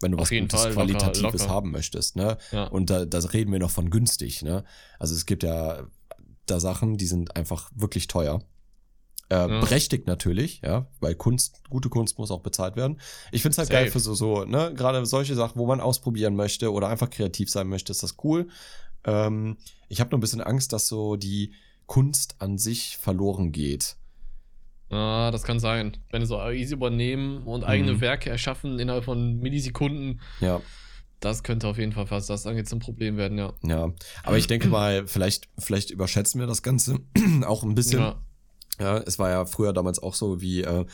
wenn 0.00 0.10
du 0.10 0.18
Auf 0.18 0.22
was 0.32 0.36
Gutes, 0.36 0.60
Fall, 0.60 0.70
locker, 0.70 0.74
Qualitatives 0.86 1.42
locker. 1.42 1.48
haben 1.54 1.70
möchtest, 1.70 2.16
ne? 2.16 2.36
Ja. 2.50 2.64
Und 2.66 2.90
da, 2.90 3.04
da 3.04 3.18
reden 3.20 3.52
wir 3.52 3.60
noch 3.60 3.70
von 3.70 3.90
günstig, 3.90 4.42
ne? 4.42 4.64
Also 4.98 5.14
es 5.14 5.24
gibt 5.26 5.44
ja 5.44 5.84
da 6.46 6.58
Sachen, 6.58 6.96
die 6.96 7.06
sind 7.06 7.36
einfach 7.36 7.70
wirklich 7.74 8.08
teuer. 8.08 8.42
Äh, 9.30 9.34
Ja. 9.36 9.46
Berechtigt 9.60 10.06
natürlich, 10.06 10.60
ja, 10.62 10.86
weil 11.00 11.14
Kunst, 11.14 11.62
gute 11.70 11.88
Kunst 11.88 12.18
muss 12.18 12.30
auch 12.30 12.40
bezahlt 12.40 12.76
werden. 12.76 13.00
Ich 13.32 13.42
find's 13.42 13.58
halt 13.58 13.70
geil 13.70 13.84
Safe. 13.86 13.92
für 13.92 14.00
so, 14.00 14.14
so, 14.14 14.44
ne, 14.44 14.72
gerade 14.74 15.04
solche 15.06 15.34
Sachen, 15.34 15.58
wo 15.58 15.66
man 15.66 15.80
ausprobieren 15.80 16.36
möchte 16.36 16.72
oder 16.72 16.88
einfach 16.88 17.08
kreativ 17.10 17.48
sein 17.50 17.68
möchte, 17.68 17.90
ist 17.92 18.02
das 18.02 18.16
cool. 18.22 18.48
Ähm, 19.04 19.56
ich 19.88 20.00
habe 20.00 20.10
nur 20.10 20.18
ein 20.18 20.20
bisschen 20.20 20.40
Angst, 20.40 20.72
dass 20.72 20.88
so 20.88 21.16
die 21.16 21.52
Kunst 21.86 22.36
an 22.38 22.58
sich 22.58 22.96
verloren 22.98 23.52
geht. 23.52 23.96
Ah, 24.90 25.30
das 25.30 25.42
kann 25.42 25.58
sein. 25.58 25.96
Wenn 26.10 26.24
so 26.26 26.38
AIs 26.38 26.70
übernehmen 26.70 27.42
und 27.44 27.64
eigene 27.64 27.94
Mhm. 27.94 28.00
Werke 28.00 28.30
erschaffen 28.30 28.78
innerhalb 28.78 29.04
von 29.04 29.38
Millisekunden, 29.40 30.20
Ja, 30.40 30.60
das 31.20 31.42
könnte 31.42 31.66
auf 31.68 31.78
jeden 31.78 31.92
Fall, 31.92 32.10
was 32.10 32.26
das 32.26 32.46
angeht, 32.46 32.68
zum 32.68 32.78
Problem 32.80 33.16
werden, 33.16 33.38
ja. 33.38 33.52
ja. 33.62 33.90
Aber 34.22 34.36
ich 34.36 34.46
denke 34.46 34.68
mal, 34.68 35.06
vielleicht, 35.06 35.48
vielleicht 35.58 35.90
überschätzen 35.90 36.38
wir 36.38 36.46
das 36.46 36.62
Ganze 36.62 36.98
auch 37.46 37.62
ein 37.62 37.74
bisschen. 37.74 38.00
Ja, 38.00 38.20
Ja, 38.80 38.98
es 38.98 39.18
war 39.18 39.30
ja 39.30 39.44
früher 39.46 39.72
damals 39.72 40.00
auch 40.02 40.14
so, 40.14 40.40
wie 40.40 40.62
äh, 40.62 40.84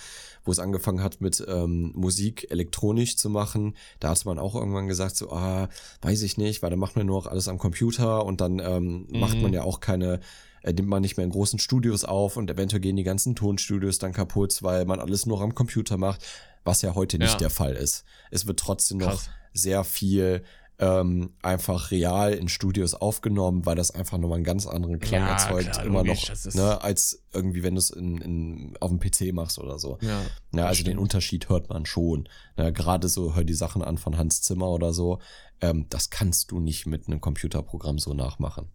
wo 0.45 0.53
es 0.53 0.59
angefangen 0.59 1.03
hat 1.03 1.21
mit 1.21 1.45
ähm, 1.49 1.93
Musik 1.95 2.47
elektronisch 2.51 3.17
zu 3.17 3.29
machen. 3.29 3.75
Da 4.01 4.09
hat 4.11 4.25
man 4.25 4.39
auch 4.39 4.55
irgendwann 4.55 4.89
gesagt, 4.89 5.17
so, 5.17 5.31
ah, 5.33 5.69
weiß 6.03 6.23
ich 6.23 6.39
nicht, 6.39 6.63
weil 6.63 6.71
dann 6.71 6.79
macht 6.79 6.97
man 6.97 7.07
nur 7.07 7.19
noch 7.19 7.27
alles 7.27 7.47
am 7.49 7.59
Computer 7.59 8.25
und 8.25 8.41
dann 8.41 8.59
ähm, 8.59 9.07
macht 9.11 9.37
Mhm. 9.37 9.43
man 9.43 9.53
ja 9.53 9.63
auch 9.65 9.81
keine 9.81 10.21
äh, 10.63 10.75
nimmt 10.75 10.89
man 10.89 11.01
nicht 11.01 11.17
mehr 11.17 11.25
in 11.25 11.33
großen 11.33 11.59
Studios 11.59 12.05
auf 12.05 12.37
und 12.37 12.51
eventuell 12.51 12.81
gehen 12.81 12.97
die 12.97 13.03
ganzen 13.03 13.35
Tonstudios 13.35 13.99
dann 13.99 14.13
kaputt, 14.13 14.63
weil 14.63 14.85
man 14.85 15.01
alles 15.01 15.25
nur 15.25 15.41
am 15.41 15.55
Computer 15.55 15.97
macht, 15.97 16.23
was 16.65 16.83
ja 16.83 16.95
heute 16.95 17.19
nicht 17.19 17.33
Ja. 17.33 17.39
der 17.39 17.51
Fall 17.51 17.73
ist. 17.73 18.05
Es 18.31 18.47
wird 18.47 18.61
trotzdem 18.61 18.99
noch 18.99 19.07
Krass. 19.09 19.31
sehr 19.55 19.85
viel 19.85 20.43
ähm, 20.81 21.35
einfach 21.43 21.91
real 21.91 22.33
in 22.33 22.49
Studios 22.49 22.95
aufgenommen, 22.95 23.67
weil 23.67 23.77
das 23.77 23.91
einfach 23.91 24.17
nochmal 24.19 24.37
einen 24.37 24.45
ganz 24.45 24.67
anderen 24.67 24.99
Klang 24.99 25.21
Ja, 25.23 25.33
erzeugt, 25.33 25.73
klar, 25.73 25.85
immer 25.85 26.03
logisch, 26.05 26.29
noch, 26.47 26.55
ne, 26.55 26.83
als 26.83 27.23
irgendwie, 27.33 27.63
wenn 27.63 27.75
du 27.75 27.79
es 27.79 27.91
in, 27.91 28.19
in, 28.19 28.77
auf 28.81 28.91
dem 28.91 28.99
PC 28.99 29.33
machst 29.35 29.59
oder 29.59 29.79
so. 29.79 29.99
Ja. 30.01 30.23
Ja, 30.53 30.67
also 30.67 30.83
den 30.83 30.93
stimmt. 30.93 31.01
Unterschied 31.01 31.49
hört 31.51 31.69
man 31.69 31.85
schon. 31.87 32.29
Ja, 32.57 32.71
Gerade 32.71 33.09
so, 33.09 33.35
hör 33.35 33.45
die 33.45 33.55
Sachen 33.55 33.83
an 33.83 33.99
von 33.99 34.17
Hans 34.17 34.41
Zimmer 34.43 34.69
oder 34.71 34.93
so. 34.95 35.19
Ähm, 35.61 35.87
das 35.91 36.09
kannst 36.09 36.51
du 36.51 36.61
nicht 36.61 36.87
mit 36.87 37.07
einem 37.07 37.21
Computerprogramm 37.21 37.99
so 37.99 38.15
nachmachen. 38.15 38.69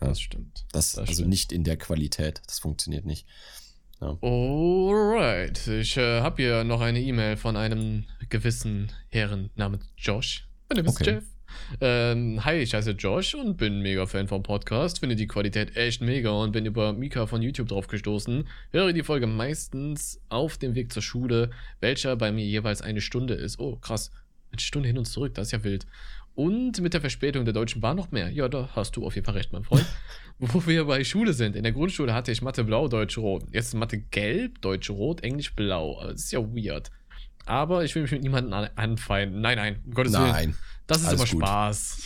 Ja. 0.00 0.08
Das 0.08 0.20
stimmt. 0.20 0.66
Das, 0.72 0.92
Das 0.92 0.98
also 1.00 1.12
stimmt. 1.14 1.28
nicht 1.30 1.52
in 1.52 1.64
der 1.64 1.78
Qualität. 1.78 2.42
Das 2.46 2.58
funktioniert 2.58 3.06
nicht. 3.06 3.26
Alright. 3.98 5.66
Ich 5.68 5.96
äh, 5.96 6.20
habe 6.20 6.42
hier 6.42 6.64
noch 6.64 6.82
eine 6.82 7.00
E-Mail 7.00 7.38
von 7.38 7.56
einem 7.56 8.04
gewissen 8.28 8.92
Herren 9.08 9.48
namens 9.54 9.86
Josh. 9.96 10.46
Mein 10.68 10.76
Name 10.76 10.88
ist 10.90 11.00
Okay. 11.00 11.10
Jeff. 11.14 11.24
Ähm, 11.80 12.44
hi, 12.44 12.56
ich 12.56 12.74
heiße 12.74 12.92
Josh 12.92 13.34
und 13.34 13.56
bin 13.56 13.80
mega 13.80 14.06
Fan 14.06 14.28
vom 14.28 14.42
Podcast. 14.42 15.00
Finde 15.00 15.16
die 15.16 15.26
Qualität 15.26 15.76
echt 15.76 16.00
mega 16.00 16.30
und 16.30 16.52
bin 16.52 16.66
über 16.66 16.92
Mika 16.92 17.26
von 17.26 17.42
YouTube 17.42 17.68
drauf 17.68 17.86
gestoßen. 17.86 18.46
Höre 18.72 18.92
die 18.92 19.02
Folge 19.02 19.26
meistens 19.26 20.20
auf 20.28 20.58
dem 20.58 20.74
Weg 20.74 20.92
zur 20.92 21.02
Schule, 21.02 21.50
welcher 21.80 22.16
bei 22.16 22.32
mir 22.32 22.44
jeweils 22.44 22.82
eine 22.82 23.00
Stunde 23.00 23.34
ist. 23.34 23.58
Oh, 23.58 23.76
krass. 23.76 24.10
Eine 24.52 24.60
Stunde 24.60 24.88
hin 24.88 24.98
und 24.98 25.06
zurück, 25.06 25.34
das 25.34 25.48
ist 25.48 25.52
ja 25.52 25.64
wild. 25.64 25.86
Und 26.34 26.80
mit 26.82 26.92
der 26.92 27.00
Verspätung 27.00 27.46
der 27.46 27.54
Deutschen 27.54 27.80
Bahn 27.80 27.96
noch 27.96 28.10
mehr. 28.10 28.30
Ja, 28.30 28.48
da 28.48 28.68
hast 28.76 28.96
du 28.96 29.06
auf 29.06 29.14
jeden 29.14 29.24
Fall 29.24 29.34
recht, 29.34 29.52
mein 29.52 29.64
Freund. 29.64 29.86
Wo 30.38 30.66
wir 30.66 30.84
bei 30.84 31.02
Schule 31.02 31.32
sind. 31.32 31.56
In 31.56 31.62
der 31.62 31.72
Grundschule 31.72 32.12
hatte 32.12 32.30
ich 32.30 32.42
Mathe 32.42 32.62
blau, 32.62 32.88
Deutsch 32.88 33.16
rot. 33.16 33.44
Jetzt 33.52 33.68
ist 33.68 33.74
Mathe 33.74 33.98
gelb, 33.98 34.60
Deutsch 34.60 34.90
rot, 34.90 35.22
Englisch 35.22 35.54
blau. 35.54 35.98
Das 36.02 36.24
ist 36.24 36.32
ja 36.32 36.40
weird. 36.40 36.90
Aber 37.46 37.84
ich 37.84 37.94
will 37.94 38.02
mich 38.02 38.10
mit 38.10 38.22
niemandem 38.22 38.52
an 38.52 38.68
anfeinden. 38.74 39.40
Nein, 39.40 39.56
nein, 39.56 39.80
um 39.86 39.94
Gottes 39.94 40.12
Willen. 40.12 40.26
Nein. 40.26 40.54
Das 40.86 40.98
ist 41.00 41.06
alles 41.06 41.20
immer 41.20 41.30
gut. 41.30 41.42
Spaß. 41.42 41.98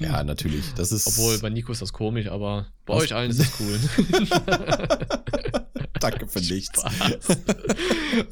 Ja, 0.00 0.24
natürlich. 0.24 0.74
Das 0.74 0.92
ist. 0.92 1.06
Obwohl, 1.06 1.38
bei 1.38 1.48
Nico 1.48 1.72
ist 1.72 1.80
das 1.80 1.92
komisch, 1.92 2.26
aber 2.26 2.66
bei 2.84 2.94
euch 2.94 3.14
allen 3.14 3.30
ist 3.30 3.40
es 3.40 3.60
cool. 3.60 3.78
Danke 6.00 6.26
für 6.26 6.40
nichts. 6.40 6.80
Spaß. 6.80 7.38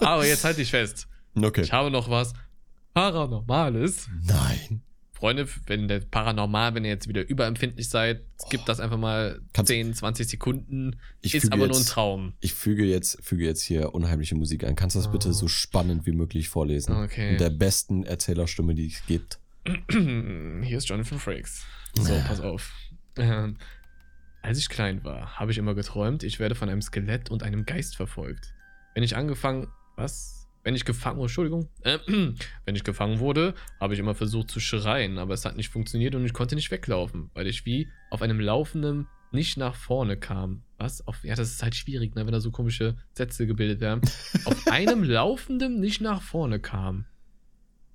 aber 0.01 0.27
jetzt 0.27 0.45
halt 0.45 0.59
dich 0.59 0.71
fest. 0.71 1.07
Okay. 1.35 1.63
Ich 1.63 1.73
habe 1.73 1.91
noch 1.91 2.11
was 2.11 2.35
Paranormales. 2.93 4.09
Nein. 4.23 4.83
Freunde, 5.25 5.49
wenn 5.67 5.89
der 5.89 6.01
Paranormal, 6.01 6.75
wenn 6.75 6.85
ihr 6.85 6.91
jetzt 6.91 7.09
wieder 7.09 7.27
überempfindlich 7.27 7.89
seid, 7.89 8.21
gibt 8.51 8.69
das 8.69 8.79
einfach 8.79 8.99
mal 8.99 9.41
Kannst- 9.55 9.69
10, 9.71 9.95
20 9.95 10.29
Sekunden. 10.29 10.97
Ich 11.23 11.35
ist 11.35 11.45
füge 11.45 11.55
aber 11.55 11.67
nur 11.67 11.77
ein 11.77 11.79
jetzt- 11.81 11.89
Traum. 11.89 12.35
Ich 12.41 12.53
füge 12.53 12.85
jetzt, 12.85 13.25
füge 13.25 13.43
jetzt 13.47 13.63
hier 13.63 13.95
unheimliche 13.95 14.35
Musik 14.35 14.65
ein. 14.65 14.77
Kannst 14.77 14.97
du 14.97 15.01
das 15.01 15.11
bitte 15.11 15.31
Oh. 15.31 15.33
so 15.33 15.49
spannend 15.49 16.05
wie 16.05 16.13
möglich 16.13 16.51
vorlesen? 16.51 16.95
Okay. 16.97 17.33
In 17.33 17.39
der 17.39 17.49
besten 17.49 18.05
Erzählerstimme, 18.05 18.75
die 18.75 18.89
es 18.89 19.07
gibt. 19.07 19.39
Hier 19.91 20.77
ist 20.77 20.89
Jonathan 20.91 21.19
Frakes. 21.19 21.65
So, 21.95 22.13
pass 22.29 22.41
auf. 22.43 22.71
Ähm, 23.17 23.57
als 24.43 24.59
ich 24.59 24.69
klein 24.69 25.05
war, 25.05 25.39
habe 25.39 25.53
ich 25.53 25.57
immer 25.57 25.75
geträumt, 25.75 26.23
ich 26.23 26.39
werde 26.39 26.55
von 26.55 26.69
einem 26.69 26.83
Skelett 26.83 27.31
und 27.31 27.43
einem 27.43 27.65
Geist 27.65 27.97
verfolgt. 27.97 28.53
Wenn 28.95 29.03
ich 29.03 29.17
angefangen. 29.17 29.69
Was? 29.97 30.34
Wenn 30.65 30.75
ich 30.75 30.87
gefangen. 30.87 31.21
Oh, 31.21 31.25
Entschuldigung. 31.25 31.69
Äh, 31.83 31.99
wenn 32.65 32.75
ich 32.75 32.83
gefangen 32.83 33.21
wurde, 33.21 33.55
habe 33.79 33.95
ich 33.95 34.01
immer 34.01 34.15
versucht 34.15 34.51
zu 34.51 34.59
schreien, 34.59 35.19
aber 35.19 35.35
es 35.35 35.45
hat 35.45 35.57
nicht 35.57 35.69
funktioniert 35.69 36.15
und 36.15 36.25
ich 36.25 36.33
konnte 36.33 36.57
nicht 36.57 36.71
weglaufen, 36.71 37.31
weil 37.35 37.47
ich 37.47 37.67
wie 37.67 37.89
auf 38.11 38.23
einem 38.23 38.41
laufenden 38.41 39.07
nicht 39.31 39.59
nach 39.59 39.75
vorne 39.75 40.17
kam. 40.17 40.63
Was? 40.79 41.07
Auf, 41.07 41.23
ja, 41.23 41.35
das 41.35 41.51
ist 41.51 41.63
halt 41.63 41.75
schwierig, 41.75 42.15
ne, 42.15 42.25
wenn 42.25 42.33
da 42.33 42.41
so 42.41 42.51
komische 42.51 42.97
Sätze 43.13 43.47
gebildet 43.47 43.81
werden. 43.81 44.01
auf 44.47 44.67
einem 44.69 45.05
laufenden 45.05 45.81
nicht 45.81 46.01
nach 46.01 46.23
vorne 46.23 46.61
kam. 46.61 47.05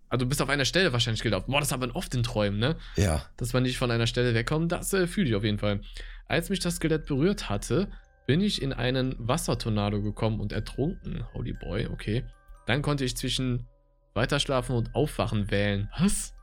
Also 0.09 0.26
du 0.26 0.30
bist 0.30 0.41
auf 0.41 0.49
einer 0.49 0.65
Stelle 0.65 0.93
wahrscheinlich 0.93 1.24
gelaufen. 1.24 1.51
Boah, 1.51 1.59
das 1.59 1.72
hat 1.72 1.80
man 1.80 1.91
oft 1.91 2.13
in 2.13 2.24
Träumen, 2.24 2.59
ne? 2.59 2.78
Ja. 2.97 3.26
Dass 3.38 3.53
man 3.53 3.63
nicht 3.63 3.78
von 3.78 3.89
einer 3.89 4.07
Stelle 4.07 4.34
wegkommt, 4.34 4.72
das 4.72 4.93
äh, 4.93 5.07
fühle 5.07 5.30
ich 5.30 5.36
auf 5.36 5.43
jeden 5.43 5.59
Fall. 5.59 5.82
Als 6.28 6.49
mich 6.49 6.59
das 6.59 6.76
Skelett 6.76 7.05
berührt 7.05 7.49
hatte, 7.49 7.89
bin 8.28 8.41
ich 8.41 8.61
in 8.61 8.74
einen 8.74 9.15
Wassertornado 9.17 10.01
gekommen 10.01 10.39
und 10.39 10.51
ertrunken. 10.51 11.24
Holy 11.34 11.53
boy, 11.53 11.88
okay. 11.88 12.24
Dann 12.70 12.84
konnte 12.84 13.03
ich 13.03 13.17
zwischen 13.17 13.65
Weiterschlafen 14.13 14.76
und 14.76 14.93
Aufwachen 14.93 15.49
wählen. 15.49 15.89
Was? 15.97 16.36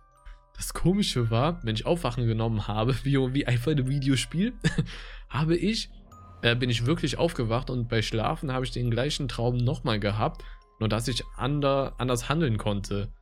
Das 0.56 0.74
Komische 0.74 1.30
war, 1.30 1.62
wenn 1.62 1.76
ich 1.76 1.86
Aufwachen 1.86 2.26
genommen 2.26 2.66
habe, 2.66 2.96
wie, 3.04 3.14
wie 3.32 3.46
einfach 3.46 3.70
in 3.70 3.78
einem 3.78 3.88
Videospiel, 3.88 4.52
habe 5.28 5.56
ich, 5.56 5.88
äh, 6.42 6.56
bin 6.56 6.68
ich 6.68 6.84
wirklich 6.84 7.16
aufgewacht 7.16 7.70
und 7.70 7.88
bei 7.88 8.02
Schlafen 8.02 8.52
habe 8.52 8.64
ich 8.64 8.72
den 8.72 8.90
gleichen 8.90 9.28
Traum 9.28 9.56
nochmal 9.56 10.00
gehabt, 10.00 10.42
nur 10.80 10.88
dass 10.88 11.06
ich 11.06 11.22
ander, 11.36 11.94
anders 11.98 12.28
handeln 12.28 12.58
konnte. 12.58 13.12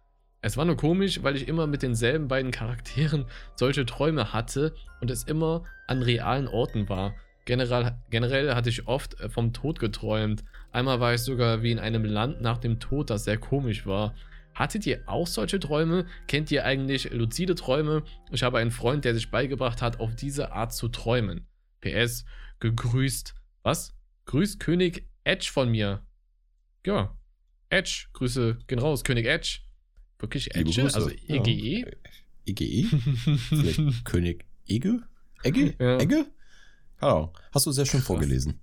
Es 0.40 0.56
war 0.56 0.64
nur 0.64 0.78
komisch, 0.78 1.22
weil 1.22 1.36
ich 1.36 1.46
immer 1.46 1.66
mit 1.66 1.82
denselben 1.82 2.26
beiden 2.26 2.52
Charakteren 2.52 3.26
solche 3.54 3.84
Träume 3.84 4.32
hatte 4.32 4.74
und 5.02 5.10
es 5.10 5.24
immer 5.24 5.64
an 5.88 6.00
realen 6.00 6.48
Orten 6.48 6.88
war. 6.88 7.12
Generell, 7.44 7.98
generell 8.08 8.54
hatte 8.54 8.70
ich 8.70 8.88
oft 8.88 9.20
äh, 9.20 9.28
vom 9.28 9.52
Tod 9.52 9.78
geträumt. 9.78 10.42
Einmal 10.74 10.98
war 10.98 11.14
ich 11.14 11.20
sogar 11.20 11.62
wie 11.62 11.70
in 11.70 11.78
einem 11.78 12.04
Land 12.04 12.40
nach 12.40 12.58
dem 12.58 12.80
Tod, 12.80 13.08
das 13.08 13.22
sehr 13.22 13.38
komisch 13.38 13.86
war. 13.86 14.12
Hattet 14.54 14.84
ihr 14.86 15.04
auch 15.06 15.28
solche 15.28 15.60
Träume? 15.60 16.04
Kennt 16.26 16.50
ihr 16.50 16.64
eigentlich 16.64 17.12
luzide 17.12 17.54
Träume? 17.54 18.02
Ich 18.32 18.42
habe 18.42 18.58
einen 18.58 18.72
Freund, 18.72 19.04
der 19.04 19.14
sich 19.14 19.30
beigebracht 19.30 19.82
hat, 19.82 20.00
auf 20.00 20.16
diese 20.16 20.50
Art 20.50 20.74
zu 20.74 20.88
träumen. 20.88 21.46
PS, 21.80 22.24
gegrüßt. 22.58 23.36
Was? 23.62 23.94
Grüßt 24.26 24.58
König 24.58 25.08
Edge 25.22 25.48
von 25.52 25.70
mir. 25.70 26.04
Ja. 26.84 27.16
Edge, 27.68 28.06
Grüße 28.12 28.58
gehen 28.66 28.80
raus, 28.80 29.04
König 29.04 29.26
Edge. 29.26 29.60
Wirklich 30.18 30.56
Edge? 30.56 30.82
Also 30.82 31.08
Ja. 31.28 31.36
EGE? 31.36 31.86
EGE? 32.46 32.86
Vielleicht 33.48 33.78
König 34.04 34.44
Ege? 34.66 35.04
Egge? 35.44 35.74
Ja. 35.78 35.98
Egge? 36.00 36.26
Ahnung. 37.04 37.30
Hast 37.52 37.66
du 37.66 37.72
sehr 37.72 37.86
schön 37.86 38.00
Krass. 38.00 38.06
vorgelesen. 38.08 38.58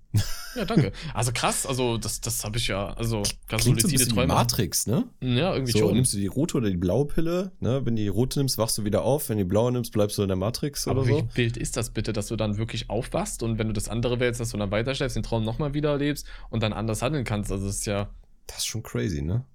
Ja, 0.56 0.66
danke. 0.66 0.92
Also 1.14 1.32
krass, 1.34 1.66
also 1.66 1.98
das, 1.98 2.20
das 2.20 2.44
habe 2.44 2.58
ich 2.58 2.68
ja, 2.68 2.94
also 2.96 3.24
ganz 3.48 3.64
Klingt 3.64 3.80
so 3.82 3.88
ein 3.88 3.92
bisschen 3.92 4.12
wie 4.12 4.16
Träume. 4.16 4.34
Matrix, 4.34 4.86
ne? 4.88 5.06
Ja, 5.22 5.54
irgendwie 5.54 5.72
So, 5.72 5.80
schon. 5.80 5.94
nimmst 5.94 6.14
du 6.14 6.18
die 6.18 6.28
rote 6.28 6.58
oder 6.58 6.70
die 6.70 6.76
blaue 6.78 7.06
Pille, 7.06 7.52
ne? 7.62 7.86
Wenn 7.86 7.96
die 7.96 8.08
rote 8.10 8.40
nimmst, 8.40 8.58
wachst 8.58 8.78
du 8.78 8.84
wieder 8.84 9.04
auf. 9.04 9.30
Wenn 9.30 9.38
du 9.38 9.44
die 9.46 9.50
blaue 9.50 9.72
nimmst, 9.72 9.94
bleibst 9.94 10.18
du 10.18 10.24
in 10.24 10.28
der 10.28 10.36
Matrix 10.38 10.88
Aber 10.88 11.02
oder 11.02 11.10
wie 11.10 11.14
so. 11.22 11.28
wild 11.36 11.56
ist 11.58 11.78
das 11.78 11.92
bitte, 11.92 12.12
dass 12.12 12.28
du 12.28 12.36
dann 12.36 12.58
wirklich 12.58 12.90
aufwachst 12.90 13.44
und 13.44 13.58
wenn 13.60 13.68
du 13.68 13.74
das 13.74 13.88
andere 13.88 14.20
wählst, 14.20 14.40
dass 14.42 14.50
du 14.50 14.58
dann 14.58 14.72
weiterschläfst, 14.72 15.16
den 15.16 15.24
Traum 15.24 15.46
nochmal 15.46 15.74
wieder 15.74 15.92
erlebst 15.92 16.26
und 16.50 16.62
dann 16.64 16.74
anders 16.74 17.02
handeln 17.02 17.24
kannst? 17.24 17.52
Also 17.52 17.68
das 17.68 17.78
ist 17.78 17.86
ja, 17.86 18.10
Das 18.48 18.58
ist 18.58 18.66
schon 18.66 18.84
crazy, 18.84 19.22
ne? 19.22 19.46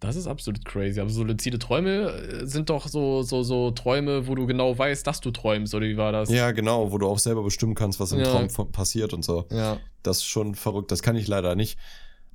Das 0.00 0.16
ist 0.16 0.26
absolut 0.26 0.64
crazy. 0.64 1.00
Aber 1.00 1.10
so 1.10 1.24
luzide 1.24 1.58
Träume 1.58 2.10
äh, 2.12 2.46
sind 2.46 2.70
doch 2.70 2.86
so, 2.88 3.22
so, 3.22 3.42
so 3.42 3.70
Träume, 3.72 4.26
wo 4.28 4.34
du 4.34 4.46
genau 4.46 4.76
weißt, 4.78 5.06
dass 5.06 5.20
du 5.20 5.30
träumst, 5.30 5.74
oder 5.74 5.86
wie 5.86 5.96
war 5.96 6.12
das? 6.12 6.30
Ja, 6.30 6.52
genau, 6.52 6.92
wo 6.92 6.98
du 6.98 7.06
auch 7.08 7.18
selber 7.18 7.42
bestimmen 7.42 7.74
kannst, 7.74 7.98
was 8.00 8.12
im 8.12 8.20
Ja. 8.20 8.26
Traum 8.46 8.70
passiert 8.72 9.12
und 9.12 9.24
so. 9.24 9.46
Ja, 9.50 9.78
Das 10.02 10.18
ist 10.18 10.24
schon 10.26 10.54
verrückt. 10.54 10.90
Das 10.92 11.02
kann 11.02 11.16
ich 11.16 11.26
leider 11.26 11.54
nicht. 11.56 11.78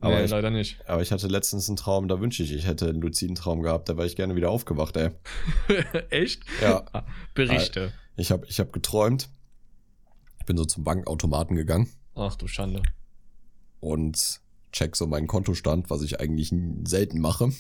Aber, 0.01 0.17
nee, 0.17 0.25
ich, 0.25 0.31
leider 0.31 0.49
nicht. 0.49 0.77
aber 0.85 1.01
ich 1.01 1.13
hatte 1.13 1.27
letztens 1.27 1.69
einen 1.69 1.77
Traum, 1.77 2.09
da 2.09 2.19
wünsche 2.19 2.43
ich, 2.43 2.51
ich 2.51 2.67
hätte 2.67 2.89
einen 2.89 2.99
luziden 2.99 3.35
Traum 3.35 3.61
gehabt. 3.61 3.87
Da 3.87 3.95
wäre 3.95 4.05
ich 4.05 4.17
gerne 4.17 4.35
wieder 4.35 4.49
aufgewacht, 4.49 4.97
ey. 4.97 5.11
Echt? 6.09 6.43
Ja, 6.61 6.83
Ah, 6.91 7.05
Berichte. 7.33 7.93
ich 8.17 8.29
habe 8.31 8.45
ich 8.47 8.59
hab 8.59 8.73
geträumt. 8.73 9.29
Ich 10.39 10.45
bin 10.45 10.57
so 10.57 10.65
zum 10.65 10.83
Bankautomaten 10.83 11.55
gegangen 11.55 11.89
Ach 12.15 12.35
du 12.35 12.47
Schande. 12.47 12.81
und 13.79 14.41
check 14.73 14.95
so 14.97 15.07
meinen 15.07 15.27
Kontostand, 15.27 15.89
was 15.89 16.01
ich 16.01 16.19
eigentlich 16.19 16.53
selten 16.83 17.19
mache. 17.21 17.51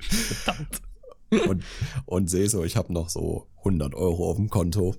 Verdammt. 0.00 0.82
und, 1.30 1.62
und 2.06 2.30
sehe 2.30 2.48
so, 2.48 2.64
ich 2.64 2.76
habe 2.76 2.92
noch 2.92 3.08
so 3.10 3.46
100 3.58 3.94
Euro 3.94 4.30
auf 4.30 4.36
dem 4.36 4.48
Konto 4.48 4.94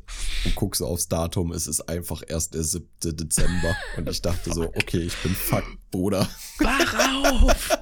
und 0.45 0.55
guck 0.55 0.75
so 0.75 0.85
aufs 0.85 1.07
Datum, 1.07 1.51
es 1.51 1.65
ist 1.67 1.81
einfach 1.89 2.21
erst 2.27 2.53
der 2.53 2.63
7. 2.63 2.87
Dezember 3.03 3.75
und 3.97 4.07
ich 4.09 4.21
dachte 4.21 4.53
so, 4.53 4.65
okay, 4.67 4.99
ich 4.99 5.15
bin 5.23 5.33
fuck, 5.33 5.63
Bruder. 5.91 6.27
Wach 6.59 7.23
auf! 7.23 7.79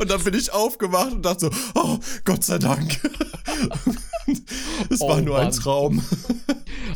Und 0.00 0.10
dann 0.10 0.22
bin 0.24 0.34
ich 0.34 0.52
aufgewacht 0.52 1.12
und 1.12 1.22
dachte 1.24 1.50
so, 1.50 1.50
oh, 1.74 1.98
Gott 2.24 2.44
sei 2.44 2.58
Dank. 2.58 3.00
Es 4.90 5.00
Oh 5.00 5.08
war 5.08 5.20
nur 5.22 5.38
ein 5.38 5.44
Mann. 5.48 5.54
Traum. 5.54 6.04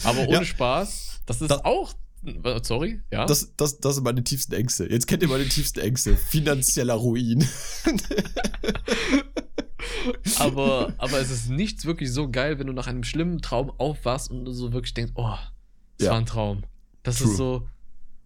Aber 0.04 0.20
ohne 0.20 0.32
Ja. 0.32 0.44
Spaß, 0.44 1.22
das 1.24 1.40
ist 1.40 1.50
Das- 1.50 1.64
auch. 1.64 1.94
Äh, 2.24 2.60
Sorry, 2.62 3.00
ja? 3.10 3.26
Das, 3.26 3.52
das, 3.56 3.78
das 3.80 3.96
sind 3.96 4.04
meine 4.04 4.22
tiefsten 4.24 4.54
Ängste. 4.54 4.90
Jetzt 4.90 5.06
kennt 5.06 5.22
ihr 5.22 5.28
meine 5.28 5.46
tiefsten 5.48 5.80
Ängste. 5.80 6.16
Finanzieller 6.28 6.94
Ruin. 6.94 7.46
aber, 10.38 10.92
aber 10.98 11.18
es 11.20 11.30
ist 11.30 11.50
nichts 11.50 11.84
wirklich 11.84 12.12
so 12.12 12.30
geil, 12.30 12.58
wenn 12.58 12.66
du 12.66 12.72
nach 12.72 12.86
einem 12.86 13.04
schlimmen 13.04 13.40
Traum 13.42 13.70
aufwachst 13.78 14.30
und 14.30 14.44
du 14.44 14.52
so 14.52 14.72
wirklich 14.72 14.94
denkst, 14.94 15.12
oh, 15.16 15.34
das 15.98 16.06
Ja. 16.06 16.12
war 16.12 16.18
ein 16.18 16.26
Traum. 16.26 16.62
Das 17.02 17.18
True. 17.18 17.30
ist 17.30 17.36
so. 17.36 17.68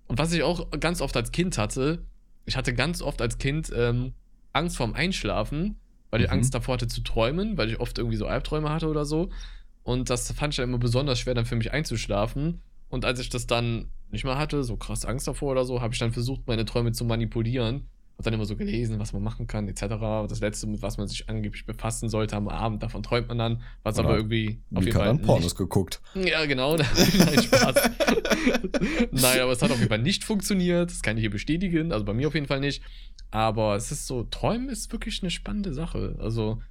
Und 0.09 0.19
was 0.19 0.33
ich 0.33 0.43
auch 0.43 0.71
ganz 0.79 1.01
oft 1.01 1.17
als 1.17 1.33
Kind 1.33 1.59
hatte, 1.59 2.05
ich 2.45 2.57
hatte 2.57 2.75
ganz 2.75 3.03
oft 3.03 3.21
als 3.21 3.39
Kind 3.39 3.73
ähm, 3.75 4.13
Angst 4.53 4.77
vorm 4.77 4.95
Einschlafen, 4.95 5.77
weil 6.11 6.21
ich 6.21 6.29
Mhm. 6.29 6.35
Angst 6.35 6.55
davor 6.55 6.75
hatte 6.75 6.87
zu 6.89 7.01
träumen, 7.01 7.57
weil 7.59 7.71
ich 7.71 7.81
oft 7.81 7.99
irgendwie 7.99 8.17
so 8.17 8.27
Albträume 8.27 8.71
hatte 8.71 8.89
oder 8.89 9.05
so. 9.05 9.31
Und 9.83 10.11
das 10.11 10.31
fand 10.33 10.53
ich 10.55 10.57
dann 10.59 10.69
immer 10.69 10.79
besonders 10.79 11.19
schwer, 11.21 11.35
dann 11.35 11.47
für 11.47 11.57
mich 11.57 11.73
einzuschlafen. 11.73 12.61
Und 12.89 13.05
als 13.05 13.19
ich 13.21 13.29
das 13.29 13.47
dann 13.47 13.91
nicht 14.11 14.25
mehr 14.25 14.39
hatte, 14.39 14.63
so 14.65 14.77
krass 14.77 15.05
Angst 15.05 15.27
davor 15.27 15.53
oder 15.53 15.65
so, 15.65 15.81
habe 15.81 15.93
ich 15.95 15.99
dann 16.01 16.13
versucht, 16.13 16.47
meine 16.47 16.65
Träume 16.65 16.93
zu 16.93 17.05
manipulieren. 17.05 17.89
Hab 18.17 18.25
dann 18.25 18.33
immer 18.33 18.47
so 18.47 18.57
gelesen, 18.57 18.99
was 18.99 19.13
man 19.13 19.23
machen 19.23 19.47
kann, 19.47 19.69
etc. 19.69 19.83
Das 20.27 20.41
letzte, 20.41 20.67
mit 20.67 20.81
was 20.81 20.97
man 20.97 21.07
sich 21.07 21.29
angeblich 21.29 21.67
befassen 21.67 22.09
sollte 22.09 22.35
am 22.37 22.49
Abend, 22.49 22.83
davon 22.83 23.03
träumt 23.03 23.29
man 23.29 23.37
dann, 23.37 23.63
was 23.83 23.99
Oder 23.99 24.09
aber 24.09 24.17
irgendwie 24.17 24.63
auf 24.73 24.85
jeden 24.85 24.97
Fall 24.97 25.07
dann 25.09 25.17
nicht 25.17 25.27
Pornos 25.27 25.55
geguckt. 25.55 26.01
ja, 26.15 26.47
genau. 26.47 26.77
Nein, 26.79 27.43
Spaß. 27.43 27.75
Nein, 29.11 29.41
aber 29.41 29.53
es 29.53 29.61
hat 29.61 29.71
auf 29.71 29.77
jeden 29.79 29.89
Fall 29.91 29.99
nicht 30.03 30.25
funktioniert. 30.25 30.91
Das 30.91 31.03
kann 31.03 31.17
ich 31.19 31.23
hier 31.23 31.31
bestätigen. 31.31 31.93
Also 31.93 32.05
bei 32.07 32.15
mir 32.15 32.29
auf 32.29 32.35
jeden 32.35 32.47
Fall 32.47 32.61
nicht. 32.61 32.83
Aber 33.31 33.77
es 33.77 33.93
ist 33.93 34.07
so, 34.07 34.23
Träumen 34.23 34.69
ist 34.71 34.91
wirklich 34.93 35.23
eine 35.23 35.31
spannende 35.31 35.75
Sache. 35.75 36.17
Also 36.19 36.63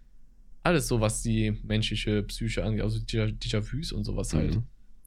alles 0.63 0.87
so, 0.87 0.99
was 0.99 1.21
die 1.21 1.51
menschliche 1.63 2.23
Psyche 2.23 2.63
angeht, 2.63 2.81
also 2.81 2.97
Déjà- 2.99 3.31
Déjà-vus 3.37 3.91
und 3.91 4.03
sowas 4.03 4.33
halt. 4.33 4.55
Mhm. 4.55 4.63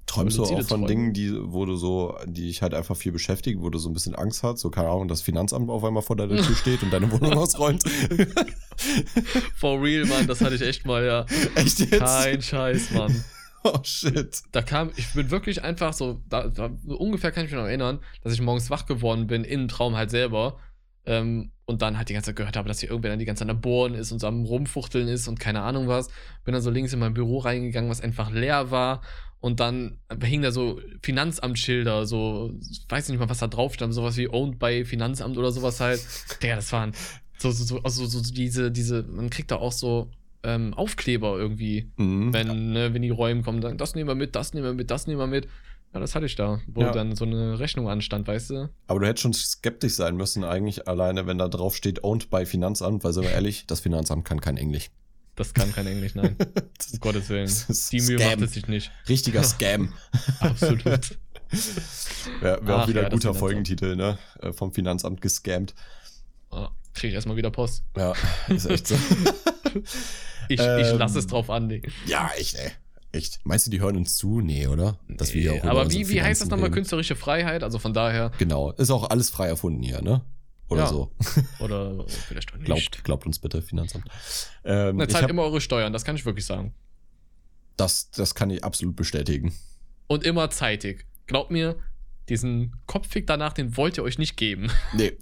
Träumst 0.08 0.38
du 0.38 0.44
auch 0.44 0.62
von. 0.62 0.86
Dingen, 0.86 1.12
die, 1.12 1.32
wo 1.38 1.66
du 1.66 1.76
so, 1.76 2.16
die 2.24 2.46
dich 2.46 2.62
halt 2.62 2.72
einfach 2.72 2.96
viel 2.96 3.12
beschäftigen, 3.12 3.60
wo 3.62 3.68
du 3.68 3.78
so 3.78 3.90
ein 3.90 3.92
bisschen 3.92 4.14
Angst 4.14 4.42
hast, 4.42 4.60
so 4.60 4.70
keine 4.70 4.88
Ahnung, 4.88 5.06
das 5.06 5.20
Finanzamt 5.20 5.68
auf 5.68 5.84
einmal 5.84 6.02
vor 6.02 6.16
deiner 6.16 6.36
Tür 6.42 6.56
steht 6.56 6.82
und 6.82 6.90
deine 6.90 7.12
Wohnung 7.12 7.34
ausräumt? 7.34 7.84
For 9.54 9.82
real, 9.82 10.06
Mann, 10.06 10.26
das 10.26 10.40
hatte 10.40 10.54
ich 10.54 10.62
echt 10.62 10.86
mal, 10.86 11.04
ja. 11.04 11.26
Echt 11.56 11.80
jetzt? 11.80 11.98
Kein 11.98 12.40
Scheiß, 12.40 12.92
Mann. 12.92 13.22
Oh 13.64 13.78
shit. 13.82 14.40
Da 14.52 14.62
kam, 14.62 14.92
ich 14.96 15.12
bin 15.12 15.30
wirklich 15.30 15.62
einfach 15.62 15.92
so, 15.92 16.22
da, 16.28 16.48
da, 16.48 16.70
ungefähr 16.86 17.30
kann 17.30 17.44
ich 17.44 17.50
mich 17.50 17.60
noch 17.60 17.66
erinnern, 17.66 17.98
dass 18.22 18.32
ich 18.32 18.40
morgens 18.40 18.70
wach 18.70 18.86
geworden 18.86 19.26
bin, 19.26 19.44
im 19.44 19.68
Traum 19.68 19.94
halt 19.94 20.10
selber. 20.10 20.58
Ähm, 21.04 21.52
und 21.66 21.82
dann 21.82 21.98
halt 21.98 22.08
die 22.08 22.14
ganze 22.14 22.30
Zeit 22.30 22.36
gehört 22.36 22.56
habe, 22.56 22.66
dass 22.66 22.80
hier 22.80 22.88
irgendwer 22.88 23.10
dann 23.10 23.18
die 23.18 23.26
ganze 23.26 23.44
Zeit 23.44 23.50
am 23.50 23.60
Bohren 23.60 23.92
ist 23.92 24.10
und 24.10 24.20
so 24.20 24.26
am 24.26 24.44
Rumfuchteln 24.44 25.06
ist 25.06 25.28
und 25.28 25.38
keine 25.38 25.60
Ahnung 25.60 25.86
was. 25.86 26.08
Bin 26.44 26.54
dann 26.54 26.62
so 26.62 26.70
links 26.70 26.94
in 26.94 26.98
mein 26.98 27.12
Büro 27.12 27.38
reingegangen, 27.38 27.90
was 27.90 28.00
einfach 28.00 28.30
leer 28.30 28.70
war. 28.70 29.02
Und 29.40 29.60
dann 29.60 29.98
hingen 30.22 30.42
da 30.42 30.50
so 30.50 30.80
Finanzamtschilder, 31.02 32.06
so, 32.06 32.52
ich 32.70 32.84
weiß 32.88 33.08
nicht 33.08 33.18
mal, 33.18 33.28
was 33.28 33.38
da 33.38 33.46
drauf 33.46 33.74
stand, 33.74 33.94
sowas 33.94 34.16
wie 34.16 34.28
owned 34.28 34.58
by 34.58 34.84
Finanzamt 34.84 35.36
oder 35.36 35.52
sowas 35.52 35.80
halt. 35.80 36.00
Der, 36.42 36.56
das 36.56 36.72
waren 36.72 36.92
so, 37.38 37.50
so, 37.50 37.64
so, 37.64 37.82
also 37.82 38.06
so 38.06 38.20
diese, 38.20 38.70
diese, 38.72 39.02
man 39.04 39.30
kriegt 39.30 39.50
da 39.50 39.56
auch 39.56 39.72
so 39.72 40.10
ähm, 40.42 40.74
Aufkleber 40.74 41.38
irgendwie 41.38 41.90
Mhm. 41.96 42.32
wenn, 42.32 42.72
ne, 42.72 42.94
wenn 42.94 43.02
die 43.02 43.10
Räume 43.10 43.42
kommen, 43.42 43.60
dann 43.60 43.76
das 43.78 43.94
nehmen 43.94 44.08
wir 44.08 44.14
mit, 44.14 44.34
das 44.34 44.54
nehmen 44.54 44.66
wir 44.66 44.74
mit, 44.74 44.90
das 44.90 45.06
nehmen 45.06 45.18
wir 45.20 45.26
mit. 45.26 45.46
Ja, 45.94 46.00
das 46.00 46.14
hatte 46.14 46.26
ich 46.26 46.34
da, 46.36 46.60
wo 46.66 46.82
Ja. 46.82 46.92
dann 46.92 47.14
so 47.16 47.24
eine 47.24 47.58
Rechnung 47.58 47.88
anstand, 47.88 48.26
weißt 48.28 48.50
du? 48.50 48.68
Aber 48.88 49.00
du 49.00 49.06
hättest 49.06 49.22
schon 49.22 49.32
skeptisch 49.32 49.94
sein 49.94 50.16
müssen, 50.16 50.44
eigentlich 50.44 50.86
alleine, 50.86 51.26
wenn 51.26 51.38
da 51.38 51.48
drauf 51.48 51.74
steht, 51.76 52.04
owned 52.04 52.28
by 52.30 52.44
Finanzamt, 52.44 53.04
weil, 53.04 53.12
sind 53.12 53.22
wir 53.24 53.30
ehrlich, 53.32 53.66
das 53.66 53.80
Finanzamt 53.80 54.24
kann 54.24 54.40
kein 54.40 54.56
Englisch. 54.58 54.90
Das 55.38 55.54
kann 55.54 55.72
kein 55.72 55.86
Englisch, 55.86 56.16
nein. 56.16 56.36
um 56.92 57.00
Gottes 57.00 57.28
Willen. 57.28 57.48
Die 57.92 58.00
Mühe 58.00 58.18
macht 58.18 58.40
es 58.40 58.54
sich 58.54 58.66
nicht. 58.66 58.90
Richtiger 59.08 59.42
Scam. 59.44 59.92
Absolut. 60.40 61.16
Wäre 62.40 62.66
wär 62.66 62.76
auch 62.82 62.88
wieder 62.88 63.02
ja, 63.02 63.06
ein 63.06 63.12
guter. 63.12 63.34
Folgentitel, 63.34 63.94
ne? 63.94 64.18
Äh, 64.40 64.52
Vom 64.52 64.72
Finanzamt 64.72 65.20
gescammt. 65.20 65.74
Ah, 66.50 66.70
Krieg 66.92 67.10
ich 67.10 67.14
erstmal 67.14 67.36
wieder 67.36 67.52
Post. 67.52 67.84
Ja, 67.96 68.14
ist 68.48 68.66
echt 68.66 68.88
so. 68.88 68.96
Ich, 70.50 70.58
ich 70.60 70.92
lasse 70.94 71.18
es 71.18 71.26
drauf 71.26 71.50
an, 71.50 71.66
nee. 71.66 71.82
ja, 72.06 72.30
echt, 72.38 72.54
ey. 72.54 72.70
Echt. 73.12 73.38
Meinst 73.44 73.66
du, 73.66 73.70
die 73.70 73.80
hören 73.80 73.98
uns 73.98 74.16
zu? 74.16 74.40
Nee, 74.40 74.66
oder? 74.66 74.98
Dass 75.06 75.34
wir 75.34 75.52
Nee, 75.52 75.60
auch 75.60 75.64
Aber 75.66 75.92
wie, 75.92 76.08
wie 76.08 76.22
heißt 76.22 76.40
das 76.40 76.48
nochmal? 76.48 76.70
Künstlerische 76.70 77.16
Freiheit? 77.16 77.62
Also 77.62 77.78
von 77.78 77.92
daher, 77.92 78.32
Genau. 78.38 78.72
Ist 78.72 78.90
auch 78.90 79.10
alles 79.10 79.28
frei 79.28 79.46
erfunden 79.48 79.82
hier, 79.82 80.00
ne? 80.00 80.22
Oder 80.68 80.82
Ja. 80.82 80.86
so. 80.88 81.12
oder 81.60 82.04
vielleicht 82.28 82.52
auch 82.52 82.56
nicht. 82.56 82.66
Glaubt, 82.66 83.04
glaubt 83.04 83.26
uns 83.26 83.38
bitte, 83.38 83.62
Finanzamt. 83.62 84.06
Ähm, 84.64 84.96
Na, 84.96 85.04
ich 85.04 85.10
zahlt 85.10 85.24
hab, 85.24 85.30
immer 85.30 85.42
eure 85.42 85.60
Steuern, 85.60 85.92
das 85.92 86.04
kann 86.04 86.16
ich 86.16 86.24
wirklich 86.26 86.44
sagen. 86.46 86.74
das, 87.76 88.10
das 88.10 88.34
kann 88.34 88.50
ich 88.50 88.64
absolut 88.64 88.96
bestätigen. 88.96 89.54
Und 90.06 90.24
immer 90.24 90.50
zeitig. 90.50 91.06
Glaubt 91.26 91.50
mir, 91.50 91.76
diesen 92.28 92.74
Kopffick 92.86 93.26
danach, 93.26 93.52
den 93.52 93.76
wollt 93.76 93.96
ihr 93.98 94.02
euch 94.02 94.18
nicht 94.18 94.36
geben. 94.36 94.70
Nee. 94.94 95.16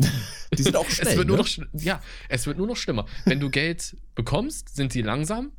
Die 0.56 0.62
sind 0.62 0.76
auch 0.76 0.88
schnell. 0.88 1.08
es 1.08 1.16
wird 1.16 1.26
nur 1.28 1.36
ne? 1.36 1.42
noch, 1.42 1.48
sch- 1.48 1.66
ja, 1.72 2.00
es 2.28 2.46
wird 2.46 2.56
nur 2.58 2.66
noch 2.66 2.76
schlimmer. 2.76 3.06
Wenn 3.24 3.40
du 3.40 3.50
Geld 3.50 3.96
bekommst, 4.14 4.74
sind 4.74 4.92
sie 4.92 5.02
langsam, 5.02 5.52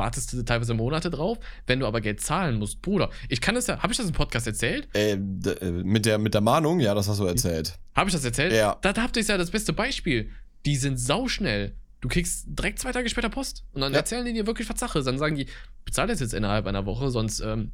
wartest 0.00 0.32
du 0.32 0.42
teilweise 0.42 0.74
Monate 0.74 1.10
drauf. 1.10 1.38
Wenn 1.66 1.78
du 1.80 1.86
aber 1.86 2.00
Geld 2.00 2.20
zahlen 2.20 2.58
musst, 2.58 2.82
Bruder, 2.82 3.10
ich 3.28 3.40
kann 3.40 3.54
das 3.54 3.66
ja, 3.68 3.78
habe 3.80 3.92
ich 3.92 3.96
das 3.98 4.06
im 4.06 4.12
Podcast 4.12 4.46
erzählt? 4.46 4.88
äh, 4.94 5.12
äh, 5.12 5.70
mit, 5.84 6.06
der, 6.06 6.18
mit 6.18 6.34
der 6.34 6.40
Mahnung, 6.40 6.80
ja, 6.80 6.94
das 6.94 7.08
hast 7.08 7.20
du 7.20 7.24
erzählt. 7.26 7.78
Habe 7.94 8.08
ich 8.10 8.14
das 8.14 8.24
erzählt? 8.24 8.52
Ja. 8.52 8.76
Da, 8.82 8.92
da 8.92 9.02
habt 9.02 9.16
ihr 9.16 9.22
ja 9.22 9.38
das 9.38 9.50
beste 9.50 9.72
Beispiel. 9.72 10.30
Die 10.66 10.76
sind 10.76 10.98
sauschnell. 10.98 11.76
Du 12.00 12.08
kriegst 12.08 12.46
direkt 12.48 12.78
zwei 12.78 12.92
Tage 12.92 13.08
später 13.10 13.28
Post 13.28 13.64
und 13.72 13.82
dann 13.82 13.92
Ja. 13.92 13.98
erzählen 13.98 14.24
die 14.24 14.32
dir 14.32 14.46
wirklich 14.46 14.68
was 14.70 14.80
Sache. 14.80 15.02
Dann 15.02 15.18
sagen 15.18 15.36
die, 15.36 15.46
bezahl 15.84 16.06
das 16.08 16.20
jetzt 16.20 16.34
innerhalb 16.34 16.66
einer 16.66 16.86
Woche, 16.86 17.10
sonst 17.10 17.40
ähm, 17.40 17.72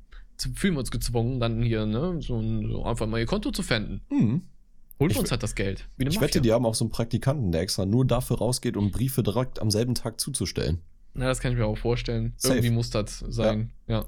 fühlen 0.57 0.74
wir 0.74 0.81
uns 0.81 0.91
gezwungen, 0.91 1.41
dann 1.41 1.62
hier, 1.62 1.87
ne, 1.87 2.18
so, 2.20 2.39
ein, 2.39 2.68
so 2.68 2.85
einfach 2.85 3.07
mal 3.07 3.20
ihr 3.20 3.27
Konto 3.27 3.51
zu 3.53 3.62
fänden. 3.62 4.03
Hm. 4.11 4.43
Holt 4.99 5.12
Ich 5.12 5.18
uns 5.18 5.31
halt 5.31 5.43
das 5.43 5.55
Geld. 5.55 5.87
Ich 5.99 6.07
Mafia. 6.07 6.20
wette, 6.22 6.41
die 6.41 6.53
haben 6.53 6.64
auch 6.66 6.74
so 6.74 6.85
einen 6.85 6.91
Praktikanten, 6.91 7.53
der 7.53 7.61
extra 7.61 7.85
nur 7.87 8.05
dafür 8.07 8.39
rausgeht, 8.39 8.77
um 8.77 8.91
Briefe 8.91 9.22
direkt 9.22 9.61
am 9.61 9.70
selben 9.70 9.95
Tag 9.95 10.18
zuzustellen. 10.20 10.81
Na, 11.17 11.27
das 11.27 11.41
kann 11.41 11.53
ich 11.53 11.59
mir 11.59 11.67
auch 11.67 11.79
vorstellen. 11.79 12.35
Safe. 12.37 12.55
Irgendwie 12.55 12.71
muss 12.71 12.91
das 12.91 13.19
sein. 13.29 13.73
Ja. 13.87 14.05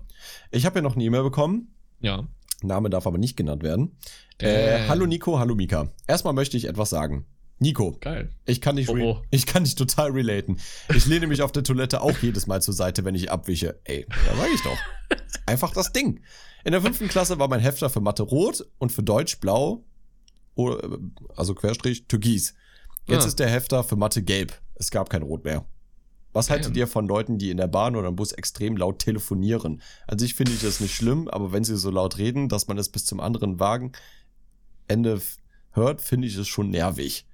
Ich 0.50 0.66
habe 0.66 0.78
ja 0.78 0.82
noch 0.82 0.94
eine 0.94 1.04
E-Mail 1.04 1.22
bekommen. 1.22 1.74
Ja. 2.00 2.26
Name 2.62 2.90
darf 2.90 3.06
aber 3.06 3.18
nicht 3.18 3.36
genannt 3.36 3.62
werden. 3.62 3.96
Äh, 4.38 4.86
hallo 4.88 5.06
Nico, 5.06 5.38
hallo 5.38 5.54
Mika. 5.54 5.90
Erstmal 6.06 6.34
möchte 6.34 6.56
ich 6.56 6.66
etwas 6.66 6.90
sagen. 6.90 7.24
Nico, 7.60 7.96
Geil. 8.00 8.30
ich 8.46 8.60
kann 8.60 8.76
dich, 8.76 8.88
Oh, 8.88 8.96
oh. 8.96 9.22
ich 9.30 9.46
kann 9.46 9.64
dich 9.64 9.74
total 9.74 10.10
relaten. 10.12 10.58
Ich 10.94 11.06
lehne 11.06 11.26
mich 11.26 11.42
auf 11.42 11.50
der 11.50 11.64
Toilette 11.64 12.00
auch 12.02 12.16
jedes 12.18 12.46
Mal 12.46 12.62
zur 12.62 12.74
Seite, 12.74 13.04
wenn 13.04 13.16
ich 13.16 13.32
abwische. 13.32 13.80
Ey, 13.84 14.06
da 14.08 14.36
sag 14.36 14.48
ich 14.54 14.62
doch. 14.62 14.78
Einfach 15.46 15.72
das 15.72 15.92
Ding. 15.92 16.20
In 16.64 16.70
der 16.72 16.82
fünften 16.82 17.08
Klasse 17.08 17.38
war 17.40 17.48
mein 17.48 17.58
Hefter 17.60 17.90
für 17.90 18.00
Mathe 18.00 18.22
rot 18.22 18.64
und 18.78 18.92
für 18.92 19.02
Deutsch 19.02 19.40
blau, 19.40 19.84
also 21.36 21.54
Querstrich, 21.54 22.06
türkis. 22.06 22.54
Jetzt 23.08 23.24
Ah. 23.24 23.28
ist 23.28 23.38
der 23.38 23.48
Hefter 23.48 23.82
für 23.82 23.96
Mathe 23.96 24.22
gelb. 24.22 24.52
Es 24.74 24.90
gab 24.90 25.10
kein 25.10 25.22
Rot 25.22 25.44
mehr. 25.44 25.64
Was 26.38 26.50
haltet 26.50 26.76
ihr 26.76 26.86
von 26.86 27.08
Leuten, 27.08 27.36
die 27.38 27.50
in 27.50 27.56
der 27.56 27.66
Bahn 27.66 27.96
oder 27.96 28.08
im 28.08 28.16
Bus 28.16 28.30
extrem 28.32 28.76
laut 28.76 29.00
telefonieren? 29.00 29.82
An 30.06 30.18
sich 30.18 30.34
finde 30.34 30.52
ich 30.52 30.60
das 30.60 30.78
nicht 30.78 30.94
schlimm, 30.94 31.26
aber 31.28 31.52
wenn 31.52 31.64
sie 31.64 31.76
so 31.76 31.90
laut 31.90 32.16
reden, 32.18 32.48
dass 32.48 32.68
man 32.68 32.78
es 32.78 32.88
bis 32.88 33.04
zum 33.04 33.18
anderen 33.18 33.58
Wagenende 33.58 35.20
hört, 35.72 36.00
finde 36.00 36.28
ich 36.28 36.36
es 36.36 36.46
schon 36.46 36.70
nervig. 36.70 37.26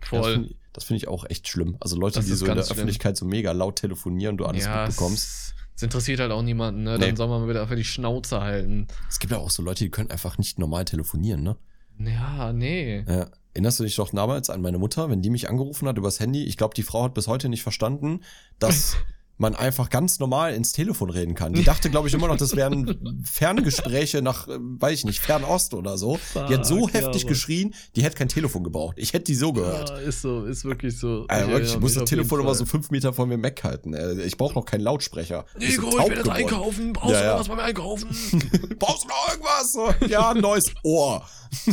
Das 0.00 0.08
Voll. 0.08 0.32
finde 0.32 0.48
ich, 0.50 0.56
das 0.74 0.84
finde 0.84 0.98
ich 0.98 1.08
auch 1.08 1.24
echt 1.30 1.48
schlimm. 1.48 1.76
Also 1.80 1.96
Leute, 1.96 2.16
Das 2.16 2.26
die 2.26 2.34
so 2.34 2.44
in 2.44 2.54
der 2.54 2.62
schlimm. 2.62 2.76
Öffentlichkeit 2.76 3.16
so 3.16 3.24
mega 3.24 3.52
laut 3.52 3.76
telefonieren, 3.76 4.36
du 4.36 4.44
alles 4.44 4.66
ja, 4.66 4.84
mitbekommst. 4.84 5.24
Es, 5.24 5.54
es 5.76 5.82
interessiert 5.82 6.20
halt 6.20 6.32
auch 6.32 6.42
niemanden, 6.42 6.82
ne? 6.82 6.98
Nee. 6.98 7.06
Dann 7.06 7.16
soll 7.16 7.28
man 7.28 7.48
wieder 7.48 7.62
einfach 7.62 7.76
die 7.76 7.84
Schnauze 7.84 8.42
halten. 8.42 8.86
Es 9.08 9.18
gibt 9.18 9.32
ja 9.32 9.38
auch 9.38 9.50
so 9.50 9.62
Leute, 9.62 9.84
die 9.84 9.90
können 9.90 10.10
einfach 10.10 10.36
nicht 10.36 10.58
normal 10.58 10.84
telefonieren, 10.84 11.42
ne? 11.42 11.56
Ja, 11.98 12.52
nee. 12.52 13.04
Ja. 13.08 13.30
Erinnerst 13.54 13.80
du 13.80 13.84
dich 13.84 13.96
doch 13.96 14.10
damals 14.10 14.50
an 14.50 14.62
meine 14.62 14.78
Mutter, 14.78 15.10
wenn 15.10 15.22
die 15.22 15.30
mich 15.30 15.48
angerufen 15.48 15.86
hat 15.86 15.98
übers 15.98 16.20
Handy? 16.20 16.44
Ich 16.44 16.56
glaube, 16.56 16.74
die 16.74 16.82
Frau 16.82 17.04
hat 17.04 17.14
bis 17.14 17.28
heute 17.28 17.48
nicht 17.48 17.62
verstanden, 17.62 18.20
dass 18.58 18.96
man 19.38 19.54
einfach 19.56 19.90
ganz 19.90 20.18
normal 20.20 20.54
ins 20.54 20.72
Telefon 20.72 21.10
reden 21.10 21.34
kann. 21.34 21.52
Die 21.52 21.64
dachte, 21.64 21.90
glaube 21.90 22.06
ich, 22.08 22.14
immer 22.14 22.28
noch, 22.28 22.36
das 22.36 22.54
wären 22.54 23.22
Ferngespräche 23.24 24.22
nach, 24.22 24.46
äh, 24.48 24.58
weiß 24.58 25.00
ich 25.00 25.04
nicht, 25.04 25.20
Fernost 25.20 25.74
oder 25.74 25.98
so. 25.98 26.18
Die 26.48 26.54
hat 26.54 26.66
so 26.66 26.80
Fuck, 26.86 26.94
ja, 26.94 27.00
heftig 27.00 27.24
Mann. 27.24 27.28
geschrien, 27.32 27.74
die 27.96 28.02
hätte 28.04 28.16
kein 28.16 28.28
Telefon 28.28 28.62
gebraucht. 28.62 28.96
Ich 28.98 29.12
hätte 29.12 29.24
die 29.24 29.34
so 29.34 29.52
gehört. 29.52 29.90
Ja, 29.90 29.96
ist 29.96 30.22
so, 30.22 30.44
ist 30.44 30.64
wirklich 30.64 30.98
so. 30.98 31.24
Also 31.28 31.48
wirklich, 31.50 31.72
ich 31.74 31.80
muss 31.80 31.94
das 31.94 32.04
Telefon 32.08 32.40
immer 32.40 32.54
so 32.54 32.64
fünf 32.66 32.90
Meter 32.90 33.12
von 33.12 33.28
mir 33.28 33.42
weghalten. 33.42 33.94
Äh, 33.94 34.22
Ich 34.22 34.36
brauche 34.36 34.54
noch 34.54 34.64
keinen 34.64 34.82
Lautsprecher. 34.82 35.44
Nico, 35.58 35.88
ich 35.88 35.92
will 35.92 36.00
jetzt 36.16 36.22
geworden? 36.24 36.30
einkaufen. 36.30 36.92
Brauchst 36.92 37.20
du 37.20 37.24
noch 37.26 37.38
was 37.40 37.48
beim 37.48 37.58
Einkaufen? 37.60 38.08
Brauchst 38.78 39.04
du 39.04 39.08
noch 39.08 39.28
irgendwas? 39.32 40.08
Ja, 40.10 40.30
ein 40.30 40.38
neues 40.40 40.70
Ohr. 40.84 41.26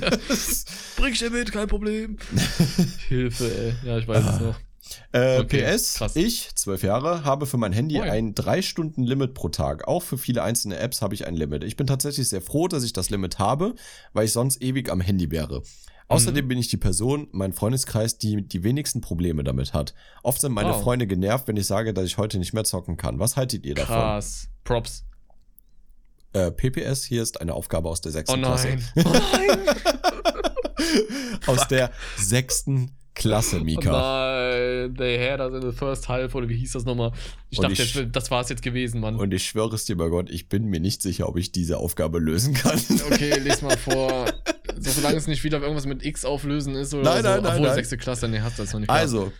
Bring 0.97 1.13
ich 1.13 1.19
dir 1.19 1.29
mit, 1.29 1.51
kein 1.51 1.67
Problem. 1.67 2.17
Hilfe, 3.07 3.45
ey. 3.83 3.87
Ja, 3.87 3.97
ich 3.97 4.07
weiß 4.07 4.23
es 4.25 4.39
noch. 4.41 4.55
Äh, 5.11 5.39
Okay, 5.39 5.63
PS, 5.75 5.95
krass. 5.95 6.15
ich, 6.15 6.53
zwölf 6.55 6.83
Jahre, 6.83 7.23
habe 7.23 7.45
für 7.45 7.57
mein 7.57 7.73
Handy 7.73 7.99
Oh 7.99 8.03
ja. 8.05 8.11
ein 8.11 8.33
3-Stunden-Limit 8.35 9.33
pro 9.33 9.49
Tag. 9.49 9.87
Auch 9.87 10.03
für 10.03 10.17
viele 10.17 10.43
einzelne 10.43 10.77
Apps 10.77 11.01
habe 11.01 11.13
ich 11.15 11.25
ein 11.27 11.35
Limit. 11.35 11.63
Ich 11.63 11.75
bin 11.75 11.87
tatsächlich 11.87 12.29
sehr 12.29 12.41
froh, 12.41 12.67
dass 12.67 12.83
ich 12.83 12.93
das 12.93 13.09
Limit 13.09 13.39
habe, 13.39 13.75
weil 14.13 14.25
ich 14.25 14.31
sonst 14.31 14.61
ewig 14.61 14.89
am 14.91 15.01
Handy 15.01 15.31
wäre. 15.31 15.61
Außerdem 16.07 16.45
Mhm. 16.45 16.49
bin 16.49 16.57
ich 16.57 16.69
die 16.69 16.77
Person, 16.77 17.27
mein 17.31 17.53
Freundeskreis, 17.53 18.17
die 18.17 18.41
die 18.41 18.63
wenigsten 18.63 18.99
Probleme 19.01 19.43
damit 19.43 19.73
hat. 19.73 19.93
Oft 20.23 20.41
sind 20.41 20.53
meine 20.53 20.69
Wow. 20.71 20.81
Freunde 20.81 21.05
genervt, 21.05 21.47
wenn 21.47 21.55
ich 21.57 21.67
sage, 21.67 21.93
dass 21.93 22.05
ich 22.05 22.17
heute 22.17 22.39
nicht 22.39 22.53
mehr 22.53 22.63
zocken 22.63 22.97
kann. 22.97 23.19
Was 23.19 23.37
haltet 23.37 23.63
ihr 23.65 23.75
davon? 23.75 23.95
Krass. 23.95 24.47
Props. 24.63 25.05
Äh, 26.33 26.51
PPS, 26.51 27.03
hier 27.05 27.21
ist 27.23 27.41
eine 27.41 27.53
Aufgabe 27.53 27.89
aus 27.89 28.01
der 28.01 28.11
sechsten 28.11 28.33
Oh 28.33 28.41
nein. 28.41 28.83
Klasse. 28.93 29.05
Oh 29.05 29.13
nein. 29.37 29.59
Aus 31.45 31.67
der 31.67 31.91
sechsten 32.17 32.91
Klasse, 33.19 33.59
Mika. 33.59 33.91
nein. 33.91 34.95
They 34.95 35.17
had 35.29 35.39
us 35.39 35.53
in 35.53 35.61
the 35.69 35.75
first 35.75 36.09
half, 36.09 36.33
oder 36.35 36.49
wie 36.49 36.57
hieß 36.57 36.73
das 36.73 36.85
nochmal? 36.85 37.11
Ich 37.49 37.59
Und 37.59 37.69
dachte, 37.69 37.83
ich- 37.83 38.11
das 38.11 38.31
war 38.31 38.41
es 38.41 38.49
jetzt 38.49 38.61
gewesen, 38.61 39.01
Mann. 39.01 39.15
Und 39.15 39.33
ich 39.33 39.45
schwöre 39.45 39.75
es 39.75 39.85
dir 39.85 39.97
bei 39.97 40.07
Gott, 40.09 40.29
ich 40.29 40.49
bin 40.49 40.65
mir 40.65 40.79
nicht 40.79 41.01
sicher, 41.01 41.27
ob 41.29 41.37
ich 41.37 41.51
diese 41.51 41.77
Aufgabe 41.77 42.19
lösen 42.19 42.53
kann. 42.53 42.79
Okay, 43.11 43.37
les 43.39 43.61
mal 43.61 43.77
vor. 43.77 44.25
So, 44.79 44.91
solange 44.91 45.17
es 45.17 45.27
nicht 45.27 45.43
wieder 45.43 45.59
irgendwas 45.61 45.85
mit 45.85 46.03
X 46.05 46.25
auflösen 46.25 46.75
ist 46.75 46.93
oder 46.93 47.03
Nein, 47.03 47.23
so. 47.23 47.29
nein, 47.29 47.43
nein, 47.43 47.51
Obwohl, 47.53 47.65
nein. 47.67 47.75
sechste 47.75 47.97
Klasse, 47.97 48.27
nee, 48.27 48.39
hast 48.39 48.57
du 48.57 48.63
das 48.63 48.73
noch 48.73 48.79
nicht. 48.79 48.89
Also, 48.89 49.31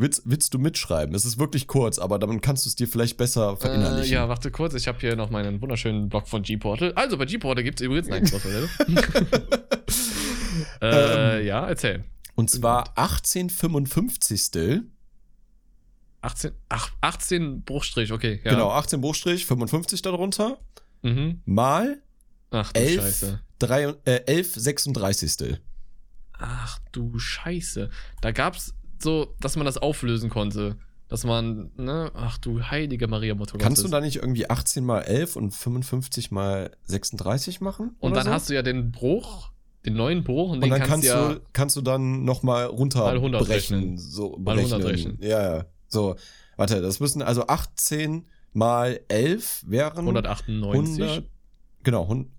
Willst, 0.00 0.22
willst 0.26 0.54
du 0.54 0.60
mitschreiben? 0.60 1.12
Es 1.16 1.24
ist 1.24 1.40
wirklich 1.40 1.66
kurz, 1.66 1.98
aber 1.98 2.20
dann 2.20 2.40
kannst 2.40 2.64
du 2.64 2.68
es 2.68 2.76
dir 2.76 2.86
vielleicht 2.86 3.16
besser 3.16 3.56
verinnerlichen. 3.56 4.12
Äh, 4.12 4.14
ja, 4.14 4.28
warte 4.28 4.52
kurz. 4.52 4.74
Ich 4.74 4.86
habe 4.86 4.96
hier 5.00 5.16
noch 5.16 5.30
meinen 5.30 5.60
wunderschönen 5.60 6.08
Blog 6.08 6.28
von 6.28 6.42
G-Portal. 6.42 6.92
Also 6.94 7.18
bei 7.18 7.24
G-Portal 7.24 7.64
gibt 7.64 7.80
es 7.80 7.84
übrigens. 7.84 8.06
Nein, 8.06 8.22
was 8.32 8.44
äh, 10.80 11.38
Ähm. 11.40 11.46
Ja, 11.46 11.66
erzähl. 11.66 12.04
Und 12.38 12.50
zwar 12.50 12.96
1855. 12.96 14.82
18, 16.20 16.52
ach, 16.68 16.92
18 17.00 17.64
Bruchstrich, 17.64 18.12
okay. 18.12 18.40
Ja. 18.44 18.52
Genau, 18.52 18.70
18 18.70 19.00
Bruchstrich, 19.00 19.44
55 19.44 20.02
darunter. 20.02 20.60
Mhm. 21.02 21.42
Mal 21.46 22.00
Ach 22.50 22.72
du 22.72 22.78
11, 22.80 22.94
Scheiße. 22.94 23.40
drei, 23.58 23.94
äh, 24.04 24.24
11 24.26 24.54
36. 24.54 25.58
Ach 26.34 26.78
du 26.92 27.18
Scheiße. 27.18 27.90
Da 28.20 28.30
gab's 28.30 28.72
so, 29.00 29.34
dass 29.40 29.56
man 29.56 29.66
das 29.66 29.76
auflösen 29.76 30.30
konnte. 30.30 30.76
Dass 31.08 31.24
man, 31.24 31.72
ne, 31.76 32.12
ach 32.14 32.38
du 32.38 32.62
heilige 32.62 33.08
Maria 33.08 33.34
Mutter 33.34 33.58
Kannst 33.58 33.82
du 33.82 33.88
da 33.88 34.00
nicht 34.00 34.16
irgendwie 34.16 34.48
18 34.48 34.84
mal 34.84 35.00
11 35.00 35.34
und 35.34 35.50
55 35.50 36.30
mal 36.30 36.70
36 36.84 37.60
machen? 37.60 37.96
Und 37.98 38.14
dann 38.14 38.26
so? 38.26 38.30
hast 38.30 38.48
du 38.48 38.54
ja 38.54 38.62
den 38.62 38.92
Bruch, 38.92 39.50
den 39.86 39.94
neuen 39.94 40.24
Bruch, 40.24 40.50
und, 40.50 40.56
und 40.56 40.60
den 40.62 40.70
dann 40.70 40.80
kannst, 40.80 41.08
kannst, 41.08 41.30
du 41.32 41.34
ja. 41.34 41.40
kannst 41.52 41.76
du 41.76 41.80
dann 41.80 42.24
nochmal 42.24 42.66
runterbrechen. 42.66 43.20
Mal 43.20 43.38
100 43.38 43.48
rechnen. 43.48 43.98
So 43.98 44.36
Mal 44.38 44.56
berechnen. 44.56 44.72
100 44.82 44.92
rechnen. 44.92 45.18
Ja, 45.20 45.56
ja. 45.56 45.64
So, 45.88 46.16
warte, 46.56 46.80
das 46.82 47.00
müssen 47.00 47.22
also 47.22 47.46
18 47.46 48.26
mal 48.52 49.00
11 49.08 49.64
wären 49.66 50.00
198. 50.00 51.00
100, 51.02 51.24
genau, 51.82 52.08
hun- 52.08 52.30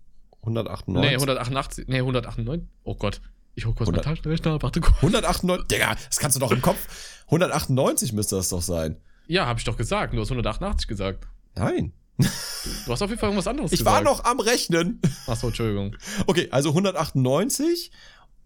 198. 0.41 1.09
Nee, 1.09 1.15
188. 1.15 1.87
Nee, 1.87 1.99
198. 1.99 2.67
Oh 2.83 2.95
Gott. 2.95 3.21
Ich 3.55 3.65
hol 3.65 3.73
kurz 3.73 3.89
meinen 3.89 3.99
100. 3.99 4.17
Taschenrechner. 4.17 4.61
Warte 4.61 4.79
kurz. 4.81 4.95
198, 4.97 5.67
Digga, 5.67 5.95
das 6.07 6.19
kannst 6.19 6.37
du 6.37 6.39
doch 6.39 6.51
im 6.51 6.61
Kopf. 6.61 7.23
198 7.25 8.13
müsste 8.13 8.35
das 8.37 8.49
doch 8.49 8.61
sein. 8.61 8.97
Ja, 9.27 9.45
hab 9.47 9.57
ich 9.57 9.63
doch 9.63 9.77
gesagt. 9.77 10.13
Du 10.13 10.19
hast 10.19 10.31
188 10.31 10.87
gesagt. 10.87 11.27
Nein. 11.55 11.93
Du 12.85 12.91
hast 12.91 13.01
auf 13.01 13.09
jeden 13.09 13.19
Fall 13.19 13.29
irgendwas 13.29 13.47
anderes 13.47 13.71
Ich 13.71 13.79
gesagt. 13.79 13.95
war 13.95 14.03
noch 14.03 14.23
am 14.25 14.39
Rechnen. 14.39 15.01
Achso, 15.27 15.47
Entschuldigung. 15.47 15.95
Okay, 16.27 16.49
also 16.51 16.69
198. 16.69 17.91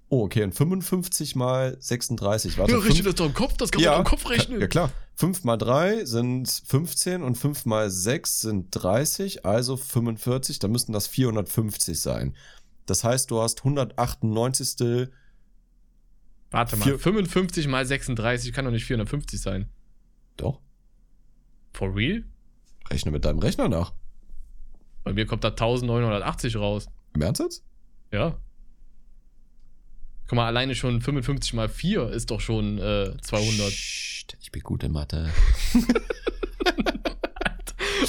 Oh, 0.10 0.26
okay, 0.26 0.44
und 0.44 0.54
55 0.54 1.36
mal 1.36 1.76
36. 1.80 2.58
Warte, 2.60 2.72
Ja, 2.74 2.80
fünf- 2.80 3.04
das 3.04 3.16
doch 3.16 3.26
im 3.26 3.34
Kopf. 3.34 3.58
Das 3.58 3.72
kann 3.72 3.82
ja, 3.82 3.92
man 3.94 4.04
doch 4.04 4.12
im 4.12 4.18
Kopf 4.20 4.30
rechnen. 4.30 4.62
Ja, 4.62 4.68
klar. 4.68 4.92
5 5.16 5.44
mal 5.44 5.58
3 5.58 6.06
sind 6.06 6.62
15 6.68 7.24
und 7.24 7.36
5 7.36 7.66
mal 7.66 7.90
6 7.90 8.42
sind 8.42 8.68
30, 8.72 9.46
also 9.46 9.76
45. 9.78 10.60
Dann 10.60 10.72
müssten 10.72 10.94
das 10.94 11.08
450 11.08 12.00
sein. 12.00 12.36
Das 12.86 13.04
heißt, 13.04 13.32
du 13.32 13.42
hast 13.42 13.60
198. 13.60 15.10
Warte 16.52 16.78
mal. 16.78 16.86
Vier- 16.86 17.00
55 17.00 17.68
mal 17.68 17.86
36 17.86 18.54
kann 18.54 18.66
doch 18.66 18.72
nicht 18.72 18.86
450 18.86 19.42
sein. 19.42 19.70
Doch, 20.38 20.62
For 21.74 21.96
real? 21.96 22.24
Rechne 22.94 23.12
mit 23.12 23.26
deinem 23.26 23.40
Rechner 23.40 23.68
nach. 23.70 23.94
Bei 25.04 25.14
mir 25.14 25.26
kommt 25.26 25.44
da 25.44 25.50
1980 25.50 26.56
raus. 26.56 26.88
Im 27.14 27.22
Ernst 27.22 27.42
jetzt? 27.42 27.64
Ja. 28.12 28.38
Guck 30.28 30.36
mal, 30.38 30.46
alleine 30.48 30.76
schon 30.76 31.02
55 31.02 31.54
mal 31.54 31.68
4 31.68 32.10
ist 32.10 32.32
doch 32.32 32.40
schon 32.40 32.78
äh, 32.78 33.14
200. 33.22 33.68
Psst, 33.70 34.38
ich 34.42 34.52
bin 34.52 34.62
gut 34.62 34.84
in 34.84 34.92
Mathe. 34.94 35.30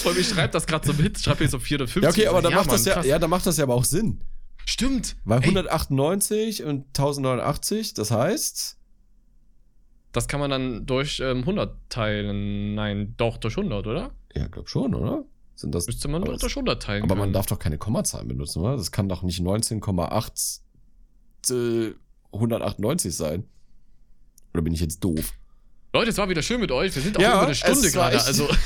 Und 0.04 0.18
ich 0.18 0.28
schreibe 0.28 0.52
das 0.52 0.66
gerade 0.66 0.86
so 0.86 0.92
mit. 1.02 1.18
Schreibe 1.18 1.38
hier 1.38 1.48
so 1.48 1.58
450. 1.58 2.02
Ja, 2.02 2.10
okay, 2.10 2.26
aber 2.28 2.42
dann 2.42 2.52
macht 2.52 2.66
Mann, 2.66 2.76
das 2.76 2.84
ja, 2.84 2.94
krass. 2.94 3.06
ja, 3.06 3.18
dann 3.18 3.30
macht 3.30 3.46
das 3.46 3.56
ja 3.56 3.64
aber 3.64 3.74
auch 3.74 3.84
Sinn. 3.84 4.20
Stimmt. 4.66 5.16
Weil 5.24 5.40
Ey, 5.40 5.48
198 5.48 6.64
und 6.64 6.86
1089, 6.88 7.94
das 7.94 8.10
heißt, 8.10 8.78
Das 10.12 10.28
kann 10.28 10.40
man 10.40 10.50
dann 10.50 10.86
durch 10.86 11.20
ähm, 11.20 11.38
100 11.40 11.76
teilen. 11.90 12.74
Nein, 12.74 13.14
doch, 13.16 13.38
durch 13.38 13.56
100, 13.56 13.86
oder? 13.86 14.10
Ja, 14.34 14.46
glaub 14.48 14.68
schon, 14.68 14.94
oder? 14.94 15.24
Sind 15.56 15.74
das, 15.74 15.86
Müsste 15.86 16.08
man 16.08 16.16
aber 16.22 16.26
doch 16.32 16.34
das- 16.34 16.40
durch 16.40 16.56
100 16.56 16.82
teilen 16.82 17.02
aber 17.04 17.14
man 17.14 17.24
können. 17.24 17.32
darf 17.34 17.46
doch 17.46 17.58
keine 17.58 17.78
Kommazahlen 17.78 18.26
benutzen, 18.28 18.60
oder? 18.60 18.76
Das 18.76 18.90
kann 18.92 19.08
doch 19.08 19.22
nicht 19.22 19.40
19,8 19.40 20.60
äh, 21.50 21.92
198 22.32 23.14
sein. 23.16 23.44
Oder 24.52 24.62
bin 24.62 24.74
ich 24.74 24.80
jetzt 24.80 25.02
doof? 25.04 25.32
Leute, 25.92 26.10
es 26.10 26.18
war 26.18 26.28
wieder 26.28 26.42
schön 26.42 26.60
mit 26.60 26.72
euch. 26.72 26.94
Wir 26.94 27.02
sind 27.02 27.16
auch 27.16 27.20
Ja, 27.22 27.34
über 27.34 27.42
eine 27.46 27.54
Stunde 27.54 27.88
gerade. 27.92 28.20
Also, 28.24 28.48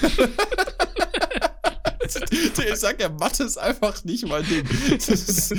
ich 2.03 2.77
sag 2.77 3.01
ja, 3.01 3.11
Mathe 3.11 3.45
ist 3.45 3.59
einfach 3.59 4.03
nicht 4.05 4.27
mein 4.27 4.45
Ding. 4.45 4.65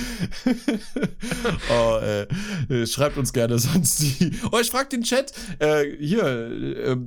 Oh, 1.72 1.98
äh, 2.00 2.88
schreibt 2.88 3.18
uns 3.18 3.32
gerne 3.34 3.60
sonst 3.60 4.00
die. 4.00 4.32
Oh, 4.52 4.58
ich 4.60 4.70
frag 4.72 4.90
den 4.90 5.04
Chat. 5.04 5.32
Äh, 5.60 5.86
hier, 6.00 6.24
äh, 6.26 6.98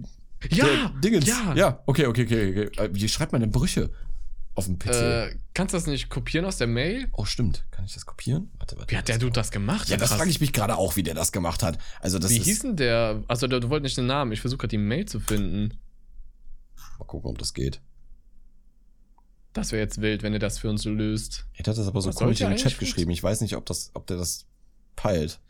ja, 0.50 0.66
der 0.66 0.88
Dingens. 1.00 1.26
ja. 1.26 1.54
Ja, 1.54 1.82
okay, 1.86 2.06
okay, 2.06 2.24
okay. 2.24 2.68
okay. 2.68 2.82
Äh, 2.84 2.90
Wie 2.92 3.08
schreibt 3.08 3.32
man 3.32 3.40
denn 3.40 3.50
Brüche 3.50 3.90
auf 4.54 4.66
dem 4.66 4.78
PC? 4.78 4.88
Äh, 4.88 5.36
kannst 5.54 5.74
du 5.74 5.78
das 5.78 5.86
nicht 5.86 6.08
kopieren 6.10 6.44
aus 6.44 6.58
der 6.58 6.66
Mail? 6.66 7.08
oh, 7.12 7.24
stimmt. 7.24 7.64
Kann 7.70 7.84
ich 7.84 7.94
das 7.94 8.06
kopieren? 8.06 8.50
Warte, 8.58 8.76
warte. 8.76 8.90
Wie 8.90 8.96
hat 8.96 9.08
der 9.08 9.18
Dude 9.18 9.32
das 9.32 9.50
gemacht? 9.50 9.88
Ja, 9.88 9.96
das 9.96 10.12
frage 10.12 10.30
ich 10.30 10.40
mich 10.40 10.52
gerade 10.52 10.76
auch, 10.76 10.96
wie 10.96 11.02
der 11.02 11.14
das 11.14 11.32
gemacht 11.32 11.62
hat. 11.62 11.78
Also, 12.00 12.18
das 12.18 12.30
Wie 12.30 12.38
ist. 12.38 12.44
hieß 12.44 12.58
denn 12.60 12.76
der? 12.76 13.22
Also, 13.28 13.46
du 13.46 13.68
wolltest 13.68 13.82
nicht 13.84 13.96
den 13.98 14.06
Namen. 14.06 14.32
Ich 14.32 14.40
versuche 14.40 14.58
gerade 14.58 14.70
die 14.70 14.78
Mail 14.78 15.06
zu 15.06 15.20
finden. 15.20 15.78
Mal 16.98 17.06
gucken, 17.06 17.30
ob 17.30 17.38
das 17.38 17.54
geht. 17.54 17.80
Das 19.52 19.72
wäre 19.72 19.82
jetzt 19.82 20.00
wild, 20.00 20.22
wenn 20.22 20.32
ihr 20.32 20.38
das 20.38 20.58
für 20.58 20.70
uns 20.70 20.84
löst. 20.84 21.46
Er 21.52 21.58
hat 21.60 21.66
das 21.66 21.86
aber 21.86 22.00
so 22.00 22.08
Was 22.08 22.16
komisch 22.16 22.40
in 22.40 22.48
den 22.48 22.56
Chat 22.56 22.78
geschrieben. 22.78 23.10
Ich 23.10 23.22
weiß 23.22 23.42
nicht, 23.42 23.56
ob, 23.56 23.66
das, 23.66 23.90
ob 23.94 24.06
der 24.06 24.16
das 24.16 24.46
peilt. 24.96 25.40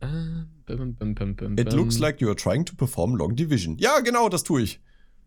Äh, 0.00 0.44
bim, 0.66 1.56
It 1.58 1.72
looks 1.72 1.98
like 1.98 2.20
you 2.20 2.28
are 2.28 2.36
trying 2.36 2.64
to 2.66 2.74
perform 2.74 3.16
long 3.16 3.34
division. 3.34 3.78
Ja, 3.78 4.00
genau, 4.00 4.28
das 4.28 4.42
tue 4.42 4.62
ich. 4.62 4.80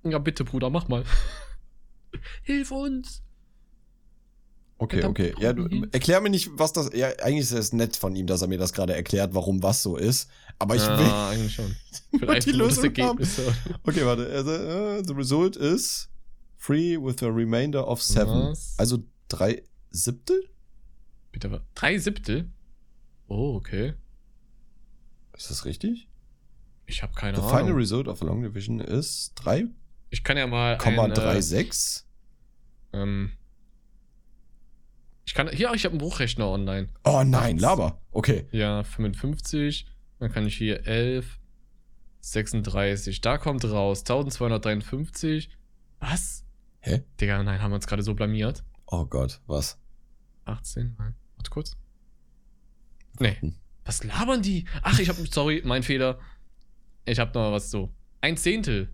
Ja, 0.03 0.19
bitte, 0.19 0.43
Bruder, 0.43 0.69
mach 0.69 0.87
mal. 0.87 1.03
Hilf 2.43 2.71
uns! 2.71 3.23
Okay, 4.81 5.03
okay. 5.03 5.33
Ja, 5.39 5.51
du, 5.51 5.67
erklär 5.91 6.21
mir 6.21 6.29
nicht, 6.29 6.51
was 6.53 6.71
das. 6.71 6.91
Ja, 6.93 7.09
eigentlich 7.21 7.39
ist 7.39 7.51
es 7.51 7.73
nett 7.73 7.97
von 7.97 8.15
ihm, 8.15 8.27
dass 8.27 8.41
er 8.41 8.47
mir 8.47 8.57
das 8.57 8.71
gerade 8.71 8.95
erklärt, 8.95 9.33
warum 9.33 9.61
was 9.61 9.83
so 9.83 9.97
ist. 9.97 10.29
Aber 10.57 10.75
ich 10.75 10.81
will. 10.87 11.05
ja, 11.05 11.29
eigentlich 11.29 11.53
schon. 11.53 11.75
Vielleicht 12.17 12.47
die 12.47 12.51
Lösung 12.51 12.85
haben. 12.97 13.19
Okay, 13.83 14.05
warte. 14.05 14.29
Also, 14.29 14.51
uh, 14.51 15.03
the 15.05 15.13
result 15.13 15.57
is 15.57 16.09
three 16.57 16.97
with 16.97 17.21
a 17.21 17.27
remainder 17.27 17.85
of 17.85 18.01
seven. 18.01 18.51
Was? 18.51 18.75
Also 18.77 18.99
drei 19.27 19.63
Siebtel? 19.91 20.47
Bitte? 21.33 21.61
Drei 21.75 21.97
Siebtel? 21.97 22.49
Oh, 23.27 23.55
okay. 23.55 23.95
Ist 25.39 25.49
das 25.49 25.63
richtig? 25.63 26.09
Ich 26.85 27.01
habe 27.01 27.13
keine 27.13 27.37
The 27.37 27.43
final 27.43 27.63
Ahnung. 27.63 27.77
result 27.77 28.09
of 28.09 28.21
a 28.21 28.25
long 28.25 28.41
division 28.43 28.81
is 28.81 29.31
3,36. 29.37 29.69
Ich 30.09 30.23
kann 30.25 30.35
ja 30.35 30.47
mal 30.47 30.77
ein, 30.77 31.11
äh, 31.11 31.69
ähm, 32.91 33.31
ich 35.23 35.33
kann, 35.33 35.47
hier, 35.49 35.71
ich 35.73 35.85
habe 35.85 35.93
einen 35.93 35.99
Bruchrechner 35.99 36.49
online. 36.49 36.89
Oh 37.05 37.23
nein, 37.23 37.57
Laber. 37.57 38.01
Okay. 38.11 38.47
Ja, 38.51 38.83
55. 38.83 39.85
Dann 40.17 40.29
kann 40.29 40.45
ich 40.45 40.57
hier 40.57 40.85
11, 40.85 41.39
36. 42.19 43.21
Da 43.21 43.37
kommt 43.37 43.63
raus 43.63 43.99
1253. 43.99 45.51
Was? 45.99 46.43
Hä? 46.81 47.03
Digga, 47.21 47.41
nein, 47.43 47.61
haben 47.61 47.71
wir 47.71 47.75
uns 47.75 47.87
gerade 47.87 48.03
so 48.03 48.13
blamiert. 48.13 48.65
Oh 48.87 49.05
Gott, 49.05 49.39
was? 49.47 49.79
18, 50.43 50.95
nein. 50.97 51.15
Warte 51.37 51.49
kurz. 51.51 51.77
Nee. 53.19 53.37
Hm. 53.39 53.55
Was 53.89 54.03
labern 54.03 54.43
die? 54.43 54.65
Ach, 54.83 54.99
ich 54.99 55.09
hab, 55.09 55.15
sorry, 55.33 55.63
mein 55.65 55.81
Fehler. 55.81 56.19
Ich 57.05 57.17
hab 57.17 57.33
noch 57.33 57.51
was 57.51 57.71
so. 57.71 57.89
Ein 58.21 58.37
Zehntel. 58.37 58.87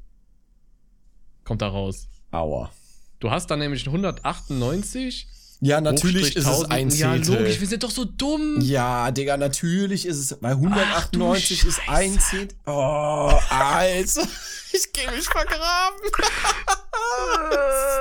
Kommt 1.44 1.62
da 1.62 1.68
raus. 1.68 2.08
Aua. 2.32 2.72
Du 3.20 3.30
hast 3.30 3.48
dann 3.48 3.60
nämlich 3.60 3.86
198. 3.86 5.28
Ja, 5.60 5.82
natürlich 5.82 6.38
ist 6.38 6.44
es 6.48 6.64
1000. 6.64 6.72
ein 6.72 6.90
Ja, 6.92 7.12
Zehntel. 7.12 7.40
logisch, 7.40 7.60
wir 7.60 7.68
sind 7.68 7.84
doch 7.84 7.92
so 7.92 8.06
dumm. 8.06 8.62
Ja, 8.62 9.12
Digga, 9.12 9.36
natürlich 9.36 10.06
ist 10.06 10.18
es, 10.18 10.38
weil 10.42 10.54
198 10.54 11.60
Ach 11.64 11.68
ist 11.68 11.82
ein. 11.90 12.18
Zehntel. 12.18 12.58
Oh, 12.66 13.38
Alter. 13.50 14.26
Ich 14.72 14.92
geh 14.92 15.10
mich 15.10 15.24
vergraben. 15.26 16.00
ist 16.06 16.20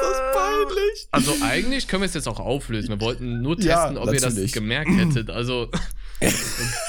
das 0.03 0.19
peinlich. 0.35 1.09
Also 1.13 1.33
eigentlich 1.43 1.87
können 1.89 2.03
wir 2.03 2.07
es 2.09 2.15
jetzt 2.15 2.27
auch 2.29 2.41
auflösen. 2.41 2.89
Wir 2.89 3.01
wollten 3.01 3.43
nur 3.43 3.61
Ja, 3.61 3.83
testen, 3.83 3.99
ob 3.99 4.07
ihr 4.13 4.21
das 4.21 4.35
natürlich. 4.35 4.53
gemerkt 4.53 4.91
hättet. 4.91 5.31
Also 5.31 5.71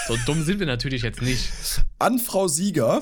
so 0.07 0.17
dumm 0.25 0.43
sind 0.43 0.59
wir 0.59 0.65
natürlich 0.65 1.01
jetzt 1.01 1.21
nicht. 1.21 1.49
An 1.99 2.19
Frau 2.19 2.47
Sieger 2.47 3.01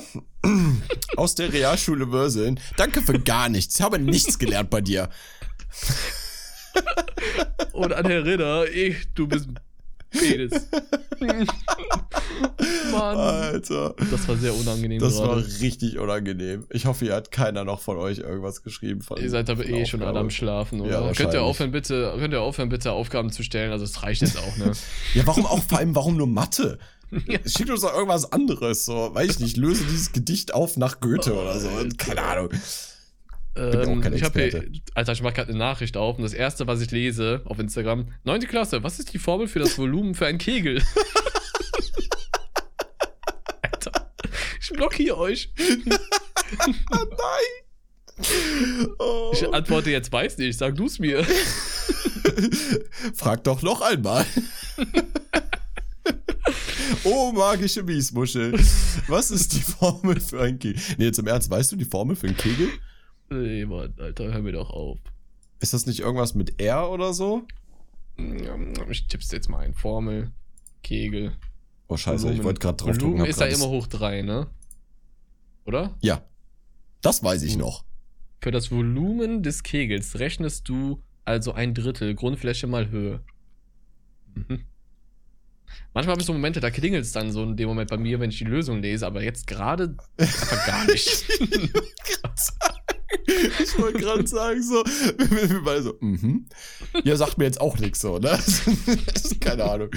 aus 1.16 1.34
der 1.34 1.52
Realschule 1.52 2.06
Mörseln. 2.06 2.60
Danke 2.76 3.02
für 3.02 3.18
gar 3.18 3.48
nichts. 3.48 3.76
Ich 3.76 3.82
habe 3.82 3.98
nichts 3.98 4.38
gelernt 4.38 4.70
bei 4.70 4.80
dir. 4.80 5.08
Und 7.72 7.92
an 7.92 8.06
Herr 8.06 8.24
Ritter, 8.24 8.70
ich, 8.70 9.12
du 9.14 9.26
bist 9.26 9.48
Penis. 10.18 10.52
Mann. 12.92 13.16
Alter. 13.16 13.94
Das 14.10 14.28
war 14.28 14.36
sehr 14.36 14.54
unangenehm 14.54 15.00
Das 15.00 15.18
war 15.18 15.36
gerade. 15.36 15.46
richtig 15.60 15.98
unangenehm. 15.98 16.64
Ich 16.70 16.86
hoffe, 16.86 17.06
ihr 17.06 17.14
hat 17.14 17.30
keiner 17.30 17.64
noch 17.64 17.80
von 17.80 17.96
euch 17.96 18.18
irgendwas 18.18 18.62
geschrieben. 18.62 19.02
Von, 19.02 19.20
Ihr 19.20 19.30
seid 19.30 19.50
aber 19.50 19.66
eh 19.66 19.84
schon 19.86 20.02
alle 20.02 20.18
am 20.18 20.30
Schlafen, 20.30 20.80
oder? 20.80 21.06
Ja, 21.06 21.12
könnt 21.12 21.34
ihr 21.34 21.42
aufhören, 21.42 21.72
bitte, 21.72 22.14
könnt 22.18 22.32
ihr 22.32 22.40
aufhören, 22.40 22.68
bitte 22.68 22.92
Aufgaben 22.92 23.30
zu 23.30 23.42
stellen? 23.42 23.72
Also 23.72 23.84
es 23.84 24.02
reicht 24.02 24.22
jetzt 24.22 24.38
auch, 24.38 24.56
ne? 24.56 24.72
Ja, 25.14 25.26
warum 25.26 25.46
auch 25.46 25.62
vor 25.62 25.78
allem, 25.78 25.94
warum 25.94 26.16
nur 26.16 26.26
Mathe? 26.26 26.78
Ja. 27.26 27.38
Schick 27.46 27.70
uns 27.70 27.82
doch 27.82 27.94
irgendwas 27.94 28.32
anderes. 28.32 28.84
So, 28.84 29.10
weiß 29.14 29.32
ich 29.32 29.40
nicht, 29.40 29.56
löse 29.56 29.84
dieses 29.84 30.12
Gedicht 30.12 30.52
auf 30.54 30.76
nach 30.76 31.00
Goethe 31.00 31.32
oder 31.34 31.60
so. 31.60 31.68
Keine 31.96 32.22
Ahnung. 32.22 32.48
Ähm, 33.56 34.12
ich 34.12 34.24
habe 34.24 34.42
hier. 34.42 34.64
Alter, 34.94 35.12
ich 35.12 35.22
mache 35.22 35.34
gerade 35.34 35.50
eine 35.50 35.58
Nachricht 35.58 35.96
auf 35.96 36.16
und 36.16 36.22
das 36.22 36.32
erste, 36.32 36.66
was 36.66 36.80
ich 36.80 36.90
lese 36.90 37.42
auf 37.44 37.58
Instagram, 37.58 38.08
neunte 38.24 38.46
Klasse, 38.46 38.82
was 38.82 38.98
ist 38.98 39.12
die 39.12 39.18
Formel 39.18 39.46
für 39.46 39.60
das 39.60 39.78
Volumen 39.78 40.14
für 40.14 40.26
einen 40.26 40.38
Kegel? 40.38 40.82
Alter, 43.62 44.10
ich 44.60 44.70
blockiere 44.70 45.18
euch. 45.18 45.52
Oh. 49.00 49.32
Ich 49.34 49.52
antworte 49.52 49.90
jetzt, 49.90 50.12
weiß 50.12 50.38
nicht, 50.38 50.56
sag 50.56 50.76
du's 50.76 51.00
mir. 51.00 51.24
Frag 53.14 53.42
doch 53.42 53.60
noch 53.62 53.80
einmal. 53.80 54.24
oh, 57.02 57.32
magische 57.32 57.82
Miesmuschel. 57.82 58.52
Was 59.08 59.32
ist 59.32 59.54
die 59.54 59.62
Formel 59.62 60.20
für 60.20 60.42
ein 60.42 60.60
Kegel? 60.60 60.80
Nee, 60.96 61.06
jetzt 61.06 61.18
im 61.18 61.26
Ernst, 61.26 61.50
weißt 61.50 61.72
du 61.72 61.76
die 61.76 61.84
Formel 61.84 62.14
für 62.14 62.28
einen 62.28 62.36
Kegel? 62.36 62.68
Nee, 63.30 63.64
Mann, 63.66 63.94
Alter, 63.98 64.32
hör 64.32 64.42
mir 64.42 64.52
doch 64.52 64.70
auf. 64.70 64.98
Ist 65.60 65.72
das 65.74 65.86
nicht 65.86 66.00
irgendwas 66.00 66.34
mit 66.34 66.60
R 66.60 66.90
oder 66.90 67.12
so? 67.14 67.46
Ich 68.88 69.06
tipp's 69.08 69.30
jetzt 69.32 69.48
mal 69.48 69.58
ein. 69.60 69.74
Formel, 69.74 70.30
Kegel. 70.82 71.32
Oh, 71.88 71.96
scheiße, 71.96 72.24
ich 72.24 72.30
Volumen. 72.30 72.44
wollte 72.44 72.60
gerade 72.60 72.76
drauf 72.76 72.90
drücken. 72.90 73.02
Volumen 73.02 73.20
hab 73.22 73.28
ist 73.28 73.40
ja 73.40 73.46
grad 73.48 73.56
immer 73.56 73.68
hoch 73.68 73.86
3, 73.86 74.22
ne? 74.22 74.46
Oder? 75.64 75.96
Ja. 76.00 76.22
Das 77.02 77.22
weiß 77.22 77.42
ich 77.42 77.52
Hm. 77.54 77.60
noch. 77.60 77.84
Für 78.40 78.50
das 78.50 78.70
Volumen 78.70 79.42
des 79.42 79.62
Kegels 79.62 80.18
rechnest 80.18 80.68
du 80.68 81.02
also 81.24 81.52
ein 81.52 81.72
Drittel 81.74 82.14
Grundfläche 82.14 82.66
mal 82.66 82.90
Höhe. 82.90 83.22
Mhm. 84.34 84.64
Manchmal 85.94 86.12
habe 86.12 86.20
ich 86.20 86.26
so 86.26 86.32
Momente, 86.32 86.60
da 86.60 86.70
klingelt 86.70 87.04
es 87.04 87.12
dann 87.12 87.32
so 87.32 87.42
in 87.44 87.56
dem 87.56 87.68
Moment 87.68 87.88
bei 87.88 87.96
mir, 87.96 88.20
wenn 88.20 88.30
ich 88.30 88.38
die 88.38 88.44
Lösung 88.44 88.82
lese, 88.82 89.06
aber 89.06 89.22
jetzt 89.22 89.46
gerade 89.46 89.96
einfach 90.18 90.66
gar 90.66 90.84
nicht. 90.86 91.24
Ich 93.62 93.78
wollte 93.78 93.98
gerade 93.98 94.26
sagen, 94.26 94.62
so, 94.62 94.84
wir 94.84 95.50
wir 95.50 95.62
beide 95.62 95.82
so, 95.82 95.96
mhm. 96.00 96.46
Ja, 97.04 97.16
sagt 97.16 97.38
mir 97.38 97.44
jetzt 97.44 97.60
auch 97.60 97.78
nichts 97.78 98.00
so, 98.00 98.18
ne? 98.18 98.38
Keine 99.40 99.64
Ahnung. 99.64 99.90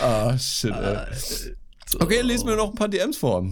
Ah, 0.00 0.36
shit, 0.38 0.72
ey. 0.72 1.06
So. 1.86 2.00
Okay, 2.00 2.20
lesen 2.22 2.46
wir 2.46 2.56
noch 2.56 2.70
ein 2.70 2.74
paar 2.74 2.88
DMs 2.88 3.16
vor. 3.16 3.44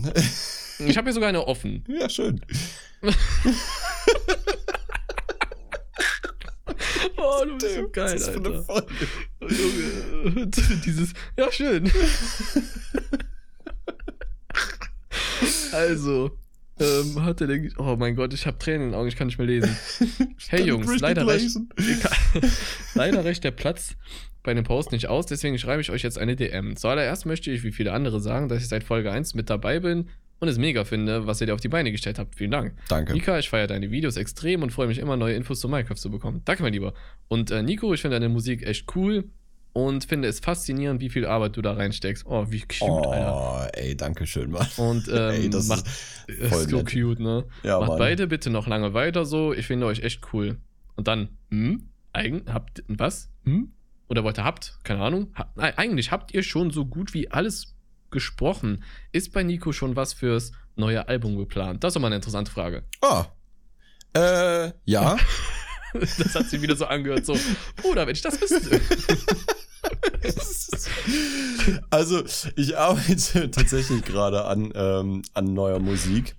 Ich 0.79 0.97
habe 0.97 1.07
hier 1.07 1.13
sogar 1.15 1.29
eine 1.29 1.47
offen. 1.47 1.85
Ja, 1.89 2.09
schön. 2.09 2.41
Oh, 7.17 7.45
du 7.45 7.59
bist 7.59 7.75
so 7.75 7.89
geil, 7.89 8.17
ist 8.17 8.27
das 8.27 8.35
für 8.35 8.41
eine 8.41 8.49
Alter. 8.49 8.65
Folge? 8.65 9.09
Junge, 10.23 10.47
dieses, 10.85 11.13
ja, 11.37 11.51
schön. 11.53 11.91
also, 15.73 16.31
ähm, 16.81 17.23
hat 17.23 17.41
er 17.41 17.47
denn, 17.47 17.73
oh 17.79 17.97
mein 17.97 18.17
Gott, 18.17 18.33
ich 18.35 18.47
habe 18.47 18.59
Tränen 18.59 18.83
in 18.83 18.89
den 18.91 18.95
Augen, 18.95 19.09
ich 19.09 19.17
kann 19.17 19.27
nicht 19.27 19.39
mehr 19.39 19.47
lesen. 19.47 19.77
Hey 20.49 20.65
Jungs, 20.65 20.99
leider 21.01 21.27
reicht, 21.27 21.43
lesen. 21.45 21.69
leider 22.95 23.25
reicht 23.25 23.45
der 23.45 23.51
Platz 23.51 23.97
bei 24.43 24.55
dem 24.55 24.65
Post 24.65 24.93
nicht 24.93 25.07
aus, 25.07 25.27
deswegen 25.27 25.59
schreibe 25.59 25.83
ich 25.83 25.91
euch 25.91 26.03
jetzt 26.03 26.19
eine 26.19 26.35
DM. 26.35 26.77
Zuallererst 26.77 27.27
möchte 27.27 27.51
ich, 27.51 27.63
wie 27.63 27.73
viele 27.73 27.93
andere 27.93 28.21
sagen, 28.21 28.49
dass 28.49 28.63
ich 28.63 28.69
seit 28.69 28.85
Folge 28.85 29.13
1 29.13 29.35
mit 29.35 29.51
dabei 29.51 29.81
bin 29.81 30.09
und 30.41 30.49
es 30.49 30.59
mega 30.59 30.85
finde, 30.85 31.27
was 31.27 31.41
ihr 31.41 31.47
da 31.47 31.55
auf 31.55 31.61
die 31.61 31.69
Beine 31.69 31.93
gestellt 31.93 32.19
habt. 32.19 32.35
Vielen 32.35 32.51
Dank. 32.51 32.75
Danke. 32.89 33.13
Nika, 33.13 33.39
ich 33.39 33.51
feiere 33.51 33.67
deine 33.67 33.91
Videos 33.91 34.17
extrem 34.17 34.63
und 34.63 34.71
freue 34.71 34.87
mich 34.87 34.99
immer, 34.99 35.17
neue 35.17 35.35
Infos 35.35 35.61
zu 35.61 35.69
Minecraft 35.69 35.97
zu 35.97 36.11
bekommen. 36.11 36.41
Danke, 36.47 36.63
mein 36.63 36.73
Lieber. 36.73 36.95
Und 37.29 37.51
äh, 37.51 37.63
Nico, 37.63 37.93
ich 37.93 38.01
finde 38.01 38.17
deine 38.17 38.31
Musik 38.31 38.67
echt 38.67 38.87
cool 38.97 39.25
und 39.73 40.05
finde 40.05 40.29
es 40.29 40.41
faszinierend, 40.41 41.01
wie 41.01 41.11
viel 41.11 41.27
Arbeit 41.27 41.57
du 41.57 41.63
da 41.63 41.73
reinsteckst. 41.73 42.27
Oh, 42.27 42.47
wie 42.51 42.61
cute, 42.63 43.07
Alter. 43.09 43.35
Oh, 43.35 43.79
ey, 43.79 43.97
danke 43.97 44.27
schön, 44.27 44.51
Mann. 44.51 44.67
Und 44.77 45.09
ähm, 45.13 45.31
Ey, 45.31 45.51
das 45.51 45.69
macht, 45.69 45.87
ist 46.27 46.29
ist 46.29 46.71
so 46.71 46.79
nett. 46.79 46.93
cute, 46.93 47.21
ne? 47.21 47.45
Ja, 47.63 47.79
macht 47.79 47.91
Mann. 47.91 47.99
beide 47.99 48.27
bitte 48.27 48.51
noch 48.51 48.67
lange 48.67 48.95
weiter 48.95 49.25
so. 49.25 49.53
Ich 49.53 49.67
finde 49.67 49.87
euch 49.87 50.03
echt 50.03 50.21
cool. 50.33 50.59
Und 50.97 51.09
dann, 51.09 51.29
hm? 51.51 51.89
Eigen, 52.13 52.43
habt, 52.53 52.83
was? 52.89 53.31
Hm? 53.45 53.73
Oder 54.09 54.25
wollt 54.25 54.39
ihr 54.39 54.45
habt? 54.45 54.79
Keine 54.83 55.03
Ahnung. 55.03 55.33
Ha, 55.37 55.53
eigentlich 55.77 56.11
habt 56.11 56.35
ihr 56.35 56.43
schon 56.43 56.71
so 56.73 56.85
gut 56.85 57.15
wie 57.15 57.31
alles 57.31 57.77
gesprochen. 58.11 58.83
Ist 59.13 59.33
bei 59.33 59.45
Nico 59.45 59.73
schon 59.73 59.95
was 59.95 60.13
fürs 60.13 60.51
neue 60.75 61.07
Album 61.07 61.37
geplant? 61.37 61.85
Das 61.85 61.95
ist 61.95 62.01
mal 62.01 62.09
eine 62.09 62.17
interessante 62.17 62.51
Frage. 62.51 62.83
Ah. 63.01 63.27
Äh, 64.15 64.73
ja. 64.85 65.17
Das 66.19 66.35
hat 66.35 66.49
sich 66.49 66.63
wieder 66.63 66.77
so 66.77 66.87
angehört, 66.87 67.27
so, 67.27 67.37
Bruder, 67.77 68.07
wenn 68.07 68.15
ich 68.15 68.23
das 68.23 68.41
wüsste. 68.41 68.81
also, 71.91 72.23
ich 72.57 72.77
arbeite 72.77 73.51
tatsächlich 73.51 74.03
gerade 74.03 74.45
an, 74.45 74.73
ähm, 74.75 75.23
an 75.35 75.55
neuer 75.55 75.79
Musik. 75.79 76.37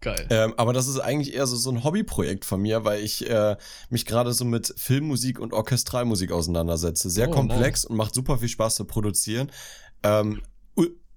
Geil. 0.00 0.26
Ähm, 0.30 0.54
aber 0.56 0.72
das 0.72 0.88
ist 0.88 0.98
eigentlich 0.98 1.32
eher 1.32 1.46
so, 1.46 1.56
so 1.56 1.70
ein 1.70 1.84
Hobbyprojekt 1.84 2.44
von 2.44 2.60
mir, 2.60 2.84
weil 2.84 3.02
ich 3.02 3.28
äh, 3.30 3.56
mich 3.88 4.04
gerade 4.04 4.32
so 4.32 4.44
mit 4.44 4.74
Filmmusik 4.76 5.38
und 5.38 5.52
Orchestralmusik 5.52 6.32
auseinandersetze. 6.32 7.08
Sehr 7.08 7.28
Oh, 7.28 7.32
komplex 7.32 7.84
und 7.84 7.96
macht 7.96 8.12
super 8.12 8.38
viel 8.38 8.48
Spaß 8.48 8.74
zu 8.74 8.84
produzieren. 8.84 9.50
Ähm, 10.02 10.42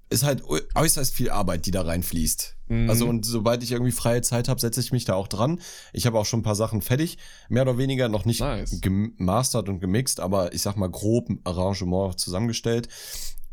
ist 0.10 0.24
halt 0.24 0.44
äußerst 0.76 1.14
viel 1.14 1.30
Arbeit, 1.30 1.66
die 1.66 1.72
da 1.72 1.82
reinfließt. 1.82 2.56
Mhm. 2.68 2.90
Also 2.90 3.08
und 3.08 3.26
sobald 3.26 3.64
ich 3.64 3.72
irgendwie 3.72 3.92
freie 3.92 4.22
Zeit 4.22 4.48
habe, 4.48 4.60
setze 4.60 4.80
ich 4.80 4.92
mich 4.92 5.06
da 5.06 5.16
auch 5.16 5.28
dran. 5.28 5.60
Ich 5.94 6.06
habe 6.06 6.20
auch 6.20 6.26
schon 6.26 6.42
ein 6.42 6.44
paar 6.44 6.56
Sachen 6.56 6.82
fertig, 6.82 7.18
mehr 7.50 7.64
oder 7.64 7.78
weniger 7.78 8.08
noch 8.10 8.26
nicht 8.26 8.42
Nice. 8.42 8.82
gemastert 8.82 9.70
und 9.70 9.80
gemixt, 9.80 10.20
aber 10.20 10.54
ich 10.54 10.62
sag 10.62 10.78
mal 10.78 10.90
grob 10.90 11.30
Arrangement 11.44 12.20
zusammengestellt. 12.20 12.88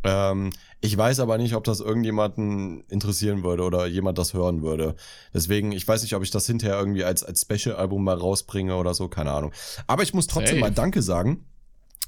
Ähm, 0.04 0.50
ich 0.80 0.96
weiß 0.96 1.20
aber 1.20 1.38
nicht, 1.38 1.54
ob 1.54 1.64
das 1.64 1.80
irgendjemanden 1.80 2.82
interessieren 2.88 3.44
würde 3.44 3.62
oder 3.62 3.86
jemand 3.86 4.18
das 4.18 4.34
hören 4.34 4.62
würde. 4.62 4.96
Deswegen, 5.32 5.72
ich 5.72 5.86
weiß 5.86 6.02
nicht, 6.02 6.14
ob 6.14 6.22
ich 6.22 6.30
das 6.30 6.46
hinterher 6.46 6.78
irgendwie 6.78 7.04
als, 7.04 7.22
als 7.22 7.42
Special-Album 7.42 8.02
mal 8.02 8.16
rausbringe 8.16 8.76
oder 8.76 8.94
so, 8.94 9.08
keine 9.08 9.30
Ahnung. 9.30 9.52
Aber 9.86 10.02
ich 10.02 10.12
muss 10.12 10.26
trotzdem 10.26 10.56
Safe. 10.56 10.60
mal 10.60 10.72
Danke 10.72 11.02
sagen, 11.02 11.44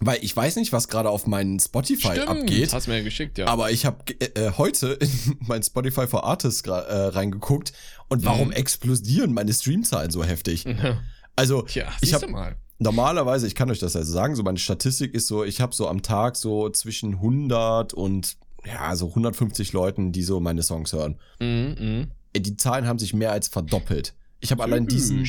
weil 0.06 0.18
ich 0.22 0.36
weiß 0.36 0.56
nicht, 0.56 0.72
was 0.72 0.89
gerade 0.89 1.10
auf 1.10 1.26
meinen 1.26 1.59
Spotify 1.60 2.12
Stimmt, 2.12 2.28
abgeht. 2.28 2.72
hast 2.72 2.86
mir 2.89 2.98
ja 2.98 3.02
geschickt, 3.05 3.39
ja. 3.39 3.47
Aber 3.47 3.70
ich 3.70 3.85
habe 3.86 3.98
äh, 4.20 4.52
heute 4.59 4.89
in 4.94 5.09
mein 5.40 5.62
Spotify 5.62 6.06
for 6.06 6.24
Artists 6.24 6.62
äh, 6.66 6.70
reingeguckt 6.72 7.72
und 8.09 8.24
warum 8.24 8.48
Mhm. 8.48 8.52
explodieren 8.55 9.32
meine 9.32 9.52
Streamzahlen 9.52 10.10
so 10.10 10.24
heftig? 10.24 10.64
ja, 10.82 11.01
Also 11.36 11.66
ich 11.66 11.81
ich 12.01 12.14
habe 12.14 12.28
mal. 12.28 12.56
normalerweise, 12.78 13.47
ich 13.47 13.55
kann 13.55 13.70
euch 13.70 13.78
das 13.78 13.94
ja 13.94 14.02
sagen, 14.05 14.36
so 14.36 14.43
meine 14.43 14.59
Statistik 14.59 15.14
ist 15.14 15.26
so, 15.26 15.44
ich 15.44 15.60
habe 15.60 15.74
so 15.74 15.89
am 15.89 16.02
Tag 16.02 16.36
so 16.36 16.68
zwischen 16.70 17.14
100 17.14 17.94
und 17.94 18.36
ja, 18.66 18.94
so 18.97 19.09
150 19.09 19.72
Leuten, 19.72 20.12
die 20.12 20.22
so 20.22 20.40
meine 20.40 20.62
Songs 20.62 20.93
hören. 20.93 21.18
Mhm, 21.40 21.76
mhm. 21.78 22.10
Äh, 22.32 22.40
Die 22.40 22.56
Zahlen 22.56 22.86
haben 22.86 22.98
sich 22.98 23.12
mehr 23.14 23.31
als 23.32 23.48
verdoppelt. 23.48 24.14
Ich 24.40 24.51
habe 24.51 24.62
allein 24.62 24.86
diesen, 24.86 25.26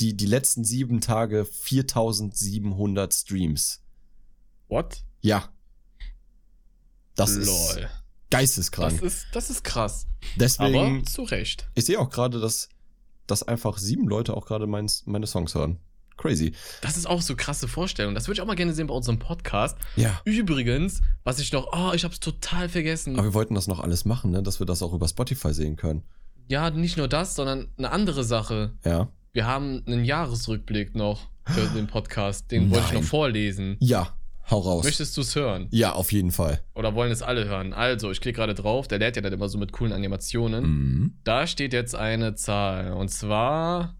die, 0.00 0.16
die 0.16 0.26
letzten 0.26 0.64
sieben 0.64 1.00
Tage 1.00 1.44
4700 1.44 3.12
Streams. 3.14 3.79
What? 4.70 5.02
Ja. 5.20 5.48
Das 7.16 7.32
ist 7.36 7.46
Lol. 7.76 7.88
geisteskrank. 8.30 9.00
Das 9.00 9.02
ist, 9.02 9.26
das 9.32 9.50
ist 9.50 9.64
krass. 9.64 10.06
Deswegen, 10.36 10.98
Aber 10.98 11.04
zu 11.06 11.22
Recht. 11.24 11.68
ich 11.74 11.84
sehe 11.84 11.98
auch 11.98 12.08
gerade, 12.08 12.40
dass, 12.40 12.68
dass 13.26 13.42
einfach 13.42 13.78
sieben 13.78 14.08
Leute 14.08 14.34
auch 14.36 14.46
gerade 14.46 14.66
mein, 14.66 14.88
meine 15.04 15.26
Songs 15.26 15.54
hören. 15.54 15.78
Crazy. 16.16 16.52
Das 16.82 16.96
ist 16.98 17.06
auch 17.06 17.22
so 17.22 17.34
krasse 17.34 17.66
Vorstellung. 17.66 18.14
Das 18.14 18.26
würde 18.28 18.38
ich 18.38 18.42
auch 18.42 18.46
mal 18.46 18.54
gerne 18.54 18.74
sehen 18.74 18.86
bei 18.86 18.94
unserem 18.94 19.18
Podcast. 19.18 19.76
Ja. 19.96 20.20
Übrigens, 20.24 21.00
was 21.24 21.38
ich 21.38 21.50
noch, 21.52 21.68
oh, 21.72 21.92
ich 21.94 22.04
hab's 22.04 22.20
total 22.20 22.68
vergessen. 22.68 23.14
Aber 23.14 23.28
wir 23.28 23.34
wollten 23.34 23.54
das 23.54 23.66
noch 23.66 23.80
alles 23.80 24.04
machen, 24.04 24.30
ne? 24.30 24.42
dass 24.42 24.60
wir 24.60 24.66
das 24.66 24.82
auch 24.82 24.92
über 24.92 25.08
Spotify 25.08 25.52
sehen 25.54 25.76
können. 25.76 26.02
ja, 26.48 26.70
nicht 26.70 26.96
nur 26.98 27.08
das, 27.08 27.34
sondern 27.34 27.68
eine 27.78 27.90
andere 27.90 28.22
Sache. 28.22 28.74
Ja. 28.84 29.08
Wir 29.32 29.46
haben 29.46 29.82
einen 29.86 30.04
Jahresrückblick 30.04 30.94
noch 30.94 31.28
für 31.46 31.66
den 31.68 31.86
Podcast. 31.86 32.50
Den 32.50 32.70
wollte 32.70 32.84
ich 32.86 32.92
Nein. 32.92 33.02
noch 33.02 33.08
vorlesen. 33.08 33.76
Ja, 33.80 34.14
hau 34.50 34.58
raus. 34.58 34.84
Möchtest 34.84 35.16
du 35.16 35.20
es 35.20 35.34
hören? 35.36 35.68
Ja, 35.70 35.92
auf 35.92 36.12
jeden 36.12 36.30
Fall. 36.32 36.62
Oder 36.74 36.94
wollen 36.94 37.12
es 37.12 37.22
alle 37.22 37.44
hören? 37.46 37.72
Also, 37.72 38.10
ich 38.10 38.20
klicke 38.20 38.36
gerade 38.36 38.54
drauf. 38.54 38.88
Der 38.88 38.98
lädt 38.98 39.16
ja 39.16 39.22
dann 39.22 39.32
immer 39.32 39.48
so 39.48 39.58
mit 39.58 39.72
coolen 39.72 39.92
Animationen. 39.92 40.64
Mhm. 40.64 41.14
Da 41.24 41.46
steht 41.46 41.72
jetzt 41.72 41.94
eine 41.94 42.34
Zahl. 42.34 42.92
Und 42.92 43.08
zwar 43.10 43.96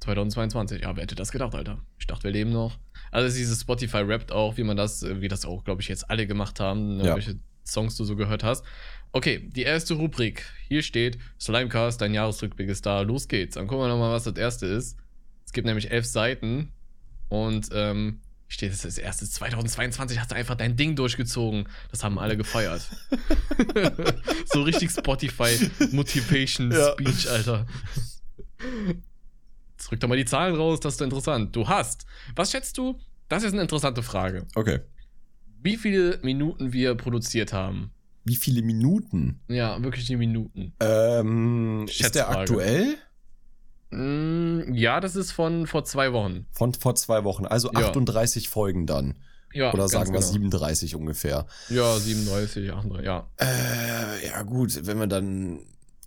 2022. 0.00 0.82
Ja, 0.82 0.96
wer 0.96 1.02
hätte 1.02 1.14
das 1.14 1.32
gedacht, 1.32 1.54
Alter? 1.54 1.78
Ich 1.98 2.06
dachte, 2.06 2.24
wir 2.24 2.30
leben 2.30 2.50
noch. 2.50 2.78
Also 3.10 3.34
dieses 3.36 3.60
Spotify 3.60 3.98
rappt 3.98 4.32
auch, 4.32 4.56
wie 4.56 4.64
man 4.64 4.76
das, 4.76 5.02
wie 5.02 5.28
das 5.28 5.44
auch, 5.44 5.64
glaube 5.64 5.80
ich, 5.82 5.88
jetzt 5.88 6.10
alle 6.10 6.26
gemacht 6.26 6.60
haben, 6.60 6.98
ne, 6.98 7.06
Ja. 7.06 7.14
welche 7.14 7.38
Songs 7.66 7.96
du 7.96 8.04
so 8.04 8.16
gehört 8.16 8.44
hast. 8.44 8.64
Okay, 9.12 9.48
die 9.54 9.62
erste 9.62 9.94
Rubrik. 9.94 10.44
Hier 10.68 10.82
steht 10.82 11.18
Slimecast, 11.40 12.00
dein 12.00 12.12
Jahresrückblick 12.12 12.68
ist 12.68 12.84
da. 12.84 13.00
Los 13.02 13.28
geht's. 13.28 13.54
Dann 13.54 13.66
gucken 13.66 13.84
wir 13.84 13.88
nochmal, 13.88 14.10
was 14.12 14.24
das 14.24 14.34
erste 14.36 14.66
ist. 14.66 14.98
Es 15.46 15.52
gibt 15.52 15.66
nämlich 15.66 15.90
elf 15.90 16.04
Seiten. 16.04 16.72
Und 17.28 17.68
ähm, 17.72 18.20
steht, 18.54 18.70
das 18.70 18.84
ist 18.84 18.96
das 18.96 18.98
erste 18.98 19.28
2022, 19.28 20.18
hast 20.18 20.30
du 20.30 20.34
einfach 20.34 20.54
dein 20.54 20.76
Ding 20.76 20.96
durchgezogen. 20.96 21.68
Das 21.90 22.02
haben 22.02 22.18
alle 22.18 22.36
gefeiert. 22.36 22.88
so 24.46 24.62
richtig 24.62 24.90
Spotify 24.90 25.70
Motivation 25.92 26.70
Ja. 26.72 26.92
Speech, 26.92 27.30
Alter. 27.30 27.66
Jetzt 29.76 29.92
rück 29.92 30.00
doch 30.00 30.08
mal 30.08 30.16
die 30.16 30.24
Zahlen 30.24 30.54
raus, 30.54 30.80
das 30.80 30.94
ist 30.94 31.02
interessant. 31.02 31.54
Du 31.54 31.68
hast, 31.68 32.06
was 32.34 32.50
schätzt 32.50 32.78
du? 32.78 32.98
Das 33.28 33.42
ist 33.42 33.52
eine 33.52 33.62
interessante 33.62 34.02
Frage. 34.02 34.46
Okay. 34.54 34.80
Wie 35.60 35.76
viele 35.76 36.18
Minuten 36.22 36.72
wir 36.72 36.94
produziert 36.94 37.52
haben? 37.52 37.90
Wie 38.24 38.36
viele 38.36 38.62
Minuten? 38.62 39.40
Ja, 39.48 39.82
wirklich 39.82 40.06
die 40.06 40.16
Minuten. 40.16 40.72
Ähm, 40.80 41.86
ist 41.86 42.14
der 42.14 42.30
aktuell? 42.30 42.96
Mm, 43.94 44.74
ja, 44.74 45.00
das 45.00 45.16
ist 45.16 45.32
von 45.32 45.66
vor 45.66 45.84
zwei 45.84 46.12
Wochen. 46.12 46.46
Von 46.52 46.74
vor 46.74 46.94
zwei 46.94 47.24
Wochen, 47.24 47.46
also 47.46 47.70
Ja. 47.72 47.88
38 47.88 48.48
Folgen 48.48 48.86
dann. 48.86 49.18
Ja, 49.52 49.72
Oder 49.72 49.88
sagen 49.88 50.12
wir 50.12 50.18
genau. 50.20 50.32
37 50.32 50.96
ungefähr. 50.96 51.46
Ja, 51.68 51.96
37, 51.96 52.72
38, 52.72 53.06
ja. 53.06 53.28
Äh, 53.38 54.26
ja 54.26 54.42
gut, 54.42 54.84
wenn 54.86 54.98
wir 54.98 55.06
dann 55.06 55.60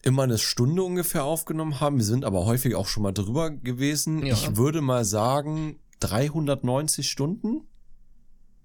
immer 0.03 0.23
eine 0.23 0.37
Stunde 0.37 0.83
ungefähr 0.83 1.23
aufgenommen 1.23 1.79
haben, 1.79 1.97
wir 1.97 2.03
sind 2.03 2.25
aber 2.25 2.45
häufig 2.45 2.75
auch 2.75 2.87
schon 2.87 3.03
mal 3.03 3.13
drüber 3.13 3.49
gewesen. 3.51 4.25
Ja. 4.25 4.33
Ich 4.33 4.57
würde 4.57 4.81
mal 4.81 5.05
sagen 5.05 5.79
390 6.01 7.09
Stunden. 7.09 7.61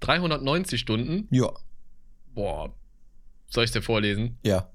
390 0.01 0.81
Stunden. 0.81 1.29
Ja, 1.31 1.53
Boah. 2.35 2.75
Soll 3.51 3.65
ich 3.65 3.71
dir 3.71 3.83
vorlesen? 3.83 4.39
ja. 4.43 4.69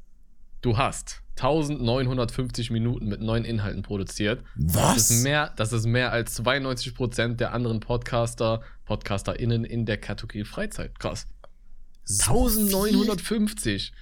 Du 0.61 0.75
hast 0.77 1.21
1950 1.41 2.71
Minuten 2.71 3.07
mit 3.07 3.21
neuen 3.21 3.45
Inhalten 3.45 3.81
produziert. 3.83 4.43
Das 4.55 4.75
Was? 4.75 5.11
ist 5.11 5.23
mehr, 5.23 5.53
das 5.55 5.71
ist 5.73 5.85
mehr 5.85 6.11
als 6.11 6.39
92% 6.43 7.35
der 7.35 7.53
anderen 7.53 7.79
Podcaster, 7.79 8.61
PodcasterInnen 8.85 9.63
in 9.65 9.85
der 9.85 9.97
Kategorie 9.97 10.43
Freizeit. 10.45 10.99
Krass. 10.99 11.27
1950. 12.09 13.93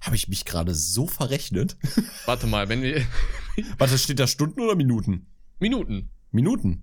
Habe 0.00 0.16
ich 0.16 0.28
mich 0.28 0.44
gerade 0.44 0.74
so 0.74 1.06
verrechnet? 1.06 1.76
Warte 2.26 2.46
mal, 2.46 2.68
wenn 2.68 2.82
wir. 2.82 3.04
Warte, 3.78 3.98
steht 3.98 4.18
da 4.18 4.26
Stunden 4.26 4.60
oder 4.60 4.74
Minuten? 4.74 5.26
Minuten. 5.60 6.10
Minuten. 6.32 6.82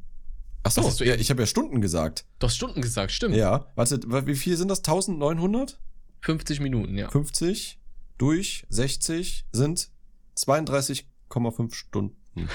Ach 0.64 0.72
so, 0.72 1.04
ja, 1.04 1.16
ich 1.16 1.30
habe 1.30 1.42
ja 1.42 1.46
Stunden 1.46 1.82
gesagt. 1.82 2.26
Du 2.40 2.48
hast 2.48 2.56
Stunden 2.56 2.82
gesagt, 2.82 3.12
stimmt. 3.12 3.36
Ja, 3.36 3.68
warte, 3.76 4.00
wa- 4.08 4.26
wie 4.26 4.36
viel 4.36 4.56
sind 4.58 4.68
das? 4.68 4.80
1900? 4.80 5.80
50 6.22 6.60
Minuten, 6.60 6.98
ja. 6.98 7.10
50 7.10 7.80
durch 8.18 8.66
60 8.70 9.46
sind 9.52 9.90
32,5 10.40 11.74
Stunden. 11.74 12.16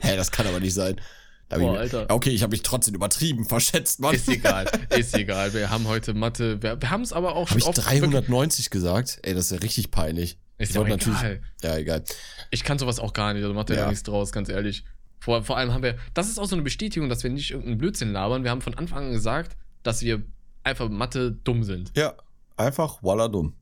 Hä, 0.00 0.16
das 0.16 0.30
kann 0.30 0.46
aber 0.46 0.60
nicht 0.60 0.74
sein. 0.74 1.00
Da 1.48 1.56
hab 1.56 1.62
Boah, 1.62 1.74
ich, 1.74 1.80
Alter. 1.80 2.06
Okay, 2.14 2.30
ich 2.30 2.42
habe 2.42 2.52
mich 2.52 2.62
trotzdem 2.62 2.94
übertrieben, 2.94 3.44
verschätzt, 3.44 3.98
Mann. 4.00 4.14
Ist 4.14 4.28
egal, 4.28 4.70
ist 4.96 5.14
egal. 5.16 5.52
Wir 5.52 5.70
haben 5.70 5.86
heute 5.88 6.14
Mathe. 6.14 6.62
Wir, 6.62 6.80
wir 6.80 6.90
haben 6.90 7.02
es 7.02 7.12
aber 7.12 7.34
auch 7.34 7.50
Habe 7.50 7.58
ich 7.58 7.66
oft 7.66 7.84
390 7.84 8.70
gesagt? 8.70 9.18
Ey, 9.22 9.34
das 9.34 9.46
ist 9.46 9.50
ja 9.52 9.58
richtig 9.58 9.90
peinlich. 9.90 10.38
Ist 10.58 10.74
ja 10.74 10.82
egal. 10.82 10.90
natürlich- 10.96 11.40
Ja, 11.62 11.76
egal. 11.76 12.04
Ich 12.50 12.62
kann 12.62 12.78
sowas 12.78 13.00
auch 13.00 13.12
gar 13.12 13.32
nicht, 13.34 13.42
also 13.42 13.54
macht 13.54 13.70
ja, 13.70 13.76
Ja. 13.76 13.82
da 13.82 13.88
nichts 13.88 14.04
draus, 14.04 14.30
ganz 14.30 14.48
ehrlich. 14.48 14.84
Vor, 15.18 15.42
vor 15.42 15.56
allem 15.56 15.72
haben 15.74 15.82
wir, 15.82 15.98
das 16.14 16.28
ist 16.28 16.38
auch 16.38 16.46
so 16.46 16.54
eine 16.54 16.62
Bestätigung, 16.62 17.08
dass 17.08 17.22
wir 17.24 17.30
nicht 17.30 17.50
irgendeinen 17.50 17.78
Blödsinn 17.78 18.12
labern. 18.12 18.44
Wir 18.44 18.50
haben 18.50 18.60
von 18.62 18.74
Anfang 18.74 19.06
an 19.06 19.12
gesagt, 19.12 19.56
dass 19.82 20.02
wir 20.02 20.22
einfach 20.62 20.88
Mathe 20.88 21.32
dumm 21.32 21.64
sind. 21.64 21.92
Ja, 21.96 22.14
einfach 22.56 23.02
voila 23.02 23.28
dumm. 23.28 23.54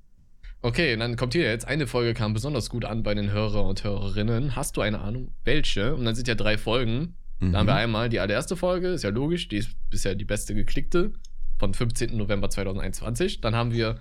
Okay, 0.60 0.92
und 0.94 1.00
dann 1.00 1.16
kommt 1.16 1.34
hier 1.34 1.44
jetzt, 1.44 1.68
eine 1.68 1.86
Folge 1.86 2.14
kam 2.14 2.34
besonders 2.34 2.68
gut 2.68 2.84
an 2.84 3.02
bei 3.02 3.14
den 3.14 3.30
Hörer 3.30 3.64
und 3.64 3.84
Hörerinnen. 3.84 4.56
Hast 4.56 4.76
du 4.76 4.80
eine 4.80 5.00
Ahnung, 5.00 5.32
welche? 5.44 5.94
Und 5.94 6.04
dann 6.04 6.16
sind 6.16 6.26
ja 6.26 6.34
drei 6.34 6.58
Folgen. 6.58 7.14
Mhm. 7.38 7.52
Da 7.52 7.58
haben 7.58 7.66
wir 7.66 7.76
einmal 7.76 8.08
die 8.08 8.18
allererste 8.18 8.56
Folge, 8.56 8.88
ist 8.88 9.04
ja 9.04 9.10
logisch, 9.10 9.48
die 9.48 9.58
ist 9.58 9.76
bisher 9.90 10.16
die 10.16 10.24
beste 10.24 10.54
geklickte, 10.54 11.12
von 11.58 11.74
15. 11.74 12.16
November 12.16 12.50
2021. 12.50 13.40
Dann 13.40 13.54
haben 13.54 13.72
wir 13.72 14.00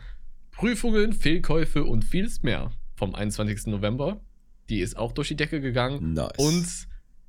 Prüfungen, 0.51 1.13
Fehlkäufe 1.13 1.83
und 1.83 2.03
vieles 2.03 2.41
mehr 2.41 2.71
vom 2.95 3.13
21. 3.13 3.67
November. 3.67 4.21
Die 4.69 4.79
ist 4.79 4.97
auch 4.97 5.11
durch 5.11 5.27
die 5.27 5.35
Decke 5.35 5.61
gegangen. 5.61 6.13
Nice. 6.13 6.37
Und 6.37 6.87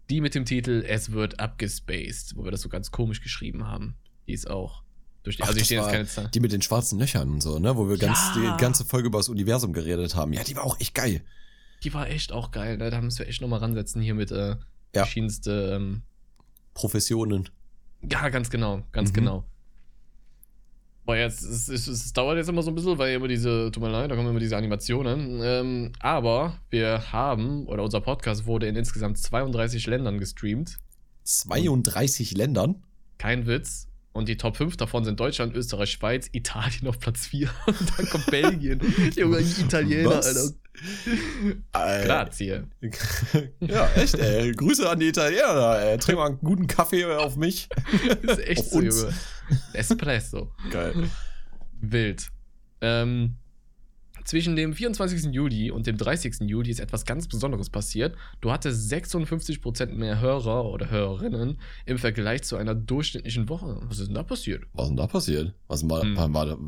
die 0.08 0.22
mit 0.22 0.34
dem 0.34 0.46
Titel 0.46 0.82
Es 0.86 1.12
wird 1.12 1.38
abgespaced, 1.38 2.34
wo 2.36 2.44
wir 2.44 2.50
das 2.50 2.62
so 2.62 2.70
ganz 2.70 2.90
komisch 2.90 3.20
geschrieben 3.20 3.66
haben. 3.66 3.96
Die 4.26 4.32
ist 4.32 4.48
auch 4.48 4.82
die. 5.36 5.42
Ach, 5.42 5.48
also 5.48 5.56
ich 5.56 5.62
das 5.62 5.66
stehe 5.66 5.80
jetzt 5.80 5.90
keine 5.90 6.06
Zahl. 6.06 6.28
die 6.32 6.40
mit 6.40 6.52
den 6.52 6.62
schwarzen 6.62 6.98
Löchern 6.98 7.30
und 7.30 7.42
so, 7.42 7.58
ne? 7.58 7.76
Wo 7.76 7.88
wir 7.88 7.98
ganz, 7.98 8.18
Ja. 8.36 8.56
die 8.56 8.60
ganze 8.60 8.84
Folge 8.84 9.08
über 9.08 9.18
das 9.18 9.28
Universum 9.28 9.72
geredet 9.72 10.14
haben. 10.14 10.32
Ja, 10.32 10.42
die 10.44 10.56
war 10.56 10.64
auch 10.64 10.78
echt 10.80 10.94
geil. 10.94 11.22
Die 11.84 11.92
war 11.94 12.08
echt 12.08 12.32
auch 12.32 12.50
geil. 12.50 12.76
Ne? 12.76 12.90
Da 12.90 13.00
müssen 13.00 13.20
wir 13.20 13.28
echt 13.28 13.40
nochmal 13.40 13.60
ransetzen 13.60 14.02
hier 14.02 14.14
mit 14.14 14.30
äh, 14.32 14.50
Ja. 14.50 14.56
verschiedenste. 14.92 15.74
Ähm, 15.76 16.02
Professionen. 16.74 17.48
ja, 18.10 18.28
ganz 18.28 18.50
genau, 18.50 18.82
ganz 18.92 19.10
Mhm. 19.10 19.14
genau. 19.14 19.44
Boah, 21.04 21.16
jetzt, 21.16 21.42
es, 21.42 21.68
es, 21.68 21.86
es 21.86 22.12
dauert 22.12 22.36
jetzt 22.36 22.48
immer 22.50 22.62
so 22.62 22.70
ein 22.70 22.74
bisschen, 22.74 22.98
weil 22.98 23.14
immer 23.14 23.28
diese, 23.28 23.70
tut 23.72 23.82
mir 23.82 23.88
leid, 23.88 24.10
da 24.10 24.14
kommen 24.14 24.28
immer 24.28 24.38
diese 24.40 24.56
Animationen. 24.58 25.40
Ähm, 25.42 25.92
aber 26.00 26.58
wir 26.68 27.10
haben, 27.12 27.66
oder 27.66 27.82
unser 27.82 28.00
Podcast 28.02 28.44
wurde 28.44 28.66
in 28.68 28.76
insgesamt 28.76 29.16
32 29.18 29.86
Ländern 29.86 30.18
gestreamt. 30.18 30.78
32 31.24 32.32
Ländern. 32.36 32.82
Kein 33.16 33.46
Witz. 33.46 33.87
Und 34.18 34.28
die 34.28 34.36
Top 34.36 34.56
5 34.56 34.76
davon 34.76 35.04
sind 35.04 35.20
Deutschland, 35.20 35.54
Österreich, 35.54 35.92
Schweiz, 35.92 36.28
Italien 36.32 36.88
auf 36.88 36.98
Platz 36.98 37.28
4. 37.28 37.48
Und 37.66 37.98
dann 37.98 38.08
kommt 38.10 38.26
Belgien. 38.26 38.80
Junge, 39.14 39.38
Italiener, 39.38 40.10
Was? 40.10 40.54
Alter. 41.72 42.02
Äh, 42.02 42.04
Grazie. 42.04 42.62
ja, 43.60 43.88
echt, 43.94 44.16
ey. 44.16 44.50
Grüße 44.50 44.90
an 44.90 44.98
die 44.98 45.10
Italiener. 45.10 45.78
Ey. 45.78 45.98
Trink 45.98 46.18
mal 46.18 46.26
einen 46.26 46.40
guten 46.40 46.66
Kaffee 46.66 47.04
auf 47.04 47.36
mich. 47.36 47.68
Das 48.24 48.38
ist 48.38 48.48
echt 48.48 48.64
so. 48.64 48.82
Junge. 48.82 49.14
Espresso. 49.72 50.50
Geil. 50.72 51.08
Wild. 51.80 52.28
Ähm, 52.80 53.36
zwischen 54.28 54.56
dem 54.56 54.74
24. 54.74 55.32
Juli 55.32 55.70
und 55.70 55.86
dem 55.86 55.96
30. 55.96 56.40
Juli 56.42 56.70
ist 56.70 56.80
etwas 56.80 57.06
ganz 57.06 57.26
Besonderes 57.28 57.70
passiert. 57.70 58.14
Du 58.42 58.52
hattest 58.52 58.92
56% 58.92 59.86
mehr 59.94 60.20
Hörer 60.20 60.66
oder 60.66 60.90
Hörerinnen 60.90 61.58
im 61.86 61.96
Vergleich 61.98 62.42
zu 62.42 62.56
einer 62.56 62.74
durchschnittlichen 62.74 63.48
Woche. 63.48 63.80
Was 63.84 63.98
ist 64.00 64.08
denn 64.08 64.14
da 64.16 64.22
passiert? 64.22 64.64
Was 64.74 64.84
ist 64.84 64.88
denn 64.90 64.96
da 64.98 65.06
passiert? 65.06 65.54
Was 65.66 65.88
war, 65.88 66.02
Hm. 66.02 66.16
war, 66.16 66.34
war, 66.34 66.44
da- 66.46 66.58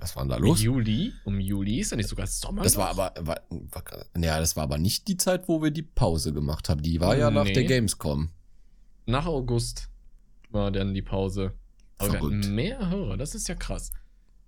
was 0.00 0.14
war 0.14 0.22
denn 0.22 0.30
da 0.30 0.36
los? 0.36 0.62
Juli? 0.62 1.12
Um 1.24 1.40
Juli 1.40 1.80
ist 1.80 1.90
da 1.90 1.96
nicht 1.96 2.08
sogar 2.08 2.28
Sommer? 2.28 2.62
Das 2.62 2.74
noch? 2.76 2.82
war 2.82 2.90
aber, 2.90 3.26
war, 3.26 3.40
war, 3.50 3.84
ja, 4.22 4.38
das 4.38 4.54
war 4.54 4.62
aber 4.62 4.78
nicht 4.78 5.08
die 5.08 5.16
Zeit, 5.16 5.48
wo 5.48 5.60
wir 5.62 5.72
die 5.72 5.82
Pause 5.82 6.32
gemacht 6.32 6.68
haben. 6.68 6.82
Die 6.82 7.00
war 7.00 7.16
ja 7.16 7.32
nach 7.32 7.44
Nee. 7.44 7.52
der 7.52 7.64
Gamescom. 7.64 8.30
Nach 9.06 9.26
August 9.26 9.88
war 10.50 10.70
dann 10.70 10.94
die 10.94 11.02
Pause. 11.02 11.52
Aber 11.98 12.30
mehr 12.30 12.90
Hörer, 12.90 13.16
das 13.16 13.34
ist 13.34 13.48
ja 13.48 13.56
krass. 13.56 13.90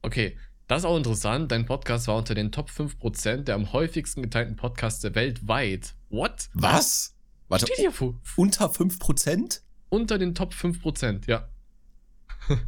Okay, 0.02 0.36
das 0.72 0.82
ist 0.82 0.86
auch 0.86 0.96
interessant. 0.96 1.50
Dein 1.52 1.66
Podcast 1.66 2.08
war 2.08 2.16
unter 2.16 2.34
den 2.34 2.50
Top 2.52 2.68
5% 2.70 3.42
der 3.44 3.54
am 3.54 3.72
häufigsten 3.72 4.22
geteilten 4.22 4.56
Podcasts 4.56 5.02
weltweit. 5.14 5.94
What? 6.10 6.48
Was? 6.54 7.14
Warte, 7.48 7.66
Steht 7.66 7.78
hier 7.78 7.92
vor. 7.92 8.14
unter 8.36 8.66
5%? 8.70 9.60
Unter 9.88 10.18
den 10.18 10.34
Top 10.34 10.52
5%, 10.54 11.28
ja. 11.28 11.48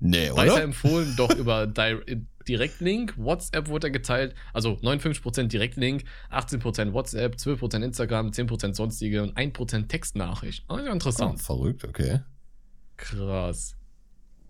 Nee, 0.00 0.30
oder? 0.30 0.42
Weiterempfohlen 0.42 1.14
doch 1.16 1.34
über 1.34 1.66
Di 1.66 2.26
Direktlink. 2.46 3.16
WhatsApp 3.16 3.68
wurde 3.68 3.90
geteilt. 3.90 4.34
Also 4.52 4.72
59% 4.72 5.44
Direktlink, 5.44 6.04
18% 6.30 6.92
WhatsApp, 6.92 7.36
12% 7.36 7.82
Instagram, 7.82 8.28
10% 8.30 8.74
sonstige 8.74 9.22
und 9.22 9.36
1% 9.38 9.88
Textnachricht. 9.88 10.64
Ja, 10.68 10.76
Oh, 10.76 10.92
interessant. 10.92 11.40
verrückt, 11.40 11.84
okay. 11.84 12.20
Krass. 12.98 13.76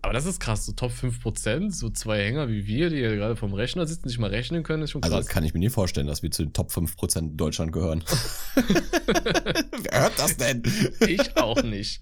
Aber 0.05 0.13
das 0.13 0.27
ist 0.27 0.39
krass, 0.39 0.67
so 0.67 0.71
Top 0.71 0.91
5%, 0.91 1.71
so 1.71 1.89
zwei 1.89 2.23
Hänger 2.23 2.47
wie 2.47 2.67
wir, 2.67 2.91
die 2.91 2.97
ja 2.97 3.15
gerade 3.15 3.35
vom 3.35 3.55
Rechner 3.55 3.87
sitzen, 3.87 4.07
nicht 4.07 4.19
mal 4.19 4.29
rechnen 4.29 4.61
können, 4.61 4.83
ist 4.83 4.91
schon 4.91 5.01
Also 5.01 5.15
krass. 5.17 5.25
kann 5.25 5.43
ich 5.43 5.55
mir 5.55 5.59
nie 5.59 5.71
vorstellen, 5.71 6.05
dass 6.05 6.21
wir 6.21 6.29
zu 6.29 6.43
den 6.43 6.53
Top 6.53 6.69
5% 6.69 7.17
in 7.17 7.37
Deutschland 7.37 7.71
gehören. 7.71 8.03
Wer 8.55 10.01
hört 10.01 10.19
das 10.19 10.37
denn? 10.37 10.61
ich 11.07 11.35
auch 11.37 11.63
nicht. 11.63 12.01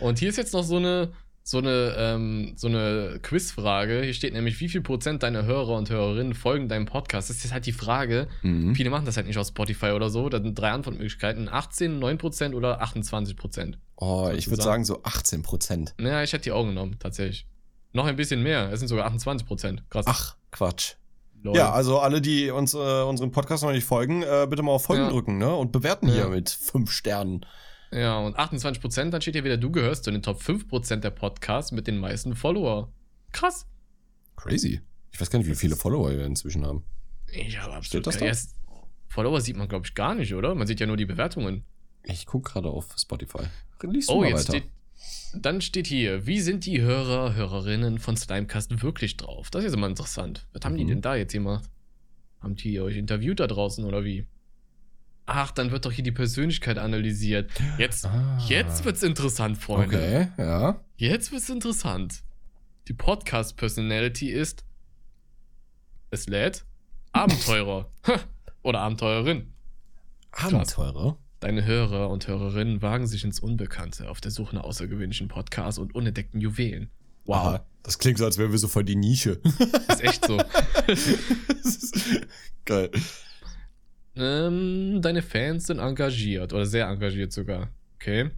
Und 0.00 0.18
hier 0.18 0.30
ist 0.30 0.36
jetzt 0.36 0.52
noch 0.52 0.64
so 0.64 0.78
eine, 0.78 1.12
so 1.44 1.58
eine, 1.58 1.94
ähm, 1.98 2.52
so 2.56 2.68
eine 2.68 3.18
Quizfrage. 3.22 4.02
Hier 4.02 4.14
steht 4.14 4.32
nämlich, 4.32 4.60
wie 4.60 4.68
viel 4.68 4.80
Prozent 4.80 5.22
deiner 5.22 5.44
Hörer 5.44 5.76
und 5.76 5.90
Hörerinnen 5.90 6.34
folgen 6.34 6.68
deinem 6.68 6.86
Podcast? 6.86 7.28
Das 7.30 7.36
ist 7.38 7.42
jetzt 7.44 7.52
halt 7.52 7.66
die 7.66 7.72
Frage. 7.72 8.28
Mhm. 8.42 8.74
Viele 8.74 8.90
machen 8.90 9.04
das 9.06 9.16
halt 9.16 9.26
nicht 9.26 9.38
aus 9.38 9.48
Spotify 9.48 9.90
oder 9.90 10.08
so. 10.08 10.28
Da 10.28 10.40
sind 10.40 10.56
drei 10.58 10.70
Antwortmöglichkeiten: 10.70 11.48
18, 11.48 11.98
9% 12.00 12.54
oder 12.54 12.80
28%. 12.82 13.74
Oh, 13.96 14.30
ich 14.34 14.48
würde 14.50 14.62
sagen 14.62 14.84
so 14.84 15.02
18%. 15.02 15.94
Naja, 15.98 16.22
ich 16.22 16.32
hätte 16.32 16.44
die 16.44 16.52
Augen 16.52 16.70
genommen, 16.70 16.96
tatsächlich. 16.98 17.46
Noch 17.92 18.06
ein 18.06 18.16
bisschen 18.16 18.42
mehr. 18.42 18.70
Es 18.72 18.78
sind 18.78 18.88
sogar 18.88 19.06
28%. 19.12 19.78
Krass. 19.90 20.06
Ach, 20.08 20.36
Quatsch. 20.50 20.94
Lol. 21.42 21.56
Ja, 21.56 21.72
also 21.72 21.98
alle, 21.98 22.20
die 22.20 22.50
uns 22.50 22.72
äh, 22.72 22.76
unserem 23.02 23.32
Podcast 23.32 23.64
noch 23.64 23.72
nicht 23.72 23.84
folgen, 23.84 24.22
äh, 24.22 24.46
bitte 24.48 24.62
mal 24.62 24.70
auf 24.72 24.84
Folgen 24.84 25.02
Ja. 25.04 25.10
drücken, 25.10 25.38
ne? 25.38 25.52
Und 25.52 25.72
bewerten 25.72 26.06
Ja. 26.06 26.14
hier 26.14 26.28
mit 26.28 26.48
5 26.50 26.90
Sternen. 26.92 27.44
Ja, 27.92 28.18
und 28.18 28.38
28%, 28.38 29.10
dann 29.10 29.20
steht 29.20 29.34
hier 29.34 29.44
wieder, 29.44 29.58
du 29.58 29.70
gehörst 29.70 30.04
zu 30.04 30.10
den 30.10 30.22
Top 30.22 30.40
5% 30.40 30.96
der 30.96 31.10
Podcasts 31.10 31.72
mit 31.72 31.86
den 31.86 31.98
meisten 31.98 32.34
Follower. 32.34 32.90
Krass. 33.32 33.66
Crazy. 34.36 34.80
Ich 35.12 35.20
weiß 35.20 35.30
gar 35.30 35.38
nicht, 35.38 35.48
wie 35.48 35.54
viele 35.54 35.76
Follower 35.76 36.10
wir 36.10 36.24
inzwischen 36.24 36.64
haben. 36.64 36.84
Ich 37.30 37.58
habe 37.60 37.74
absolut 37.74 38.06
das 38.06 38.16
da? 38.18 38.24
Erst- 38.26 38.56
Follower 39.08 39.40
sieht 39.42 39.56
man, 39.58 39.68
glaube 39.68 39.86
ich, 39.86 39.94
gar 39.94 40.14
nicht, 40.14 40.34
oder? 40.34 40.54
Man 40.54 40.66
sieht 40.66 40.80
ja 40.80 40.86
nur 40.86 40.96
die 40.96 41.04
Bewertungen. 41.04 41.64
Ich 42.04 42.24
guck 42.24 42.46
gerade 42.46 42.70
auf 42.70 42.94
Spotify. 42.98 43.40
Lies 43.82 44.08
Oh, 44.08 44.24
jetzt 44.24 44.48
weiter. 44.48 44.58
steht. 44.60 44.70
Dann 45.34 45.60
steht 45.60 45.86
hier, 45.86 46.26
wie 46.26 46.40
sind 46.40 46.64
die 46.64 46.80
Hörer, 46.80 47.34
Hörerinnen 47.34 47.98
von 47.98 48.16
Slimecast 48.16 48.82
wirklich 48.82 49.16
drauf? 49.18 49.50
Das 49.50 49.64
ist 49.64 49.74
immer 49.74 49.86
interessant. 49.88 50.46
Was 50.52 50.64
haben 50.64 50.76
die 50.76 50.84
Mhm. 50.84 50.88
denn 50.88 51.00
da 51.02 51.14
jetzt 51.16 51.32
gemacht? 51.32 51.68
Haben 52.40 52.54
die 52.56 52.80
euch 52.80 52.96
interviewt 52.96 53.40
da 53.40 53.46
draußen 53.46 53.84
oder 53.84 54.02
wie? 54.04 54.26
Ach, 55.26 55.50
dann 55.52 55.70
wird 55.70 55.84
doch 55.86 55.92
hier 55.92 56.04
die 56.04 56.12
Persönlichkeit 56.12 56.78
analysiert. 56.78 57.50
Jetzt, 57.78 58.04
Ah. 58.06 58.38
jetzt 58.48 58.84
wird's 58.84 59.02
interessant, 59.02 59.56
Freunde. 59.58 59.96
Okay, 59.96 60.28
ja. 60.42 60.80
Jetzt 60.96 61.30
wird's 61.32 61.48
interessant. 61.48 62.22
Die 62.88 62.92
Podcast-Personality 62.94 64.30
ist 64.30 64.64
Es 66.10 66.26
lädt 66.28 66.64
Abenteurer. 67.12 67.90
Oder 68.62 68.80
Abenteurerin. 68.80 69.52
Abenteurer? 70.32 71.16
Deine 71.40 71.64
Hörer 71.64 72.10
und 72.10 72.26
Hörerinnen 72.28 72.82
wagen 72.82 73.06
sich 73.06 73.24
ins 73.24 73.40
Unbekannte 73.40 74.08
auf 74.10 74.20
der 74.20 74.30
Suche 74.30 74.54
nach 74.56 74.64
außergewöhnlichen 74.64 75.28
Podcasts 75.28 75.78
und 75.78 75.94
unentdeckten 75.94 76.40
Juwelen. 76.40 76.90
Wow. 77.24 77.36
Aha, 77.36 77.66
das 77.82 77.98
klingt 77.98 78.18
so, 78.18 78.24
als 78.24 78.38
wären 78.38 78.50
wir 78.52 78.58
so 78.58 78.68
voll 78.68 78.84
die 78.84 78.96
Nische. 78.96 79.40
Ist 79.88 80.00
echt 80.02 80.24
so. 80.26 80.38
Geil. 82.64 82.90
Ähm, 84.16 85.00
deine 85.02 85.22
Fans 85.22 85.66
sind 85.66 85.78
engagiert 85.78 86.52
oder 86.52 86.66
sehr 86.66 86.86
engagiert 86.86 87.32
sogar. 87.32 87.68
Okay. 87.96 88.30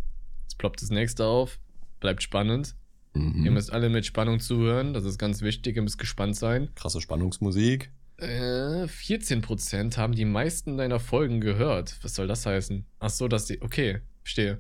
Jetzt 0.43 0.59
ploppt 0.59 0.83
das 0.83 0.91
nächste 0.91 1.25
auf. 1.27 1.59
Bleibt 2.01 2.23
spannend. 2.23 2.75
Ihr 3.15 3.21
Mhm. 3.21 3.55
müsst 3.55 3.73
alle 3.73 3.89
mit 3.91 4.05
Spannung 4.05 4.41
zuhören. 4.41 4.93
Das 4.93 5.05
ist 5.05 5.19
ganz 5.19 5.41
wichtig. 5.41 5.77
Ihr 5.77 5.83
müsst 5.83 5.99
gespannt 5.99 6.37
sein. 6.37 6.71
Krasse 6.75 7.01
Spannungsmusik. 7.01 7.93
Äh, 8.19 8.87
14% 8.89 9.97
haben 9.97 10.15
die 10.15 10.25
meisten 10.25 10.77
deiner 10.77 11.01
Folgen 11.01 11.41
gehört. 11.41 11.97
Was 12.03 12.15
soll 12.15 12.27
das 12.27 12.45
heißen? 12.47 12.85
Ach 12.99 13.11
so, 13.11 13.29
dass 13.29 13.47
die. 13.47 13.63
Okay, 13.63 14.01
verstehe. 14.23 14.59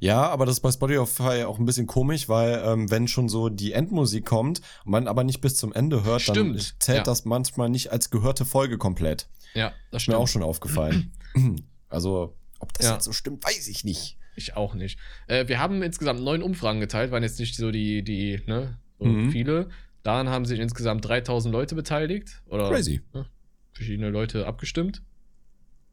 Ja, 0.00 0.28
aber 0.28 0.44
das 0.46 0.56
ist 0.56 0.60
bei 0.60 0.72
Spotify 0.72 1.44
auch 1.44 1.58
ein 1.60 1.64
bisschen 1.64 1.86
komisch, 1.86 2.28
weil 2.28 2.60
ähm, 2.64 2.90
wenn 2.90 3.06
schon 3.06 3.28
so 3.28 3.48
die 3.48 3.72
Endmusik 3.72 4.24
kommt 4.26 4.60
man 4.84 5.06
aber 5.06 5.22
nicht 5.22 5.40
bis 5.40 5.54
zum 5.56 5.72
Ende 5.72 6.02
hört, 6.04 6.26
dann 6.28 6.34
Stimmt, 6.34 6.74
zählt 6.80 6.98
ja. 6.98 7.04
das 7.04 7.24
manchmal 7.24 7.68
nicht 7.68 7.92
als 7.92 8.10
gehörte 8.10 8.44
Folge 8.44 8.76
komplett. 8.78 9.28
Ja, 9.58 9.68
das 9.68 9.74
Ist 9.74 9.92
mir 9.92 10.00
stimmt. 10.00 10.16
auch 10.16 10.28
schon 10.28 10.42
aufgefallen. 10.42 11.12
also, 11.88 12.34
ob 12.60 12.72
das 12.74 12.86
Ja. 12.86 12.92
jetzt 12.94 13.04
so 13.04 13.12
stimmt, 13.12 13.44
weiß 13.44 13.68
ich 13.68 13.84
nicht. 13.84 14.16
Ich 14.36 14.56
auch 14.56 14.74
nicht. 14.74 14.98
Äh, 15.26 15.48
wir 15.48 15.58
haben 15.58 15.82
insgesamt 15.82 16.20
neun 16.22 16.42
Umfragen 16.42 16.78
geteilt, 16.80 17.10
waren 17.10 17.22
jetzt 17.24 17.40
nicht 17.40 17.56
so 17.56 17.70
die, 17.72 18.02
die, 18.04 18.40
ne, 18.46 18.78
so 18.98 19.06
Mhm. 19.06 19.30
viele. 19.32 19.68
Daran 20.04 20.28
haben 20.28 20.44
sich 20.46 20.60
insgesamt 20.60 21.04
3000 21.04 21.52
Leute 21.52 21.74
beteiligt. 21.74 22.40
Oder 22.46 22.68
Crazy. 22.70 23.00
Ne, 23.12 23.26
verschiedene 23.72 24.10
Leute 24.10 24.46
abgestimmt. 24.46 25.02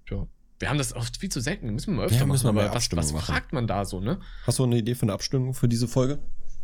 Tja. 0.08 0.28
Wir 0.60 0.70
haben 0.70 0.78
das 0.78 0.94
oft 0.96 1.18
viel 1.18 1.30
zu 1.30 1.42
selten. 1.42 1.72
Müssen 1.74 1.94
wir 1.94 1.98
mal 1.98 2.06
öfter 2.06 2.20
Ja, 2.20 2.26
müssen 2.28 2.44
wir 2.46 2.54
machen. 2.54 2.56
mehr 2.64 2.66
aber 2.72 2.76
was, 2.76 2.92
was 2.96 3.12
machen. 3.14 3.26
fragt 3.26 3.52
man 3.52 3.68
da 3.68 3.84
so, 3.84 4.00
ne? 4.00 4.22
Hast 4.46 4.60
du 4.60 4.64
eine 4.64 4.78
Idee 4.78 4.96
für 4.96 5.02
eine 5.04 5.14
Abstimmung 5.14 5.54
für 5.54 5.68
diese 5.68 5.88
Folge? 5.88 6.20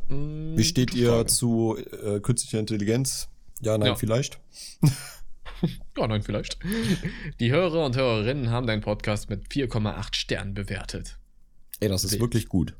Hm, 0.07 0.55
Wie 0.55 0.63
steht 0.63 0.93
ihr 0.93 1.09
Frage. 1.09 1.25
zu 1.25 1.77
äh, 1.77 2.19
künstlicher 2.21 2.59
Intelligenz? 2.59 3.27
Ja, 3.59 3.77
nein, 3.77 3.89
Ja. 3.89 3.95
vielleicht. 3.95 4.39
Ja, 5.97 6.07
nein, 6.07 6.21
vielleicht. 6.23 6.57
Die 7.39 7.51
Hörer 7.51 7.85
und 7.85 7.95
Hörerinnen 7.95 8.49
haben 8.49 8.65
deinen 8.67 8.81
Podcast 8.81 9.29
mit 9.29 9.47
4,8 9.49 10.15
Sternen 10.15 10.53
bewertet. 10.53 11.17
Ey, 11.79 11.89
das 11.89 12.03
ist 12.03 12.11
Wild. 12.13 12.21
wirklich 12.21 12.47
gut. 12.47 12.75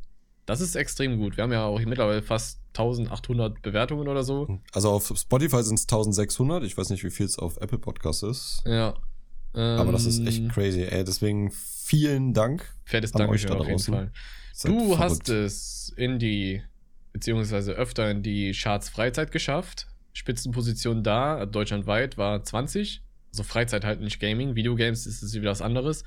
Das 0.45 0.59
ist 0.61 0.75
extrem 0.75 1.17
gut. 1.17 1.37
Wir 1.37 1.43
haben 1.43 1.51
ja 1.51 1.63
auch 1.65 1.79
mittlerweile 1.81 2.21
fast 2.23 2.59
1800 2.69 3.61
Bewertungen 3.61 4.07
oder 4.07 4.23
so. 4.23 4.59
Also 4.73 4.89
auf 4.89 5.11
Spotify 5.15 5.61
sind 5.63 5.75
es 5.77 5.83
1600. 5.83 6.63
Ich 6.63 6.77
weiß 6.77 6.89
nicht, 6.89 7.03
wie 7.03 7.11
viel 7.11 7.25
es 7.25 7.37
auf 7.37 7.57
Apple 7.57 7.77
Podcasts 7.79 8.23
ist. 8.23 8.61
Ja. 8.65 8.95
Aber 9.53 9.91
das 9.91 10.05
ist 10.05 10.25
echt 10.25 10.39
Ähm, 10.39 10.47
crazy. 10.49 10.83
Ey, 10.83 11.03
deswegen 11.03 11.51
vielen 11.51 12.33
Dank. 12.33 12.73
Fettes 12.85 13.11
Dankeschön 13.11 13.49
da 13.51 13.57
auf 13.57 13.67
jeden. 13.67 13.79
Fall. 13.79 14.11
Seid 14.53 14.71
Du 14.71 14.79
verrückt. 14.79 14.99
hast 14.99 15.29
es 15.29 15.93
in 15.97 16.19
die, 16.19 16.61
beziehungsweise 17.11 17.73
öfter 17.73 18.09
in 18.09 18.23
die 18.23 18.53
Charts 18.53 18.89
Freizeit 18.89 19.31
geschafft. 19.31 19.87
Spitzenposition 20.13 21.03
da, 21.03 21.45
deutschlandweit, 21.45 22.17
war 22.17 22.43
20. 22.43 23.01
Also 23.31 23.43
Freizeit 23.43 23.85
halt 23.85 24.01
nicht 24.01 24.19
Gaming. 24.19 24.55
Videogames 24.55 25.05
ist 25.05 25.23
es 25.23 25.33
wieder 25.33 25.51
was 25.51 25.61
anderes. 25.61 26.03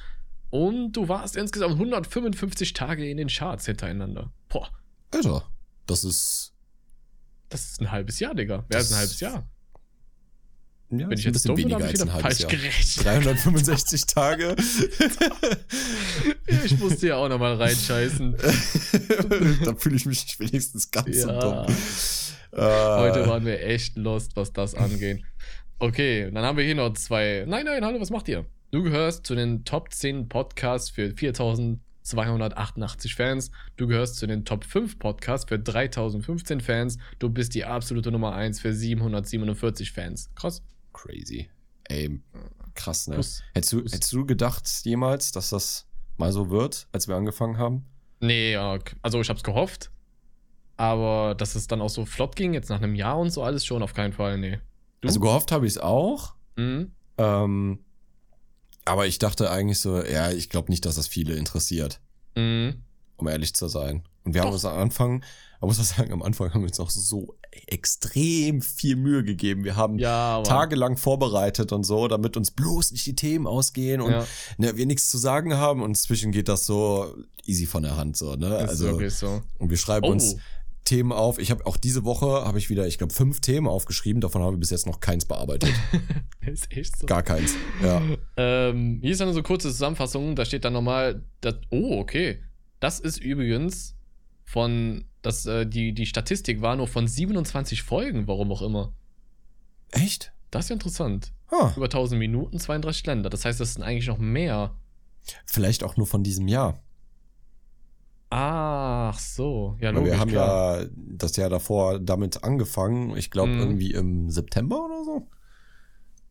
Und 0.50 0.92
du 0.92 1.08
warst 1.08 1.36
insgesamt 1.36 1.72
155 1.74 2.74
Tage 2.74 3.08
in 3.08 3.16
den 3.16 3.28
Charts 3.28 3.66
hintereinander. 3.66 4.30
Boah, 4.48 4.68
Alter, 5.10 5.48
das 5.86 6.04
ist. 6.04 6.52
das 7.48 7.64
ist 7.70 7.80
ein 7.80 7.90
halbes 7.90 8.20
Jahr, 8.20 8.34
Digga. 8.34 8.64
Wer 8.68 8.80
ist 8.80 8.92
ein 8.92 8.98
halbes 8.98 9.20
Jahr? 9.20 9.48
Ja, 10.90 11.06
Bin 11.08 11.18
ich 11.18 11.24
ein 11.26 11.32
jetzt 11.32 11.42
bisschen 11.42 11.56
dumm 11.56 11.58
weniger 11.58 11.78
ich 11.78 11.84
als 11.86 12.00
ein 12.02 12.06
wieder 12.08 12.12
halbes 12.12 12.38
falsch 12.38 12.40
Jahr. 12.40 12.50
gerechnet? 12.50 13.04
365 13.06 14.06
Tage. 14.06 14.54
ich 16.64 16.78
musste 16.78 17.08
ja 17.08 17.16
auch 17.16 17.28
nochmal 17.28 17.54
reinscheißen. 17.54 18.36
da 19.64 19.74
fühle 19.74 19.96
ich 19.96 20.06
mich 20.06 20.38
wenigstens 20.38 20.90
ganz 20.90 21.20
so 21.22 21.28
Ja. 21.28 21.64
dumm. 21.66 21.76
Äh, 22.54 22.60
Heute 22.60 23.26
waren 23.28 23.44
wir 23.44 23.62
echt 23.64 23.96
lost, 23.96 24.36
was 24.36 24.52
das 24.52 24.74
angeht. 24.74 25.22
Okay, 25.78 26.30
dann 26.30 26.44
haben 26.44 26.56
wir 26.56 26.64
hier 26.64 26.74
noch 26.76 26.92
zwei. 26.94 27.44
Nein, 27.46 27.64
nein, 27.66 27.84
hallo, 27.84 28.00
was 28.00 28.10
macht 28.10 28.28
ihr? 28.28 28.46
Du 28.70 28.82
gehörst 28.82 29.26
zu 29.26 29.34
den 29.34 29.64
Top 29.64 29.92
10 29.92 30.28
Podcasts 30.28 30.90
für 30.90 31.10
4288 32.04 33.14
Fans. 33.14 33.50
Du 33.76 33.86
gehörst 33.86 34.16
zu 34.16 34.26
den 34.26 34.44
Top 34.44 34.64
5 34.64 34.98
Podcasts 34.98 35.48
für 35.48 35.58
3015 35.58 36.60
Fans. 36.60 36.98
Du 37.18 37.28
bist 37.30 37.54
die 37.54 37.64
absolute 37.64 38.10
Nummer 38.12 38.34
1 38.34 38.60
für 38.60 38.72
747 38.72 39.92
Fans. 39.92 40.30
Krass. 40.34 40.62
Crazy. 40.92 41.48
Ey, 41.84 42.20
krass, 42.74 43.08
ne? 43.08 43.14
Plus- 43.16 43.42
hättest, 43.54 43.72
du, 43.72 43.80
plus- 43.80 43.92
hättest 43.92 44.12
du 44.12 44.26
gedacht 44.26 44.68
jemals, 44.84 45.32
dass 45.32 45.50
das 45.50 45.86
mal 46.16 46.32
so 46.32 46.50
wird, 46.50 46.86
als 46.92 47.08
wir 47.08 47.16
angefangen 47.16 47.58
haben? 47.58 47.84
Nee, 48.20 48.56
also 48.56 49.20
ich 49.20 49.28
hab's 49.28 49.42
gehofft. 49.42 49.90
Aber 50.76 51.34
dass 51.36 51.54
es 51.54 51.66
dann 51.68 51.80
auch 51.80 51.88
so 51.90 52.04
flott 52.04 52.34
ging, 52.36 52.52
jetzt 52.54 52.68
nach 52.68 52.82
einem 52.82 52.94
Jahr 52.94 53.18
und 53.18 53.30
so 53.30 53.42
alles 53.42 53.64
schon, 53.64 53.82
auf 53.82 53.94
keinen 53.94 54.12
Fall, 54.12 54.38
nee. 54.38 54.58
Du? 55.00 55.08
Also 55.08 55.20
gehofft 55.20 55.52
habe 55.52 55.66
ich 55.66 55.74
es 55.74 55.78
auch. 55.78 56.34
Mhm. 56.56 56.90
Ähm, 57.18 57.78
aber 58.84 59.06
ich 59.06 59.18
dachte 59.18 59.50
eigentlich 59.50 59.80
so, 59.80 60.02
ja, 60.02 60.30
ich 60.32 60.50
glaube 60.50 60.70
nicht, 60.70 60.84
dass 60.84 60.96
das 60.96 61.06
viele 61.06 61.34
interessiert, 61.36 62.00
Mhm. 62.36 62.82
um 63.16 63.28
ehrlich 63.28 63.54
zu 63.54 63.68
sein. 63.68 64.02
Und 64.24 64.34
wir 64.34 64.40
haben 64.40 64.48
Doch. 64.48 64.54
uns 64.54 64.64
am 64.64 64.76
Anfang, 64.78 65.22
man 65.60 65.68
muss 65.68 65.76
sagen, 65.88 66.12
am 66.12 66.22
Anfang 66.22 66.52
haben 66.52 66.62
wir 66.62 66.68
uns 66.68 66.80
auch 66.80 66.90
so 66.90 67.36
extrem 67.68 68.62
viel 68.62 68.96
Mühe 68.96 69.22
gegeben. 69.22 69.62
Wir 69.64 69.76
haben 69.76 69.98
Ja, 69.98 70.42
tagelang 70.42 70.96
vorbereitet 70.96 71.72
und 71.72 71.84
so, 71.84 72.08
damit 72.08 72.36
uns 72.36 72.50
bloß 72.50 72.92
nicht 72.92 73.06
die 73.06 73.14
Themen 73.14 73.46
ausgehen 73.46 74.00
und 74.00 74.10
Ja, 74.10 74.26
ne, 74.58 74.76
wir 74.76 74.86
nichts 74.86 75.08
zu 75.10 75.18
sagen 75.18 75.54
haben 75.54 75.82
und 75.82 75.90
inzwischen 75.90 76.32
geht 76.32 76.48
das 76.48 76.66
so 76.66 77.14
easy 77.44 77.66
von 77.66 77.82
der 77.84 77.96
Hand 77.96 78.16
so, 78.16 78.34
ne? 78.34 78.56
ist 78.56 78.70
Also 78.70 79.08
so. 79.10 79.42
und 79.58 79.70
wir 79.70 79.76
schreiben 79.76 80.06
Oh. 80.06 80.10
uns 80.12 80.36
Themen 80.84 81.12
auf. 81.12 81.38
Ich 81.38 81.50
habe 81.50 81.66
auch 81.66 81.76
diese 81.76 82.04
Woche 82.04 82.26
habe 82.44 82.58
ich 82.58 82.70
wieder, 82.70 82.86
ich 82.86 82.98
glaube, 82.98 83.12
fünf 83.12 83.40
Themen 83.40 83.66
aufgeschrieben. 83.66 84.20
Davon 84.20 84.42
haben 84.42 84.54
wir 84.54 84.60
bis 84.60 84.70
jetzt 84.70 84.86
noch 84.86 85.00
keins 85.00 85.24
bearbeitet. 85.24 85.72
ist 86.40 86.70
echt 86.70 86.98
so. 86.98 87.06
Gar 87.06 87.22
keins. 87.22 87.54
Ja. 87.82 88.02
Ähm, 88.36 88.98
hier 89.00 89.12
ist 89.12 89.20
dann 89.20 89.32
so 89.32 89.42
kurze 89.42 89.68
Zusammenfassung. 89.68 90.36
Da 90.36 90.44
steht 90.44 90.64
dann 90.64 90.74
nochmal, 90.74 91.24
dass, 91.40 91.56
oh, 91.70 91.98
okay. 91.98 92.40
Das 92.80 93.00
ist 93.00 93.18
übrigens 93.18 93.96
von, 94.44 95.06
das, 95.22 95.46
äh, 95.46 95.66
die, 95.66 95.94
die 95.94 96.06
Statistik 96.06 96.60
war 96.60 96.76
nur 96.76 96.86
von 96.86 97.08
27 97.08 97.82
Folgen, 97.82 98.28
warum 98.28 98.52
auch 98.52 98.62
immer. 98.62 98.94
Echt? 99.90 100.32
Das 100.50 100.66
ist 100.66 100.68
ja 100.68 100.74
interessant. 100.74 101.32
Ah, 101.48 101.72
Über 101.76 101.86
1000 101.86 102.18
Minuten, 102.18 102.58
32 102.58 103.06
Länder. 103.06 103.30
Das 103.30 103.44
heißt, 103.44 103.58
das 103.58 103.74
sind 103.74 103.82
eigentlich 103.82 104.06
noch 104.06 104.18
mehr. 104.18 104.76
vielleicht 105.46 105.82
auch 105.82 105.96
nur 105.96 106.06
von 106.06 106.22
diesem 106.22 106.46
Jahr. 106.46 106.83
Ach 108.36 109.16
so. 109.18 109.76
Ja, 109.80 109.90
logisch, 109.90 110.10
wir 110.10 110.18
haben 110.18 110.30
klar. 110.30 110.80
ja 110.82 110.88
das 110.96 111.36
Jahr 111.36 111.50
davor 111.50 112.00
damit 112.00 112.42
angefangen. 112.42 113.16
Ich 113.16 113.30
glaube 113.30 113.52
Mhm. 113.52 113.60
irgendwie 113.60 113.92
im 113.92 114.28
September 114.30 114.84
oder 114.84 115.04
so. 115.04 115.28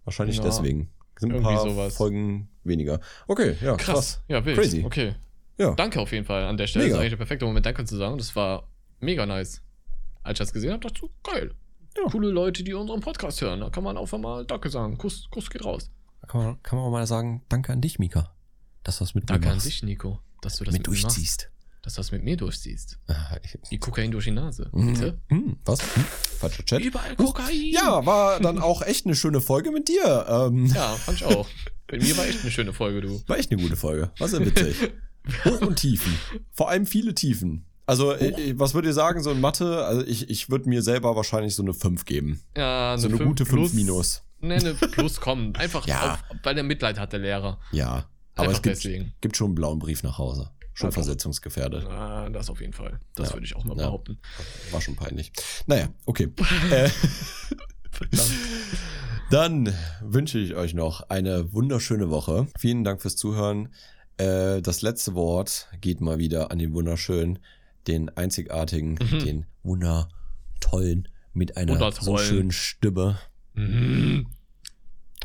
Wahrscheinlich 0.04 0.38
Ja, 0.38 0.44
deswegen. 0.44 0.90
Sind 1.18 1.34
ein 1.34 1.42
paar 1.42 1.60
sowas. 1.62 1.96
Folgen 1.96 2.50
weniger. 2.66 3.00
Okay, 3.28 3.56
ja, 3.62 3.76
krass. 3.78 3.86
Krass. 3.96 4.24
Ja, 4.28 4.44
wild. 4.44 4.58
Crazy. 4.58 4.84
Okay. 4.86 5.16
Ja. 5.58 5.76
Danke 5.76 6.02
auf 6.02 6.12
jeden 6.12 6.26
Fall 6.26 6.44
an 6.44 6.58
der 6.58 6.68
Stelle. 6.68 6.86
Mega. 6.86 6.96
Das 6.96 6.98
ist 6.98 7.02
eigentlich 7.04 7.12
der 7.12 7.18
perfekte 7.18 7.46
Moment, 7.46 7.66
Danke 7.66 7.86
zu 7.86 7.96
sagen. 7.96 8.18
Das 8.18 8.36
war 8.36 8.68
mega 9.00 9.26
nice. 9.26 9.62
Als 10.24 10.36
ich 10.36 10.40
das 10.40 10.52
gesehen 10.54 10.72
habe, 10.72 10.82
dachte 10.82 10.96
ich 10.96 11.02
so, 11.02 11.32
geil. 11.32 11.54
Ja. 11.96 12.10
Coole 12.12 12.30
Leute, 12.32 12.64
die 12.64 12.74
unseren 12.74 13.00
Podcast 13.00 13.40
hören. 13.42 13.62
Da 13.62 13.70
kann 13.70 13.84
man 13.84 13.96
auch 13.96 14.12
mal 14.18 14.46
Danke 14.46 14.70
sagen. 14.70 14.98
Kuss, 14.98 15.30
Kuss 15.32 15.50
geht 15.50 15.64
raus. 15.64 15.90
Kann 16.28 16.44
man, 16.44 16.64
kann 16.64 16.80
man 16.80 16.88
auch 16.88 16.92
mal 16.92 17.06
sagen, 17.08 17.44
danke 17.50 17.72
an 17.72 17.80
dich, 17.82 18.00
Mika. 18.00 18.34
Dass 18.84 18.98
du 18.98 19.04
das 19.06 19.14
mit 19.16 19.30
Danke 19.30 19.50
an 19.50 19.60
dich, 19.60 19.84
Nico, 19.84 20.20
dass 20.42 20.56
du 20.58 20.64
das 20.66 20.74
mit 20.74 20.88
mit, 20.88 20.98
mir 20.98 21.04
machst. 21.04 21.50
Dass 21.84 21.96
du 21.96 22.00
das 22.00 22.12
mit 22.14 22.24
mir 22.24 22.38
durchziehst. 22.38 22.98
Ich- 23.44 23.58
Die 23.70 23.78
Kokain 23.78 24.10
durch 24.12 24.24
die 24.26 24.32
Nase. 24.32 24.70
Bitte? 24.74 25.20
Hm, 25.28 25.38
hm, 25.38 25.58
was? 25.66 25.82
Hm, 25.96 26.06
falscher 26.40 26.64
Chat. 26.66 26.82
Überall 26.82 27.16
Kokain. 27.18 27.72
Ja, 27.72 28.06
war 28.06 28.40
dann 28.40 28.58
auch 28.60 28.82
echt 28.82 29.06
eine 29.06 29.16
schöne 29.16 29.42
Folge 29.42 29.72
mit 29.72 29.90
dir. 29.90 30.26
Ähm, 30.30 30.66
Ja, 30.68 30.94
fand 30.94 31.18
ich 31.18 31.26
auch. 31.26 31.48
Bei 31.88 31.98
mir 31.98 32.18
war 32.18 32.26
echt 32.26 32.42
eine 32.42 32.52
schöne 32.52 32.72
Folge, 32.74 33.02
du. 33.02 33.22
War 33.28 33.38
echt 33.38 33.52
eine 33.52 33.62
gute 33.62 33.76
Folge. 33.76 34.12
War 34.18 34.28
sehr 34.30 34.46
witzig. 34.46 34.76
Hoch 35.46 35.62
und 35.62 35.76
Tiefen. 35.78 36.18
Vor 36.52 36.70
allem 36.70 36.86
viele 36.86 37.14
Tiefen. 37.16 37.66
Also, 37.86 38.14
äh, 38.14 38.54
was 38.58 38.74
würdet 38.74 38.90
ihr 38.92 38.94
sagen, 38.94 39.22
so 39.22 39.32
in 39.32 39.42
Mathe? 39.42 39.84
Also, 39.86 40.06
ich, 40.08 40.30
ich 40.30 40.50
würde 40.50 40.70
mir 40.70 40.82
selber 40.82 41.18
wahrscheinlich 41.18 41.54
so 41.54 41.64
eine 41.64 41.74
5 41.74 42.06
geben. 42.06 42.42
Ja, 42.56 42.98
So 42.98 43.08
eine 43.10 43.18
fünf 43.18 43.28
gute 43.28 43.46
5 43.46 43.74
minus. 43.74 44.24
Ne, 44.40 44.56
eine 44.56 44.74
Plus 44.74 45.20
kommen. 45.20 45.54
Einfach, 45.58 45.86
Ja. 45.88 46.14
auf, 46.14 46.20
weil 46.44 46.56
der 46.56 46.64
Mitleid 46.64 46.98
hat, 46.98 47.12
der 47.12 47.20
Lehrer. 47.20 47.60
Ja. 47.74 48.10
Aber 48.36 48.48
Einfach 48.48 48.54
es 48.54 48.62
gibt, 48.64 48.76
deswegen. 48.78 49.14
gibt 49.22 49.38
schon 49.38 49.48
einen 49.48 49.56
blauen 49.56 49.80
Brief 49.80 50.02
nach 50.02 50.18
Hause. 50.18 50.50
Schon 50.74 50.90
doch. 50.90 50.96
versetzungsgefährdet. 50.96 51.86
Ah, 51.86 52.30
das 52.30 52.50
auf 52.50 52.60
jeden 52.62 52.74
Fall. 52.74 53.00
Das 53.16 53.30
Ja. 53.30 53.36
würde 53.36 53.46
ich 53.46 53.56
auch 53.56 53.64
mal 53.64 53.78
Ja. 53.78 53.86
behaupten. 53.86 54.18
War 54.72 54.82
schon 54.82 54.96
peinlich. 54.96 55.32
Naja, 55.68 55.90
okay. 56.06 56.30
äh, 56.72 56.90
Verdammt. 57.92 58.32
Dann 59.30 59.74
wünsche 60.02 60.38
ich 60.40 60.56
euch 60.56 60.74
noch 60.74 61.10
eine 61.10 61.54
wunderschöne 61.54 62.10
Woche. 62.10 62.48
Vielen 62.58 62.84
Dank 62.84 63.02
fürs 63.02 63.16
Zuhören. 63.16 63.70
Äh, 64.18 64.62
das 64.62 64.82
letzte 64.82 65.16
Wort 65.16 65.70
geht 65.82 66.02
mal 66.02 66.18
wieder 66.20 66.52
an 66.52 66.60
den 66.60 66.74
wunderschönen, 66.74 67.40
den 67.88 68.10
einzigartigen, 68.16 68.94
Mhm. 69.02 69.20
den 69.20 69.46
wundertollen 69.64 71.08
mit 71.34 71.58
einer 71.58 71.92
so 71.94 72.18
schönen 72.18 72.52
Stimme. 72.52 73.18
Mhm. 73.56 74.28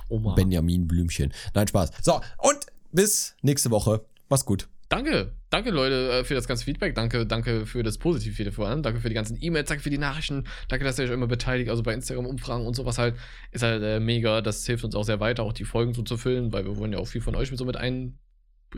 Oma. 0.09 0.35
Benjamin 0.35 0.87
Blümchen. 0.89 1.33
Nein, 1.55 1.69
Spaß. 1.69 1.91
So, 2.03 2.21
und 2.39 2.67
bis 2.93 3.35
nächste 3.43 3.71
Woche. 3.71 4.05
Mach's 4.31 4.47
gut. 4.47 4.69
Danke, 4.89 5.35
danke 5.51 5.71
Leute 5.71 6.11
äh, 6.11 6.25
für 6.25 6.35
das 6.35 6.47
ganze 6.47 6.65
Feedback. 6.65 6.95
Danke, 6.95 7.27
danke 7.27 7.67
für 7.67 7.83
das 7.83 7.99
positive 7.99 8.35
Feedback 8.35 8.55
vor 8.55 8.69
allem. 8.69 8.83
Danke 8.83 9.01
für 9.01 9.09
die 9.09 9.15
ganzen 9.15 9.39
E-Mails, 9.41 9.69
danke 9.69 9.83
für 9.83 9.91
die 9.91 9.99
Nachrichten. 9.99 10.45
Danke, 10.69 10.85
dass 10.85 10.99
ihr 10.99 11.07
euch 11.07 11.11
immer 11.11 11.27
beteiligt. 11.27 11.71
Also 11.71 11.83
bei 11.83 11.95
Instagram-Umfragen 11.95 12.67
und 12.67 12.75
sowas 12.75 12.99
halt. 12.99 13.17
Ist 13.51 13.63
halt 13.63 13.83
äh, 13.83 14.01
mega. 14.01 14.41
Das 14.41 14.65
hilft 14.67 14.85
uns 14.85 14.95
auch 14.95 15.05
sehr 15.05 15.21
weiter, 15.21 15.43
auch 15.43 15.53
die 15.53 15.65
Folgen 15.65 15.95
so 15.95 16.03
zu 16.03 16.17
füllen, 16.17 16.53
weil 16.53 16.65
wir 16.65 16.77
wollen 16.77 16.93
ja 16.93 16.99
auch 16.99 17.09
viel 17.09 17.21
von 17.21 17.35
euch 17.35 17.51
mit 17.51 17.59
so 17.59 17.65
mit 17.65 17.77
ein, 17.77 18.19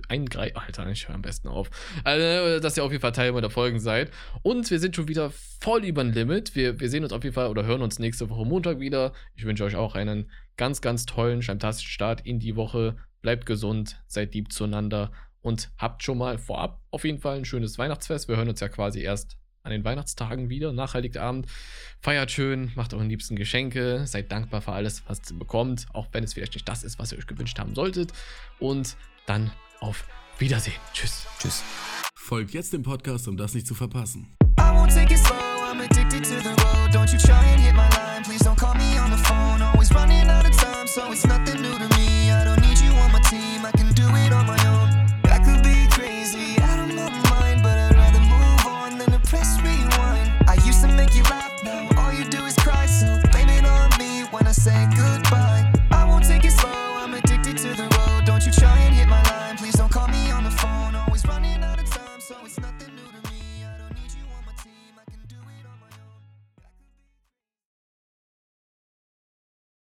eingreifen. 0.08 0.56
Alter, 0.56 0.88
ich 0.90 1.08
höre 1.08 1.14
am 1.14 1.22
besten 1.22 1.48
auf. 1.48 1.70
Also, 2.04 2.60
dass 2.60 2.76
ihr 2.76 2.84
auf 2.84 2.92
jeden 2.92 3.02
Fall 3.02 3.12
Teil 3.12 3.32
der 3.32 3.50
Folgen 3.50 3.80
seid. 3.80 4.10
Und 4.42 4.70
wir 4.70 4.78
sind 4.78 4.96
schon 4.96 5.08
wieder 5.08 5.32
voll 5.60 5.84
über 5.84 6.02
ein 6.02 6.12
Limit. 6.12 6.54
Wir, 6.54 6.78
wir 6.80 6.88
sehen 6.88 7.02
uns 7.02 7.12
auf 7.12 7.24
jeden 7.24 7.34
Fall 7.34 7.48
oder 7.48 7.64
hören 7.64 7.82
uns 7.82 7.98
nächste 7.98 8.28
Woche 8.30 8.46
Montag 8.46 8.80
wieder. 8.80 9.12
Ich 9.34 9.44
wünsche 9.44 9.64
euch 9.64 9.76
auch 9.76 9.94
einen 9.94 10.30
ganz, 10.56 10.80
ganz 10.80 11.06
tollen, 11.06 11.42
fantastischen 11.42 11.90
Start 11.90 12.20
in 12.26 12.38
die 12.38 12.56
Woche. 12.56 12.96
Bleibt 13.22 13.44
gesund, 13.44 14.02
seid 14.06 14.34
lieb 14.34 14.52
zueinander 14.52 15.12
und 15.42 15.70
habt 15.78 16.02
schon 16.02 16.18
mal 16.18 16.38
vorab 16.38 16.80
auf 16.90 17.04
jeden 17.04 17.18
Fall 17.18 17.38
ein 17.38 17.44
schönes 17.44 17.78
Weihnachtsfest. 17.78 18.28
Wir 18.28 18.36
hören 18.36 18.48
uns 18.48 18.60
ja 18.60 18.68
quasi 18.68 19.00
erst 19.00 19.36
an 19.62 19.72
den 19.72 19.84
Weihnachtstagen 19.84 20.48
wieder, 20.48 20.72
Nachhaltigabend. 20.72 21.46
Feiert 22.00 22.30
schön, 22.30 22.72
macht 22.76 22.94
euren 22.94 23.08
liebsten 23.08 23.36
Geschenke, 23.36 24.06
seid 24.06 24.32
dankbar 24.32 24.62
für 24.62 24.72
alles, 24.72 25.02
was 25.06 25.20
ihr 25.30 25.38
bekommt, 25.38 25.86
auch 25.92 26.08
wenn 26.12 26.24
es 26.24 26.34
vielleicht 26.34 26.54
nicht 26.54 26.68
das 26.68 26.82
ist, 26.82 26.98
was 26.98 27.12
ihr 27.12 27.18
euch 27.18 27.26
gewünscht 27.26 27.58
haben 27.58 27.74
solltet. 27.74 28.12
Und 28.58 28.96
dann 29.26 29.50
auf 29.80 30.06
Wiedersehen. 30.38 30.76
Tschüss. 30.94 31.26
Tschüss. 31.38 31.62
Folgt 32.14 32.52
jetzt 32.54 32.72
dem 32.72 32.82
Podcast, 32.82 33.28
um 33.28 33.36
das 33.36 33.54
nicht 33.54 33.66
zu 33.66 33.74
verpassen. 33.74 34.34
I 34.58 34.62
won't 34.72 34.94
take 34.94 35.12
it 35.12 35.18
slow, 35.18 35.36
I'm 35.36 35.80
addicted 35.80 36.24
to 36.24 36.40
the 36.40 36.48
road. 36.48 36.90
Don't 36.92 37.12
you 37.12 37.18
try 37.18 37.44
and 37.52 37.60
hit 37.60 37.74
my 37.74 37.88
line, 37.96 38.22
please 38.24 38.44
don't 38.44 38.58
call 38.58 38.74
me 38.74 38.98
on 38.98 39.10
the 39.10 39.22
phone. 39.24 39.62
Always 39.62 39.92
running 39.92 40.28
out 40.28 40.46
of 40.46 40.56
time, 40.56 40.86
so 40.86 41.12
it's 41.12 41.26
nothing 41.26 41.60
new 41.60 41.72
to 41.72 41.88
me. 41.96 42.30
I 42.30 42.44
don't 42.44 42.60
need 42.60 42.78
you 42.78 42.92
on 42.92 43.12
my 43.12 43.20
team, 43.28 43.64
I 43.64 43.72
can 43.72 43.92
do 43.94 44.04
it 44.04 44.32
on 44.32 44.46
my 44.46 44.59
me 54.50 54.64
when 54.64 54.74
I 54.74 54.96
say 54.96 54.99